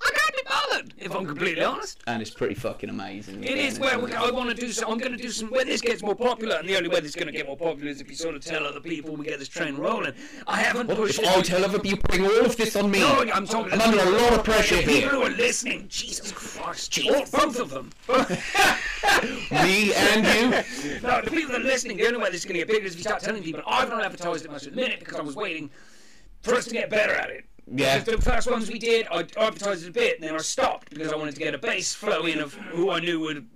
I 0.06 0.12
can't 0.12 0.36
be 0.36 0.42
bothered, 0.48 0.94
if 0.98 1.16
I'm 1.16 1.26
completely 1.26 1.64
honest. 1.64 2.04
And 2.06 2.22
it's 2.22 2.32
pretty 2.32 2.54
fucking 2.54 2.90
amazing. 2.90 3.44
It 3.44 3.58
is 3.58 3.80
where 3.80 3.98
we, 3.98 4.14
I 4.14 4.30
want 4.30 4.50
to 4.50 4.56
do 4.56 4.72
some. 4.72 4.92
I'm 4.92 5.00
going 5.00 5.12
to 5.12 5.18
do 5.18 5.32
some. 5.32 5.50
When 5.50 5.66
this 5.66 5.82
gets 5.82 6.04
more 6.04 6.16
popular, 6.16 6.58
and 6.58 6.70
the 6.70 6.78
only 6.78 6.90
way 6.90 7.00
this 7.00 7.10
is 7.10 7.16
going 7.16 7.28
to 7.28 7.34
get 7.34 7.48
more 7.48 7.58
popular 7.58 7.90
is 7.90 8.02
if 8.02 8.10
you 8.10 8.16
sort 8.16 8.36
of 8.36 8.46
tell 8.46 8.66
other 8.66 8.80
people 8.80 9.16
we 9.16 9.26
get 9.26 9.40
this 9.40 9.48
train 9.48 9.76
rolling. 9.76 10.14
I 10.48 10.58
haven't 10.58 10.88
pushed. 10.88 11.20
If 11.20 11.28
I 11.28 11.42
tell 11.42 11.64
other 11.66 11.80
people, 11.80 12.04
bring 12.08 12.26
all 12.26 12.46
of 12.46 12.56
this 12.56 12.76
on 12.76 12.92
me. 12.92 13.00
No, 13.00 13.26
I'm 13.34 13.48
talking. 13.48 13.74
I'm 13.74 13.82
under 13.82 14.00
a 14.00 14.10
lot 14.10 14.34
of 14.34 14.44
pressure 14.44 14.78
people 14.78 14.94
here. 14.94 15.10
who 15.10 15.24
are 15.24 15.30
listening. 15.30 15.88
Jesus 15.90 16.32
Christ, 16.32 16.92
Jesus. 16.92 17.34
All, 17.34 17.46
both 17.46 17.60
of 17.60 17.70
them. 17.72 17.90
Me 19.52 19.94
and 19.94 20.26
you. 20.26 21.00
No, 21.02 21.22
the 21.22 21.32
people 21.32 21.52
that 21.54 21.62
are 21.62 21.64
listening, 21.64 21.98
the 21.98 22.08
only 22.08 22.20
way 22.20 22.30
this 22.30 22.42
is 22.42 22.46
going 22.46 22.60
to 22.60 22.60
get 22.60 22.68
bigger 22.68 22.86
is 22.86 22.94
if 22.94 23.00
you 23.00 23.04
start 23.04 23.22
telling 23.22 23.42
people. 23.42 23.62
I've 23.66 23.90
not 23.90 24.04
advertised 24.04 24.46
it 24.46 24.52
much 24.52 24.68
at 24.68 24.76
the 24.76 24.82
minute 24.82 25.00
because 25.00 25.20
I 25.20 25.24
was 25.24 25.36
waiting 25.36 25.70
for 26.42 26.54
us 26.54 26.66
to 26.66 26.74
get 26.74 26.90
better 26.90 27.14
at 27.14 27.30
it. 27.30 27.46
Yeah. 27.74 28.00
The 28.00 28.22
first 28.22 28.50
ones 28.50 28.70
we 28.70 28.78
did, 28.80 29.08
I 29.12 29.26
advertised 29.38 29.88
a 29.88 29.92
bit, 29.92 30.20
and 30.20 30.28
then 30.28 30.36
I 30.36 30.40
stopped 30.40 30.90
because 30.92 31.12
I 31.12 31.16
wanted 31.16 31.34
to 31.36 31.40
get 31.40 31.54
a 31.56 31.58
base 31.58 31.94
flow 31.94 32.26
in 32.26 32.40
of 32.40 32.54
who 32.54 32.92
I 32.92 33.00
knew 33.00 33.20
would. 33.22 33.48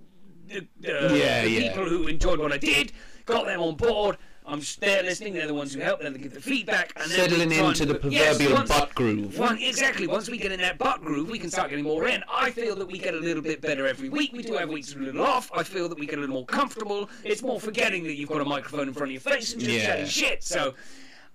Uh, 0.52 0.60
Yeah, 0.80 1.42
the 1.42 1.48
yeah. 1.50 1.68
people 1.68 1.88
who 1.88 2.08
enjoyed 2.08 2.40
what 2.40 2.52
I 2.52 2.58
did, 2.58 2.92
got 3.24 3.46
them 3.46 3.60
on 3.60 3.76
board. 3.76 4.16
I'm 4.46 4.60
they're 4.80 5.04
listening. 5.04 5.34
They're 5.34 5.46
the 5.46 5.54
ones 5.54 5.72
who 5.74 5.80
help. 5.80 6.00
They're 6.00 6.10
the 6.10 6.18
give 6.18 6.34
the 6.34 6.40
feedback. 6.40 6.92
And 6.96 7.08
Settling 7.08 7.52
into 7.52 7.86
the 7.86 7.94
put- 7.94 8.10
yes, 8.10 8.36
proverbial 8.36 8.54
once- 8.58 8.68
butt 8.68 8.94
groove. 8.96 9.38
one, 9.38 9.58
exactly. 9.58 10.08
Once 10.08 10.28
we 10.28 10.38
get 10.38 10.50
in 10.50 10.58
that 10.60 10.76
butt 10.76 11.02
groove, 11.02 11.30
we 11.30 11.38
can 11.38 11.50
start 11.50 11.70
getting 11.70 11.84
more 11.84 12.08
in. 12.08 12.24
I 12.28 12.50
feel 12.50 12.74
that 12.76 12.88
we 12.90 12.98
get 12.98 13.14
a 13.14 13.18
little 13.18 13.42
bit 13.44 13.60
better 13.60 13.86
every 13.86 14.08
week. 14.08 14.32
We 14.32 14.42
do 14.42 14.54
have 14.54 14.68
weeks 14.70 14.92
a 14.94 14.98
little 14.98 15.22
off. 15.22 15.52
I 15.54 15.62
feel 15.62 15.88
that 15.88 16.00
we 16.00 16.06
get 16.06 16.18
a 16.18 16.20
little 16.22 16.34
more 16.34 16.46
comfortable. 16.46 17.08
It's 17.22 17.42
more 17.42 17.60
forgetting 17.60 18.02
that 18.04 18.14
you've 18.14 18.30
got 18.30 18.40
a 18.40 18.44
microphone 18.44 18.88
in 18.88 18.94
front 18.94 19.10
of 19.10 19.12
your 19.12 19.20
face 19.20 19.52
and 19.52 19.62
just 19.62 19.72
Yeah. 19.72 20.04
shit. 20.04 20.42
So 20.42 20.74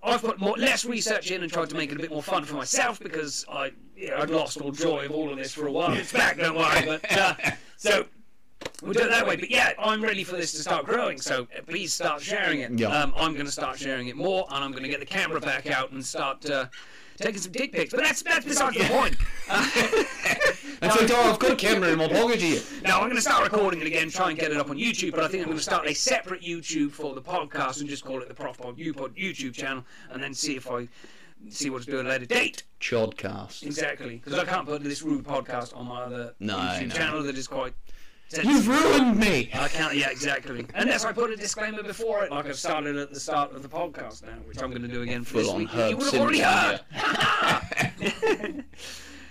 I've 0.06 0.22
put 0.22 0.39
more, 0.39 0.56
less 0.58 0.86
research 0.86 1.32
in 1.32 1.41
and 1.41 1.51
tried 1.51 1.70
to 1.70 1.76
make 1.76 1.91
it 1.91 1.97
a 1.97 2.01
bit 2.01 2.12
more 2.12 2.24
fun 2.24 2.45
for 2.45 2.56
myself 2.56 2.99
because 2.99 3.45
I, 3.51 3.72
yeah, 3.97 4.22
I'd 4.22 4.30
lost 4.30 4.62
all 4.62 4.72
joy 4.72 5.06
of 5.06 5.12
all 5.12 5.32
of 5.32 5.38
this 5.38 5.53
for 5.53 5.68
a 5.68 5.72
while. 5.72 5.93
It's 5.93 6.14
back, 6.14 6.38
don't 6.38 6.56
worry. 6.56 6.86
But 6.86 7.18
uh, 7.18 7.34
so 7.78 8.06
We'll 8.82 8.93
do 8.93 9.03
it 9.03 9.10
that 9.10 9.26
way. 9.26 9.36
But 9.36 9.49
yeah, 9.49 9.74
I'm 9.80 10.03
ready 10.03 10.24
for 10.24 10.36
this 10.36 10.51
to 10.53 10.60
start 10.60 10.86
growing. 10.86 11.20
So 11.20 11.47
please 11.68 11.93
start 11.93 12.22
sharing 12.22 12.62
it. 12.62 12.80
Yeah. 12.80 12.88
Um, 12.88 13.14
I'm 13.16 13.34
going 13.34 13.45
to 13.45 13.51
start 13.51 13.78
sharing 13.80 14.08
it 14.08 14.16
more, 14.16 14.45
and 14.49 14.64
I'm 14.64 14.72
going 14.72 14.84
to 14.84 14.89
get 14.89 14.99
the 14.99 15.06
camera 15.06 15.39
back 15.39 15.68
out 15.68 15.91
and 15.91 16.06
start 16.06 16.49
uh, 16.49 16.66
taking 17.18 17.39
some 17.41 17.51
dick 17.51 17.72
pics. 17.72 17.93
But 17.93 18.03
that's 18.03 18.22
that's 18.24 18.45
besides 18.45 18.78
the 18.78 18.84
point. 18.86 19.16
And 20.82 20.91
so, 20.91 21.05
oh, 21.16 21.32
I've 21.32 21.39
got 21.39 21.51
a 21.51 21.55
camera 21.55 21.89
in 21.89 21.97
my 21.97 22.07
pocket 22.07 22.41
here. 22.41 22.61
Now 22.84 22.97
I'm 22.97 23.05
going 23.05 23.16
to 23.16 23.22
start 23.22 23.43
recording 23.49 23.80
it 23.82 23.88
again, 23.88 24.09
try 24.09 24.30
and 24.30 24.38
get 24.38 24.51
it 24.51 24.57
up 24.57 24.70
on 24.70 24.78
YouTube. 24.78 25.11
But 25.11 25.24
I 25.24 25.28
think 25.30 25.41
I'm 25.41 25.47
going 25.47 25.57
to 25.57 25.63
start 25.63 25.88
a 25.88 25.93
separate 25.93 26.41
YouTube 26.41 26.91
for 26.91 27.16
the 27.16 27.22
podcast 27.22 27.80
and 27.80 27.89
just 27.89 28.03
call 28.03 28.22
it 28.22 28.28
the 28.28 28.34
Prof 28.34 28.57
Pod 28.57 28.78
UPod 28.78 29.16
YouTube 29.18 29.53
channel, 29.53 29.86
and 30.11 30.22
then 30.22 30.34
see 30.34 30.55
if 30.55 30.70
I 30.70 30.88
see 31.49 31.70
what 31.70 31.84
to 31.84 31.91
do 31.91 31.99
at 31.99 32.05
a 32.05 32.09
later 32.09 32.26
date. 32.26 32.63
Chodcast. 32.82 33.63
Exactly, 33.63 34.18
because 34.18 34.38
I 34.38 34.45
can't 34.45 34.66
put 34.68 34.84
this 34.84 35.01
rude 35.01 35.24
podcast 35.24 35.76
on 35.76 35.88
my 35.88 36.01
other 36.01 36.36
No, 36.39 36.57
YouTube 36.57 36.89
no. 36.89 36.95
channel 36.95 37.24
that 37.24 37.38
is 37.38 37.47
quite. 37.47 37.74
You've 38.43 38.67
ruined 38.67 39.17
me. 39.19 39.49
I 39.53 39.67
can't. 39.67 39.93
Yeah, 39.95 40.09
exactly. 40.09 40.65
Unless 40.73 41.05
I 41.05 41.13
put 41.13 41.30
a 41.32 41.36
disclaimer 41.36 41.84
before 41.84 42.23
it, 42.23 42.32
like 42.32 42.47
I've 42.47 42.57
started 42.57 42.95
at 42.97 43.13
the 43.13 43.19
start 43.19 43.53
of 43.53 43.61
the 43.61 43.69
podcast 43.69 44.23
now, 44.23 44.34
which 44.47 44.59
I'm 44.61 44.71
going 44.71 44.82
to 44.82 44.88
do 44.88 45.03
again 45.03 45.23
for 45.23 45.38
this 45.38 45.45
Full 45.45 45.53
on 45.55 45.59
week. 45.61 45.69
Herb 45.69 45.91
You 45.91 45.97
would 45.97 46.11
have 46.13 46.21
already 46.21 46.39
heard. 46.39 46.80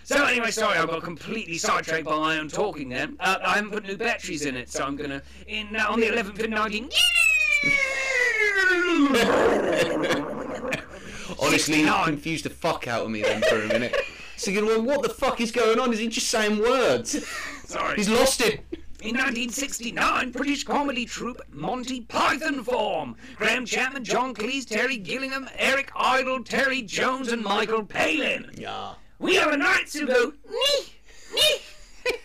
So 0.07 0.23
anyway, 0.27 0.51
sorry, 0.51 0.77
I 0.79 0.85
got 0.85 1.03
completely 1.03 1.57
sidetracked 1.57 2.05
by 2.05 2.19
my 2.19 2.39
own 2.39 2.49
talking. 2.49 2.91
Then 2.91 3.17
uh, 3.21 3.39
I 3.43 3.55
haven't 3.55 3.71
put 3.71 3.85
new 3.87 3.97
batteries 3.97 4.45
in 4.45 4.55
it, 4.55 4.69
so 4.69 4.85
I'm 4.85 4.97
gonna 4.97 5.23
in 5.47 5.75
uh, 5.75 5.87
on 5.89 5.99
the 5.99 6.09
11th 6.09 6.41
and 6.45 6.53
19. 6.53 6.91
Honestly, 11.41 11.81
you 11.81 11.87
No. 11.87 12.03
confused 12.05 12.45
the 12.45 12.51
fuck 12.51 12.87
out 12.87 13.05
of 13.07 13.11
me 13.11 13.23
then 13.23 13.41
for 13.49 13.63
a 13.63 13.67
minute. 13.69 13.97
Thinking, 14.37 14.67
well, 14.67 14.83
what 14.83 15.01
the 15.03 15.09
fuck 15.09 15.41
is 15.41 15.51
going 15.51 15.81
on? 15.81 15.91
Is 15.93 16.01
he 16.01 16.09
just 16.09 16.29
saying 16.29 16.59
words? 16.59 17.27
Sorry. 17.65 17.97
He's 17.97 18.11
lost 18.11 18.43
it. 18.43 18.61
In 19.05 19.17
1969, 19.17 20.31
British 20.31 20.65
comedy 20.65 21.05
troupe 21.05 21.43
Monty 21.53 22.01
Python 22.01 22.65
form. 22.65 23.17
Graham 23.37 23.67
Chapman, 23.67 24.03
John 24.03 24.35
Cleese, 24.35 24.67
Terry 24.67 24.97
Gilliam, 24.97 25.47
Eric 25.59 25.93
Idle, 25.95 26.43
Terry 26.43 26.81
Jones, 26.81 27.31
and 27.31 27.45
Michael 27.45 27.85
Palin. 27.85 28.51
Yeah. 28.57 28.95
We 29.19 29.37
are 29.39 29.51
the 29.51 29.59
knights 29.59 29.93
who 29.93 30.07
go, 30.07 30.33
nee, 30.51 30.87
nee. 31.35 32.17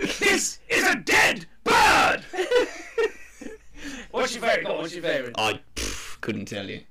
this 0.20 0.60
is 0.68 0.86
a 0.86 0.94
dead 0.94 1.46
bird! 1.64 2.22
what's 4.12 4.36
your 4.36 4.44
favourite? 4.44 4.64
Go 4.64 4.74
on, 4.74 4.82
what's 4.82 4.94
your 4.94 5.02
favourite? 5.02 5.34
I 5.36 5.58
pff, 5.74 6.20
couldn't 6.20 6.44
tell 6.44 6.68
you. 6.68 6.82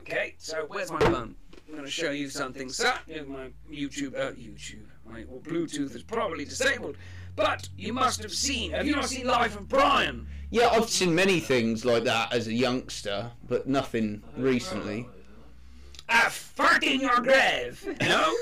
Okay, 0.00 0.34
so 0.36 0.66
where's 0.68 0.92
my 0.92 1.00
phone? 1.00 1.34
I'm 1.66 1.72
going 1.72 1.86
to 1.86 1.90
show 1.90 2.10
you 2.10 2.28
something. 2.28 2.68
So, 2.68 2.92
my 3.26 3.52
YouTube, 3.72 4.14
uh, 4.14 4.32
YouTube. 4.32 4.84
My 5.08 5.22
Bluetooth 5.22 5.96
is 5.96 6.02
probably 6.02 6.44
disabled. 6.44 6.96
But 7.36 7.68
you 7.76 7.92
must 7.92 8.22
have 8.22 8.32
seen, 8.32 8.72
have 8.72 8.86
you 8.86 8.96
not 8.96 9.10
seen 9.10 9.26
Life 9.26 9.56
of 9.56 9.68
Brian? 9.68 10.26
Yeah, 10.50 10.68
I've 10.68 10.88
seen 10.88 11.14
many 11.14 11.38
things 11.38 11.84
like 11.84 12.04
that 12.04 12.32
as 12.32 12.46
a 12.46 12.52
youngster, 12.52 13.30
but 13.46 13.68
nothing 13.68 14.22
recently. 14.36 15.06
A 16.08 16.30
fart 16.30 16.82
in 16.82 17.00
your 17.00 17.20
grave. 17.20 17.86
No? 18.00 18.34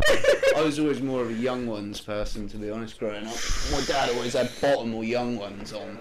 I 0.56 0.62
was 0.62 0.78
always 0.78 1.00
more 1.00 1.22
of 1.22 1.30
a 1.30 1.34
young 1.34 1.66
ones 1.66 2.00
person, 2.00 2.48
to 2.48 2.56
be 2.56 2.70
honest, 2.70 2.98
growing 2.98 3.26
up. 3.26 3.36
My 3.70 3.80
dad 3.86 4.10
always 4.10 4.34
had 4.34 4.50
bottom 4.60 4.94
or 4.94 5.04
young 5.04 5.38
ones 5.38 5.72
on. 5.72 5.98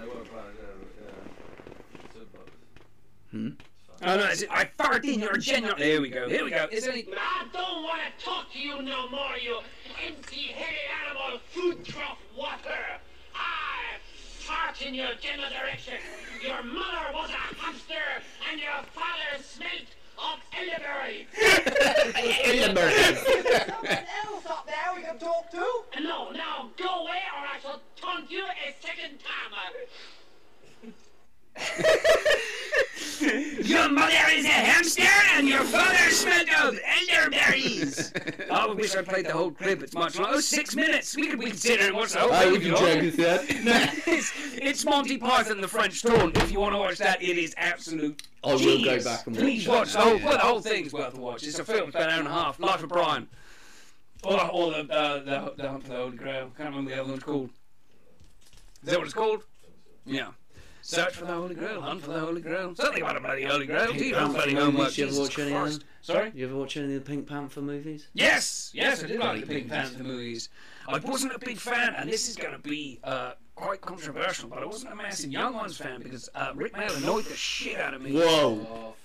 Hmm? 3.32 3.50
Oh 4.04 4.18
no, 4.18 4.26
it's, 4.26 4.44
I 4.50 4.66
fart 4.66 5.06
in 5.06 5.20
your 5.20 5.38
general. 5.38 5.76
Here 5.76 6.02
we 6.02 6.10
go. 6.10 6.28
Here 6.28 6.44
we 6.44 6.50
go. 6.50 6.68
Is 6.72 6.88
any? 6.88 7.08
I 7.16 7.46
don't 7.54 7.84
want 7.84 8.02
to 8.02 8.26
talk 8.26 8.52
to 8.52 8.60
you 8.60 8.82
no 8.82 9.08
more, 9.10 9.38
you 9.40 9.60
empty-headed 10.08 10.90
animal 11.06 11.40
food 11.52 11.86
trough 11.86 12.18
water. 12.36 13.00
I 13.36 14.00
fart 14.40 14.82
in 14.82 14.96
your 14.96 15.14
general 15.20 15.50
direction. 15.50 15.96
Your 16.44 16.64
mother 16.64 17.14
was 17.14 17.30
a 17.30 17.56
hamster, 17.62 18.24
and 18.50 18.60
your 18.60 18.82
father 18.92 19.44
smelt 19.44 19.94
of 20.18 20.40
elderberry. 20.58 21.28
Someone 22.66 23.98
else 24.26 24.46
up 24.50 24.66
there 24.66 24.96
we 24.96 25.04
can 25.04 25.20
talk 25.20 25.52
to. 25.52 26.02
No, 26.02 26.32
now 26.32 26.72
go 26.78 27.04
away, 27.04 27.22
or 27.38 27.46
I 27.46 27.60
shall 27.62 27.82
taunt 27.96 28.32
you 28.32 28.44
a 28.46 28.74
second 28.82 29.20
time. 29.20 29.74
Your 33.64 33.88
mother 33.90 34.14
is 34.32 34.46
a 34.46 34.50
hamster 34.50 35.04
and 35.36 35.48
your 35.48 35.64
father 35.64 36.10
smelled 36.10 36.50
of 36.64 36.80
elderberries. 37.12 38.12
I 38.52 38.66
wish 38.74 38.96
I 38.96 39.04
played 39.04 39.28
the 39.28 39.34
whole 39.34 39.52
clip. 39.52 39.84
It's 39.84 39.94
much 39.94 40.18
longer. 40.18 40.38
Oh, 40.38 40.40
six 40.40 40.76
minutes. 40.76 41.16
We 41.16 41.28
could 41.28 41.38
we 41.40 41.46
could 41.52 41.60
sit 41.60 41.80
here 41.80 41.90
and 41.90 41.96
watch 41.98 42.14
the 42.14 42.20
whole 42.20 42.34
I 42.34 42.44
thing. 42.44 42.52
would 42.54 42.62
if 42.62 42.68
you 42.68 42.70
you 42.70 42.76
want. 42.76 42.94
joke 42.94 43.02
with 43.04 43.18
that? 43.18 43.44
it's, 44.08 44.32
it's 44.56 44.86
Monty 44.86 45.18
Python, 45.20 45.62
the 45.62 45.68
French 45.68 46.02
Taunt. 46.02 46.36
If 46.38 46.52
you 46.52 46.60
want 46.60 46.74
to 46.74 46.80
watch 46.80 46.98
that, 46.98 47.22
it 47.22 47.38
is 47.38 47.54
absolute. 47.58 48.24
I 48.44 48.56
will 48.56 48.84
go 48.84 49.04
back 49.04 49.28
and 49.28 49.36
watch 49.36 49.44
Please 49.44 49.68
watch 49.68 49.78
watch 49.78 49.94
that 49.94 50.00
the 50.00 50.10
whole. 50.10 50.20
now, 50.20 50.26
Well, 50.26 50.34
the 50.38 50.44
whole 50.44 50.60
thing's 50.62 50.94
worth 50.94 51.16
a 51.18 51.22
watch. 51.22 51.44
It's 51.44 51.60
a 51.60 51.64
film. 51.66 51.90
It's 51.90 51.96
about 51.96 52.10
an 52.10 52.14
hour 52.14 52.20
and 52.20 52.28
a 52.28 52.32
half. 52.32 52.60
Life 52.60 52.82
of 52.84 52.90
Brian. 52.90 53.28
Or, 54.24 54.50
or 54.52 54.72
the, 54.72 54.78
uh, 54.94 55.20
the 55.24 55.54
the 55.58 55.70
Hunt 55.70 55.84
for 55.84 55.90
the 55.90 55.96
Holy 55.96 56.18
Grail. 56.18 56.52
Can't 56.58 56.70
remember 56.70 56.92
the 56.92 57.00
other 57.02 57.12
one's 57.12 57.24
called. 57.24 57.50
Is 58.84 58.90
that 58.90 58.98
what 58.98 59.06
it's 59.06 59.14
called? 59.14 59.44
Yeah. 60.06 60.30
Search 60.82 61.16
for 61.16 61.26
the 61.26 61.34
Holy 61.34 61.56
Grail, 61.56 61.82
hunt 61.82 62.02
for 62.02 62.12
the 62.12 62.20
Holy 62.20 62.42
Grail. 62.42 62.76
Something 62.76 63.02
about 63.04 63.18
a 63.18 63.20
bloody 63.20 63.44
Holy 63.44 63.66
Grail. 63.66 63.94
Do 63.94 64.04
your 64.04 64.20
own 64.20 64.34
bloody 64.34 64.56
homework. 64.56 64.98
You 64.98 65.08
ever 65.08 65.20
watch 65.20 65.40
any 65.40 65.54
of 65.54 65.72
them? 65.72 65.82
Sorry? 66.02 66.32
You 66.34 66.48
ever 66.48 66.56
watch 66.56 66.78
any 66.78 66.96
of 66.96 67.06
the 67.06 67.10
Pink 67.10 67.28
Panther 67.28 67.62
movies? 67.62 68.08
Yes, 68.14 68.72
yes, 68.74 69.04
I 69.04 69.08
did 69.08 69.20
like 69.20 69.42
the 69.42 69.48
Pink 69.48 69.70
Panther 69.70 70.04
movies. 70.04 70.50
I 70.88 70.98
wasn't 70.98 71.34
a 71.34 71.40
big 71.40 71.58
fan, 71.58 71.94
and 71.96 72.10
this 72.10 72.28
is 72.28 72.36
going 72.36 72.54
to 72.54 72.60
be 72.60 73.00
uh, 73.04 73.34
quite 73.56 73.82
controversial, 73.82 74.50
but 74.50 74.60
I 74.60 74.66
wasn't 74.66 74.94
a 74.94 74.96
massive 74.96 75.32
Young 75.32 75.54
Ones 75.54 75.78
fan 75.78 76.02
because 76.02 76.30
uh, 76.34 76.52
Rik 76.56 76.74
Mayall 76.74 76.98
annoyed 76.98 77.26
the 77.26 77.36
shit 77.36 77.80
out 77.80 77.94
of 77.94 78.02
me. 78.02 78.14
Whoa! 78.14 78.96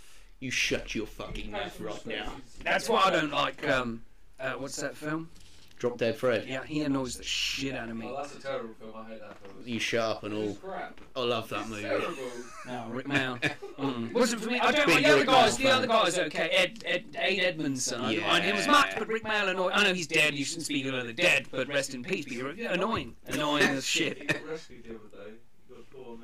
You 0.41 0.51
shut 0.51 0.95
your 0.95 1.07
fucking 1.07 1.51
mouth 1.51 1.79
right 1.81 2.07
now. 2.07 2.33
That's 2.62 2.89
why 2.89 3.03
I 3.05 3.11
don't 3.11 3.33
like. 3.33 3.66
Um, 3.68 4.03
uh, 4.41 4.53
what's 4.53 4.77
that 4.77 4.97
film? 4.97 5.31
Drop 5.79 5.99
Dead 5.99 6.16
Fred. 6.16 6.47
Yeah, 6.49 6.64
he 6.64 6.81
annoys 6.83 7.16
the 7.18 7.22
shit 7.22 7.74
out 7.74 7.91
of 7.91 7.97
me. 7.97 8.07
Oh, 8.09 8.16
that's 8.16 8.35
a 8.35 8.41
terrible 8.41 8.72
film. 8.81 8.93
I 8.97 9.11
hate 9.11 9.20
that 9.20 9.37
film. 9.39 9.55
You 9.66 9.79
shut 9.79 10.01
up 10.01 10.22
and 10.24 10.33
all. 10.33 10.55
Crap. 10.55 10.99
I 11.14 11.20
love 11.20 11.51
that 11.51 11.68
movie. 11.68 11.83
Terrible. 11.83 12.14
No, 12.66 12.87
Rik 12.91 13.07
Mayall. 13.07 13.53
Mm. 13.77 14.11
Wasn't 14.14 14.41
for 14.41 14.49
me. 14.51 14.59
I 14.59 14.72
don't 14.72 14.87
Big 14.87 15.05
the 15.05 15.09
other 15.11 15.18
Rick 15.18 15.27
guys. 15.27 15.59
Mail 15.59 15.68
The 15.68 15.77
other 15.77 15.87
fan. 15.87 16.05
guys, 16.05 16.18
okay. 16.18 16.49
Ed, 16.49 16.83
Ed, 16.87 17.05
Ade 17.20 17.41
Edmondson. 17.41 18.01
I 18.01 18.12
don't 18.14 18.22
Yeah. 18.22 18.27
mind 18.29 18.45
him 18.45 18.57
as 18.57 18.66
much, 18.66 18.99
but 18.99 19.07
Rik 19.07 19.22
Mayall 19.24 19.51
annoyed. 19.51 19.72
I 19.74 19.85
know 19.85 19.93
he's 19.93 20.07
dead. 20.07 20.35
You 20.35 20.47
shouldn't 20.47 20.64
speak 20.64 20.87
of 20.87 21.07
the 21.07 21.12
dead, 21.12 21.47
but 21.51 21.68
rest 21.68 21.93
in 21.95 22.03
peace. 22.03 22.24
But 22.24 22.33
you're 22.57 22.70
annoying, 22.70 23.14
annoying 23.27 23.64
as 23.64 23.85
shit. 23.87 24.27
got 24.29 24.49
rescued 24.49 24.85
the 24.85 24.91
other 24.95 25.24
day. 25.31 25.33
He 25.68 25.74
got 25.74 25.91
caught 25.93 26.09
on 26.09 26.20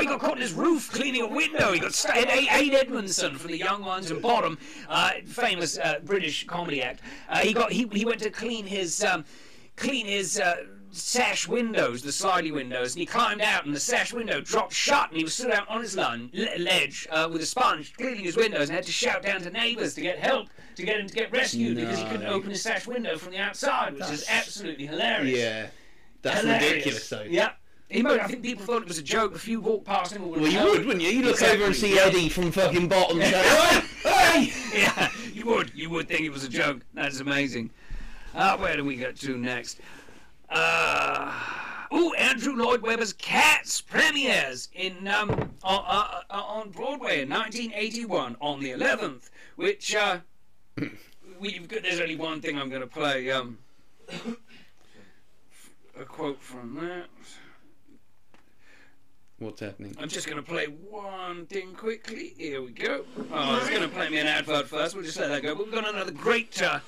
he 0.00 0.06
got 0.06 0.20
caught 0.20 0.36
in 0.36 0.42
his 0.42 0.52
roof 0.52 0.90
cleaning 0.90 1.22
a 1.22 1.26
window. 1.26 1.72
He 1.72 1.80
got 1.80 1.94
st- 1.94 2.28
Ed, 2.28 2.74
Edmondson 2.74 3.36
from 3.36 3.50
the 3.50 3.58
Young 3.58 3.84
Ones 3.84 4.10
and 4.10 4.20
Bottom, 4.22 4.58
uh, 4.88 5.12
famous 5.26 5.78
uh, 5.78 6.00
British 6.04 6.46
comedy 6.46 6.82
act. 6.82 7.00
Uh, 7.28 7.38
he 7.38 7.52
got 7.52 7.72
he, 7.72 7.88
he 7.92 8.04
went 8.04 8.20
to 8.20 8.30
clean 8.30 8.66
his 8.66 9.02
um, 9.04 9.24
clean 9.76 10.06
his. 10.06 10.38
Uh, 10.38 10.56
sash 10.90 11.46
windows, 11.46 12.00
the 12.00 12.08
slidey 12.10 12.50
windows, 12.50 12.94
and 12.94 13.00
he 13.00 13.06
climbed 13.06 13.42
out, 13.42 13.66
and 13.66 13.74
the 13.74 13.78
sash 13.78 14.10
window 14.10 14.40
dropped 14.40 14.72
shut, 14.72 15.10
and 15.10 15.18
he 15.18 15.22
was 15.22 15.34
stood 15.34 15.50
out 15.50 15.68
on 15.68 15.82
his 15.82 15.94
lun, 15.94 16.30
ledge 16.58 17.06
uh, 17.10 17.28
with 17.30 17.42
a 17.42 17.46
sponge, 17.46 17.92
cleaning 17.94 18.24
his 18.24 18.38
windows, 18.38 18.70
and 18.70 18.76
had 18.76 18.86
to 18.86 18.90
shout 18.90 19.22
down 19.22 19.42
to 19.42 19.50
neighbours 19.50 19.94
to 19.94 20.00
get 20.00 20.18
help, 20.18 20.48
to 20.76 20.82
get 20.82 20.98
him 20.98 21.06
to 21.06 21.14
get 21.14 21.30
rescued, 21.30 21.76
because 21.76 21.98
he 21.98 22.04
couldn't 22.06 22.26
open 22.26 22.48
his 22.48 22.62
sash 22.62 22.86
window 22.86 23.18
from 23.18 23.32
the 23.32 23.38
outside, 23.38 23.92
which 23.92 24.10
is 24.10 24.24
absolutely 24.30 24.86
hilarious. 24.86 25.38
Yeah. 25.38 25.66
That's 26.22 26.40
Hilarious. 26.40 26.70
ridiculous, 26.70 27.08
though. 27.10 27.22
Yeah. 27.28 27.50
He 27.90 28.02
might, 28.02 28.20
I 28.20 28.26
think 28.26 28.42
people 28.42 28.66
thought 28.66 28.82
it 28.82 28.88
was 28.88 28.98
a 28.98 29.02
joke. 29.02 29.34
A 29.34 29.38
few 29.38 29.60
walked 29.60 29.86
past 29.86 30.14
him. 30.14 30.28
Well, 30.28 30.46
you 30.46 30.62
would, 30.62 30.84
wouldn't 30.84 31.02
you? 31.02 31.08
You 31.08 31.22
look 31.22 31.32
Exactly, 31.32 31.56
over 31.56 31.66
and 31.66 31.74
see 31.76 31.94
yeah. 31.94 32.02
Eddie 32.02 32.28
from 32.28 32.52
fucking 32.52 32.86
bottom. 32.86 33.18
say, 33.18 33.30
"Hey, 34.02 34.44
hey!" 34.44 34.52
yeah, 34.80 35.08
you 35.32 35.46
would. 35.46 35.72
You 35.74 35.88
would 35.90 36.06
think 36.06 36.20
it 36.20 36.30
was 36.30 36.44
a 36.44 36.50
joke. 36.50 36.80
That's 36.92 37.20
amazing. 37.20 37.70
Uh, 38.34 38.58
where 38.58 38.76
do 38.76 38.84
we 38.84 38.96
get 38.96 39.16
to 39.20 39.38
next? 39.38 39.80
Uh, 40.50 41.32
ooh, 41.94 42.12
Andrew 42.12 42.54
Lloyd 42.54 42.82
Webber's 42.82 43.14
Cats 43.14 43.80
premieres 43.80 44.68
in 44.74 45.08
um, 45.08 45.30
on, 45.62 45.84
uh, 45.86 46.20
on 46.30 46.70
Broadway 46.70 47.22
in 47.22 47.30
1981 47.30 48.36
on 48.40 48.60
the 48.60 48.70
11th. 48.72 49.30
Which 49.56 49.94
uh, 49.94 50.18
we've. 51.40 51.66
There's 51.68 52.00
only 52.00 52.16
one 52.16 52.42
thing 52.42 52.58
I'm 52.58 52.68
going 52.68 52.82
to 52.82 52.86
play. 52.86 53.30
Um, 53.30 53.56
a 55.98 56.04
quote 56.04 56.42
from 56.42 56.74
that. 56.74 57.06
What's 59.38 59.60
happening? 59.60 59.94
I'm 60.00 60.08
just 60.08 60.26
going 60.26 60.36
to 60.36 60.42
play 60.42 60.66
one 60.66 61.46
thing 61.46 61.72
quickly. 61.74 62.34
Here 62.36 62.60
we 62.60 62.72
go. 62.72 63.04
Oh, 63.32 63.56
it's 63.58 63.68
going 63.68 63.82
to 63.82 63.88
play 63.88 64.08
me 64.08 64.18
an 64.18 64.26
advert 64.26 64.66
first. 64.66 64.96
We'll 64.96 65.04
just 65.04 65.18
let 65.20 65.28
that 65.28 65.42
go. 65.42 65.54
But 65.54 65.66
we've 65.66 65.74
got 65.74 65.88
another 65.88 66.10
great 66.10 66.60
uh, 66.60 66.80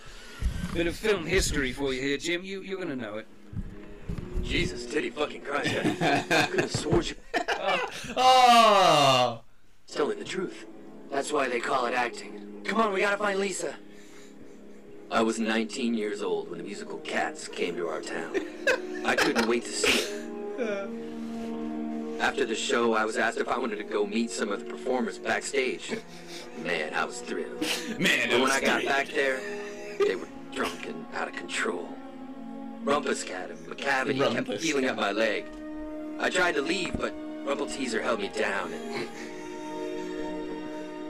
bit 0.74 0.86
of 0.88 0.96
film 0.96 1.26
history 1.26 1.72
for 1.72 1.92
you 1.92 2.00
here, 2.00 2.16
Jim. 2.16 2.42
You, 2.42 2.62
you're 2.62 2.76
going 2.76 2.88
to 2.88 2.96
know 2.96 3.18
it. 3.18 3.26
Jesus, 4.42 4.86
titty 4.86 5.10
fucking 5.10 5.42
Christ. 5.42 5.74
I 6.02 6.48
could 6.50 6.60
have 6.60 6.72
sworn 6.72 7.04
you 7.04 7.14
Oh! 8.16 9.42
telling 9.86 10.18
the 10.18 10.24
truth. 10.24 10.66
That's 11.10 11.32
why 11.32 11.48
they 11.48 11.60
call 11.60 11.86
it 11.86 11.94
acting. 11.94 12.62
Come 12.64 12.80
on, 12.80 12.92
we 12.92 13.00
gotta 13.00 13.16
find 13.16 13.38
Lisa. 13.38 13.74
I 15.10 15.22
was 15.22 15.38
19 15.38 15.94
years 15.94 16.22
old 16.22 16.48
when 16.48 16.58
the 16.58 16.64
musical 16.64 16.98
Cats 16.98 17.48
came 17.48 17.76
to 17.76 17.88
our 17.88 18.00
town. 18.00 18.34
I 19.04 19.14
couldn't 19.14 19.46
wait 19.46 19.64
to 19.64 19.70
see 19.72 20.14
it. 20.58 20.90
After 22.20 22.44
the 22.44 22.54
show, 22.54 22.92
I 22.92 23.06
was 23.06 23.16
asked 23.16 23.38
if 23.38 23.48
I 23.48 23.58
wanted 23.58 23.76
to 23.76 23.84
go 23.84 24.06
meet 24.06 24.30
some 24.30 24.50
of 24.50 24.60
the 24.60 24.66
performers 24.66 25.18
backstage. 25.18 25.96
Man, 26.62 26.92
I 26.92 27.06
was 27.06 27.22
thrilled. 27.22 27.66
Man, 27.98 28.28
But 28.28 28.40
when 28.42 28.50
I 28.50 28.60
got 28.60 28.84
back 28.84 29.08
there, 29.08 29.40
they 29.98 30.16
were 30.16 30.28
drunk 30.54 30.86
and 30.86 31.06
out 31.14 31.28
of 31.28 31.34
control. 31.34 31.88
Rumpus 32.84 33.24
cat 33.24 33.50
and 33.50 33.58
Macavity 33.60 34.18
kept 34.18 34.48
Rumpus 34.48 34.60
feeling 34.60 34.84
up 34.84 34.96
my 34.96 35.12
leg. 35.12 35.46
I 36.18 36.28
tried 36.28 36.56
to 36.56 36.62
leave, 36.62 36.94
but 36.98 37.14
Rumpleteazer 37.46 38.02
held 38.02 38.20
me 38.20 38.28
down 38.28 38.70
and... 38.70 39.08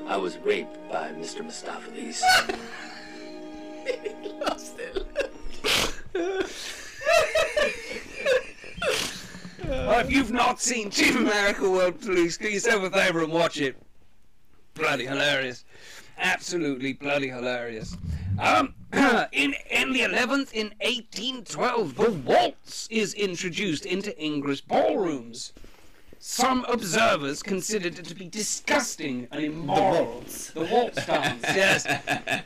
I 0.07 0.17
was 0.17 0.39
raped 0.39 0.77
by 0.91 1.09
Mr. 1.09 1.43
Mistoffelees. 1.43 2.23
If 9.63 10.11
you've 10.11 10.33
not 10.33 10.61
seen 10.61 10.91
Team 10.91 11.19
America 11.19 11.69
World 11.69 12.01
Police, 12.01 12.39
do 12.39 12.49
yourself 12.49 12.83
a 12.83 12.91
favour 12.91 13.23
and 13.23 13.33
watch 13.33 13.61
it. 13.61 13.77
Bloody 14.75 15.07
hilarious. 15.07 15.65
Absolutely 16.19 16.93
bloody 16.93 17.29
hilarious. 17.29 17.97
Um, 18.39 18.75
in, 19.33 19.55
in 19.71 19.93
the 19.93 20.01
11th, 20.01 20.53
in 20.53 20.73
1812, 20.81 21.95
the 21.95 22.11
waltz 22.11 22.89
is 22.91 23.15
introduced 23.15 23.87
into 23.87 24.17
English 24.19 24.63
ballrooms. 24.63 25.53
Some 26.19 26.65
observers 26.69 27.43
considered 27.43 27.99
it 27.99 28.05
to 28.07 28.15
be 28.15 28.27
disgusting 28.27 29.29
and 29.31 29.43
immoral. 29.43 30.23
The 30.55 30.69
waltz, 30.71 31.07
dance, 31.07 31.43
yes. 31.43 31.87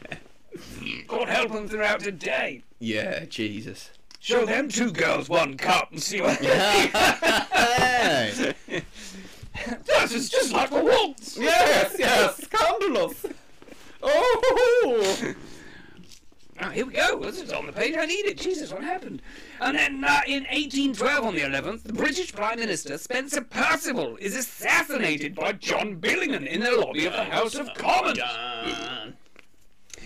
God 1.09 1.28
help 1.28 1.53
them 1.53 1.69
throughout 1.69 2.01
today. 2.01 2.62
Yeah, 2.78 3.24
Jesus. 3.24 3.91
Show 4.25 4.47
them 4.47 4.71
two 4.71 4.91
girls 4.91 5.29
one 5.29 5.59
cup 5.59 5.93
and 5.93 6.03
see 6.03 6.23
what 6.23 6.39
Hey. 6.39 8.55
This 9.87 10.15
is 10.15 10.31
just 10.31 10.51
like 10.51 10.71
the 10.71 10.83
waltz. 10.83 11.37
yes, 11.37 11.95
yes, 11.99 12.39
scandalous. 12.39 13.27
Oh. 14.03 15.35
Oh, 16.63 16.71
here 16.71 16.87
we 16.87 16.95
go. 16.95 17.21
This 17.21 17.39
is 17.39 17.53
on 17.53 17.67
the 17.67 17.73
page. 17.73 17.97
I 17.99 18.07
need 18.07 18.25
it. 18.25 18.39
Jesus, 18.39 18.73
what 18.73 18.83
happened? 18.83 19.21
And 19.61 19.77
then 19.77 20.03
uh, 20.03 20.21
in 20.27 20.45
1812, 20.45 21.25
on 21.25 21.35
the 21.35 21.43
11th, 21.43 21.83
the 21.83 21.93
British 21.93 22.33
Prime 22.33 22.59
Minister 22.59 22.97
Spencer 22.97 23.43
Perceval 23.43 24.19
is 24.21 24.35
assassinated 24.35 25.35
by 25.35 25.53
John 25.53 25.97
Bellingham 25.97 26.47
in 26.47 26.63
the 26.63 26.73
lobby 26.73 27.05
of 27.05 27.13
the 27.13 27.25
House 27.25 27.57
of 27.57 27.69
Commons. 27.75 28.19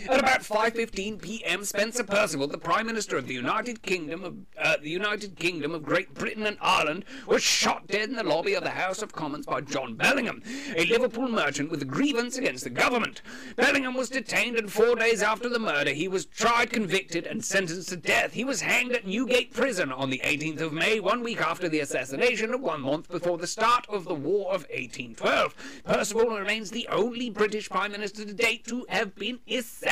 At 0.07 0.21
about 0.21 0.41
5:15 0.41 1.21
p.m., 1.21 1.65
Spencer 1.65 2.05
Perceval, 2.05 2.51
the 2.51 2.59
Prime 2.59 2.87
Minister 2.87 3.17
of 3.17 3.27
the 3.27 3.35
United 3.35 3.83
Kingdom 3.83 4.25
of 4.25 4.37
uh, 4.59 4.77
the 4.81 4.91
United 4.91 5.37
Kingdom 5.37 5.75
of 5.75 5.83
Great 5.83 6.15
Britain 6.15 6.47
and 6.47 6.57
Ireland, 6.61 7.05
was 7.27 7.43
shot 7.43 7.87
dead 7.89 8.09
in 8.09 8.15
the 8.15 8.23
lobby 8.23 8.55
of 8.55 8.63
the 8.63 8.71
House 8.71 9.03
of 9.03 9.13
Commons 9.13 9.47
by 9.47 9.61
John 9.61 9.97
Bellingham, 9.97 10.43
a 10.77 10.85
Liverpool 10.87 11.29
merchant 11.29 11.71
with 11.71 11.83
a 11.83 11.87
grievance 11.87 12.39
against 12.39 12.65
the 12.65 12.71
government. 12.71 13.23
Bellingham 13.57 13.95
was 13.95 14.09
detained, 14.09 14.57
and 14.57 14.71
four 14.73 14.95
days 14.95 15.23
after 15.23 15.49
the 15.49 15.59
murder, 15.59 15.91
he 15.91 16.09
was 16.09 16.27
tried, 16.27 16.71
convicted, 16.71 17.27
and 17.27 17.45
sentenced 17.45 17.89
to 17.89 17.97
death. 17.97 18.33
He 18.33 18.45
was 18.45 18.61
hanged 18.61 18.93
at 18.93 19.07
Newgate 19.07 19.53
Prison 19.53 19.91
on 19.93 20.11
the 20.11 20.23
18th 20.25 20.61
of 20.61 20.73
May, 20.73 21.01
one 21.01 21.23
week 21.23 21.41
after 21.41 21.69
the 21.69 21.81
assassination, 21.81 22.53
and 22.53 22.63
one 22.63 22.83
month 22.83 23.09
before 23.09 23.39
the 23.39 23.47
start 23.47 23.87
of 23.89 24.05
the 24.05 24.15
War 24.15 24.47
of 24.47 24.63
1812. 24.71 25.83
Perceval 25.85 26.39
remains 26.39 26.71
the 26.71 26.89
only 26.89 27.31
British 27.31 27.69
Prime 27.69 27.93
Minister 27.93 28.25
to 28.25 28.33
date 28.33 28.65
to 28.67 28.87
have 28.89 29.15
been 29.15 29.41
assassinated. 29.49 29.88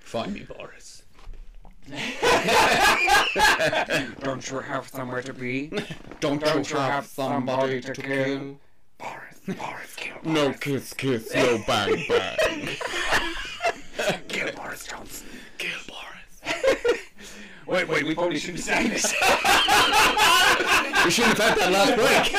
Find 0.00 0.34
me, 0.34 0.40
Boris. 0.40 1.02
Don't 4.20 4.50
you 4.50 4.58
have 4.58 4.88
somewhere 4.88 5.22
to 5.22 5.32
be? 5.32 5.70
Don't, 6.20 6.42
Don't 6.42 6.68
you 6.70 6.76
have 6.76 7.06
somebody 7.06 7.80
to 7.80 7.92
kill? 7.92 8.58
Boris, 8.98 9.38
Boris, 9.46 9.94
kill 9.96 10.16
Boris. 10.22 10.34
No 10.34 10.52
kiss, 10.52 10.92
kiss, 10.94 11.34
no 11.34 11.58
bang, 11.66 12.04
bang. 12.08 12.68
kill 14.28 14.52
Boris 14.52 14.86
Johnson. 14.86 15.26
Kill 15.58 15.78
Boris. 15.88 17.00
Wait, 17.66 17.88
wait, 17.88 18.04
we 18.04 18.14
probably 18.16 18.38
shouldn't 18.38 18.64
say 18.64 18.88
this. 18.88 19.14
We 21.04 21.10
shouldn't 21.12 21.38
have 21.38 21.38
had 21.38 21.56
that 21.56 21.70
last 21.70 21.94
break. 21.94 22.32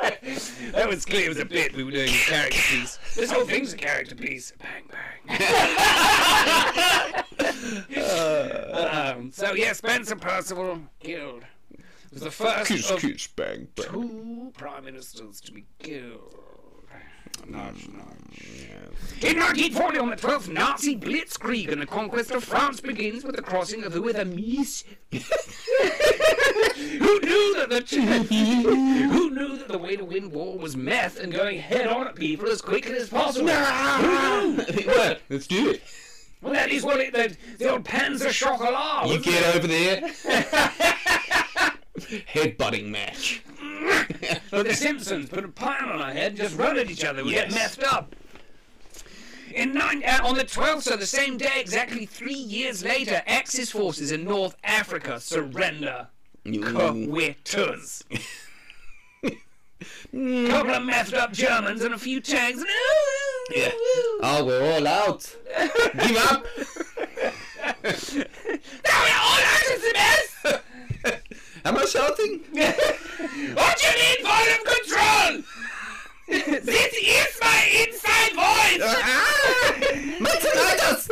that 0.72 0.88
was 0.88 1.04
clear. 1.04 1.26
It 1.26 1.28
was 1.28 1.38
a 1.38 1.44
bit. 1.44 1.74
We 1.76 1.84
were 1.84 1.90
doing 1.90 2.08
a 2.08 2.12
character 2.12 2.58
piece. 2.70 2.98
This 3.14 3.30
whole 3.30 3.44
thing's 3.44 3.72
a 3.72 3.76
character 3.76 4.14
piece. 4.14 4.52
Bang, 4.58 4.84
bang. 5.26 5.42
um, 9.16 9.30
so, 9.32 9.52
yeah, 9.54 9.72
Spencer 9.72 10.16
Perceval 10.16 10.82
killed. 11.00 11.44
It 11.72 11.80
Was 12.14 12.22
the 12.22 12.30
first 12.30 12.68
Kiss, 12.68 12.90
of 12.90 13.00
kiss, 13.00 13.26
bang, 13.28 13.68
bang. 13.76 13.86
two 13.90 14.52
prime 14.56 14.84
ministers 14.84 15.40
to 15.42 15.52
be 15.52 15.64
killed. 15.78 16.34
In 19.22 19.38
1940, 19.38 19.98
on 19.98 20.10
the 20.10 20.16
12th 20.16 20.48
Nazi 20.48 20.96
Blitzkrieg 20.96 21.70
and 21.70 21.82
the 21.82 21.86
conquest 21.86 22.30
of 22.30 22.42
France 22.42 22.80
begins 22.80 23.22
with 23.22 23.36
the 23.36 23.42
crossing 23.42 23.84
of 23.84 23.92
the 23.92 24.00
with 24.00 24.16
a 24.16 24.24
who 24.24 24.32
knew 27.20 27.54
that 27.56 27.68
the 27.68 27.80
who 29.10 29.30
knew 29.30 29.58
that 29.58 29.68
the 29.68 29.78
way 29.78 29.96
to 29.96 30.04
win 30.04 30.30
war 30.30 30.56
was 30.56 30.76
meth 30.76 31.20
and 31.20 31.32
going 31.32 31.60
head 31.60 31.86
on 31.86 32.06
at 32.06 32.14
people 32.14 32.48
as 32.48 32.62
quickly 32.62 32.96
as 32.96 33.10
possible? 33.10 33.48
Who 33.48 34.56
knew? 34.56 34.64
What? 34.90 35.20
Let's 35.28 35.46
do 35.46 35.68
it. 35.70 35.82
Well, 36.40 36.54
that 36.54 36.70
is 36.70 36.82
what 36.82 37.00
it, 37.00 37.12
the, 37.12 37.36
the 37.58 37.72
old 37.72 37.84
Panzer 37.84 38.30
Chocolat. 38.30 39.06
You 39.06 39.18
wasn't 39.18 39.24
get 39.26 39.54
over 39.54 39.66
there. 39.66 40.00
Headbutting 42.32 42.88
match. 42.88 43.42
Like 44.52 44.66
the 44.66 44.74
Simpsons 44.74 45.28
put 45.28 45.44
a 45.44 45.48
pile 45.48 45.88
on 45.90 46.00
our 46.02 46.12
head, 46.12 46.36
just 46.36 46.56
run 46.56 46.76
at 46.78 46.90
each 46.90 47.04
other. 47.04 47.24
We 47.24 47.32
Yes. 47.32 47.52
get 47.52 47.54
messed 47.54 47.82
up. 47.84 48.14
In 49.54 49.72
nine, 49.72 50.02
uh, 50.04 50.20
on 50.24 50.36
the 50.36 50.44
12th, 50.44 50.82
so 50.82 50.96
the 50.96 51.06
same 51.06 51.36
day, 51.36 51.58
exactly 51.60 52.06
three 52.06 52.34
years 52.34 52.84
later, 52.84 53.22
Axis 53.26 53.70
forces 53.72 54.12
in 54.12 54.24
North 54.24 54.54
Africa 54.62 55.18
surrender. 55.20 56.08
Quiters. 56.44 58.02
Couple 60.12 60.74
of 60.74 60.82
messed 60.84 61.14
up 61.14 61.32
Germans 61.32 61.82
and 61.82 61.94
a 61.94 61.98
few 61.98 62.20
tanks. 62.20 62.62
Yeah. 63.54 63.70
Oh, 64.22 64.44
we're 64.44 64.74
all 64.74 64.86
out. 64.86 65.34
Give 66.06 66.16
up. 66.18 66.44
Now 67.62 69.02
we're 69.02 69.20
all 69.22 69.40
out 69.40 69.74
of 69.74 69.80
the 69.82 69.90
mess! 69.94 70.29
Am 71.64 71.76
I 71.76 71.84
shouting? 71.84 72.40
What 73.54 73.78
do 73.78 73.86
you 73.86 73.94
need 74.02 74.20
volume 74.22 74.64
control? 74.64 75.42
this 76.64 76.92
is 76.94 77.38
my 77.40 77.60
inside 77.82 78.32
voice! 78.34 78.82
Ah, 78.82 79.74
my 80.20 80.34
tinnitus! 80.42 81.02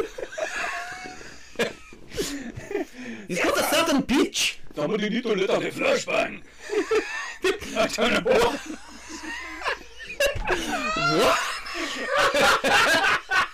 He's 3.29 3.43
got 3.43 3.59
a 3.59 3.63
certain 3.65 4.03
pitch. 4.03 4.61
Somebody 4.75 5.11
need 5.11 5.23
to 5.25 5.35
let 5.35 5.51
out 5.51 5.63
a 5.63 5.71
flashbang. 5.71 6.43
I 7.77 7.87
don't 7.89 8.13
know 8.13 8.21
what. 8.33 8.61
What? 11.19 11.39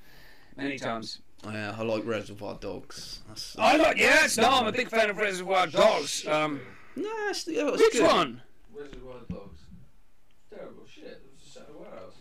Many 0.55 0.77
times. 0.77 1.19
Yeah, 1.51 1.75
I 1.77 1.83
like 1.83 2.05
Reservoir 2.05 2.57
Dogs. 2.59 3.21
That's, 3.27 3.55
I 3.57 3.77
like. 3.77 3.97
Yes, 3.97 4.37
no, 4.37 4.49
I'm 4.49 4.67
a 4.67 4.71
big 4.71 4.89
fan 4.89 5.09
of 5.09 5.17
Reservoir 5.17 5.67
Dogs. 5.67 6.25
Um, 6.27 6.61
no, 6.95 7.09
it's, 7.29 7.47
yeah, 7.47 7.67
it's 7.69 7.81
which 7.81 7.93
good. 7.93 8.03
one? 8.03 8.41
Reservoir 8.73 9.17
Dogs. 9.29 9.59
Terrible 10.49 10.85
shit. 10.87 11.05
It 11.05 11.21
was 11.31 11.43
just 11.43 11.57
out 11.57 11.69
of 11.69 11.75
warehouse. 11.75 12.13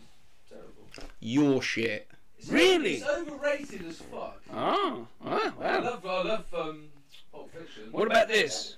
Terrible. 0.48 0.88
Your 1.20 1.62
shit. 1.62 2.10
It's 2.38 2.48
Really? 2.48 2.96
It's 2.96 3.08
overrated 3.08 3.86
as 3.86 3.96
fuck. 3.96 4.42
Oh, 4.52 5.06
oh 5.24 5.28
I 5.30 5.52
well. 5.58 5.82
love, 5.82 6.06
I 6.06 6.22
love 6.22 6.44
um, 6.54 6.84
Pulp 7.32 7.50
Fiction. 7.52 7.84
What 7.92 8.06
about 8.06 8.28
this? 8.28 8.76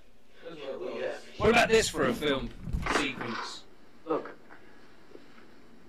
Reservoir 0.49 1.11
What 1.39 1.51
about 1.51 1.69
this 1.69 1.89
for 1.89 2.07
a 2.07 2.15
film 2.15 2.51
sequence? 2.97 3.63
Look, 4.07 4.31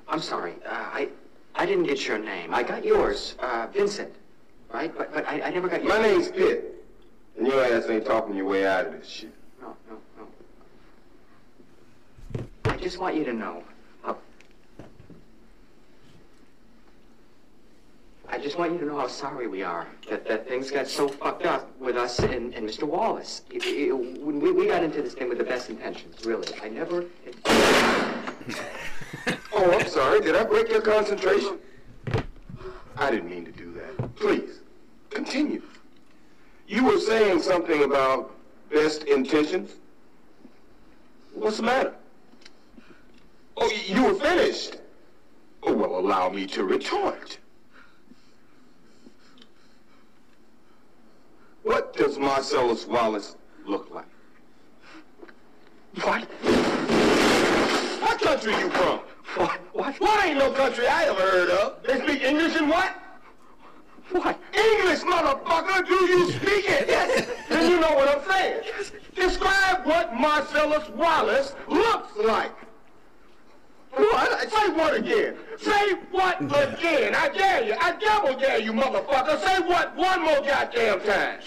I'm 0.07 0.19
sorry. 0.19 0.53
Uh, 0.65 0.69
I 0.71 1.09
I 1.53 1.65
didn't 1.65 1.83
get 1.85 2.07
your 2.07 2.17
name. 2.17 2.53
I 2.53 2.63
got 2.63 2.83
yours, 2.83 3.35
uh, 3.39 3.67
Vincent, 3.73 4.13
right? 4.73 4.95
But 4.97 5.13
but 5.13 5.27
I, 5.27 5.41
I 5.41 5.49
never 5.51 5.67
got 5.67 5.83
your 5.83 5.93
My 5.97 6.01
name's 6.01 6.29
Pitt, 6.29 6.85
and 7.37 7.47
your 7.47 7.63
ass 7.63 7.89
ain't 7.89 8.05
talking 8.05 8.35
your 8.35 8.45
way 8.45 8.65
out 8.65 8.87
of 8.87 8.93
this 8.93 9.07
shit. 9.07 9.33
No, 9.61 9.75
no, 9.89 9.97
no. 12.35 12.45
I 12.65 12.77
just 12.77 12.99
want 12.99 13.15
you 13.15 13.23
to 13.25 13.33
know. 13.33 13.63
How, 14.03 14.17
I 18.29 18.37
just 18.37 18.57
want 18.57 18.73
you 18.73 18.77
to 18.79 18.85
know 18.85 18.97
how 18.97 19.07
sorry 19.07 19.47
we 19.47 19.63
are 19.63 19.87
that, 20.09 20.27
that 20.27 20.47
things 20.47 20.69
got 20.71 20.87
so 20.87 21.07
fucked 21.07 21.45
up 21.45 21.69
with 21.79 21.95
us 21.95 22.19
and, 22.19 22.53
and 22.53 22.67
Mr. 22.67 22.83
Wallace. 22.83 23.43
It, 23.49 23.65
it, 23.65 23.93
when 23.93 24.39
we, 24.39 24.51
we 24.51 24.67
got 24.67 24.83
into 24.83 25.01
this 25.01 25.13
thing 25.13 25.29
with 25.29 25.37
the 25.37 25.43
best 25.43 25.69
intentions, 25.69 26.25
really. 26.25 26.47
I 26.61 26.69
never. 26.69 27.05
Oh, 29.59 29.71
I'm 29.71 29.87
sorry. 29.87 30.21
Did 30.21 30.35
I 30.35 30.43
break 30.43 30.69
your 30.69 30.81
concentration? 30.81 31.57
I 32.95 33.09
didn't 33.09 33.29
mean 33.29 33.43
to 33.45 33.51
do 33.51 33.73
that. 33.73 33.76
Please, 34.17 34.59
continue. 35.11 35.61
You 36.67 36.83
were 36.83 36.99
saying 36.99 37.41
something 37.41 37.83
about 37.83 38.31
best 38.71 39.03
intentions? 39.03 39.75
What's 41.33 41.57
the 41.57 41.63
matter? 41.63 41.93
Oh, 43.55 43.71
you 43.85 44.03
were 44.03 44.15
finished. 44.15 44.77
Oh, 45.63 45.73
well, 45.73 45.99
allow 45.99 46.29
me 46.29 46.47
to 46.47 46.63
retort. 46.63 47.37
What 51.63 51.93
does 51.95 52.17
Marcellus 52.17 52.87
Wallace 52.87 53.35
look 53.65 53.91
like? 53.93 54.05
What? 56.01 56.23
What 58.01 58.21
country 58.21 58.53
you 58.53 58.69
from? 58.69 58.99
What? 59.35 59.59
What? 59.73 59.99
What 59.99 60.25
ain't 60.25 60.39
no 60.39 60.51
country 60.53 60.87
I 60.87 61.03
ever 61.05 61.21
heard 61.21 61.49
of? 61.49 61.83
They 61.83 61.99
speak 61.99 62.23
English 62.23 62.55
and 62.55 62.69
what? 62.69 62.95
What? 64.11 64.39
English, 64.53 64.99
motherfucker! 65.01 65.85
Do 65.85 66.05
you 66.05 66.31
speak 66.31 66.69
it? 66.69 66.87
Yes. 66.87 67.27
Then 67.49 67.69
you 67.69 67.79
know 67.79 67.93
what 67.93 68.07
I'm 68.07 68.29
saying. 68.29 68.63
Describe 69.15 69.85
what 69.85 70.13
Marcellus 70.13 70.89
Wallace 70.89 71.55
looks 71.67 72.17
like. 72.23 72.53
What? 73.91 74.49
Say 74.49 74.69
what 74.73 74.95
again? 74.95 75.35
Say 75.57 75.93
what 76.11 76.39
again? 76.41 77.15
I 77.15 77.29
dare 77.29 77.63
you. 77.65 77.75
I 77.79 77.93
double 77.93 78.39
dare 78.39 78.59
you, 78.59 78.71
motherfucker. 78.71 79.39
Say 79.43 79.59
what 79.61 79.95
one 79.95 80.23
more 80.23 80.41
goddamn 80.41 81.01
time. 81.01 81.39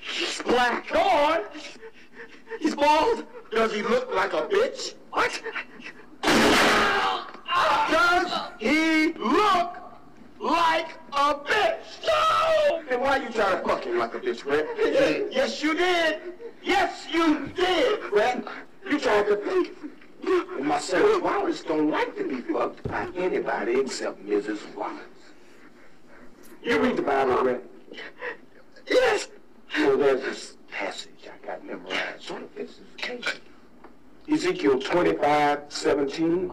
He's 0.00 0.42
black. 0.42 0.88
Go 0.88 1.00
on. 1.00 1.40
He's 2.60 2.74
bald. 2.74 3.26
Does 3.50 3.74
he 3.74 3.82
look 3.82 4.14
like 4.14 4.32
a 4.32 4.42
bitch? 4.42 4.94
What? 5.10 5.42
Does 7.90 8.32
he 8.58 9.12
look 9.14 9.87
like 10.40 10.90
a 11.12 11.34
bitch? 11.34 12.06
No! 12.06 12.82
And 12.90 13.00
why 13.00 13.16
you 13.16 13.30
trying 13.30 13.60
to 13.60 13.68
fuck 13.68 13.84
him 13.84 13.98
like 13.98 14.14
a 14.14 14.20
bitch, 14.20 14.44
Brett? 14.44 14.66
yes, 15.32 15.62
you 15.62 15.74
did. 15.74 16.20
Yes, 16.62 17.06
you 17.10 17.46
did, 17.48 18.10
Brett. 18.10 18.44
You 18.88 18.98
tried 18.98 19.26
to 19.26 19.36
think. 19.36 19.70
And 20.24 20.66
Marcellus 20.66 21.22
Wallace 21.22 21.62
don't 21.62 21.90
like 21.90 22.16
to 22.16 22.28
be 22.28 22.40
fucked 22.52 22.82
by 22.88 23.08
anybody 23.16 23.80
except 23.80 24.24
Mrs. 24.26 24.74
Wallace. 24.74 25.00
You 26.62 26.80
read 26.80 26.96
the 26.96 27.02
Bible, 27.02 27.42
Brett? 27.42 27.62
Yes. 28.88 29.28
Well, 29.76 29.96
there's 29.96 30.22
this 30.22 30.56
passage 30.70 31.10
I 31.24 31.46
got 31.46 31.64
memorized. 31.64 32.22
Sort 32.22 32.42
of 32.42 32.54
this 32.54 32.80
occasion. 32.94 33.40
Ezekiel 34.30 34.78
25, 34.78 35.62
17. 35.68 36.52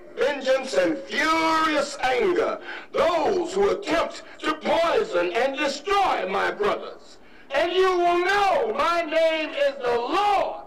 vengeance 0.21 0.75
and 0.75 0.97
furious 0.99 1.97
anger 2.03 2.59
those 2.91 3.53
who 3.53 3.71
attempt 3.71 4.21
to 4.37 4.53
poison 4.53 5.31
and 5.33 5.57
destroy 5.57 6.29
my 6.29 6.51
brothers. 6.51 7.17
And 7.53 7.73
you 7.73 7.89
will 7.97 8.19
know 8.19 8.73
my 8.77 9.01
name 9.01 9.49
is 9.49 9.75
the 9.81 9.97
Lord 9.97 10.63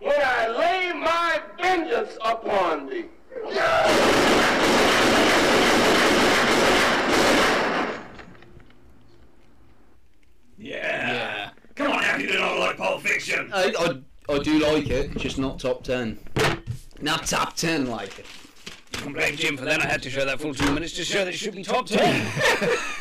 when 0.00 0.18
I 0.24 0.48
lay 0.48 0.92
my 0.98 1.40
vengeance 1.60 2.16
upon 2.24 2.88
thee. 2.88 3.04
Yeah. 3.50 3.88
yeah. 10.56 11.50
Come 11.74 11.92
on, 11.92 12.02
how 12.02 12.16
do 12.16 12.24
you 12.24 12.38
not 12.38 12.58
like 12.58 12.78
Pulp 12.78 13.02
Fiction? 13.02 13.50
I, 13.52 13.74
I, 13.78 14.34
I 14.34 14.38
do 14.38 14.58
like 14.60 14.88
it, 14.88 15.14
just 15.18 15.38
not 15.38 15.60
top 15.60 15.84
10. 15.84 16.18
Not 17.00 17.26
top 17.26 17.54
10 17.54 17.86
like 17.86 18.18
it. 18.18 18.26
Can 18.98 19.12
blame 19.12 19.36
Jim 19.36 19.56
for 19.56 19.64
that. 19.64 19.80
I 19.80 19.86
had 19.86 20.02
to 20.02 20.10
show 20.10 20.24
that 20.24 20.40
full 20.40 20.54
two 20.54 20.72
minutes 20.72 20.92
to 20.94 21.04
show 21.04 21.24
that 21.24 21.32
it 21.32 21.36
should 21.38 21.54
be 21.54 21.62
top 21.62 21.86
ten. 21.86 22.26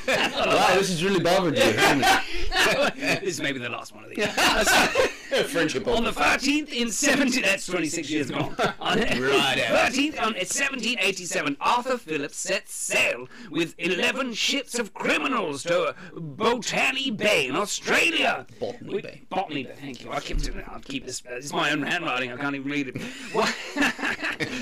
Wow, 0.08 0.76
this 0.76 0.90
is 0.90 1.04
really 1.04 1.20
bothered 1.20 1.58
you? 1.58 1.64
this 2.96 3.22
is 3.24 3.42
maybe 3.42 3.60
the 3.60 3.70
last 3.70 3.94
one 3.94 4.04
of 4.04 4.10
these. 4.10 4.26
Friendship 5.52 5.88
On 5.88 6.04
the 6.04 6.12
13th 6.12 6.70
in 6.70 6.90
17... 6.92 7.42
That's 7.42 7.66
26 7.68 8.10
years 8.10 8.30
ago. 8.30 8.54
On 8.80 8.98
Right. 9.00 9.58
13th 9.58 10.18
on 10.20 10.34
1787, 10.34 11.58
Arthur 11.60 11.98
Phillips 11.98 12.38
set 12.38 12.68
sail 12.70 13.28
with 13.52 13.76
11 13.78 14.34
ships 14.34 14.80
of 14.80 14.94
criminals 14.94 15.64
to 15.64 15.94
Botany 16.16 17.12
Bay 17.12 17.48
in 17.48 17.56
Australia. 17.56 18.46
Botany 18.60 18.94
With- 18.96 19.04
Bay. 19.04 19.22
Botany 19.30 19.64
Bay, 19.64 19.74
thank 19.80 20.04
you. 20.04 20.12
I'll 20.12 20.22
keep, 20.22 20.38
it- 20.38 20.66
I'll 20.68 20.80
keep 20.80 21.06
this. 21.06 21.22
Uh, 21.30 21.36
it's 21.36 21.52
my 21.54 21.72
own 21.72 21.84
handwriting. 21.84 22.32
I 22.32 22.38
can't 22.38 22.56
even 22.56 22.72
read 22.72 22.88
it. 22.90 22.96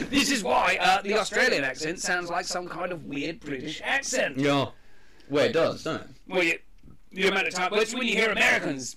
This 0.10 0.32
is 0.32 0.44
why 0.44 0.78
uh, 0.82 1.02
the 1.02 1.18
Australian 1.18 1.64
accent 1.64 2.00
sounds 2.00 2.30
like 2.30 2.46
some 2.46 2.68
kind 2.68 2.92
of 2.92 3.06
weird 3.06 3.40
British 3.40 3.82
accent. 3.84 4.38
Yeah. 4.38 4.68
Well, 5.30 5.46
it 5.46 5.54
does, 5.54 5.84
doesn't 5.84 6.02
it? 6.02 6.08
Well, 6.28 6.44
you, 6.44 6.60
the 7.16 7.28
amount 7.28 7.48
of 7.48 7.54
time. 7.54 7.74
It's 7.74 7.94
when 7.94 8.08
you 8.08 8.16
hear 8.16 8.32
Americans. 8.32 8.96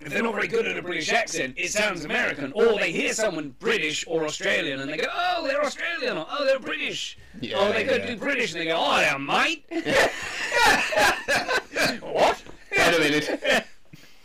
If 0.00 0.12
they're 0.12 0.24
not 0.24 0.34
very 0.34 0.48
good 0.48 0.66
at 0.66 0.76
a 0.76 0.82
British 0.82 1.12
accent, 1.12 1.54
it 1.56 1.70
sounds 1.70 2.04
American. 2.04 2.50
Or 2.52 2.76
they 2.78 2.90
hear 2.90 3.12
someone 3.12 3.54
British 3.60 4.04
or 4.08 4.24
Australian 4.24 4.80
and 4.80 4.90
they 4.90 4.96
go, 4.96 5.06
oh, 5.12 5.46
they're 5.46 5.64
Australian. 5.64 6.16
Or, 6.18 6.26
oh, 6.28 6.44
they're 6.44 6.58
British. 6.58 7.16
Yeah, 7.40 7.58
oh, 7.58 7.70
they 7.72 7.84
could 7.84 8.02
yeah. 8.02 8.08
do 8.08 8.16
British. 8.16 8.50
And 8.52 8.62
they 8.62 8.66
go, 8.66 8.74
oh, 8.76 8.96
they're 8.96 9.16
mate. 9.18 9.64
what? 12.02 12.42
Wait 12.76 12.94
a 12.94 12.98
minute. 12.98 13.66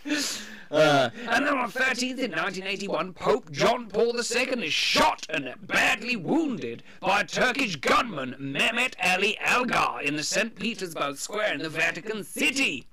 Uh, 0.71 1.09
and 1.27 1.47
then 1.47 1.57
on 1.57 1.71
13th 1.71 2.19
in 2.19 2.29
1981, 2.29 3.11
Pope 3.13 3.51
John 3.51 3.87
Paul 3.87 4.15
II 4.15 4.63
is 4.63 4.71
shot 4.71 5.25
and 5.27 5.51
badly 5.63 6.15
wounded 6.15 6.83
by 6.99 7.21
a 7.21 7.25
Turkish 7.25 7.75
gunman, 7.77 8.35
Mehmet 8.39 8.93
Ali 9.03 9.35
Algar, 9.39 9.99
in 10.03 10.15
the 10.15 10.21
St. 10.21 10.55
Petersburg 10.55 11.17
Square 11.17 11.55
in 11.55 11.63
the 11.63 11.69
Vatican 11.69 12.23
City. 12.23 12.85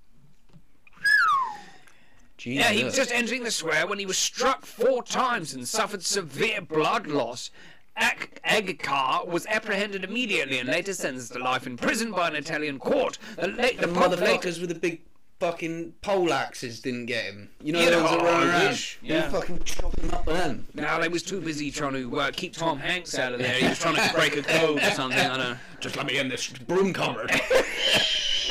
Yeah, 2.54 2.70
he 2.70 2.84
was 2.84 2.94
just 2.94 3.10
entering 3.12 3.42
the 3.42 3.50
square 3.50 3.86
when 3.86 3.98
he 3.98 4.06
was 4.06 4.16
struck 4.16 4.64
four 4.64 5.02
times 5.02 5.52
and 5.52 5.66
suffered 5.66 6.04
severe 6.04 6.60
blood 6.60 7.06
loss. 7.08 7.50
Ak- 7.96 8.40
Agkar 8.46 9.26
was 9.26 9.46
apprehended 9.46 10.04
immediately 10.04 10.58
and 10.58 10.68
later 10.68 10.92
sentenced 10.92 11.32
to 11.32 11.38
life 11.40 11.66
in 11.66 11.76
prison 11.76 12.12
by 12.12 12.28
an 12.28 12.36
Italian 12.36 12.78
court. 12.78 13.18
The, 13.36 13.48
la- 13.48 13.56
the 13.56 13.76
The 13.80 13.86
motherfuckers 13.88 14.60
with 14.60 14.68
the 14.68 14.74
big 14.76 15.00
fucking 15.40 15.94
pole 16.02 16.32
axes 16.32 16.80
didn't 16.80 17.06
get 17.06 17.24
him. 17.24 17.48
You 17.62 17.72
know 17.72 17.80
Yeah, 17.80 17.90
the 17.90 17.96
ones 18.04 18.10
that 18.10 18.22
run 18.22 18.48
around? 18.48 18.86
Yeah. 19.02 19.28
fucking 19.30 19.62
chop 19.64 19.98
him 19.98 20.10
up 20.12 20.24
then. 20.26 20.66
No, 20.74 21.00
they 21.00 21.08
was 21.08 21.22
too 21.22 21.40
busy 21.40 21.70
trying 21.70 21.94
to 21.94 22.20
uh, 22.20 22.30
keep 22.32 22.52
Tom 22.52 22.78
Hanks 22.78 23.18
out 23.18 23.32
of 23.32 23.40
there. 23.40 23.54
He 23.54 23.66
was 23.66 23.78
trying 23.78 23.96
to 23.96 24.14
break 24.14 24.36
a 24.36 24.42
code 24.42 24.82
or 24.82 24.90
something. 24.92 25.18
I 25.18 25.28
don't 25.36 25.38
know. 25.40 25.56
Just 25.80 25.96
let 25.96 26.06
me 26.06 26.18
in 26.18 26.28
this 26.28 26.48
broom 26.48 26.92
cupboard. 26.92 27.30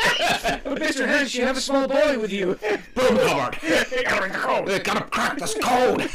Mr. 0.65 1.07
Hanks, 1.07 1.33
you 1.35 1.43
have 1.45 1.57
a 1.57 1.61
small 1.61 1.87
boy 1.87 2.19
with 2.19 2.31
you. 2.31 2.59
Boom, 2.95 3.17
cupboard. 3.17 3.59
Got 4.05 4.23
a 4.23 4.29
code. 4.29 4.65
We're 4.65 4.79
gonna 4.79 5.01
crack 5.01 5.37
this 5.37 5.55
code. 5.55 6.09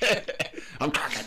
I'm 0.80 0.90
cracking. 0.90 1.24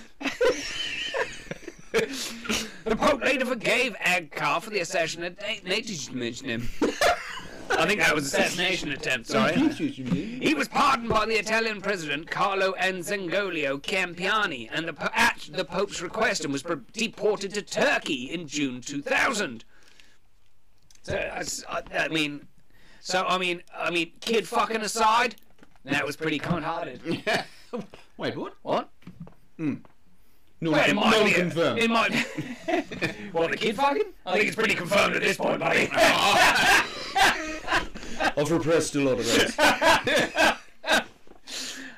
The 1.91 2.95
Pope 2.95 3.21
later 3.21 3.45
forgave 3.45 3.95
Agkar 3.97 4.61
for 4.61 4.69
the 4.69 4.79
assassination 4.79 5.35
him. 6.45 6.69
I 7.77 7.85
think 7.85 7.99
that 8.01 8.13
was 8.13 8.25
assassination 8.25 8.91
attempt. 8.91 9.27
Sorry. 9.27 9.55
He 9.55 10.53
was 10.53 10.67
pardoned 10.67 11.09
by 11.09 11.25
the 11.25 11.35
Italian 11.35 11.81
president 11.81 12.29
Carlo 12.29 12.73
Anzengolio 12.79 13.81
Campiani 13.81 14.69
and 14.71 14.87
the, 14.87 15.17
at 15.17 15.49
the 15.51 15.65
Pope's 15.65 16.01
request 16.01 16.43
and 16.43 16.53
was 16.53 16.63
pre- 16.63 16.77
deported 16.93 17.53
to 17.53 17.61
Turkey 17.61 18.29
in 18.31 18.47
June 18.47 18.81
2000. 18.81 19.63
So 21.03 21.13
that's- 21.13 21.63
I, 21.69 21.81
I 21.97 22.07
mean, 22.09 22.47
so 22.99 23.25
I 23.27 23.37
mean, 23.37 23.63
I 23.75 23.89
mean, 23.89 24.11
kid 24.21 24.47
fucking 24.47 24.81
aside, 24.81 25.35
that 25.85 26.05
was 26.05 26.15
pretty 26.15 26.37
kind-hearted. 26.39 27.01
Wait, 28.17 28.35
what? 28.37 28.53
What? 28.61 28.89
Mm. 29.59 29.81
No, 30.63 30.71
Well, 30.71 30.87
it 30.89 30.93
might 30.93 31.09
no 31.11 31.23
be. 31.25 31.31
confirmed. 31.33 31.79
It 31.79 31.89
might. 31.89 32.11
What, 33.31 33.49
the 33.51 33.57
kid 33.57 33.75
fucking? 33.77 34.11
I 34.25 34.33
think 34.33 34.45
it's 34.47 34.55
pretty 34.55 34.75
confirmed 34.75 35.15
at 35.15 35.21
this 35.21 35.37
point, 35.37 35.59
buddy. 35.59 35.89
I've 38.37 38.51
repressed 38.51 38.93
a 38.95 38.99
lot 38.99 39.19
of 39.19 39.25
those. 39.25 39.57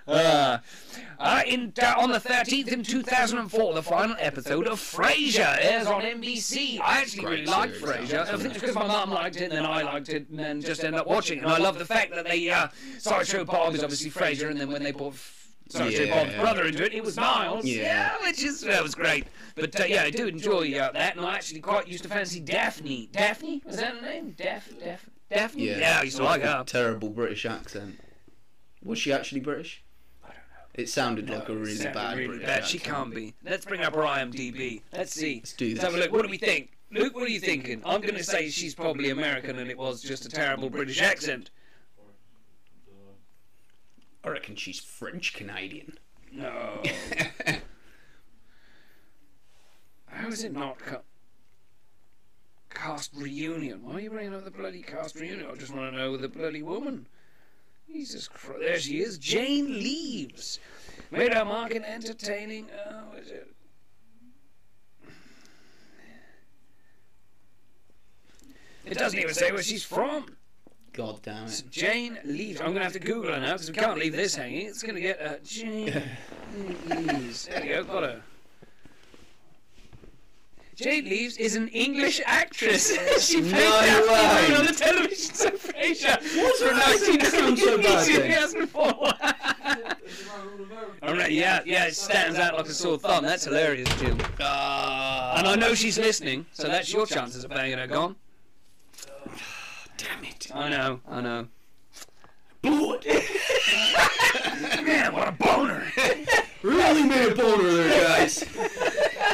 Uh, 0.08 0.58
uh, 1.24 1.42
in, 1.48 1.72
uh, 1.82 1.94
on 1.98 2.12
the 2.12 2.20
13th 2.20 2.68
in 2.68 2.84
2004, 2.84 3.74
the 3.74 3.82
final 3.82 4.16
episode 4.20 4.68
of 4.68 4.80
Frasier 4.80 5.58
airs 5.60 5.88
on 5.88 6.02
NBC. 6.02 6.80
I 6.82 7.00
actually 7.00 7.26
really 7.26 7.46
liked 7.46 7.76
Frasier. 7.80 8.28
I 8.28 8.36
think 8.38 8.54
it's 8.54 8.60
because 8.60 8.76
my 8.76 8.86
mum 8.86 9.10
liked 9.10 9.38
it, 9.38 9.44
and 9.44 9.54
then 9.54 9.66
I 9.66 9.84
liked 9.84 10.10
it, 10.10 10.28
and 10.30 10.38
then 10.38 10.60
just 10.62 10.84
ended 10.84 11.00
up 11.00 11.08
watching 11.08 11.38
it. 11.38 11.44
And 11.46 11.52
I 11.54 11.58
love 11.60 11.80
the 11.80 11.86
fact 11.86 12.14
that 12.14 12.26
they, 12.26 12.50
uh, 12.50 12.68
Sideshow 13.00 13.46
Bob 13.46 13.74
is 13.74 13.84
obviously 13.84 14.12
Frasier, 14.12 14.50
and 14.50 14.60
then 14.60 14.70
when 14.70 14.84
they 14.84 14.92
brought 14.92 15.16
Sideshow 15.70 16.04
Yeah. 16.04 16.24
Bob's 16.26 16.36
brother 16.36 16.66
into 16.66 16.84
it, 16.84 16.94
it 16.94 17.04
was 17.04 17.16
Miles. 17.16 17.64
Yeah. 17.64 18.18
which 18.24 18.44
is, 18.44 18.60
that 18.62 18.84
was 18.84 18.94
great. 18.94 19.26
But 19.56 19.80
uh, 19.80 19.86
yeah, 19.86 20.04
I 20.04 20.10
do 20.10 20.28
enjoy 20.28 20.78
uh, 20.78 20.92
that, 20.92 21.16
and 21.16 21.26
I 21.26 21.36
actually 21.36 21.62
quite 21.62 21.88
used 21.88 22.04
to 22.04 22.10
fancy 22.10 22.42
Daphne. 22.42 23.08
Daphne? 23.14 23.62
Was 23.66 23.78
that 23.78 23.96
her 23.96 24.02
name? 24.02 24.32
Daph, 24.32 24.70
Daph, 24.84 25.10
Daphne? 25.30 25.68
Yeah, 25.70 26.00
I 26.02 26.04
used 26.04 26.18
to 26.18 26.24
like 26.24 26.42
her. 26.42 26.64
Terrible 26.66 27.10
British 27.12 27.46
accent. 27.46 28.00
Was 28.84 29.00
she 29.00 29.14
actually 29.14 29.40
British? 29.40 29.83
I 30.76 30.78
don't 30.78 30.82
know. 30.82 30.84
It 30.84 30.90
sounded 30.90 31.30
like 31.30 31.50
a 31.50 31.56
really 31.56 31.84
bad 31.84 32.18
really 32.18 32.28
British 32.30 32.48
bad. 32.48 32.66
She 32.66 32.80
can't 32.80 33.14
be. 33.14 33.34
Let's 33.44 33.66
bring 33.66 33.82
up 33.82 33.94
her 33.94 34.02
IMDb. 34.02 34.82
Let's 34.92 35.14
see. 35.14 35.36
Let's 35.36 35.54
do 35.54 35.68
Let's 35.68 35.82
this. 35.82 35.84
have 35.84 35.94
a 35.96 35.98
look. 35.98 36.12
What 36.12 36.24
do 36.24 36.30
we 36.30 36.38
think? 36.38 36.72
Luke, 36.92 37.16
what 37.16 37.24
are 37.24 37.30
you 37.30 37.40
thinking? 37.40 37.82
I'm 37.86 38.02
going 38.02 38.16
to 38.16 38.24
say 38.24 38.50
she's 38.50 38.76
probably 38.76 39.10
American 39.10 39.60
and 39.60 39.70
it 39.70 39.78
was 39.78 40.02
just 40.02 40.26
a 40.26 40.30
terrible 40.30 40.70
British 40.70 41.02
accent. 41.02 41.50
I 44.24 44.30
reckon 44.30 44.56
she's 44.56 44.80
French 44.80 45.34
Canadian. 45.34 45.98
No. 46.32 46.82
How 50.06 50.28
is 50.28 50.44
it 50.44 50.54
not 50.54 50.80
ca- 50.80 51.02
cast 52.70 53.12
reunion? 53.16 53.84
Why 53.84 53.96
are 53.96 54.00
you 54.00 54.10
bringing 54.12 54.34
up 54.34 54.46
the 54.46 54.52
bloody 54.52 54.82
cast 54.82 55.16
reunion? 55.16 55.48
I 55.52 55.56
just 55.56 55.74
want 55.74 55.92
to 55.92 55.98
know 55.98 56.16
the 56.16 56.30
bloody 56.30 56.62
woman. 56.62 57.08
Jesus 57.88 58.28
Christ. 58.28 58.60
There 58.62 58.80
she 58.80 59.02
is. 59.02 59.18
Jane 59.18 59.68
Leeves. 59.68 60.60
Made 61.12 61.34
her 61.34 61.46
mark 61.46 61.72
in 61.72 61.84
entertaining. 61.84 62.68
Oh, 62.90 63.18
is 63.18 63.30
it? 63.30 63.48
It 68.86 68.98
doesn't 68.98 69.20
even 69.20 69.34
say 69.34 69.52
where 69.52 69.62
she's 69.62 69.84
from. 69.84 70.26
God 70.92 71.22
damn 71.24 71.46
it. 71.46 71.64
Jane 71.72 72.20
Leeves. 72.24 72.60
I'm 72.60 72.68
going 72.68 72.78
to 72.78 72.84
have 72.84 72.94
to 72.94 73.00
Google 73.00 73.32
her 73.32 73.40
now 73.40 73.54
because 73.54 73.70
we 73.70 73.76
can't 73.76 73.98
leave 73.98 74.16
this 74.16 74.36
hanging. 74.36 74.68
It's 74.68 74.84
going 74.84 74.96
to 74.96 75.02
get 75.02 75.22
uh, 75.22 75.36
Jane 75.44 76.04
Leeves. 76.88 77.48
There 77.48 77.62
we 77.62 77.68
go. 77.70 77.84
Got 77.84 78.04
her. 78.04 78.22
Jane 80.84 81.06
Leeves 81.06 81.38
is 81.38 81.56
an 81.56 81.70
English 81.70 82.20
actress. 82.26 82.92
she 83.26 83.40
played 83.40 83.54
No 83.54 84.06
Daphne 84.06 84.54
way. 84.54 84.60
On 84.60 84.66
the 84.66 84.74
television 84.74 85.34
show 85.34 85.52
Frasier. 85.52 86.18
What's 86.44 86.62
her 86.62 86.74
accent 86.74 87.24
sound 87.24 87.58
so 87.58 87.78
bad 87.78 88.06
2004. 88.06 88.84
All 91.04 91.16
right, 91.16 91.32
yeah, 91.32 91.62
yeah, 91.66 91.86
it 91.86 91.96
stands 91.96 92.38
out 92.38 92.56
like 92.56 92.66
a 92.66 92.74
sore 92.74 92.98
thumb. 93.00 93.24
That's 93.24 93.46
hilarious, 93.46 93.88
Jim. 93.98 94.18
Ah, 94.42 95.38
And 95.38 95.48
I 95.48 95.56
know 95.56 95.74
she's 95.74 95.98
listening, 95.98 96.46
so 96.52 96.68
that's 96.68 96.92
your 96.92 97.06
chances 97.06 97.46
of 97.46 97.52
banging 97.52 97.78
her 97.78 97.88
gone. 97.88 98.18
damn 99.98 100.26
it. 100.26 100.52
I 100.54 100.68
know, 100.68 101.00
I 101.10 101.22
know. 101.22 101.48
Man, 104.84 105.14
what 105.14 105.30
a 105.30 105.32
boner! 105.32 105.86
really 106.62 107.04
made 107.04 107.32
a 107.32 107.36
boner 107.36 107.72
there, 107.72 108.04
guys. 108.06 108.44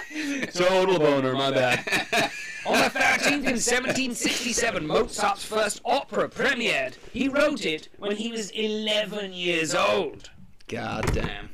Total 0.54 1.00
boner, 1.00 1.34
my 1.34 1.52
bad. 1.52 1.80
On 2.66 2.74
the 2.74 2.90
13th 2.90 3.32
in 3.32 3.58
1767, 3.58 4.86
Mozart's 4.86 5.46
first 5.46 5.82
opera 5.86 6.28
premiered. 6.30 6.96
He 7.14 7.28
wrote 7.30 7.66
it 7.66 7.90
when 7.98 8.16
he 8.18 8.32
was 8.32 8.52
11 8.52 9.34
years 9.34 9.74
old. 9.74 10.30
God 10.68 11.12
damn. 11.14 11.50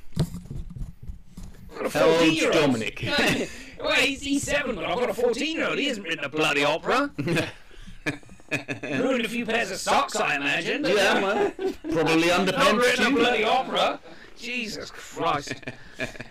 How 1.70 1.84
old's 1.84 1.94
14-year-old. 1.94 2.54
Dominic? 2.54 3.04
well, 3.80 3.94
he's, 3.94 4.22
he's 4.22 4.44
seven, 4.44 4.76
but 4.76 4.86
I've 4.86 5.00
got 5.00 5.10
a 5.10 5.14
14-year-old. 5.14 5.78
He 5.78 5.88
hasn't 5.88 6.08
written 6.08 6.26
a 6.26 6.30
bloody 6.30 6.64
opera. 6.64 7.12
Ruined 8.84 9.26
a 9.26 9.30
few 9.30 9.46
pairs 9.46 9.72
of 9.72 9.78
socks, 9.78 10.16
I 10.16 10.36
imagine. 10.36 10.86
yeah, 10.86 11.22
well, 11.22 11.52
probably 11.92 12.28
Not 12.28 12.48
underpants 12.48 12.82
written 12.82 13.06
a 13.08 13.12
bloody 13.12 13.44
opera. 13.44 14.00
Jesus 14.38 14.92
Christ. 14.92 15.54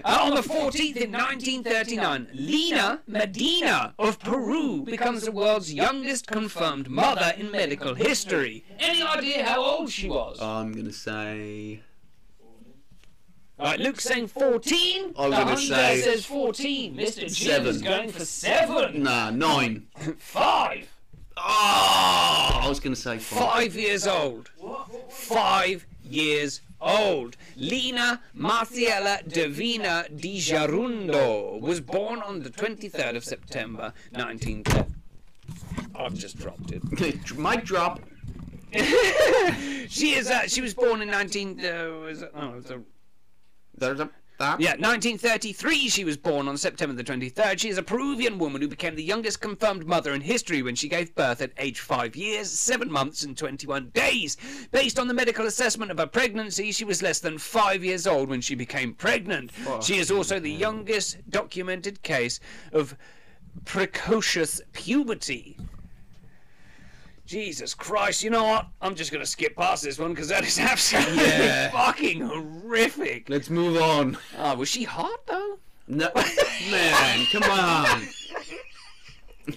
Uh, 0.05 0.19
on 0.25 0.35
the 0.35 0.43
14th 0.43 0.97
in 0.97 1.11
1939, 1.11 2.29
Lina 2.35 3.01
Medina 3.07 3.95
of 3.99 4.21
Peru 4.21 4.83
becomes 4.83 5.23
the 5.23 5.33
world's 5.33 5.73
youngest 5.73 6.27
confirmed 6.27 6.91
mother 6.91 7.33
in 7.39 7.51
medical 7.51 7.95
history. 7.95 8.63
Any 8.79 9.03
idea 9.03 9.43
how 9.43 9.63
old 9.63 9.91
she 9.91 10.11
was? 10.11 10.39
I'm 10.43 10.73
gonna 10.73 10.93
say. 10.93 11.81
Right, 13.59 13.81
Luke's 13.81 14.05
saying 14.05 14.27
14. 14.27 15.15
I'm 15.19 15.31
gonna 15.31 15.57
say 15.57 16.03
says 16.03 16.27
14. 16.27 16.95
Mr. 16.95 17.21
Jim 17.21 17.31
seven. 17.31 17.67
is 17.69 17.81
going 17.81 18.11
for 18.11 18.27
7. 18.27 19.03
Nah, 19.03 19.31
nine. 19.31 19.87
5. 20.19 20.89
Oh, 21.37 22.61
I 22.63 22.67
was 22.69 22.81
gonna 22.81 22.95
say 22.95 23.19
five. 23.19 23.51
Five 23.51 23.75
years 23.75 24.07
old. 24.07 24.51
Five 25.09 25.87
years 26.05 26.61
old. 26.85 27.37
Lina 27.57 28.21
Marciela 28.37 29.27
Divina 29.27 30.07
Di 30.15 30.39
Giarundo 30.39 31.61
was 31.61 31.81
born 31.81 32.21
on 32.21 32.43
the 32.43 32.51
23rd 32.51 33.17
of 33.17 33.25
September 33.25 33.93
1910. 34.13 34.95
I've 35.97 36.15
just 36.15 36.39
dropped 36.39 36.73
it. 36.73 36.83
Mic 37.37 37.65
drop. 37.65 38.01
She 39.89 40.15
is. 40.15 40.29
Uh, 40.29 40.49
she 40.49 40.61
was 40.61 40.75
born 40.75 41.03
in 41.03 41.09
19. 41.09 41.61
Uh, 41.61 41.91
was 42.01 42.25
oh, 42.35 42.61
There's 43.77 44.01
a 44.01 44.11
that. 44.39 44.61
yeah, 44.61 44.71
1933. 44.71 45.89
She 45.89 46.05
was 46.05 46.17
born 46.17 46.49
on 46.49 46.57
September 46.57 46.95
the 46.95 47.05
23rd. 47.05 47.59
She 47.59 47.69
is 47.69 47.79
a 47.79 47.83
Peruvian 47.83 48.39
woman 48.39 48.61
who 48.61 48.69
became 48.69 48.95
the 48.95 49.03
youngest 49.03 49.41
confirmed 49.41 49.87
mother 49.87 50.15
in 50.15 50.21
history 50.21 50.63
when 50.63 50.75
she 50.75 50.89
gave 50.89 51.15
birth 51.15 51.41
at 51.41 51.53
age 51.59 51.81
five 51.81 52.17
years, 52.17 52.51
seven 52.51 52.91
months, 52.91 53.23
and 53.23 53.37
21 53.37 53.91
days. 53.91 54.37
Based 54.71 54.99
on 54.99 55.09
the 55.09 55.15
medical 55.15 55.47
assessment 55.47 55.91
of 55.91 55.99
her 55.99 56.07
pregnancy, 56.07 56.73
she 56.73 56.85
was 56.85 57.03
less 57.03 57.21
than 57.21 57.39
five 57.39 57.85
years 57.85 58.07
old 58.07 58.29
when 58.29 58.41
she 58.41 58.55
became 58.55 58.95
pregnant. 58.95 59.51
She 59.83 59.99
is 59.99 60.11
also 60.11 60.39
the 60.41 60.51
youngest 60.51 61.19
documented 61.31 62.03
case 62.03 62.41
of 62.73 62.97
precocious 63.65 64.61
puberty. 64.73 65.57
Jesus 67.27 67.73
Christ, 67.75 68.23
you 68.23 68.31
know 68.31 68.45
what? 68.45 68.67
I'm 68.83 68.95
just 68.95 69.11
going 69.11 69.23
to 69.25 69.31
skip 69.31 69.57
past 69.57 69.83
this 69.83 69.99
one 69.99 70.11
because 70.13 70.29
that 70.29 70.45
is 70.47 70.59
absolutely 70.61 71.25
Yeah. 71.25 71.71
fucking 71.71 72.21
horrific. 72.21 73.29
Let's 73.31 73.49
move 73.51 73.81
on. 73.81 74.19
Oh, 74.39 74.57
was 74.57 74.69
she 74.69 74.85
hot 74.85 75.27
though? 75.27 75.59
No, 75.87 76.11
man, 76.71 77.27
come 77.33 77.43
on. 77.45 78.03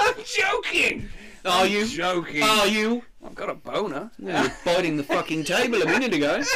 I'm 0.00 0.14
joking. 0.24 1.08
Are 1.44 1.66
you? 1.66 1.86
Joking. 1.86 2.42
Are 2.42 2.66
you? 2.66 3.02
I've 3.24 3.34
got 3.34 3.48
a 3.50 3.54
boner. 3.54 4.10
Yeah, 4.18 4.42
you're 4.42 4.52
biting 4.64 4.96
the 4.96 5.02
fucking 5.04 5.44
table 5.44 5.80
a 5.82 5.86
minute 5.86 6.14
ago. 6.14 6.42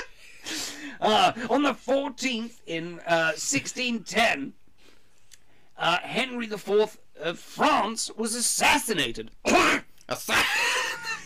Uh, 0.98 1.30
on 1.50 1.62
the 1.62 1.74
14th 1.74 2.60
in 2.66 2.98
uh, 3.00 3.34
1610, 3.36 4.54
uh, 5.76 5.98
Henry 5.98 6.46
IV 6.46 6.96
of 7.20 7.38
France 7.38 8.10
was 8.16 8.34
assassinated. 8.34 9.30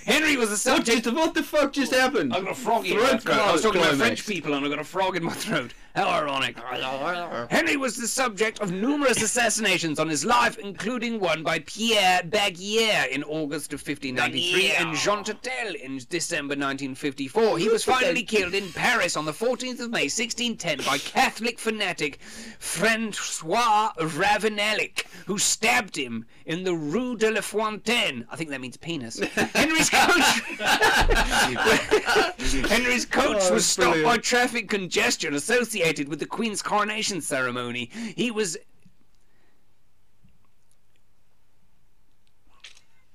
Henry 0.07 0.37
was 0.37 0.49
the 0.49 0.71
What, 0.71 0.79
subject 0.79 1.05
just, 1.05 1.17
what 1.17 1.35
the 1.35 1.43
fuck 1.43 1.73
just 1.73 1.93
happened? 1.95 2.35
I've 2.35 2.45
got 2.45 2.53
a 2.53 2.55
frog 2.55 2.87
in 2.87 2.97
my 2.97 3.07
Throat 3.07 3.23
throat. 3.23 3.39
I 3.39 3.53
was 3.53 3.63
talking 3.63 3.81
about. 3.81 3.97
French 3.97 4.27
people 4.27 4.55
and 4.55 4.65
I've 4.65 4.71
got 4.71 4.81
a 4.81 4.85
frog 4.85 5.17
in 5.17 5.25
my 5.25 5.33
throat. 5.33 5.73
How 5.95 6.09
ironic. 6.09 6.57
Henry 7.51 7.77
was 7.77 7.97
the 7.97 8.07
subject 8.07 8.61
of 8.61 8.71
numerous 8.71 9.21
assassinations 9.23 9.99
on 9.99 10.09
his 10.09 10.25
life, 10.25 10.57
including 10.59 11.19
one 11.19 11.43
by 11.43 11.59
Pierre 11.61 12.23
Baguière 12.23 13.09
in 13.09 13.25
August 13.25 13.73
of 13.73 13.81
1593 13.81 14.71
and 14.73 14.97
Jean 14.97 15.25
Tutelle 15.25 15.75
in 15.75 16.01
December 16.09 16.53
1954. 16.53 17.59
He 17.59 17.69
was 17.69 17.83
finally 17.83 18.23
killed 18.23 18.55
in 18.55 18.73
Paris 18.73 19.17
on 19.17 19.25
the 19.25 19.33
14th 19.33 19.81
of 19.81 19.91
May 19.91 20.09
1610 20.09 20.79
by 20.87 20.99
Catholic 20.99 21.59
fanatic 21.59 22.21
Francois 22.61 23.91
Ravenelic, 23.99 25.07
who 25.27 25.39
stabbed 25.39 25.97
him 25.97 26.25
in 26.47 26.63
the 26.63 26.75
Rue 26.75 27.17
de 27.17 27.33
la 27.33 27.41
Fontaine. 27.41 28.25
I 28.31 28.37
think 28.37 28.51
that 28.51 28.61
means 28.61 28.77
penis. 28.77 29.19
Henry's 29.55 29.90
coach. 29.91 30.41
Henry's 32.69 33.05
coach 33.05 33.37
Oh, 33.41 33.55
was 33.55 33.67
stopped 33.67 34.03
by 34.03 34.17
traffic 34.19 34.69
congestion 34.69 35.35
associated 35.35 36.09
with 36.09 36.19
the 36.19 36.27
Queen's 36.27 36.63
coronation 36.63 37.21
ceremony. 37.21 37.91
He 38.17 38.31
was. 38.31 38.57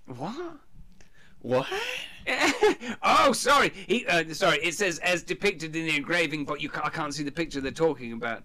What? 0.06 0.58
What? 1.42 1.68
oh, 3.04 3.32
sorry. 3.34 3.72
He, 3.88 4.06
uh, 4.08 4.34
sorry. 4.34 4.58
It 4.64 4.74
says 4.74 5.00
as 5.00 5.24
depicted 5.24 5.76
in 5.76 5.86
the 5.86 5.96
engraving, 5.96 6.46
but 6.46 6.62
you 6.62 6.70
ca- 6.70 6.82
I 6.84 6.90
can't 6.90 7.14
see 7.14 7.24
the 7.24 7.32
picture 7.32 7.62
they're 7.62 7.72
talking 7.72 8.14
about. 8.14 8.44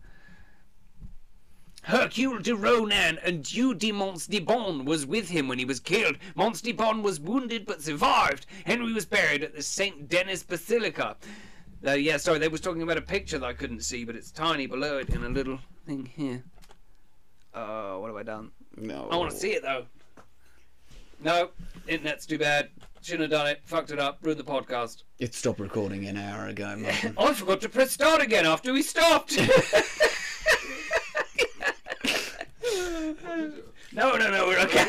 Hercule 1.82 2.40
de 2.40 2.54
Ronan 2.54 3.18
and 3.24 3.42
Dieu 3.42 3.74
de 3.74 3.90
Mons 3.92 4.26
de 4.26 4.38
Bon 4.38 4.84
was 4.84 5.06
with 5.06 5.28
him 5.28 5.48
when 5.48 5.58
he 5.58 5.64
was 5.64 5.80
killed. 5.80 6.16
Mons 6.34 6.60
de 6.60 6.72
Bon 6.72 7.02
was 7.02 7.18
wounded 7.20 7.66
but 7.66 7.82
survived. 7.82 8.46
Henry 8.64 8.92
was 8.92 9.06
buried 9.06 9.42
at 9.42 9.54
the 9.54 9.62
St. 9.62 10.08
Denis 10.08 10.42
Basilica. 10.42 11.16
Uh, 11.86 11.92
yeah, 11.92 12.18
sorry, 12.18 12.38
they 12.38 12.48
was 12.48 12.60
talking 12.60 12.82
about 12.82 12.98
a 12.98 13.02
picture 13.02 13.38
that 13.38 13.46
I 13.46 13.54
couldn't 13.54 13.80
see, 13.80 14.04
but 14.04 14.14
it's 14.14 14.30
tiny 14.30 14.66
below 14.66 14.98
it 14.98 15.08
in 15.10 15.24
a 15.24 15.28
little 15.28 15.58
thing 15.86 16.04
here. 16.14 16.44
Oh, 17.54 18.00
what 18.00 18.08
have 18.08 18.16
I 18.16 18.22
done? 18.22 18.50
No. 18.76 19.08
I 19.10 19.16
want 19.16 19.30
to 19.30 19.36
see 19.36 19.52
it 19.52 19.62
though. 19.62 19.86
No, 21.22 21.50
internet's 21.88 22.26
too 22.26 22.38
bad. 22.38 22.70
Shouldn't 23.02 23.32
have 23.32 23.40
done 23.40 23.46
it. 23.46 23.60
Fucked 23.64 23.90
it 23.90 23.98
up. 23.98 24.18
Ruined 24.22 24.40
the 24.40 24.44
podcast. 24.44 25.04
It 25.18 25.34
stopped 25.34 25.58
recording 25.58 26.06
an 26.06 26.18
hour 26.18 26.48
ago, 26.48 26.76
Martin. 26.78 27.14
I 27.18 27.32
forgot 27.32 27.62
to 27.62 27.68
press 27.68 27.90
start 27.90 28.20
again 28.20 28.44
after 28.44 28.72
we 28.72 28.82
stopped. 28.82 29.38
no, 33.92 34.16
no, 34.16 34.30
no, 34.30 34.46
we're 34.46 34.58
okay. 34.60 34.84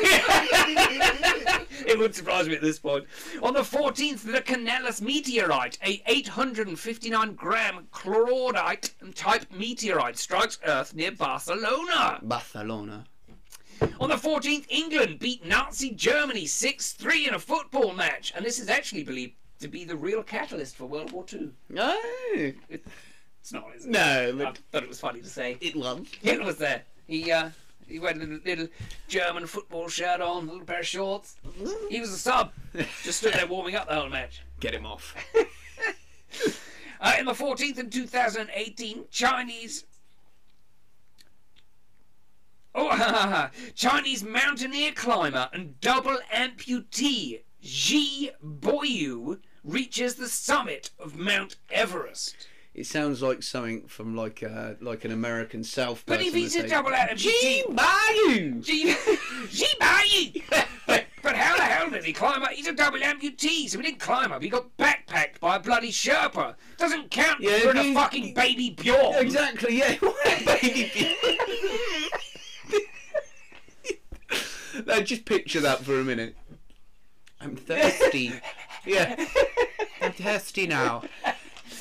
it 1.86 1.98
would 1.98 2.14
surprise 2.14 2.48
me 2.48 2.54
at 2.54 2.62
this 2.62 2.78
point. 2.78 3.04
On 3.42 3.54
the 3.54 3.60
14th, 3.60 4.20
the 4.22 4.40
Canellus 4.40 5.00
meteorite, 5.00 5.78
a 5.84 6.02
859 6.06 7.34
gram 7.34 7.86
chlorodite 7.92 8.90
type 9.14 9.46
meteorite, 9.52 10.18
strikes 10.18 10.58
Earth 10.66 10.94
near 10.94 11.12
Barcelona. 11.12 12.18
Barcelona. 12.22 13.04
On 14.00 14.08
the 14.08 14.16
14th, 14.16 14.66
England 14.68 15.18
beat 15.18 15.44
Nazi 15.44 15.90
Germany 15.90 16.46
6 16.46 16.92
3 16.92 17.28
in 17.28 17.34
a 17.34 17.38
football 17.38 17.92
match, 17.92 18.32
and 18.36 18.44
this 18.44 18.60
is 18.60 18.68
actually 18.68 19.02
believed 19.02 19.34
to 19.60 19.68
be 19.68 19.84
the 19.84 19.96
real 19.96 20.22
catalyst 20.22 20.76
for 20.76 20.86
World 20.86 21.12
War 21.12 21.24
II. 21.32 21.50
No. 21.68 21.96
It's 23.42 23.52
not, 23.52 23.64
is 23.76 23.86
it? 23.86 23.90
No, 23.90 24.28
I 24.28 24.32
but 24.32 24.58
thought 24.70 24.84
it 24.84 24.88
was 24.88 25.00
funny 25.00 25.20
to 25.20 25.28
say. 25.28 25.56
it 25.60 25.74
was. 25.74 26.06
Hitler 26.20 26.44
was 26.46 26.58
there. 26.58 26.82
He 27.08 27.32
uh, 27.32 27.50
he 27.88 27.98
had 27.98 28.16
a 28.16 28.20
little, 28.20 28.38
little 28.44 28.68
German 29.08 29.46
football 29.46 29.88
shirt 29.88 30.20
on, 30.20 30.48
a 30.48 30.52
little 30.52 30.66
pair 30.66 30.80
of 30.80 30.86
shorts. 30.86 31.36
He 31.88 32.00
was 32.00 32.10
a 32.10 32.18
sub. 32.18 32.52
Just 33.02 33.18
stood 33.18 33.34
there 33.34 33.46
warming 33.46 33.74
up 33.74 33.88
the 33.88 33.94
whole 33.94 34.08
match. 34.08 34.42
Get 34.60 34.74
him 34.74 34.86
off. 34.86 35.14
Uh, 37.02 37.16
in 37.18 37.26
the 37.26 37.32
14th 37.32 37.80
in 37.80 37.90
2018, 37.90 39.06
Chinese. 39.10 39.84
Oh, 42.76 43.50
Chinese 43.74 44.22
mountaineer 44.22 44.92
climber 44.92 45.50
and 45.52 45.80
double 45.80 46.18
amputee 46.32 47.40
Ji 47.60 48.30
Boyu 48.42 49.40
reaches 49.64 50.14
the 50.14 50.28
summit 50.28 50.90
of 50.98 51.16
Mount 51.16 51.56
Everest. 51.70 52.46
It 52.74 52.86
sounds 52.86 53.20
like 53.20 53.42
something 53.42 53.86
from 53.86 54.16
like 54.16 54.42
uh, 54.42 54.74
like 54.80 55.04
an 55.04 55.12
American 55.12 55.62
South. 55.62 56.04
But 56.06 56.22
if 56.22 56.32
he's 56.32 56.56
a 56.56 56.66
double 56.66 56.90
amputee, 56.90 57.16
Gee, 57.18 57.64
Bayou! 57.68 58.60
Ji 58.62 58.94
Ji 59.50 59.66
Boyu. 59.78 60.42
But, 60.86 61.04
but 61.22 61.36
how 61.36 61.56
the 61.56 61.62
hell 61.62 61.90
did 61.90 62.02
he 62.02 62.14
climb 62.14 62.42
up? 62.42 62.50
He's 62.50 62.66
a 62.66 62.72
double 62.72 62.98
amputee, 63.00 63.68
so 63.68 63.78
he 63.78 63.84
didn't 63.84 64.00
climb 64.00 64.32
up. 64.32 64.42
He 64.42 64.48
got 64.48 64.74
backpacked 64.78 65.38
by 65.38 65.56
a 65.56 65.60
bloody 65.60 65.90
Sherpa. 65.92 66.54
Doesn't 66.78 67.10
count. 67.10 67.40
Yeah, 67.40 67.58
You're 67.58 67.74
he- 67.74 67.92
a 67.92 67.94
fucking 67.94 68.32
baby 68.34 68.70
Bjorn. 68.70 69.16
Exactly, 69.16 69.78
yeah. 69.78 69.96
Baby. 70.46 70.90
Bjorn. 70.94 72.84
now 74.86 75.00
just 75.00 75.26
picture 75.26 75.60
that 75.60 75.80
for 75.84 76.00
a 76.00 76.04
minute. 76.04 76.36
I'm 77.38 77.54
thirsty. 77.56 78.32
yeah. 78.86 79.14
I'm 80.00 80.12
thirsty 80.12 80.66
now. 80.66 81.02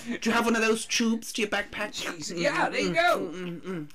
Do 0.05 0.29
you 0.29 0.31
have 0.31 0.45
one 0.45 0.55
of 0.55 0.61
those 0.61 0.85
tubes 0.85 1.31
to 1.33 1.41
your 1.41 1.49
backpack? 1.49 1.93
Jeez, 1.93 2.37
Yeah, 2.37 2.69
there 2.69 2.81
you 2.81 2.93
go. 2.93 3.87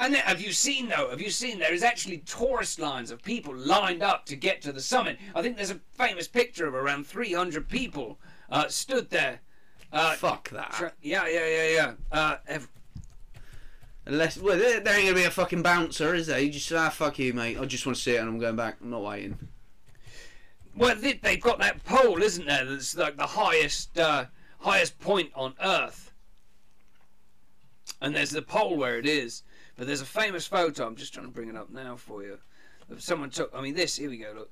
And 0.00 0.12
then, 0.12 0.22
have 0.22 0.40
you 0.40 0.50
seen 0.52 0.88
though? 0.88 1.08
Have 1.10 1.20
you 1.20 1.30
seen 1.30 1.58
there 1.60 1.72
is 1.72 1.84
actually 1.84 2.18
tourist 2.18 2.80
lines 2.80 3.10
of 3.12 3.22
people 3.22 3.54
lined 3.54 4.02
up 4.02 4.26
to 4.26 4.34
get 4.36 4.60
to 4.62 4.72
the 4.72 4.80
summit? 4.80 5.18
I 5.34 5.42
think 5.42 5.56
there's 5.56 5.70
a 5.70 5.80
famous 5.96 6.26
picture 6.26 6.66
of 6.66 6.74
around 6.74 7.06
300 7.06 7.68
people 7.68 8.18
uh, 8.50 8.66
stood 8.68 9.08
there. 9.10 9.40
Uh, 9.92 10.14
Fuck 10.16 10.50
that. 10.50 10.72
tr- 10.72 10.86
yeah, 11.00 11.28
yeah, 11.28 11.46
yeah, 11.46 11.68
yeah. 11.68 11.92
Uh, 12.10 12.36
ev- 12.48 12.68
Unless, 14.06 14.38
well, 14.38 14.58
there, 14.58 14.80
there 14.80 14.94
ain't 14.96 15.04
gonna 15.06 15.14
be 15.14 15.24
a 15.24 15.30
fucking 15.30 15.62
bouncer, 15.62 16.14
is 16.14 16.26
there? 16.26 16.40
You 16.40 16.50
just 16.50 16.66
say, 16.66 16.76
ah, 16.76 16.90
fuck 16.90 17.18
you, 17.20 17.32
mate. 17.32 17.58
I 17.58 17.64
just 17.64 17.86
want 17.86 17.96
to 17.96 18.02
see 18.02 18.16
it, 18.16 18.18
and 18.18 18.28
I'm 18.28 18.38
going 18.38 18.56
back. 18.56 18.76
I'm 18.82 18.90
not 18.90 19.02
waiting. 19.02 19.38
well, 20.76 20.94
they, 20.96 21.14
they've 21.14 21.40
got 21.40 21.60
that 21.60 21.82
pole, 21.84 22.20
isn't 22.20 22.46
there? 22.46 22.64
That's 22.64 22.96
like 22.96 23.16
the 23.16 23.26
highest, 23.26 23.96
uh, 23.98 24.24
highest 24.64 24.98
point 24.98 25.30
on 25.34 25.54
Earth. 25.62 26.12
And 28.00 28.14
there's 28.16 28.30
the 28.30 28.42
pole 28.42 28.76
where 28.76 28.98
it 28.98 29.06
is. 29.06 29.42
But 29.76 29.86
there's 29.86 30.00
a 30.00 30.06
famous 30.06 30.46
photo. 30.46 30.86
I'm 30.86 30.96
just 30.96 31.12
trying 31.14 31.26
to 31.26 31.32
bring 31.32 31.48
it 31.48 31.56
up 31.56 31.70
now 31.70 31.96
for 31.96 32.22
you. 32.22 32.38
Someone 32.98 33.30
took. 33.30 33.50
I 33.54 33.60
mean, 33.60 33.74
this. 33.74 33.96
Here 33.96 34.08
we 34.10 34.18
go. 34.18 34.32
Look. 34.36 34.50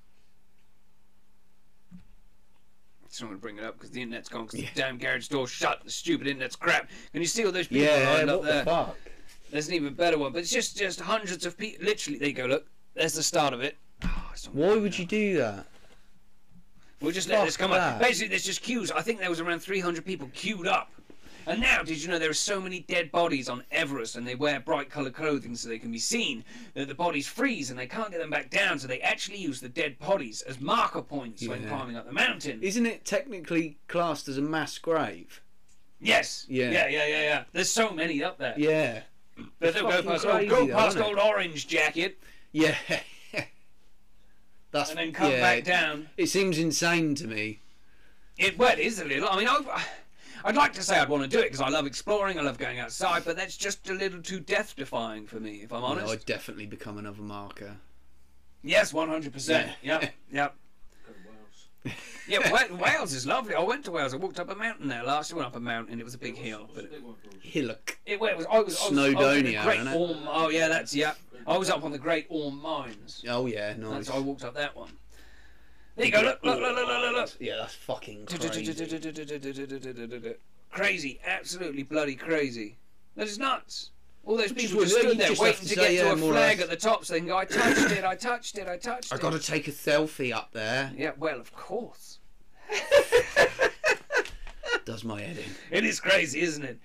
Someone 3.09 3.37
bring 3.39 3.59
it 3.59 3.65
up 3.65 3.75
because 3.75 3.91
the 3.91 4.01
internet's 4.01 4.29
gone 4.31 4.47
because 4.47 4.61
Yeah. 4.63 4.69
the 4.75 4.81
damn 4.81 4.99
garage 4.99 5.29
door's 5.29 5.51
shut. 5.51 5.83
The 5.85 5.91
stupid 5.91 6.27
internet's 6.27 6.57
crap. 6.57 6.89
Can 7.13 7.21
you 7.21 7.27
see 7.27 7.45
all 7.45 7.53
those 7.53 7.69
people 7.69 7.85
Yeah, 7.85 8.15
lined 8.15 8.31
up 8.31 8.41
what 8.41 8.47
there? 8.49 8.65
the 8.65 8.71
fuck? 8.71 8.97
There's 9.51 9.69
an 9.69 9.75
even 9.75 9.93
better 9.93 10.17
one, 10.17 10.33
but 10.33 10.39
it's 10.41 10.51
just 10.51 10.79
just 10.79 10.99
hundreds 11.01 11.45
of 11.45 11.59
people. 11.59 11.85
Literally, 11.85 12.19
there 12.19 12.29
you 12.29 12.35
go. 12.35 12.47
Look, 12.47 12.67
there's 12.95 13.13
the 13.13 13.23
start 13.23 13.53
of 13.53 13.61
it. 13.61 13.77
Oh, 14.03 14.33
Why 14.53 14.77
would 14.77 14.93
now. 14.93 14.99
you 14.99 15.05
do 15.05 15.37
that? 15.39 15.67
We'll 17.03 17.13
just 17.13 17.29
let 17.29 17.45
this 17.45 17.57
come 17.57 17.73
up. 17.73 18.01
Basically, 18.01 18.29
there's 18.29 18.45
just 18.45 18.63
queues. 18.63 18.91
I 18.91 19.03
think 19.03 19.19
there 19.21 19.31
was 19.31 19.41
around 19.41 19.61
300 19.61 20.05
people 20.05 20.31
queued 20.33 20.67
up. 20.67 20.93
And 21.47 21.61
now, 21.61 21.83
did 21.83 22.01
you 22.01 22.09
know 22.09 22.19
there 22.19 22.31
are 22.31 22.35
so 22.35 22.61
many 22.61 22.81
dead 22.81 23.11
bodies 23.11 23.49
on 23.49 23.65
Everest 23.73 24.15
and 24.15 24.27
they 24.27 24.37
wear 24.37 24.61
bright 24.61 24.91
coloured 24.91 25.15
clothing 25.15 25.57
so 25.57 25.69
they 25.69 25.79
can 25.79 25.91
be 25.91 25.99
seen? 25.99 26.45
That 26.75 26.87
the 26.87 26.95
bodies 26.95 27.27
freeze 27.27 27.71
and 27.71 27.79
they 27.79 27.87
can't 27.87 28.11
get 28.11 28.21
them 28.21 28.31
back 28.31 28.51
down, 28.51 28.79
so 28.79 28.87
they 28.87 29.01
actually 29.01 29.39
use 29.39 29.61
the 29.61 29.69
dead 29.69 29.99
bodies 29.99 30.43
as 30.43 30.61
marker 30.61 31.03
points 31.03 31.47
when 31.47 31.67
climbing 31.67 31.97
up 31.97 32.07
the 32.07 32.13
mountain. 32.13 32.63
Isn't 32.63 32.87
it 32.87 33.05
technically 33.05 33.79
classed 33.89 34.29
as 34.29 34.39
a 34.39 34.43
mass 34.43 34.79
grave? 34.79 35.41
yes. 36.01 36.47
Yeah. 36.49 36.71
Yeah, 36.71 36.89
yeah, 36.89 37.07
yeah, 37.07 37.23
yeah. 37.23 37.45
There's 37.53 37.71
so 37.71 37.91
many 37.91 38.23
up 38.23 38.39
there. 38.39 38.55
Yeah. 38.57 39.03
But 39.59 39.75
they'll 39.75 39.89
go 39.89 40.03
past, 40.03 40.27
oh, 40.27 40.33
crazy 40.33 40.47
go 40.49 40.67
though, 40.67 40.75
past 40.75 40.99
old 40.99 41.19
orange 41.19 41.67
jacket 41.67 42.21
Yeah. 42.53 42.77
That's 44.73 44.91
and 44.91 44.99
then 44.99 45.13
come 45.13 45.31
yeah, 45.31 45.41
back 45.41 45.65
down. 45.65 46.09
It 46.17 46.27
seems 46.27 46.59
insane 46.59 47.15
to 47.17 47.27
me. 47.27 47.61
It 48.39 48.59
well, 48.59 48.73
it 48.73 48.79
is 48.81 48.99
a 48.99 49.05
little. 49.05 49.29
I 49.29 49.37
mean, 49.39 49.49
I, 49.49 49.85
I'd 50.45 50.57
like 50.57 50.73
to 50.73 50.83
say 50.83 50.99
I'd 50.99 51.09
want 51.09 51.23
to 51.23 51.29
do 51.29 51.39
it 51.39 51.45
because 51.45 51.61
I 51.61 51.69
love 51.69 51.87
exploring, 51.87 52.39
I 52.39 52.43
love 52.43 52.59
going 52.59 52.81
outside, 52.81 53.25
but 53.25 53.37
that's 53.37 53.57
just 53.57 53.89
a 53.91 53.93
little 53.93 54.23
too 54.23 54.41
death-defying 54.41 55.27
for 55.27 55.39
me, 55.39 55.61
if 55.63 55.73
I'm 55.73 55.85
honest. 55.85 56.11
I'd 56.11 56.25
definitely 56.25 56.67
become 56.67 56.99
another 56.99 57.23
marker. 57.23 57.77
Yes, 58.65 58.93
one 58.93 59.09
hundred 59.09 59.33
percent. 59.33 59.71
Yep, 59.83 60.11
yep. 60.33 60.55
Yeah, 62.29 62.67
Wales 62.71 63.13
is 63.13 63.27
lovely. 63.27 63.55
I 63.55 63.61
went 63.61 63.85
to 63.87 63.91
Wales. 63.91 64.15
I 64.15 64.17
walked 64.17 64.39
up 64.39 64.49
a 64.49 64.55
mountain 64.55 64.89
there 64.89 65.03
last 65.03 65.31
year. 65.31 65.39
I 65.39 65.43
went 65.43 65.55
up 65.55 65.57
a 65.57 65.61
mountain. 65.61 65.99
It 65.99 66.05
was 66.05 66.15
a 66.15 66.19
big 66.19 66.37
hill, 66.37 66.69
but 66.75 66.85
it, 66.85 67.03
Hillock. 67.41 67.99
it, 68.07 68.21
well, 68.21 68.31
it 68.31 68.37
was. 68.37 68.47
I 68.47 68.61
was. 68.61 68.81
I 68.81 68.89
was, 68.89 68.93
I 68.93 68.93
was 68.93 69.37
in 69.39 69.45
the 69.45 69.53
Snowdonia, 69.55 69.63
Great. 69.65 69.81
Oh 70.29 70.49
yeah, 70.49 70.69
that's 70.69 70.95
yeah. 70.95 71.15
I 71.47 71.59
was 71.59 71.69
up 71.71 71.83
on 71.83 71.91
the 71.91 71.99
Great 71.99 72.27
Orme 72.29 72.63
Mines. 72.63 73.25
Oh 73.29 73.47
yeah, 73.47 73.75
nice. 73.77 74.07
That's 74.07 74.11
I 74.11 74.19
walked 74.19 74.45
up 74.45 74.55
that 74.55 74.77
one. 74.77 74.93
There 75.97 76.07
you 76.07 76.13
go. 76.13 76.23
Look, 76.23 76.43
look, 76.43 76.61
look, 76.61 76.77
look, 76.77 76.89
look, 76.89 77.01
look. 77.01 77.15
look. 77.15 77.31
Yeah, 77.41 77.57
that's 77.59 77.75
fucking 77.75 78.27
crazy. 78.27 78.73
crazy, 80.71 81.21
absolutely 81.27 81.83
bloody 81.83 82.15
crazy. 82.15 82.79
That 83.17 83.27
is 83.27 83.39
nuts. 83.39 83.91
All 84.25 84.37
those 84.37 84.51
Which 84.51 84.69
people 84.69 84.83
just 84.83 84.97
stood 84.97 85.19
there 85.19 85.29
just 85.29 85.43
waiting 85.43 85.63
to 85.63 85.69
to 85.69 85.75
say, 85.75 85.97
get 85.97 86.05
yeah, 86.05 86.05
to 86.05 86.13
a 86.13 86.17
flag 86.17 86.61
at 86.61 86.71
the 86.71 86.77
top 86.77 87.05
can 87.05 87.29
I 87.31 87.45
touched 87.45 87.91
it, 87.91 88.05
I 88.05 88.15
touched 88.15 88.57
it, 88.57 88.69
I 88.69 88.77
touched 88.77 89.13
I 89.13 89.17
it. 89.17 89.19
I 89.19 89.23
got 89.23 89.33
to 89.33 89.41
take 89.41 89.67
a 89.67 89.73
selfie 89.73 90.33
up 90.33 90.53
there. 90.53 90.93
Yeah, 90.97 91.11
well, 91.19 91.41
of 91.41 91.53
course. 91.53 92.21
Does 94.85 95.05
my 95.05 95.21
head 95.21 95.39
in. 95.39 95.77
It 95.77 95.85
is 95.85 95.99
crazy, 95.99 96.41
isn't 96.41 96.65
it? 96.65 96.79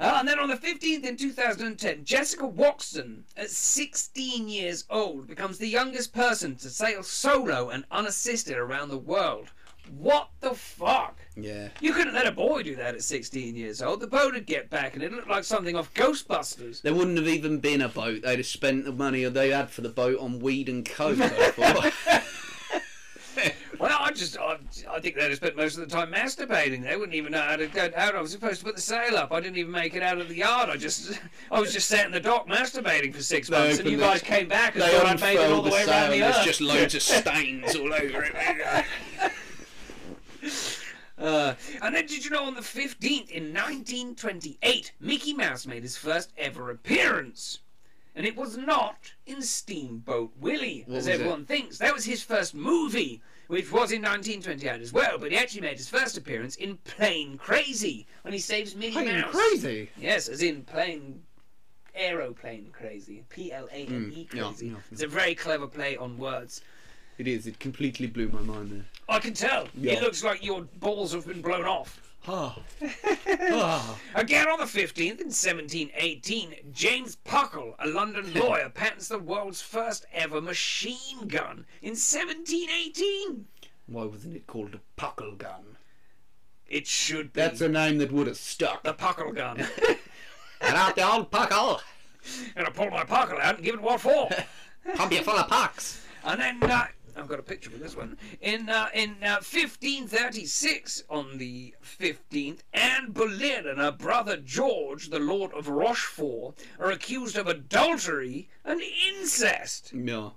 Uh, 0.00 0.18
and 0.20 0.28
then 0.28 0.38
on 0.38 0.48
the 0.48 0.56
15th 0.56 1.04
in 1.04 1.16
2010, 1.16 2.04
Jessica 2.04 2.46
Watson, 2.46 3.24
at 3.36 3.50
16 3.50 4.48
years 4.48 4.84
old, 4.88 5.26
becomes 5.26 5.58
the 5.58 5.66
youngest 5.66 6.14
person 6.14 6.54
to 6.56 6.70
sail 6.70 7.02
solo 7.02 7.70
and 7.70 7.84
unassisted 7.90 8.56
around 8.56 8.90
the 8.90 8.98
world. 8.98 9.50
What 9.90 10.28
the 10.40 10.54
fuck? 10.54 11.18
Yeah. 11.40 11.68
You 11.80 11.92
couldn't 11.92 12.14
let 12.14 12.26
a 12.26 12.32
boy 12.32 12.62
do 12.62 12.74
that 12.76 12.94
at 12.94 13.02
16 13.02 13.54
years 13.56 13.80
old. 13.82 14.00
The 14.00 14.06
boat 14.06 14.34
would 14.34 14.46
get 14.46 14.68
back 14.70 14.94
and 14.94 15.02
it 15.02 15.12
looked 15.12 15.28
like 15.28 15.44
something 15.44 15.76
off 15.76 15.92
Ghostbusters. 15.94 16.82
There 16.82 16.94
wouldn't 16.94 17.16
have 17.18 17.28
even 17.28 17.58
been 17.60 17.80
a 17.80 17.88
boat. 17.88 18.22
They'd 18.22 18.38
have 18.38 18.46
spent 18.46 18.84
the 18.84 18.92
money 18.92 19.24
they 19.24 19.50
had 19.50 19.70
for 19.70 19.82
the 19.82 19.88
boat 19.88 20.18
on 20.18 20.40
weed 20.40 20.68
and 20.68 20.84
coke. 20.84 21.18
Well, 23.78 23.96
I 24.00 24.10
just, 24.10 24.36
I, 24.36 24.58
I 24.90 24.98
think 24.98 25.14
they'd 25.14 25.28
have 25.28 25.36
spent 25.36 25.54
most 25.56 25.78
of 25.78 25.88
the 25.88 25.94
time 25.94 26.10
masturbating. 26.12 26.82
They 26.82 26.96
wouldn't 26.96 27.14
even 27.14 27.30
know 27.30 27.40
how 27.42 27.54
to 27.54 27.68
go 27.68 27.88
out. 27.94 28.16
I 28.16 28.20
was 28.20 28.32
supposed 28.32 28.58
to 28.58 28.64
put 28.64 28.74
the 28.74 28.80
sail 28.82 29.16
up. 29.16 29.30
I 29.30 29.38
didn't 29.38 29.56
even 29.56 29.70
make 29.70 29.94
it 29.94 30.02
out 30.02 30.18
of 30.18 30.28
the 30.28 30.34
yard. 30.34 30.68
I 30.68 30.76
just, 30.76 31.20
I 31.52 31.60
was 31.60 31.72
just 31.72 31.86
sat 31.88 32.04
in 32.04 32.10
the 32.10 32.18
dock 32.18 32.48
masturbating 32.48 33.14
for 33.14 33.22
six 33.22 33.48
months, 33.48 33.78
and 33.78 33.88
you 33.88 33.96
the- 33.96 34.02
guys 34.02 34.20
came 34.20 34.48
back 34.48 34.74
and 34.74 34.82
thought 34.82 35.06
I'd 35.06 35.20
made 35.20 35.34
it 35.36 35.38
all 35.52 35.58
unfurled 35.58 35.66
the 35.66 35.70
way 35.70 35.84
around 35.84 36.10
the 36.10 36.14
and 36.16 36.22
there's 36.34 36.44
just 36.44 36.60
loads 36.60 36.96
of 36.96 37.02
stains 37.02 37.76
all 37.76 37.92
over 37.94 38.24
it. 38.24 38.84
Uh, 41.18 41.54
and 41.82 41.94
then 41.94 42.06
did 42.06 42.24
you 42.24 42.30
know 42.30 42.44
on 42.44 42.54
the 42.54 42.60
15th 42.60 43.28
in 43.30 43.52
1928, 43.52 44.92
Mickey 45.00 45.34
Mouse 45.34 45.66
made 45.66 45.82
his 45.82 45.96
first 45.96 46.32
ever 46.38 46.70
appearance. 46.70 47.58
And 48.14 48.26
it 48.26 48.36
was 48.36 48.56
not 48.56 49.12
in 49.26 49.42
Steamboat 49.42 50.32
Willie, 50.40 50.84
What 50.86 50.98
as 50.98 51.04
was 51.06 51.14
everyone 51.14 51.44
thinks. 51.44 51.78
That 51.78 51.94
was 51.94 52.04
his 52.04 52.22
first 52.22 52.52
movie, 52.54 53.20
which 53.46 53.70
was 53.70 53.92
in 53.92 54.02
1928 54.02 54.80
as 54.80 54.92
well, 54.92 55.18
but 55.18 55.30
he 55.30 55.38
actually 55.38 55.60
made 55.60 55.76
his 55.76 55.88
first 55.88 56.16
appearance 56.16 56.56
in 56.56 56.78
Plain 56.78 57.38
Crazy, 57.38 58.06
when 58.22 58.32
he 58.32 58.40
saves 58.40 58.74
Minnie 58.74 58.92
Plain 58.92 59.20
Mouse. 59.20 59.30
Crazy? 59.32 59.90
Yes, 59.96 60.28
as 60.28 60.42
in 60.42 60.62
Plain 60.64 61.22
Aeroplane 61.94 62.70
Crazy. 62.72 63.24
P 63.28 63.52
L 63.52 63.68
A 63.72 63.76
N 63.86 64.12
E 64.14 64.24
Mm, 64.30 64.34
yeah, 64.34 64.42
Crazy. 64.42 64.66
yeah, 64.68 64.74
It's 64.90 65.02
a 65.02 65.06
very 65.08 65.34
clever 65.36 65.66
play 65.68 65.96
on 65.96 66.18
words. 66.18 66.60
It 67.18 67.26
is. 67.26 67.46
It 67.46 67.58
completely 67.58 68.06
blew 68.06 68.28
my 68.28 68.40
mind 68.40 68.70
there. 68.70 68.84
I 69.08 69.18
can 69.18 69.34
tell. 69.34 69.68
Yeah. 69.76 69.94
It 69.94 70.02
looks 70.02 70.22
like 70.22 70.44
your 70.44 70.62
balls 70.62 71.12
have 71.12 71.26
been 71.26 71.42
blown 71.42 71.64
off. 71.64 72.00
Ah. 72.26 72.58
ah. 73.52 73.98
Again 74.14 74.48
on 74.48 74.58
the 74.58 74.64
15th 74.66 75.20
in 75.20 75.28
1718, 75.30 76.54
James 76.72 77.16
Puckle, 77.24 77.74
a 77.78 77.88
London 77.88 78.32
lawyer, 78.40 78.68
patents 78.68 79.08
the 79.08 79.18
world's 79.18 79.62
first 79.62 80.06
ever 80.12 80.40
machine 80.40 81.26
gun 81.26 81.64
in 81.82 81.90
1718. 81.96 83.46
Why 83.86 84.04
wasn't 84.04 84.36
it 84.36 84.46
called 84.46 84.74
a 84.74 85.00
puckle 85.00 85.36
gun? 85.38 85.76
It 86.68 86.86
should 86.86 87.32
be 87.32 87.40
That's 87.40 87.62
a 87.62 87.68
name 87.68 87.96
that 87.98 88.12
would 88.12 88.26
have 88.26 88.36
stuck. 88.36 88.82
the 88.82 88.92
Puckle 88.92 89.34
gun. 89.34 89.66
And 90.60 90.74
out 90.74 90.96
the 90.96 91.08
old 91.08 91.30
puckle. 91.30 91.80
and 92.56 92.66
I 92.66 92.70
pull 92.70 92.90
my 92.90 93.04
Puckle 93.04 93.38
out 93.40 93.54
and 93.56 93.64
give 93.64 93.76
it 93.76 93.80
what 93.80 94.00
for. 94.00 94.28
Pump 94.96 95.12
you 95.12 95.22
full 95.22 95.38
of 95.38 95.46
pucks. 95.48 96.04
And 96.24 96.40
then 96.40 96.62
uh, 96.70 96.86
I've 97.18 97.28
got 97.28 97.40
a 97.40 97.42
picture 97.42 97.70
for 97.70 97.78
this 97.78 97.96
one. 97.96 98.16
In 98.40 98.68
uh, 98.68 98.88
in 98.94 99.16
uh, 99.22 99.42
1536, 99.42 101.02
on 101.10 101.38
the 101.38 101.74
15th, 102.00 102.60
Anne 102.72 103.10
Boleyn 103.10 103.66
and 103.66 103.78
her 103.78 103.90
brother 103.90 104.36
George, 104.36 105.10
the 105.10 105.18
Lord 105.18 105.52
of 105.52 105.68
Rochefort, 105.68 106.54
are 106.78 106.90
accused 106.92 107.36
of 107.36 107.48
adultery 107.48 108.48
and 108.64 108.80
incest, 109.08 109.92
Yeah. 109.92 110.30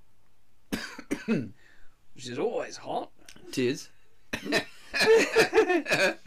which 1.28 2.28
is 2.28 2.40
always 2.40 2.78
hot. 2.78 3.12
It 3.56 3.90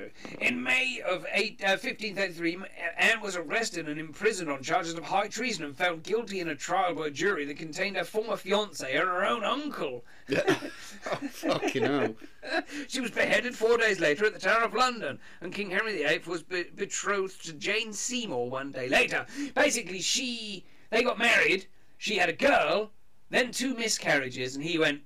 is. 0.00 0.12
There 0.22 0.32
we 0.32 0.36
go. 0.36 0.46
In 0.46 0.62
May 0.62 1.00
of 1.06 1.26
eight, 1.32 1.60
uh, 1.62 1.76
1533, 1.80 2.58
Anne 2.96 3.20
was 3.20 3.36
arrested 3.36 3.88
and 3.88 4.00
imprisoned 4.00 4.50
on 4.50 4.62
charges 4.62 4.94
of 4.94 5.04
high 5.04 5.28
treason 5.28 5.64
and 5.64 5.76
found 5.76 6.02
guilty 6.02 6.40
in 6.40 6.48
a 6.48 6.54
trial 6.54 6.94
by 6.94 7.06
a 7.06 7.10
jury 7.10 7.44
that 7.46 7.56
contained 7.56 7.96
her 7.96 8.04
former 8.04 8.36
fiance 8.36 8.90
and 8.90 9.08
her 9.08 9.24
own 9.24 9.44
uncle. 9.44 10.04
Yeah. 10.28 10.42
oh, 11.06 11.16
fucking 11.28 11.82
hell. 11.82 12.14
She 12.88 13.00
was 13.00 13.10
beheaded 13.10 13.54
four 13.54 13.76
days 13.76 14.00
later 14.00 14.24
at 14.24 14.32
the 14.32 14.40
Tower 14.40 14.64
of 14.64 14.72
London, 14.74 15.18
and 15.42 15.52
King 15.52 15.70
Henry 15.70 16.02
VIII 16.02 16.22
was 16.26 16.42
be- 16.42 16.64
betrothed 16.74 17.44
to 17.44 17.52
Jane 17.52 17.92
Seymour 17.92 18.48
one 18.48 18.72
day 18.72 18.88
later. 18.88 19.26
Basically, 19.54 20.00
she 20.00 20.64
they 20.88 21.02
got 21.02 21.18
married. 21.18 21.66
She 21.98 22.16
had 22.16 22.30
a 22.30 22.32
girl, 22.32 22.92
then 23.28 23.52
two 23.52 23.74
miscarriages, 23.74 24.56
and 24.56 24.64
he 24.64 24.78
went. 24.78 25.02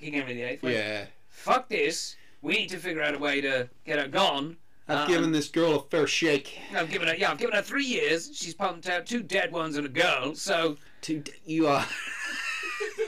King 0.00 0.14
Henry 0.14 0.34
VIII 0.34 0.58
went, 0.62 0.74
Yeah. 0.76 1.06
"Fuck 1.28 1.68
this! 1.68 2.16
We 2.44 2.52
need 2.52 2.68
to 2.68 2.76
figure 2.78 3.02
out 3.02 3.14
a 3.14 3.18
way 3.18 3.40
to 3.40 3.68
get 3.84 3.98
her 3.98 4.06
gone." 4.06 4.56
I've 4.86 4.98
Uh, 4.98 5.06
given 5.06 5.32
this 5.32 5.48
girl 5.48 5.76
a 5.76 5.82
fair 5.88 6.06
shake. 6.06 6.58
I've 6.76 6.90
given 6.90 7.08
her, 7.08 7.14
yeah, 7.14 7.30
I've 7.30 7.38
given 7.38 7.54
her 7.56 7.62
three 7.62 7.86
years. 7.86 8.30
She's 8.34 8.52
pumped 8.52 8.86
out 8.86 9.06
two 9.06 9.22
dead 9.22 9.50
ones 9.50 9.76
and 9.78 9.86
a 9.86 9.88
girl. 9.88 10.34
So, 10.34 10.76
Two 11.00 11.20
d- 11.20 11.32
you 11.46 11.66
are. 11.68 11.86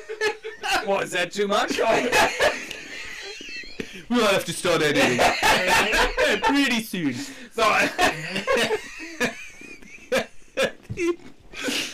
what 0.86 1.04
is 1.04 1.10
that 1.12 1.32
too 1.32 1.46
much? 1.46 1.78
We'll 4.08 4.26
have 4.26 4.44
to 4.46 4.52
start 4.54 4.80
editing. 4.82 5.18
Pretty 6.44 6.82
soon. 6.82 7.12
So 7.52 7.62
I, 7.62 7.90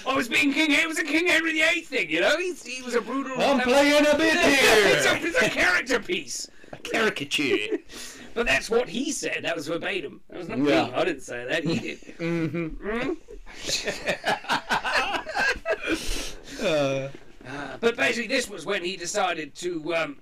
I 0.07 0.15
was 0.15 0.29
being 0.29 0.53
King. 0.53 0.71
It 0.73 0.87
was 0.87 0.99
a 0.99 1.05
King 1.05 1.27
Henry 1.27 1.53
VIII 1.53 1.81
thing, 1.83 2.11
you 2.11 2.21
know. 2.21 2.37
He's, 2.37 2.65
he 2.65 2.83
was 2.83 2.95
a 2.95 3.01
brutal. 3.01 3.41
I'm 3.41 3.61
playing 3.61 4.07
a 4.07 4.17
bit 4.17 4.35
it's, 4.37 5.07
a, 5.07 5.15
here. 5.17 5.27
it's 5.29 5.43
a 5.43 5.49
character 5.51 5.99
piece. 6.01 6.49
Caricature. 6.85 7.79
But 8.35 8.47
that's 8.47 8.71
what 8.71 8.89
he 8.89 9.13
said. 9.13 9.41
That 9.45 9.55
was 9.55 9.69
verbatim. 9.69 10.23
That 10.31 10.39
was 10.39 10.49
not 10.49 10.57
Yeah. 10.61 10.87
me. 10.87 10.93
I 10.95 11.05
didn't 11.05 11.21
say 11.21 11.45
that. 11.45 11.65
He 11.65 11.79
did. 11.79 11.99
Mm-hmm. 12.19 13.13
Uh, 16.65 17.09
But 17.81 17.97
basically, 17.97 18.29
this 18.29 18.49
was 18.49 18.65
when 18.65 18.83
he 18.85 18.97
decided 18.97 19.55
to 19.57 19.95
um, 19.95 20.17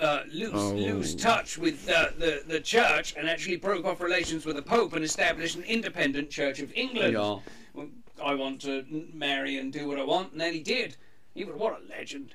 uh, 0.00 0.22
lose 0.32 0.50
Oh. 0.54 0.70
lose 0.72 1.14
touch 1.14 1.58
with 1.58 1.88
uh, 1.90 2.10
the 2.16 2.42
the 2.46 2.60
church 2.60 3.14
and 3.18 3.28
actually 3.28 3.56
broke 3.56 3.84
off 3.84 4.00
relations 4.00 4.46
with 4.46 4.56
the 4.56 4.62
Pope 4.62 4.94
and 4.94 5.04
established 5.04 5.56
an 5.56 5.64
independent 5.64 6.30
Church 6.30 6.60
of 6.60 6.72
England. 6.74 7.12
yeah. 7.12 7.36
Well, 7.74 7.88
I 8.22 8.34
want 8.34 8.60
to 8.62 8.84
marry 9.12 9.58
and 9.58 9.72
do 9.72 9.88
what 9.88 9.98
I 9.98 10.04
want, 10.04 10.32
and 10.32 10.40
then 10.40 10.52
he 10.54 10.60
did. 10.60 10.96
He 11.34 11.44
was 11.44 11.56
what 11.56 11.78
a 11.80 11.88
legend. 11.90 12.34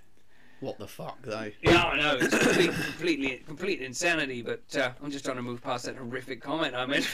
What 0.61 0.79
the 0.79 0.87
fuck, 0.87 1.21
though? 1.21 1.51
Yeah, 1.61 1.83
I 1.83 1.97
know 1.97 2.17
it's 2.19 2.37
complete, 2.37 2.71
completely 2.71 3.43
complete 3.45 3.81
insanity, 3.81 4.41
but 4.41 4.63
uh, 4.77 4.91
I'm 5.03 5.11
just 5.11 5.25
trying 5.25 5.37
to 5.37 5.43
move 5.43 5.61
past 5.61 5.85
that 5.85 5.95
horrific 5.97 6.41
comment 6.41 6.75
I 6.75 6.85
made. 6.85 7.05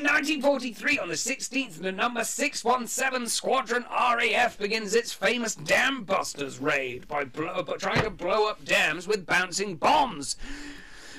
In 0.00 0.06
1943, 0.06 0.98
on 0.98 1.08
the 1.08 1.14
16th, 1.14 1.82
the 1.82 1.92
number 1.92 2.24
617 2.24 3.28
Squadron 3.28 3.84
RAF 3.90 4.56
begins 4.56 4.94
its 4.94 5.12
famous 5.12 5.54
Dam 5.54 6.04
Busters 6.04 6.58
raid 6.58 7.06
by, 7.06 7.24
blow, 7.24 7.62
by 7.64 7.74
trying 7.74 8.02
to 8.04 8.08
blow 8.08 8.48
up 8.48 8.64
dams 8.64 9.06
with 9.06 9.26
bouncing 9.26 9.74
bombs. 9.74 10.36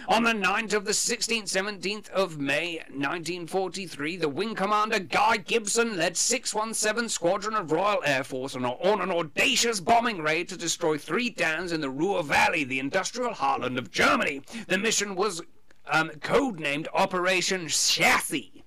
On 0.07 0.23
the 0.23 0.31
9th 0.31 0.73
of 0.73 0.85
the 0.85 0.91
16th, 0.91 1.43
17th 1.43 2.09
of 2.09 2.39
May 2.39 2.77
1943, 2.89 4.17
the 4.17 4.27
Wing 4.27 4.55
Commander 4.55 4.99
Guy 4.99 5.37
Gibson 5.37 5.95
led 5.95 6.17
617 6.17 7.07
Squadron 7.07 7.55
of 7.55 7.71
Royal 7.71 8.01
Air 8.03 8.23
Force 8.23 8.55
on, 8.55 8.65
on 8.65 9.01
an 9.01 9.11
audacious 9.11 9.79
bombing 9.79 10.21
raid 10.21 10.49
to 10.49 10.57
destroy 10.57 10.97
three 10.97 11.29
dams 11.29 11.71
in 11.71 11.81
the 11.81 11.89
Ruhr 11.89 12.23
Valley, 12.23 12.63
the 12.63 12.79
industrial 12.79 13.33
heartland 13.33 13.77
of 13.77 13.91
Germany. 13.91 14.41
The 14.67 14.79
mission 14.79 15.15
was 15.15 15.41
um, 15.87 16.09
codenamed 16.09 16.87
Operation 16.93 17.67
Chastise. 17.67 18.63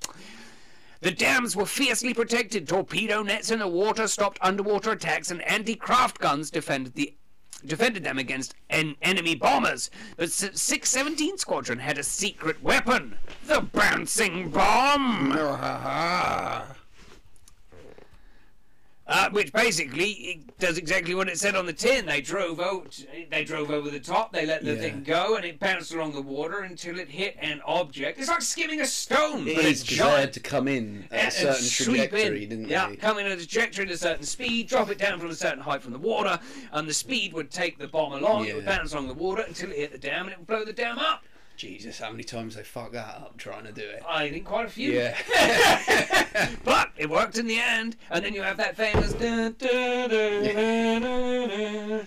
The 1.01 1.11
dams 1.11 1.57
were 1.57 1.67
fiercely 1.67 2.15
protected. 2.15 2.69
Torpedo 2.69 3.23
nets 3.23 3.51
in 3.51 3.59
the 3.59 3.69
water 3.69 4.07
stopped 4.07 4.39
underwater 4.41 4.93
attacks, 4.93 5.31
and 5.31 5.43
anti-craft 5.43 6.19
guns 6.19 6.51
defended 6.51 6.95
the 6.95 7.15
defended 7.67 8.05
them 8.05 8.19
against 8.19 8.55
en- 8.71 8.97
enemy 9.03 9.35
bombers. 9.35 9.91
but 10.17 10.25
S- 10.25 10.51
617 10.61 11.39
Squadron 11.39 11.79
had 11.79 11.99
a 11.99 12.03
secret 12.03 12.63
weapon: 12.63 13.17
the 13.47 13.61
bouncing 13.61 14.51
bomb. 14.51 15.33
Uh, 19.07 19.29
which 19.33 19.53
basically 19.53 20.11
it 20.13 20.59
does 20.59 20.79
exactly 20.79 21.15
what 21.15 21.29
it 21.29 21.39
said 21.39 21.55
on 21.55 21.67
the 21.67 21.75
tin. 21.75 22.07
They 22.07 22.23
drove 22.23 22.59
over, 22.59 22.87
they 23.31 23.45
drove 23.45 23.71
over 23.71 23.91
the 23.91 24.01
top. 24.01 24.33
They 24.33 24.47
let 24.47 24.65
the 24.65 24.73
Yeah. 24.73 24.81
thing 24.81 25.03
go, 25.03 25.37
and 25.37 25.45
it 25.45 25.59
bounced 25.61 25.93
along 25.93 26.13
the 26.15 26.23
water 26.23 26.61
until 26.61 26.99
it 26.99 27.11
hit 27.11 27.37
an 27.39 27.61
object. 27.67 28.19
It's 28.19 28.31
like 28.31 28.41
skimming 28.41 28.81
a 28.81 28.87
stone, 28.87 29.47
It 29.47 29.57
but 29.57 29.65
is 29.67 29.83
it's 29.83 29.91
because 29.91 30.15
they 30.15 30.21
had 30.23 30.33
to 30.33 30.41
come 30.41 30.69
in 30.69 31.07
at 31.11 31.29
a 31.29 31.31
certain 31.33 31.69
trajectory, 31.69 32.45
in. 32.45 32.49
didn't 32.49 32.69
yeah, 32.71 32.89
they? 32.89 32.97
come 32.97 33.19
in 33.19 33.27
at 33.27 33.33
a 33.33 33.37
trajectory 33.37 33.85
at 33.85 33.91
a 33.91 33.99
certain 33.99 34.25
speed, 34.25 34.69
drop 34.69 34.89
it 34.91 34.97
down 34.97 35.21
from 35.21 35.29
a 35.29 35.35
certain 35.35 35.61
height 35.61 35.83
from 35.83 35.93
the 35.93 35.99
water, 35.99 36.41
and 36.73 36.89
the 36.89 36.95
speed 36.95 37.35
would 37.35 37.51
take 37.51 37.77
the 37.77 37.89
bomb 37.89 38.15
along. 38.15 38.47
It 38.47 38.57
would 38.57 38.65
bounce 38.65 38.95
along 38.95 39.09
the 39.09 39.15
water 39.15 39.43
until 39.47 39.71
it 39.71 39.77
hit 39.77 39.93
the 39.93 39.99
dam, 39.99 40.25
and 40.25 40.33
it 40.33 40.39
would 40.39 40.47
blow 40.47 40.65
the 40.65 40.73
dam 40.73 40.99
up. 40.99 41.25
Jesus, 41.57 41.99
how 42.01 42.11
many 42.11 42.25
times 42.25 42.57
they 42.57 42.63
fucked 42.63 42.95
that 42.95 43.07
up 43.17 43.37
trying 43.37 43.65
to 43.65 43.73
do 43.73 43.83
it? 43.83 44.03
I 44.09 44.31
think 44.31 44.45
quite 44.45 44.67
a 44.67 44.71
few. 44.71 44.93
Yeah. 44.93 45.17
But 46.65 46.91
it 46.97 47.09
worked 47.09 47.39
in 47.39 47.47
the 47.47 47.61
end, 47.61 47.97
and 48.11 48.25
then 48.25 48.35
you 48.35 48.43
have 48.43 48.57
that 48.57 48.77
famous. 48.77 49.13
dun. 49.13 49.55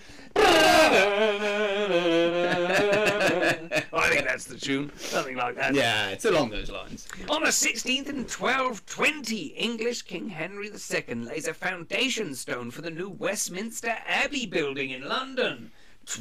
I 3.90 4.08
think 4.10 4.26
that's 4.26 4.44
the 4.44 4.58
tune, 4.58 4.92
something 4.96 5.36
like 5.36 5.56
that. 5.56 5.74
yeah, 5.74 6.08
it's 6.10 6.24
along 6.26 6.50
those 6.50 6.70
lines. 6.70 7.08
On 7.30 7.42
the 7.42 7.48
16th 7.48 8.08
in 8.08 8.18
1220, 8.26 9.46
English 9.56 10.02
King 10.02 10.28
Henry 10.28 10.68
II 10.68 11.14
lays 11.14 11.48
a 11.48 11.54
foundation 11.54 12.34
stone 12.34 12.70
for 12.70 12.82
the 12.82 12.90
new 12.90 13.08
Westminster 13.08 13.96
Abbey 14.06 14.44
building 14.46 14.90
in 14.90 15.08
London. 15.08 15.72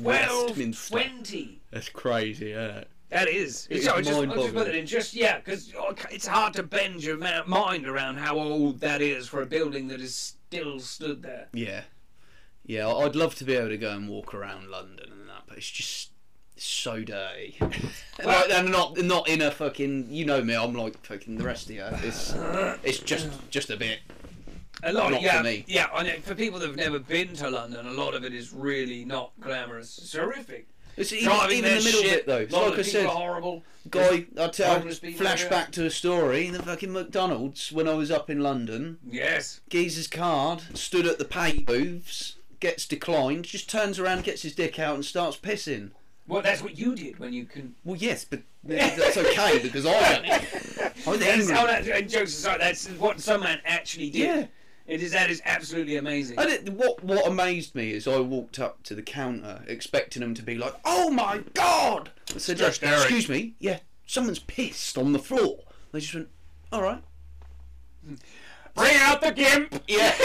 Westminster. 0.02 0.96
1220. 0.96 1.60
That's 1.72 1.90
crazy, 1.90 2.50
yeah. 2.50 2.86
That 3.10 3.30
is. 3.30 3.68
It's 3.70 3.86
so 3.86 3.96
I 3.96 4.02
just, 4.02 4.54
put 4.54 4.68
it 4.68 4.76
in 4.76 4.86
just 4.86 5.14
yeah, 5.14 5.38
because 5.38 5.74
oh, 5.78 5.96
it's 6.12 6.28
hard 6.28 6.54
to 6.56 6.64
bend 6.64 7.04
your 7.04 7.18
mind 7.46 7.88
around 7.88 8.18
how 8.18 8.38
old 8.38 8.82
that 8.82 9.02
is 9.02 9.28
for 9.28 9.42
a 9.42 9.46
building 9.46 9.88
that 9.88 10.02
is 10.02 10.16
still 10.16 10.80
stood 10.80 11.22
there. 11.22 11.48
Yeah. 11.54 11.82
Yeah, 12.66 12.90
I'd 12.90 13.16
love 13.16 13.36
to 13.36 13.46
be 13.46 13.56
able 13.56 13.70
to 13.70 13.78
go 13.78 13.92
and 13.92 14.10
walk 14.10 14.34
around 14.34 14.70
London 14.70 15.10
and 15.10 15.30
that, 15.30 15.44
but 15.48 15.58
it's 15.58 15.72
just 15.72 16.12
so 16.58 17.02
dirty. 17.02 17.56
like, 18.24 18.50
and 18.50 18.72
not 18.72 18.98
not 18.98 19.30
in 19.30 19.42
a 19.42 19.52
fucking 19.52 20.08
you 20.10 20.26
know 20.26 20.44
me, 20.44 20.54
I'm 20.54 20.74
like 20.74 20.98
fucking 21.06 21.38
the 21.38 21.46
rest 21.46 21.70
of 21.70 21.76
you. 21.76 21.86
It's 22.04 22.34
it's 22.84 23.00
just 23.00 23.30
just 23.50 23.70
a 23.70 23.78
bit. 23.78 24.00
A 24.84 24.94
lot, 24.94 25.12
Not 25.12 25.22
yeah, 25.24 25.38
for 25.40 25.44
me. 25.44 25.66
yeah. 25.68 25.88
I 25.92 26.04
know, 26.04 26.20
for 26.22 26.36
people 26.36 26.60
that 26.60 26.68
have 26.68 26.76
never 26.76 27.00
been 27.00 27.34
to 27.36 27.50
London, 27.50 27.88
a 27.88 27.92
lot 27.92 28.14
of 28.14 28.24
it 28.24 28.32
is 28.32 28.54
really 28.54 29.06
not 29.06 29.32
glamorous. 29.40 29.98
It's 29.98 30.16
horrific. 30.16 30.68
It's 30.98 31.14
even, 31.14 31.26
driving 31.26 31.58
even 31.60 31.78
the 31.78 31.84
middle 31.84 32.02
shit. 32.02 32.12
bit 32.12 32.28
though. 32.28 32.38
It's 32.38 32.54
like 32.54 32.80
I 32.80 32.82
said, 32.82 33.06
horrible. 33.06 33.64
guy, 33.90 34.26
I 34.38 34.48
tell 34.48 34.82
flashback 34.82 35.72
to 35.72 35.86
a 35.86 35.92
story. 35.92 36.48
In 36.48 36.54
the 36.54 36.64
fucking 36.64 36.92
McDonald's 36.92 37.72
when 37.72 37.88
I 37.88 37.94
was 37.94 38.10
up 38.10 38.30
in 38.30 38.42
London. 38.42 38.98
Yes. 39.08 39.62
Geezer's 39.70 40.08
card 40.08 40.64
stood 40.74 41.06
at 41.06 41.20
the 41.20 41.26
pay 41.26 41.60
booths, 41.60 42.38
gets 42.60 42.88
declined, 42.88 43.46
just 43.46 43.70
turns 43.70 44.00
around, 44.00 44.24
gets 44.24 44.42
his 44.42 44.56
dick 44.56 44.80
out, 44.80 44.96
and 44.96 45.06
starts 45.06 45.38
pissing. 45.38 45.92
Well, 46.28 46.42
that's 46.42 46.62
what 46.62 46.78
you 46.78 46.96
did 46.96 47.20
when 47.20 47.32
you 47.32 47.46
can. 47.46 47.76
Well, 47.86 47.96
yes, 47.96 48.26
but 48.26 48.42
that's 48.64 49.18
okay 49.18 49.60
because 49.60 49.86
I. 49.86 49.92
I 49.96 51.10
was 51.10 51.22
angry. 51.22 51.56
oh, 51.56 51.68
that's, 51.68 51.88
and 51.88 52.10
jokes 52.10 52.34
aside, 52.38 52.60
that's 52.60 52.88
what 52.90 53.22
some 53.22 53.42
man 53.42 53.60
actually 53.66 54.10
did. 54.10 54.20
Yeah. 54.20 54.46
It 54.88 55.04
is 55.04 55.12
that 55.12 55.30
is 55.30 55.42
absolutely 55.46 55.98
amazing. 55.98 56.40
And 56.40 56.50
it, 56.50 56.70
what 56.70 57.04
what 57.04 57.28
amazed 57.28 57.76
me 57.76 57.92
is 57.92 58.08
I 58.08 58.20
walked 58.20 58.58
up 58.58 58.84
to 58.84 58.96
the 58.96 59.02
counter 59.02 59.62
expecting 59.68 60.22
them 60.22 60.34
to 60.36 60.42
be 60.42 60.56
like, 60.58 60.74
"Oh 60.86 61.10
my 61.10 61.44
god!" 61.54 62.12
I 62.34 62.38
said, 62.38 62.58
Just. 62.58 62.82
"Excuse 62.82 63.28
me, 63.28 63.56
yeah, 63.60 63.80
someone's 64.06 64.40
pissed 64.40 64.98
on 64.98 65.12
the 65.12 65.20
floor." 65.20 65.60
They 65.92 66.00
just 66.00 66.14
went, 66.14 66.30
"All 66.72 66.82
right." 66.82 67.04
Bring 68.76 68.96
out 68.98 69.22
the 69.22 69.32
gimp. 69.32 69.84
Yeah. 69.88 70.16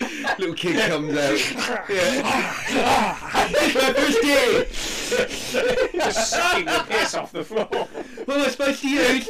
Little 0.38 0.54
kid 0.54 0.90
comes 0.90 1.16
out. 1.16 1.88
Yeah. 1.88 3.14
First 3.14 4.22
day. 4.22 4.66
Just 5.94 6.30
sucking 6.30 6.66
the 6.66 6.84
piss 6.88 7.14
off 7.14 7.32
the 7.32 7.44
floor. 7.44 7.64
What 7.64 8.36
am 8.36 8.44
I 8.44 8.48
supposed 8.48 8.82
to 8.82 8.88
use? 8.88 9.28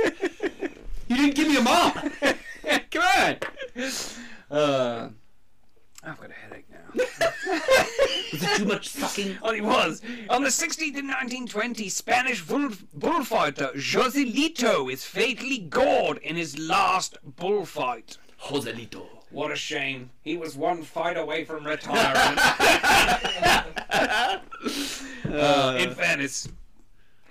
You 1.19 1.33
didn't 1.33 1.35
give 1.35 1.49
me 1.49 1.57
a 1.57 1.63
mop. 1.63 1.95
Come 2.93 3.03
on. 3.03 3.37
Uh, 4.57 5.09
I've 6.05 6.21
got 6.21 6.31
a 6.31 6.33
headache 6.33 6.67
now. 6.71 6.79
Was 8.33 8.43
it 8.43 8.57
too 8.59 8.65
much 8.65 8.89
sucking? 8.89 9.37
Oh, 9.43 9.53
it 9.53 9.65
was. 9.65 10.01
On 10.31 10.45
the 10.45 10.49
16th 10.49 10.81
in 10.81 11.09
1920, 11.09 11.89
Spanish 11.89 12.45
bull- 12.45 12.71
bullfighter 12.95 13.71
Joselito 13.75 14.93
is 14.93 15.05
fatally 15.05 15.59
gored 15.59 16.19
in 16.19 16.37
his 16.37 16.57
last 16.57 17.19
bullfight. 17.25 18.17
Joselito. 18.41 19.05
What 19.31 19.51
a 19.51 19.57
shame. 19.57 20.11
He 20.23 20.37
was 20.37 20.57
one 20.57 20.85
fight 20.85 21.17
away 21.17 21.45
from 21.45 21.67
retirement. 21.67 22.39
uh, 23.91 25.77
in 25.81 25.91
fairness, 25.97 26.49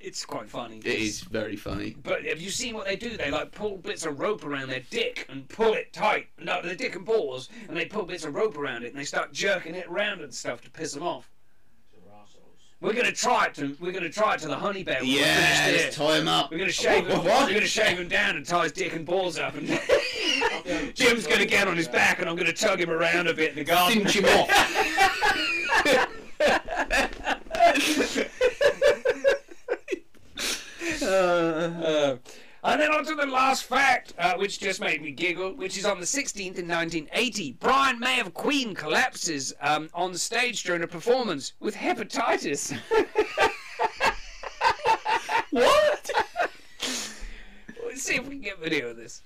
it's 0.08 0.26
quite 0.26 0.50
funny. 0.50 0.78
It 0.78 0.86
is 0.86 1.20
very 1.22 1.58
funny. 1.58 1.98
But 2.02 2.24
have 2.26 2.40
you 2.40 2.50
seen 2.50 2.74
what 2.74 2.86
they 2.86 2.96
do? 2.96 3.18
They 3.18 3.30
like 3.30 3.52
pull 3.52 3.78
bits 3.78 4.06
of 4.06 4.20
rope 4.20 4.46
around 4.46 4.70
their 4.70 4.84
dick 4.90 5.26
and 5.30 5.48
pull 5.50 5.74
it 5.74 5.92
tight. 5.92 6.28
No, 6.42 6.62
the 6.62 6.76
dick 6.76 6.96
and 6.96 7.06
balls, 7.06 7.50
and 7.68 7.76
they 7.76 7.86
pull 7.86 8.04
bits 8.04 8.24
of 8.24 8.34
rope 8.34 8.58
around 8.58 8.84
it 8.84 8.92
and 8.92 9.00
they 9.00 9.04
start 9.04 9.34
jerking 9.34 9.76
it 9.76 9.86
around 9.88 10.22
and 10.22 10.34
stuff 10.34 10.62
to 10.62 10.70
piss 10.70 10.94
them 10.94 11.04
off. 11.04 11.30
We're 12.80 12.94
gonna 12.94 13.12
try 13.12 13.48
it 13.48 13.56
to. 13.56 13.76
We're 13.82 13.92
gonna 13.92 14.08
try 14.08 14.36
it 14.36 14.40
to 14.42 14.48
the 14.48 14.56
honey 14.56 14.84
bear. 14.84 15.00
when 15.00 15.10
we're 15.10 15.20
Yeah, 15.20 15.66
finished 15.66 15.84
let's 15.86 15.98
tie 15.98 16.20
him 16.20 16.28
up. 16.28 16.52
We're 16.52 16.60
gonna 16.60 16.72
shave 16.72 17.08
him. 17.08 17.18
What? 17.26 17.48
We're 17.48 17.56
gonna 17.56 17.66
shave 17.66 17.98
him 17.98 18.08
down 18.08 18.38
and 18.38 18.46
tie 18.46 18.64
his 18.64 18.72
dick 18.72 18.94
and 18.94 19.04
balls 19.04 19.40
up. 19.40 19.56
And 19.56 19.68
Jim's 20.96 21.26
gonna 21.26 21.48
get 21.48 21.68
on 21.68 21.76
his 21.76 21.88
back, 21.88 22.20
and 22.20 22.30
I'm 22.30 22.36
gonna 22.36 22.54
tug 22.54 22.80
him 22.80 22.92
around 22.92 23.28
a 23.28 23.34
bit 23.34 23.50
in 23.50 23.56
the 23.56 23.64
garden. 23.64 24.08
Cinch 24.08 24.24
him 24.24 24.26
off. 24.26 24.50
Uh, 31.08 32.18
and 32.64 32.82
then 32.82 32.92
on 32.92 33.06
to 33.06 33.16
the 33.16 33.26
last 33.26 33.64
fact, 33.64 34.14
uh, 34.20 34.36
which 34.36 34.60
just 34.60 34.82
made 34.82 35.02
me 35.02 35.12
giggle, 35.12 35.54
which 35.54 35.78
is 35.78 35.86
on 35.86 36.00
the 36.00 36.06
16th 36.06 36.58
in 36.58 36.68
1980. 36.68 37.54
Brian 37.54 38.00
May 38.00 38.20
of 38.20 38.34
Queen 38.34 38.76
collapses 38.76 39.54
um, 39.62 39.90
on 39.94 40.14
stage 40.16 40.64
during 40.64 40.84
a 40.84 40.88
performance 40.88 41.54
with 41.60 41.76
hepatitis. 41.76 42.78
what? 45.52 46.12
Let's 47.86 48.02
see 48.04 48.16
if 48.16 48.26
we 48.28 48.32
can 48.32 48.42
get 48.42 48.60
video 48.60 48.90
of 48.90 48.98
this. 48.98 49.22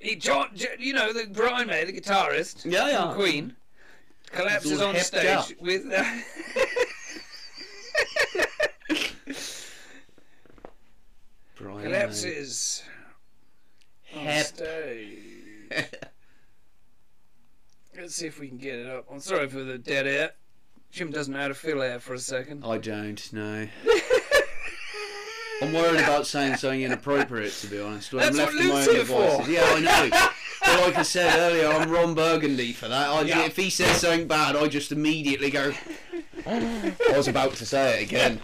He, 0.00 0.16
John, 0.16 0.48
you 0.78 0.94
know, 0.94 1.12
the 1.12 1.26
Brian 1.32 1.68
May, 1.68 1.84
the 1.84 1.92
guitarist 1.92 2.64
Yeah, 2.64 2.88
yeah. 2.88 3.06
from 3.06 3.14
Queen, 3.14 3.56
collapses 4.32 4.80
on 4.82 4.96
stage 4.96 5.54
with. 5.60 5.86
Uh, 5.90 6.04
Brian 11.56 11.93
collapses 12.04 12.82
Hep. 14.04 14.46
Let's 17.96 18.14
see 18.14 18.26
if 18.26 18.38
we 18.40 18.48
can 18.48 18.58
get 18.58 18.78
it 18.78 18.86
up. 18.86 19.06
I'm 19.10 19.20
sorry 19.20 19.48
for 19.48 19.62
the 19.62 19.78
dead 19.78 20.06
air. 20.06 20.32
Jim 20.90 21.10
doesn't 21.10 21.32
know 21.32 21.40
how 21.40 21.48
to 21.48 21.54
fill 21.54 21.82
air 21.82 21.98
for 21.98 22.14
a 22.14 22.18
second. 22.18 22.64
I 22.64 22.78
don't 22.78 23.32
know. 23.32 23.68
I'm 25.62 25.72
worried 25.72 26.00
about 26.00 26.26
saying 26.26 26.56
something 26.56 26.82
inappropriate, 26.82 27.52
to 27.60 27.66
be 27.68 27.80
honest. 27.80 28.12
When 28.12 28.24
I'm 28.24 28.34
left 28.34 28.54
what 28.54 28.62
to 28.62 28.68
my 28.68 28.74
Luke's 28.74 28.88
own 28.88 28.94
here 28.94 29.04
for. 29.04 29.20
devices. 29.20 29.48
Yeah, 29.48 29.64
I 29.64 29.80
know. 29.80 30.08
but 30.60 30.80
like 30.86 30.98
I 30.98 31.02
said 31.02 31.38
earlier, 31.38 31.68
I'm 31.68 31.90
Ron 31.90 32.14
Burgundy 32.14 32.72
for 32.72 32.88
that. 32.88 33.08
I, 33.10 33.22
Yeah. 33.22 33.44
If 33.46 33.56
he 33.56 33.70
says 33.70 34.00
something 34.00 34.26
bad, 34.28 34.56
I 34.56 34.66
just 34.68 34.92
immediately 34.92 35.50
go. 35.50 35.72
Oh, 36.46 36.92
I 37.12 37.16
was 37.16 37.28
about 37.28 37.54
to 37.54 37.66
say 37.66 38.00
it 38.02 38.06
again. 38.08 38.40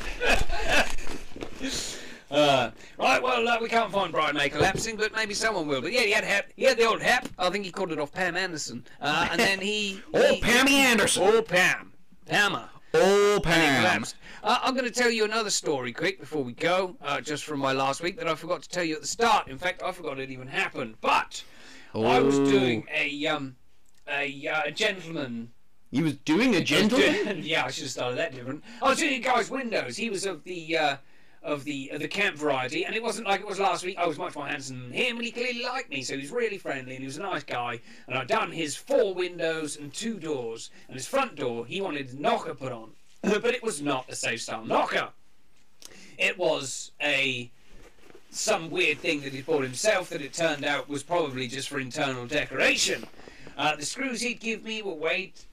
Uh, 2.30 2.70
right, 2.98 3.20
well, 3.22 3.46
uh, 3.48 3.58
we 3.60 3.68
can't 3.68 3.90
find 3.90 4.12
Brian 4.12 4.36
May 4.36 4.48
collapsing, 4.48 4.96
but 4.96 5.12
maybe 5.14 5.34
someone 5.34 5.66
will. 5.66 5.80
But 5.80 5.92
yeah, 5.92 6.02
he 6.02 6.12
had 6.12 6.22
hep. 6.24 6.52
He 6.54 6.64
had 6.64 6.78
the 6.78 6.86
old 6.86 7.02
hap. 7.02 7.28
I 7.38 7.50
think 7.50 7.64
he 7.64 7.72
called 7.72 7.90
it 7.92 7.98
off 7.98 8.12
Pam 8.12 8.36
Anderson. 8.36 8.84
Uh, 9.00 9.28
and 9.32 9.40
then 9.40 9.60
he. 9.60 10.00
Oh, 10.14 10.34
he- 10.34 10.40
Pammy 10.40 10.70
Anderson. 10.72 11.22
Oh, 11.26 11.42
Pam. 11.42 11.92
Pammer. 12.26 12.68
Oh, 12.94 13.40
Pam. 13.42 14.04
Uh, 14.42 14.58
I'm 14.62 14.74
going 14.74 14.84
to 14.84 14.90
tell 14.92 15.10
you 15.10 15.24
another 15.24 15.50
story 15.50 15.92
quick 15.92 16.18
before 16.20 16.42
we 16.42 16.52
go, 16.52 16.96
uh, 17.02 17.20
just 17.20 17.44
from 17.44 17.58
my 17.60 17.72
last 17.72 18.02
week 18.02 18.16
that 18.18 18.26
I 18.28 18.34
forgot 18.34 18.62
to 18.62 18.68
tell 18.68 18.84
you 18.84 18.94
at 18.96 19.00
the 19.02 19.06
start. 19.06 19.48
In 19.48 19.58
fact, 19.58 19.82
I 19.82 19.92
forgot 19.92 20.18
it 20.18 20.30
even 20.30 20.46
happened. 20.48 20.94
But 21.00 21.42
I 21.94 22.20
was 22.20 22.38
Oh. 22.38 22.44
doing 22.50 22.86
a 22.94 23.26
um, 23.26 23.56
a, 24.08 24.48
uh, 24.48 24.62
a 24.66 24.70
gentleman 24.72 25.50
You 25.90 26.04
was 26.04 26.14
doing 26.14 26.54
a 26.56 26.60
gentleman? 26.62 27.40
yeah, 27.42 27.64
I 27.64 27.70
should 27.70 27.84
have 27.84 27.90
started 27.92 28.18
that 28.18 28.34
different. 28.34 28.62
I 28.82 28.88
was 28.88 28.98
doing 28.98 29.14
a 29.14 29.18
guy's 29.18 29.50
windows. 29.50 29.96
He 29.96 30.08
was 30.10 30.24
of 30.26 30.42
the 30.44 30.76
uh, 30.78 30.96
of 31.42 31.64
the 31.64 31.90
of 31.92 32.00
the 32.00 32.08
camp 32.08 32.36
variety, 32.36 32.84
and 32.84 32.94
it 32.94 33.02
wasn't 33.02 33.26
like 33.26 33.40
it 33.40 33.46
was 33.46 33.58
last 33.58 33.84
week. 33.84 33.96
I 33.98 34.06
was 34.06 34.18
much 34.18 34.34
more 34.34 34.46
handsome 34.46 34.90
him, 34.92 35.16
and 35.16 35.24
he 35.24 35.32
clearly 35.32 35.62
liked 35.62 35.90
me, 35.90 36.02
so 36.02 36.14
he 36.14 36.20
was 36.20 36.30
really 36.30 36.58
friendly 36.58 36.92
and 36.92 37.00
he 37.00 37.06
was 37.06 37.16
a 37.16 37.22
nice 37.22 37.44
guy. 37.44 37.80
And 38.06 38.18
I'd 38.18 38.26
done 38.26 38.52
his 38.52 38.76
four 38.76 39.14
windows 39.14 39.76
and 39.76 39.92
two 39.92 40.18
doors, 40.18 40.70
and 40.88 40.96
his 40.96 41.06
front 41.06 41.36
door 41.36 41.66
he 41.66 41.80
wanted 41.80 42.12
a 42.12 42.20
knocker 42.20 42.54
put 42.54 42.72
on, 42.72 42.90
but 43.22 43.46
it 43.46 43.62
was 43.62 43.80
not 43.80 44.10
a 44.10 44.16
safe 44.16 44.42
style 44.42 44.64
knocker. 44.64 45.10
It 46.18 46.38
was 46.38 46.92
a 47.02 47.50
some 48.30 48.70
weird 48.70 48.98
thing 48.98 49.22
that 49.22 49.32
he 49.32 49.42
bought 49.42 49.62
himself 49.62 50.10
that 50.10 50.20
it 50.20 50.32
turned 50.32 50.64
out 50.64 50.88
was 50.88 51.02
probably 51.02 51.48
just 51.48 51.68
for 51.68 51.80
internal 51.80 52.26
decoration. 52.26 53.04
Uh, 53.56 53.74
the 53.74 53.84
screws 53.84 54.20
he'd 54.20 54.40
give 54.40 54.62
me 54.62 54.82
were 54.82 54.94
weight 54.94 55.46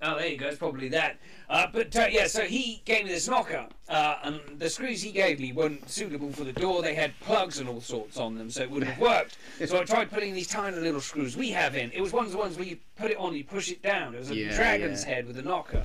Oh, 0.00 0.16
there 0.16 0.28
you 0.28 0.36
go. 0.36 0.46
It's 0.46 0.58
probably 0.58 0.88
that. 0.90 1.18
Uh, 1.50 1.66
but 1.72 1.94
uh, 1.96 2.06
yeah, 2.10 2.28
so 2.28 2.42
he 2.42 2.82
gave 2.84 3.04
me 3.04 3.10
this 3.10 3.26
knocker, 3.26 3.66
uh, 3.88 4.16
and 4.22 4.40
the 4.58 4.70
screws 4.70 5.02
he 5.02 5.10
gave 5.10 5.40
me 5.40 5.52
weren't 5.52 5.88
suitable 5.90 6.30
for 6.30 6.44
the 6.44 6.52
door. 6.52 6.82
They 6.82 6.94
had 6.94 7.18
plugs 7.20 7.58
and 7.58 7.68
all 7.68 7.80
sorts 7.80 8.16
on 8.16 8.36
them, 8.36 8.48
so 8.48 8.62
it 8.62 8.70
wouldn't 8.70 8.92
have 8.92 9.00
worked. 9.00 9.38
so 9.66 9.80
I 9.80 9.84
tried 9.84 10.10
putting 10.10 10.34
these 10.34 10.46
tiny 10.46 10.76
little 10.76 11.00
screws 11.00 11.36
we 11.36 11.50
have 11.50 11.74
in. 11.74 11.90
It 11.92 12.00
was 12.00 12.12
one 12.12 12.26
of 12.26 12.30
the 12.30 12.38
ones 12.38 12.56
where 12.56 12.66
you 12.66 12.76
put 12.96 13.10
it 13.10 13.16
on, 13.16 13.34
you 13.34 13.42
push 13.44 13.70
it 13.70 13.82
down. 13.82 14.14
It 14.14 14.18
was 14.18 14.30
a 14.30 14.36
Yeah, 14.36 14.54
dragon's 14.54 15.02
yeah. 15.04 15.14
head 15.14 15.26
with 15.26 15.36
a 15.38 15.42
knocker. 15.42 15.84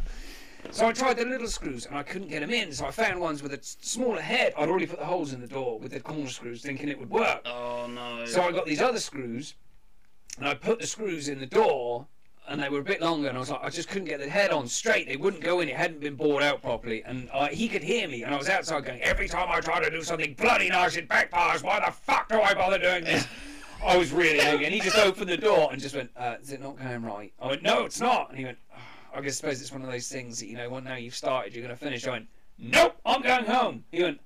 So 0.72 0.88
I 0.88 0.94
tried 0.94 1.18
the 1.18 1.26
little 1.26 1.48
screws 1.48 1.88
and 1.88 1.98
I 1.98 2.03
couldn't 2.03 2.30
get 2.30 2.40
them 2.41 2.52
in. 2.52 2.72
So 2.72 2.85
I 2.85 2.91
found 2.91 3.19
ones 3.19 3.41
with 3.44 3.53
a 3.53 3.60
smaller 3.61 4.22
head. 4.22 4.53
I'd 4.57 4.69
already 4.69 4.85
put 4.85 4.99
the 4.99 5.06
holes 5.06 5.34
in 5.34 5.41
the 5.41 5.48
door 5.48 5.77
with 5.80 5.91
the 5.91 5.99
corner 5.99 6.30
screws, 6.30 6.61
thinking 6.61 6.88
it 6.88 6.98
would 6.99 7.10
work. 7.10 7.41
Oh, 7.45 7.88
no. 7.88 8.26
So 8.26 8.41
I 8.44 8.52
got 8.52 8.65
these 8.65 8.81
other 8.81 8.99
screws, 8.99 9.56
and 10.38 10.48
I 10.48 10.53
put 10.53 10.80
the 10.80 10.88
screws 10.88 11.27
in 11.27 11.40
the 11.40 11.45
door, 11.45 12.07
and 12.48 12.61
they 12.61 12.70
were 12.70 12.80
a 12.80 12.84
bit 12.84 13.02
longer, 13.02 13.28
and 13.28 13.38
I 13.38 13.40
was 13.40 13.49
like, 13.49 13.64
I 13.64 13.70
just 13.70 13.90
couldn't 13.90 14.07
get 14.07 14.20
the 14.20 14.30
head 14.30 14.52
on 14.52 14.68
straight. 14.68 15.07
They 15.07 15.15
wouldn't 15.15 15.44
go 15.44 15.61
in. 15.61 15.70
It 15.70 15.76
hadn't 15.76 16.02
been 16.02 16.15
bored 16.15 16.44
out 16.44 16.61
properly, 16.61 17.03
and 17.03 17.30
uh, 17.34 17.48
he 17.48 17.68
could 17.68 17.84
hear 17.84 18.07
me, 18.07 18.24
and 18.24 18.34
I 18.34 18.38
was 18.38 18.49
outside 18.49 18.86
going, 18.86 19.02
every 19.02 19.28
time 19.28 19.48
I 19.49 19.60
try 19.61 19.82
to 19.84 19.90
do 19.90 20.03
something 20.03 20.34
bloody 20.34 20.70
nice, 20.70 20.98
it 20.98 21.07
backfires. 21.07 21.64
Why 21.64 21.80
the 21.80 21.91
fuck 21.91 22.30
do 22.30 22.41
I 22.41 22.53
bother 22.53 22.78
doing 22.78 23.03
this? 23.03 23.28
I 23.86 23.98
was 23.98 24.11
really 24.11 24.40
angry, 24.40 24.65
and 24.65 24.74
he 24.74 24.80
just 24.80 24.98
opened 24.98 25.30
the 25.30 25.38
door 25.38 25.70
and 25.72 25.82
just 25.82 25.95
went, 25.95 26.10
uh, 26.15 26.36
"Is 26.41 26.52
it 26.52 26.61
not 26.61 26.78
going 26.78 27.02
right?" 27.03 27.34
I 27.40 27.48
went, 27.48 27.64
"No, 27.64 27.84
it's 27.86 27.99
not." 27.99 28.30
And 28.30 28.38
he 28.38 28.45
went, 28.45 28.57
oh, 28.74 28.80
"I 29.14 29.22
guess 29.22 29.38
suppose 29.38 29.61
it's 29.61 29.72
one 29.72 29.82
of 29.82 29.91
those 29.91 30.07
things 30.07 30.40
that 30.40 30.48
you 30.48 30.56
know, 30.56 30.70
when 30.70 30.86
now 30.86 30.95
you've 30.95 31.15
started, 31.15 31.53
you're 31.53 31.64
going 31.65 31.78
to 31.78 31.84
finish." 31.84 32.07
I 32.07 32.11
went, 32.11 32.28
"Nope, 32.57 32.95
I'm 33.06 33.22
going 33.22 33.45
home." 33.45 33.84
He 33.91 34.03
went, 34.03 34.22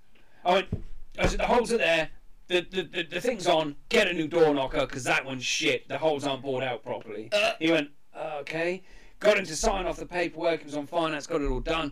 "I 0.45 0.53
went." 0.53 0.67
I 1.17 1.25
said, 1.25 1.39
"The 1.39 1.47
holes 1.47 1.71
are 1.71 1.77
there." 1.77 2.09
The, 2.47 2.61
the, 2.61 2.83
the, 2.83 3.03
the 3.03 3.19
thing's 3.19 3.45
on, 3.45 3.75
get 3.89 4.07
a 4.07 4.13
new 4.13 4.27
door 4.27 4.53
knocker 4.53 4.85
because 4.85 5.03
that 5.03 5.25
one's 5.25 5.43
shit. 5.43 5.89
The 5.89 5.97
holes 5.97 6.25
aren't 6.25 6.43
bored 6.43 6.63
out 6.63 6.83
properly. 6.83 7.29
he 7.59 7.71
went, 7.71 7.87
"Uh, 7.87 7.91
okay. 8.39 8.83
Got 9.19 9.37
him 9.37 9.45
to 9.45 9.55
sign 9.55 9.85
off 9.85 9.97
the 9.97 10.05
paperwork. 10.05 10.59
He 10.59 10.65
was 10.65 10.75
on 10.75 10.87
finance, 10.87 11.27
got 11.27 11.41
it 11.41 11.49
all 11.49 11.59
done. 11.59 11.91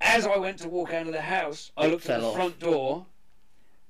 As 0.00 0.26
I 0.26 0.36
went 0.36 0.58
to 0.58 0.68
walk 0.68 0.92
out 0.92 1.06
of 1.06 1.12
the 1.12 1.20
house, 1.20 1.72
I 1.76 1.86
looked 1.86 2.08
at 2.08 2.20
the 2.20 2.26
off. 2.26 2.34
front 2.34 2.58
door 2.60 3.06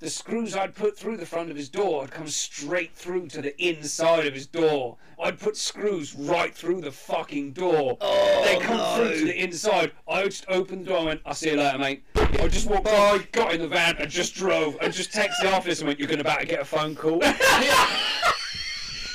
the 0.01 0.09
screws 0.09 0.55
I'd 0.55 0.77
put 0.77 0.97
through 0.97 1.17
the 1.17 1.27
front 1.27 1.51
of 1.51 1.57
his 1.57 1.69
door 1.69 2.03
had 2.03 2.13
come 2.13 2.29
straight 2.29 2.95
through 2.95 3.27
to 3.29 3.43
the 3.43 3.61
inside 3.61 4.27
of 4.27 4.35
his 4.35 4.47
door. 4.47 4.97
I'd 5.21 5.41
put 5.41 5.57
screws 5.57 6.15
right 6.15 6.55
through 6.55 6.83
the 6.83 6.93
fucking 6.93 7.53
door. 7.53 7.99
Oh, 8.01 8.43
they 8.45 8.65
come 8.65 8.77
no. 8.77 8.95
through 8.95 9.19
to 9.19 9.25
the 9.25 9.43
inside. 9.43 9.91
I 10.07 10.23
just 10.23 10.45
opened 10.49 10.85
the 10.85 10.91
door 10.91 10.99
and 10.99 11.07
went, 11.07 11.21
I'll 11.27 11.35
see 11.35 11.51
you 11.51 11.57
later, 11.57 11.79
mate. 11.79 12.05
I 12.15 12.47
just 12.47 12.71
walked 12.71 12.85
by, 12.85 13.27
got 13.33 13.53
in 13.53 13.61
the 13.61 13.67
van 13.67 13.97
and 13.99 14.09
just 14.09 14.37
drove 14.37 14.77
and 14.81 14.93
just 14.93 15.11
texted 15.11 15.43
the 15.43 15.53
office 15.53 15.81
and 15.81 15.89
went, 15.89 15.99
You're 15.99 16.07
going 16.07 16.19
to 16.19 16.25
about 16.25 16.41
to 16.41 16.47
get 16.47 16.61
a 16.61 16.65
phone 16.65 16.95
call. 16.95 17.21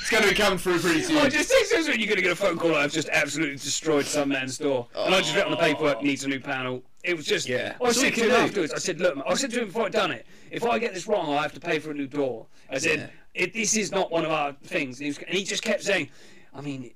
It's 0.04 0.10
going 0.10 0.22
to 0.22 0.28
be 0.28 0.34
coming 0.34 0.58
through 0.58 0.80
pretty 0.80 1.00
soon. 1.00 1.16
I 1.16 1.30
just 1.30 1.50
texted 1.50 1.88
him, 1.88 1.98
You're 1.98 2.08
going 2.08 2.16
to 2.16 2.22
get 2.22 2.32
a 2.32 2.36
phone 2.36 2.58
call. 2.58 2.74
I've 2.74 2.92
just 2.92 3.08
absolutely 3.08 3.56
destroyed 3.56 4.04
some 4.04 4.28
man's 4.28 4.58
door. 4.58 4.86
And 4.94 5.14
I 5.14 5.20
just 5.20 5.34
wrote 5.34 5.46
on 5.46 5.52
the 5.52 5.56
paperwork, 5.56 6.02
needs 6.02 6.24
a 6.24 6.28
new 6.28 6.40
panel. 6.40 6.82
It 7.02 7.16
was 7.16 7.24
just, 7.24 7.48
Yeah. 7.48 7.76
I 7.82 7.90
said 7.90 8.14
to 8.16 8.24
him 8.26 8.32
afterwards, 8.32 8.74
I 8.74 8.76
said, 8.76 9.00
look, 9.00 9.16
I 9.26 9.32
said 9.32 9.50
to 9.52 9.60
him 9.60 9.68
before 9.68 9.86
I'd 9.86 9.92
done 9.92 10.10
it, 10.10 10.26
if 10.50 10.62
I 10.62 10.78
get 10.78 10.92
this 10.92 11.06
wrong, 11.08 11.34
I 11.34 11.40
have 11.40 11.54
to 11.54 11.60
pay 11.60 11.78
for 11.78 11.90
a 11.90 11.94
new 11.94 12.06
door. 12.06 12.44
I 12.68 12.76
said, 12.76 13.12
it, 13.32 13.54
this 13.54 13.78
is 13.78 13.92
not 13.92 14.12
one 14.12 14.26
of 14.26 14.30
our 14.30 14.52
things. 14.64 14.98
And 14.98 15.04
he, 15.04 15.08
was, 15.08 15.16
and 15.20 15.34
he 15.34 15.42
just 15.42 15.62
kept 15.62 15.82
saying, 15.82 16.10
I 16.56 16.60
mean, 16.60 16.92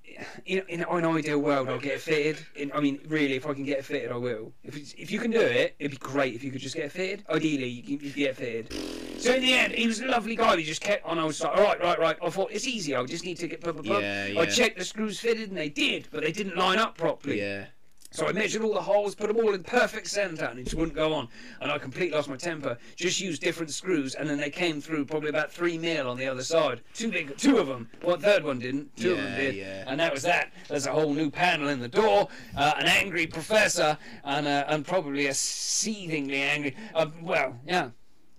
in, 0.46 0.58
in, 0.68 0.80
in 0.80 0.82
an 0.82 1.04
ideal 1.04 1.40
world, 1.40 1.68
I'll 1.68 1.80
get 1.80 1.94
it 1.94 2.00
fitted. 2.00 2.38
In, 2.54 2.70
I 2.72 2.80
mean, 2.80 3.00
really, 3.08 3.34
if 3.34 3.44
I 3.44 3.54
can 3.54 3.64
get 3.64 3.78
it 3.78 3.84
fitted, 3.84 4.12
I 4.12 4.16
will. 4.16 4.52
If, 4.62 4.76
it's, 4.76 4.92
if 4.92 5.10
you 5.10 5.18
can 5.18 5.32
do 5.32 5.40
it, 5.40 5.74
it'd 5.80 5.90
be 5.90 5.96
great 5.96 6.34
if 6.34 6.44
you 6.44 6.52
could 6.52 6.60
just 6.60 6.76
get 6.76 6.84
it 6.84 6.92
fitted. 6.92 7.24
Ideally, 7.28 7.66
you 7.66 7.82
can, 7.82 7.92
you 7.92 8.12
can 8.12 8.22
get 8.22 8.30
it 8.30 8.36
fitted. 8.36 9.20
So 9.20 9.34
in 9.34 9.42
the 9.42 9.52
end, 9.52 9.72
he 9.72 9.88
was 9.88 10.00
a 10.00 10.06
lovely 10.06 10.36
guy. 10.36 10.56
He 10.56 10.62
just 10.62 10.80
kept 10.80 11.04
on. 11.04 11.18
I 11.18 11.24
was 11.24 11.42
like, 11.42 11.56
all 11.56 11.64
right, 11.64 11.80
right, 11.82 11.98
right. 11.98 12.16
I 12.22 12.30
thought 12.30 12.52
it's 12.52 12.68
easy. 12.68 12.94
I 12.94 13.04
just 13.04 13.24
need 13.24 13.36
to 13.38 13.48
get. 13.48 13.60
Blah, 13.60 13.72
blah, 13.72 13.82
blah. 13.82 13.98
Yeah, 13.98 14.34
I 14.38 14.46
checked 14.46 14.78
the 14.78 14.84
screws 14.84 15.18
fitted, 15.18 15.48
and 15.48 15.58
they 15.58 15.68
did, 15.68 16.06
but 16.12 16.22
they 16.22 16.30
didn't 16.30 16.56
line 16.56 16.78
up 16.78 16.96
properly. 16.96 17.40
Yeah. 17.40 17.66
So 18.10 18.26
I 18.26 18.32
measured 18.32 18.62
all 18.62 18.72
the 18.72 18.80
holes, 18.80 19.14
put 19.14 19.28
them 19.28 19.36
all 19.36 19.52
in 19.52 19.62
perfect 19.62 20.06
centre, 20.08 20.46
and 20.46 20.58
it 20.58 20.64
just 20.64 20.76
wouldn't 20.76 20.94
go 20.96 21.12
on. 21.12 21.28
And 21.60 21.70
I 21.70 21.76
completely 21.76 22.16
lost 22.16 22.28
my 22.28 22.36
temper. 22.36 22.78
Just 22.96 23.20
used 23.20 23.42
different 23.42 23.70
screws, 23.70 24.14
and 24.14 24.28
then 24.28 24.38
they 24.38 24.48
came 24.48 24.80
through 24.80 25.04
probably 25.04 25.28
about 25.28 25.52
three 25.52 25.76
mil 25.76 26.08
on 26.08 26.16
the 26.16 26.26
other 26.26 26.42
side. 26.42 26.80
Two 26.94 27.10
big, 27.10 27.36
two 27.36 27.58
of 27.58 27.66
them. 27.66 27.90
One 28.02 28.18
third 28.20 28.44
one 28.44 28.60
didn't. 28.60 28.96
Two 28.96 29.12
of 29.12 29.18
them 29.18 29.36
did. 29.36 29.54
yeah. 29.56 29.84
And 29.86 30.00
that 30.00 30.12
was 30.12 30.22
that. 30.22 30.52
There's 30.68 30.86
a 30.86 30.92
whole 30.92 31.12
new 31.12 31.30
panel 31.30 31.68
in 31.68 31.80
the 31.80 31.88
door, 31.88 32.28
uh, 32.56 32.74
an 32.78 32.86
angry 32.86 33.26
professor, 33.26 33.98
and 34.24 34.46
uh, 34.46 34.64
and 34.68 34.86
probably 34.86 35.26
a 35.26 35.34
seethingly 35.34 36.40
angry, 36.40 36.76
uh, 36.94 37.06
well, 37.22 37.60
yeah, 37.66 37.90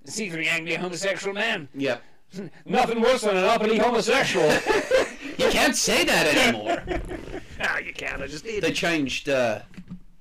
a 0.06 0.12
seethingly 0.12 0.48
angry 0.48 0.76
homosexual 0.76 1.34
man. 1.36 1.70
Yep. 1.76 2.02
Nothing 2.66 3.02
worse 3.02 3.22
than 3.22 3.38
an 3.38 3.44
uppity 3.44 3.78
homosexual. 3.78 4.52
You 5.40 5.50
can't 5.50 5.76
say 5.76 6.04
that 6.04 6.28
anymore. 6.36 6.84
you 7.86 7.94
can't. 7.94 8.22
I 8.22 8.28
just 8.28 8.44
did. 8.44 8.64
they 8.64 8.72
changed 8.72 9.30
uh, 9.30 9.60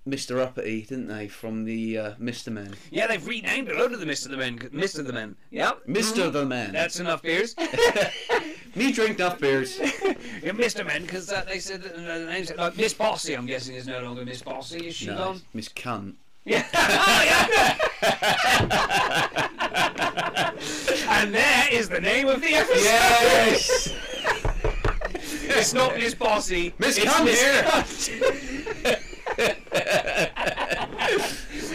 Mr. 0.07 0.39
Uppity, 0.41 0.83
didn't 0.83 1.09
they, 1.09 1.29
from 1.29 1.65
the 1.65 1.99
uh, 1.99 2.13
Mr. 2.15 2.51
Men? 2.53 2.75
Yeah, 2.91 3.07
they've 3.07 3.27
renamed 3.27 3.69
it 3.69 3.81
under 3.81 3.97
the 3.97 4.07
Mr. 4.07 4.29
the 4.31 4.37
Men. 4.37 4.59
Mr. 4.59 5.05
the 5.07 5.13
Men. 5.13 5.37
Yep. 5.51 5.87
Mr. 5.87 6.33
the 6.33 6.45
Man. 6.47 6.73
That's 6.73 7.01
enough 7.01 7.23
beers. 7.23 7.55
Me 8.75 8.93
drink 8.93 9.19
enough 9.19 9.41
beers. 9.41 9.79
yeah, 9.79 10.53
Mr. 10.53 10.87
Men, 10.87 11.03
because 11.03 11.31
uh, 11.33 11.43
they 11.49 11.59
said 11.59 11.83
that, 11.83 11.95
uh, 11.95 12.19
the 12.19 12.27
names 12.27 12.53
like 12.57 12.77
Miss 12.77 12.95
Bossy. 12.95 13.35
I'm 13.35 13.47
guessing 13.47 13.75
is 13.75 13.87
no 13.87 14.01
longer 14.01 14.25
Miss 14.25 14.43
Bossy. 14.43 14.89
Is 14.89 14.95
she 14.97 15.07
No, 15.07 15.17
gone? 15.17 15.41
Miss 15.55 15.69
Cunt. 15.69 16.15
Yeah. 16.45 16.65
oh, 16.75 17.23
yeah. 17.27 17.77
and 21.11 21.35
there 21.35 21.67
is 21.71 21.89
the 21.91 22.01
name 22.01 22.27
of 22.29 22.41
the 22.41 22.55
episode. 22.55 22.85
Yes! 22.85 23.93
It's 25.51 25.75
not 25.75 25.97
Miss 25.97 26.15
Bossy. 26.15 26.75
Miss 26.79 26.99
it's 26.99 27.07
Cunt 27.07 27.25
Miss 27.25 27.41
here. 27.41 27.65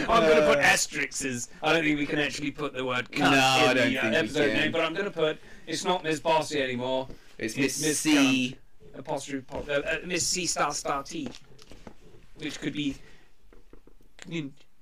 I'm 0.08 0.22
going 0.22 0.40
to 0.40 0.46
put 0.46 0.58
asterisks. 0.58 1.48
I 1.62 1.72
don't 1.72 1.82
think 1.82 1.98
we 1.98 2.06
can 2.06 2.18
actually 2.18 2.50
put 2.50 2.74
the 2.74 2.84
word 2.84 3.10
cunt 3.10 3.20
No, 3.20 3.26
in 3.26 3.34
I 3.34 3.74
don't 3.74 3.92
the 3.92 3.98
uh, 3.98 4.02
think 4.02 4.14
episode 4.14 4.52
name, 4.54 4.72
but 4.72 4.82
I'm 4.82 4.92
going 4.92 5.06
to 5.06 5.10
put 5.10 5.38
it's 5.66 5.84
not 5.84 6.04
Miss 6.04 6.20
Bossy 6.20 6.62
anymore. 6.62 7.08
It's 7.38 7.54
It's 7.56 7.80
Miss 7.80 7.82
Miss 7.82 8.00
C. 8.00 8.56
apostrophe 8.94 9.44
po- 9.46 9.64
uh, 9.68 9.80
uh, 9.86 9.96
Miss 10.04 10.26
C 10.26 10.46
star 10.46 10.72
star 10.72 11.02
T, 11.02 11.28
which 12.36 12.60
could 12.60 12.74
be 12.74 12.96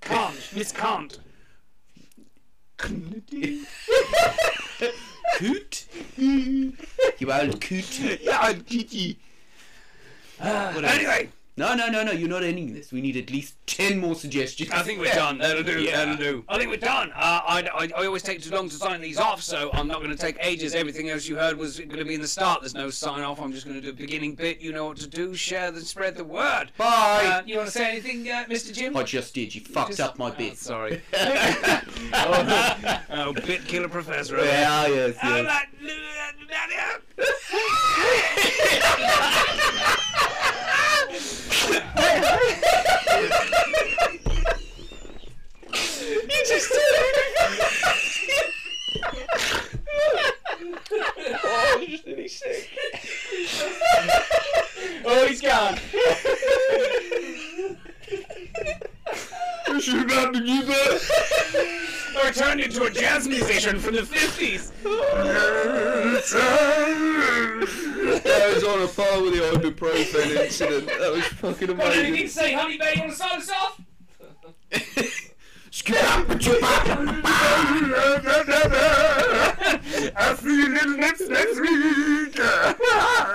can't 0.00 0.52
Miss 0.54 0.72
can't. 0.72 1.18
Coot. 5.36 5.86
You 6.16 7.32
old 7.32 7.60
coot. 7.60 8.00
Yeah, 8.22 8.38
I'm 8.40 8.62
kitty. 8.62 9.18
Anyway, 10.40 11.28
No, 11.54 11.74
no, 11.74 11.88
no, 11.88 12.02
no. 12.02 12.12
You're 12.12 12.30
not 12.30 12.42
ending 12.42 12.72
this. 12.72 12.92
We 12.92 13.02
need 13.02 13.14
at 13.18 13.30
least 13.30 13.54
ten 13.66 13.98
more 13.98 14.14
suggestions. 14.14 14.70
I 14.70 14.80
think 14.82 15.00
we're 15.00 15.12
done. 15.12 15.36
That'll 15.36 15.62
do. 15.62 15.82
Yeah. 15.82 15.96
That'll 15.98 16.16
do. 16.16 16.44
I 16.48 16.56
think 16.56 16.70
we're 16.70 16.78
done. 16.78 17.10
Uh, 17.14 17.40
I, 17.46 17.68
I, 17.74 17.88
I 18.00 18.06
always 18.06 18.22
take 18.22 18.40
too 18.42 18.50
long 18.54 18.70
to 18.70 18.74
sign 18.74 19.02
these 19.02 19.18
off, 19.18 19.42
so 19.42 19.68
I'm 19.74 19.86
not 19.86 19.98
going 19.98 20.10
to 20.10 20.16
take 20.16 20.38
ages. 20.40 20.74
Everything 20.74 21.10
else 21.10 21.28
you 21.28 21.36
heard 21.36 21.58
was 21.58 21.76
going 21.78 21.90
to 21.98 22.04
be 22.06 22.14
in 22.14 22.22
the 22.22 22.26
start. 22.28 22.62
There's 22.62 22.72
no 22.74 22.88
sign 22.88 23.20
off. 23.22 23.38
I'm 23.38 23.52
just 23.52 23.66
going 23.66 23.76
to 23.76 23.82
do 23.82 23.90
a 23.90 23.92
beginning 23.92 24.34
bit. 24.34 24.60
You 24.62 24.72
know 24.72 24.86
what 24.86 24.96
to 24.98 25.06
do. 25.06 25.34
Share 25.34 25.68
and 25.68 25.76
spread 25.86 26.16
the 26.16 26.24
word. 26.24 26.72
Bye. 26.78 26.86
Uh, 27.26 27.42
you 27.46 27.56
want 27.58 27.66
to 27.68 27.72
say 27.72 27.90
anything, 27.90 28.26
uh, 28.30 28.44
Mr. 28.48 28.72
Jim? 28.72 28.96
I 28.96 29.02
just 29.02 29.34
did. 29.34 29.54
You 29.54 29.60
fucked 29.60 29.90
Just- 29.90 30.00
up 30.00 30.18
my 30.18 30.30
Oh, 30.30 30.34
bit. 30.34 30.56
sorry. 30.56 31.02
oh, 31.12 31.82
oh, 33.10 33.32
bit 33.34 33.66
killer 33.66 33.88
professor. 33.90 34.36
over 34.38 34.46
there. 34.46 34.60
Yeah, 34.62 34.86
yes, 34.86 35.16
Oh, 35.22 35.36
yes. 35.36 35.68
You 41.68 41.78
just 46.46 46.72
Oh, 51.44 51.84
he's 51.86 52.04
really 52.06 52.28
sick. 52.28 52.68
Oh, 55.04 55.26
he's 55.26 55.40
gone. 55.40 55.78
I 59.74 59.80
turned 62.34 62.60
into 62.60 62.82
a 62.84 62.90
jazz 62.90 63.26
musician 63.26 63.78
from 63.78 63.94
the 63.94 64.02
50s. 64.02 64.70
That 68.22 68.54
was 68.54 68.64
on 68.64 68.82
a 68.82 68.86
par 68.86 69.22
with 69.22 69.32
the 69.32 69.40
ibuprofen 69.58 70.44
incident. 70.44 70.86
That 70.88 71.12
was 71.12 71.24
fucking 71.24 71.74
What 71.78 71.92
did 71.94 72.08
you 72.08 72.14
amazing. 72.14 72.28
say, 72.28 72.52
honey 72.52 72.76
babe? 72.76 72.98
Want 72.98 73.12
to 73.12 73.16
sign 73.16 73.38
us 73.38 73.50
off? 73.50 73.80
I'll 80.14 80.36
see 80.36 80.56
you 80.56 80.68
little 80.68 80.96
next 80.98 81.28
next 81.30 81.60
week. 81.60 82.38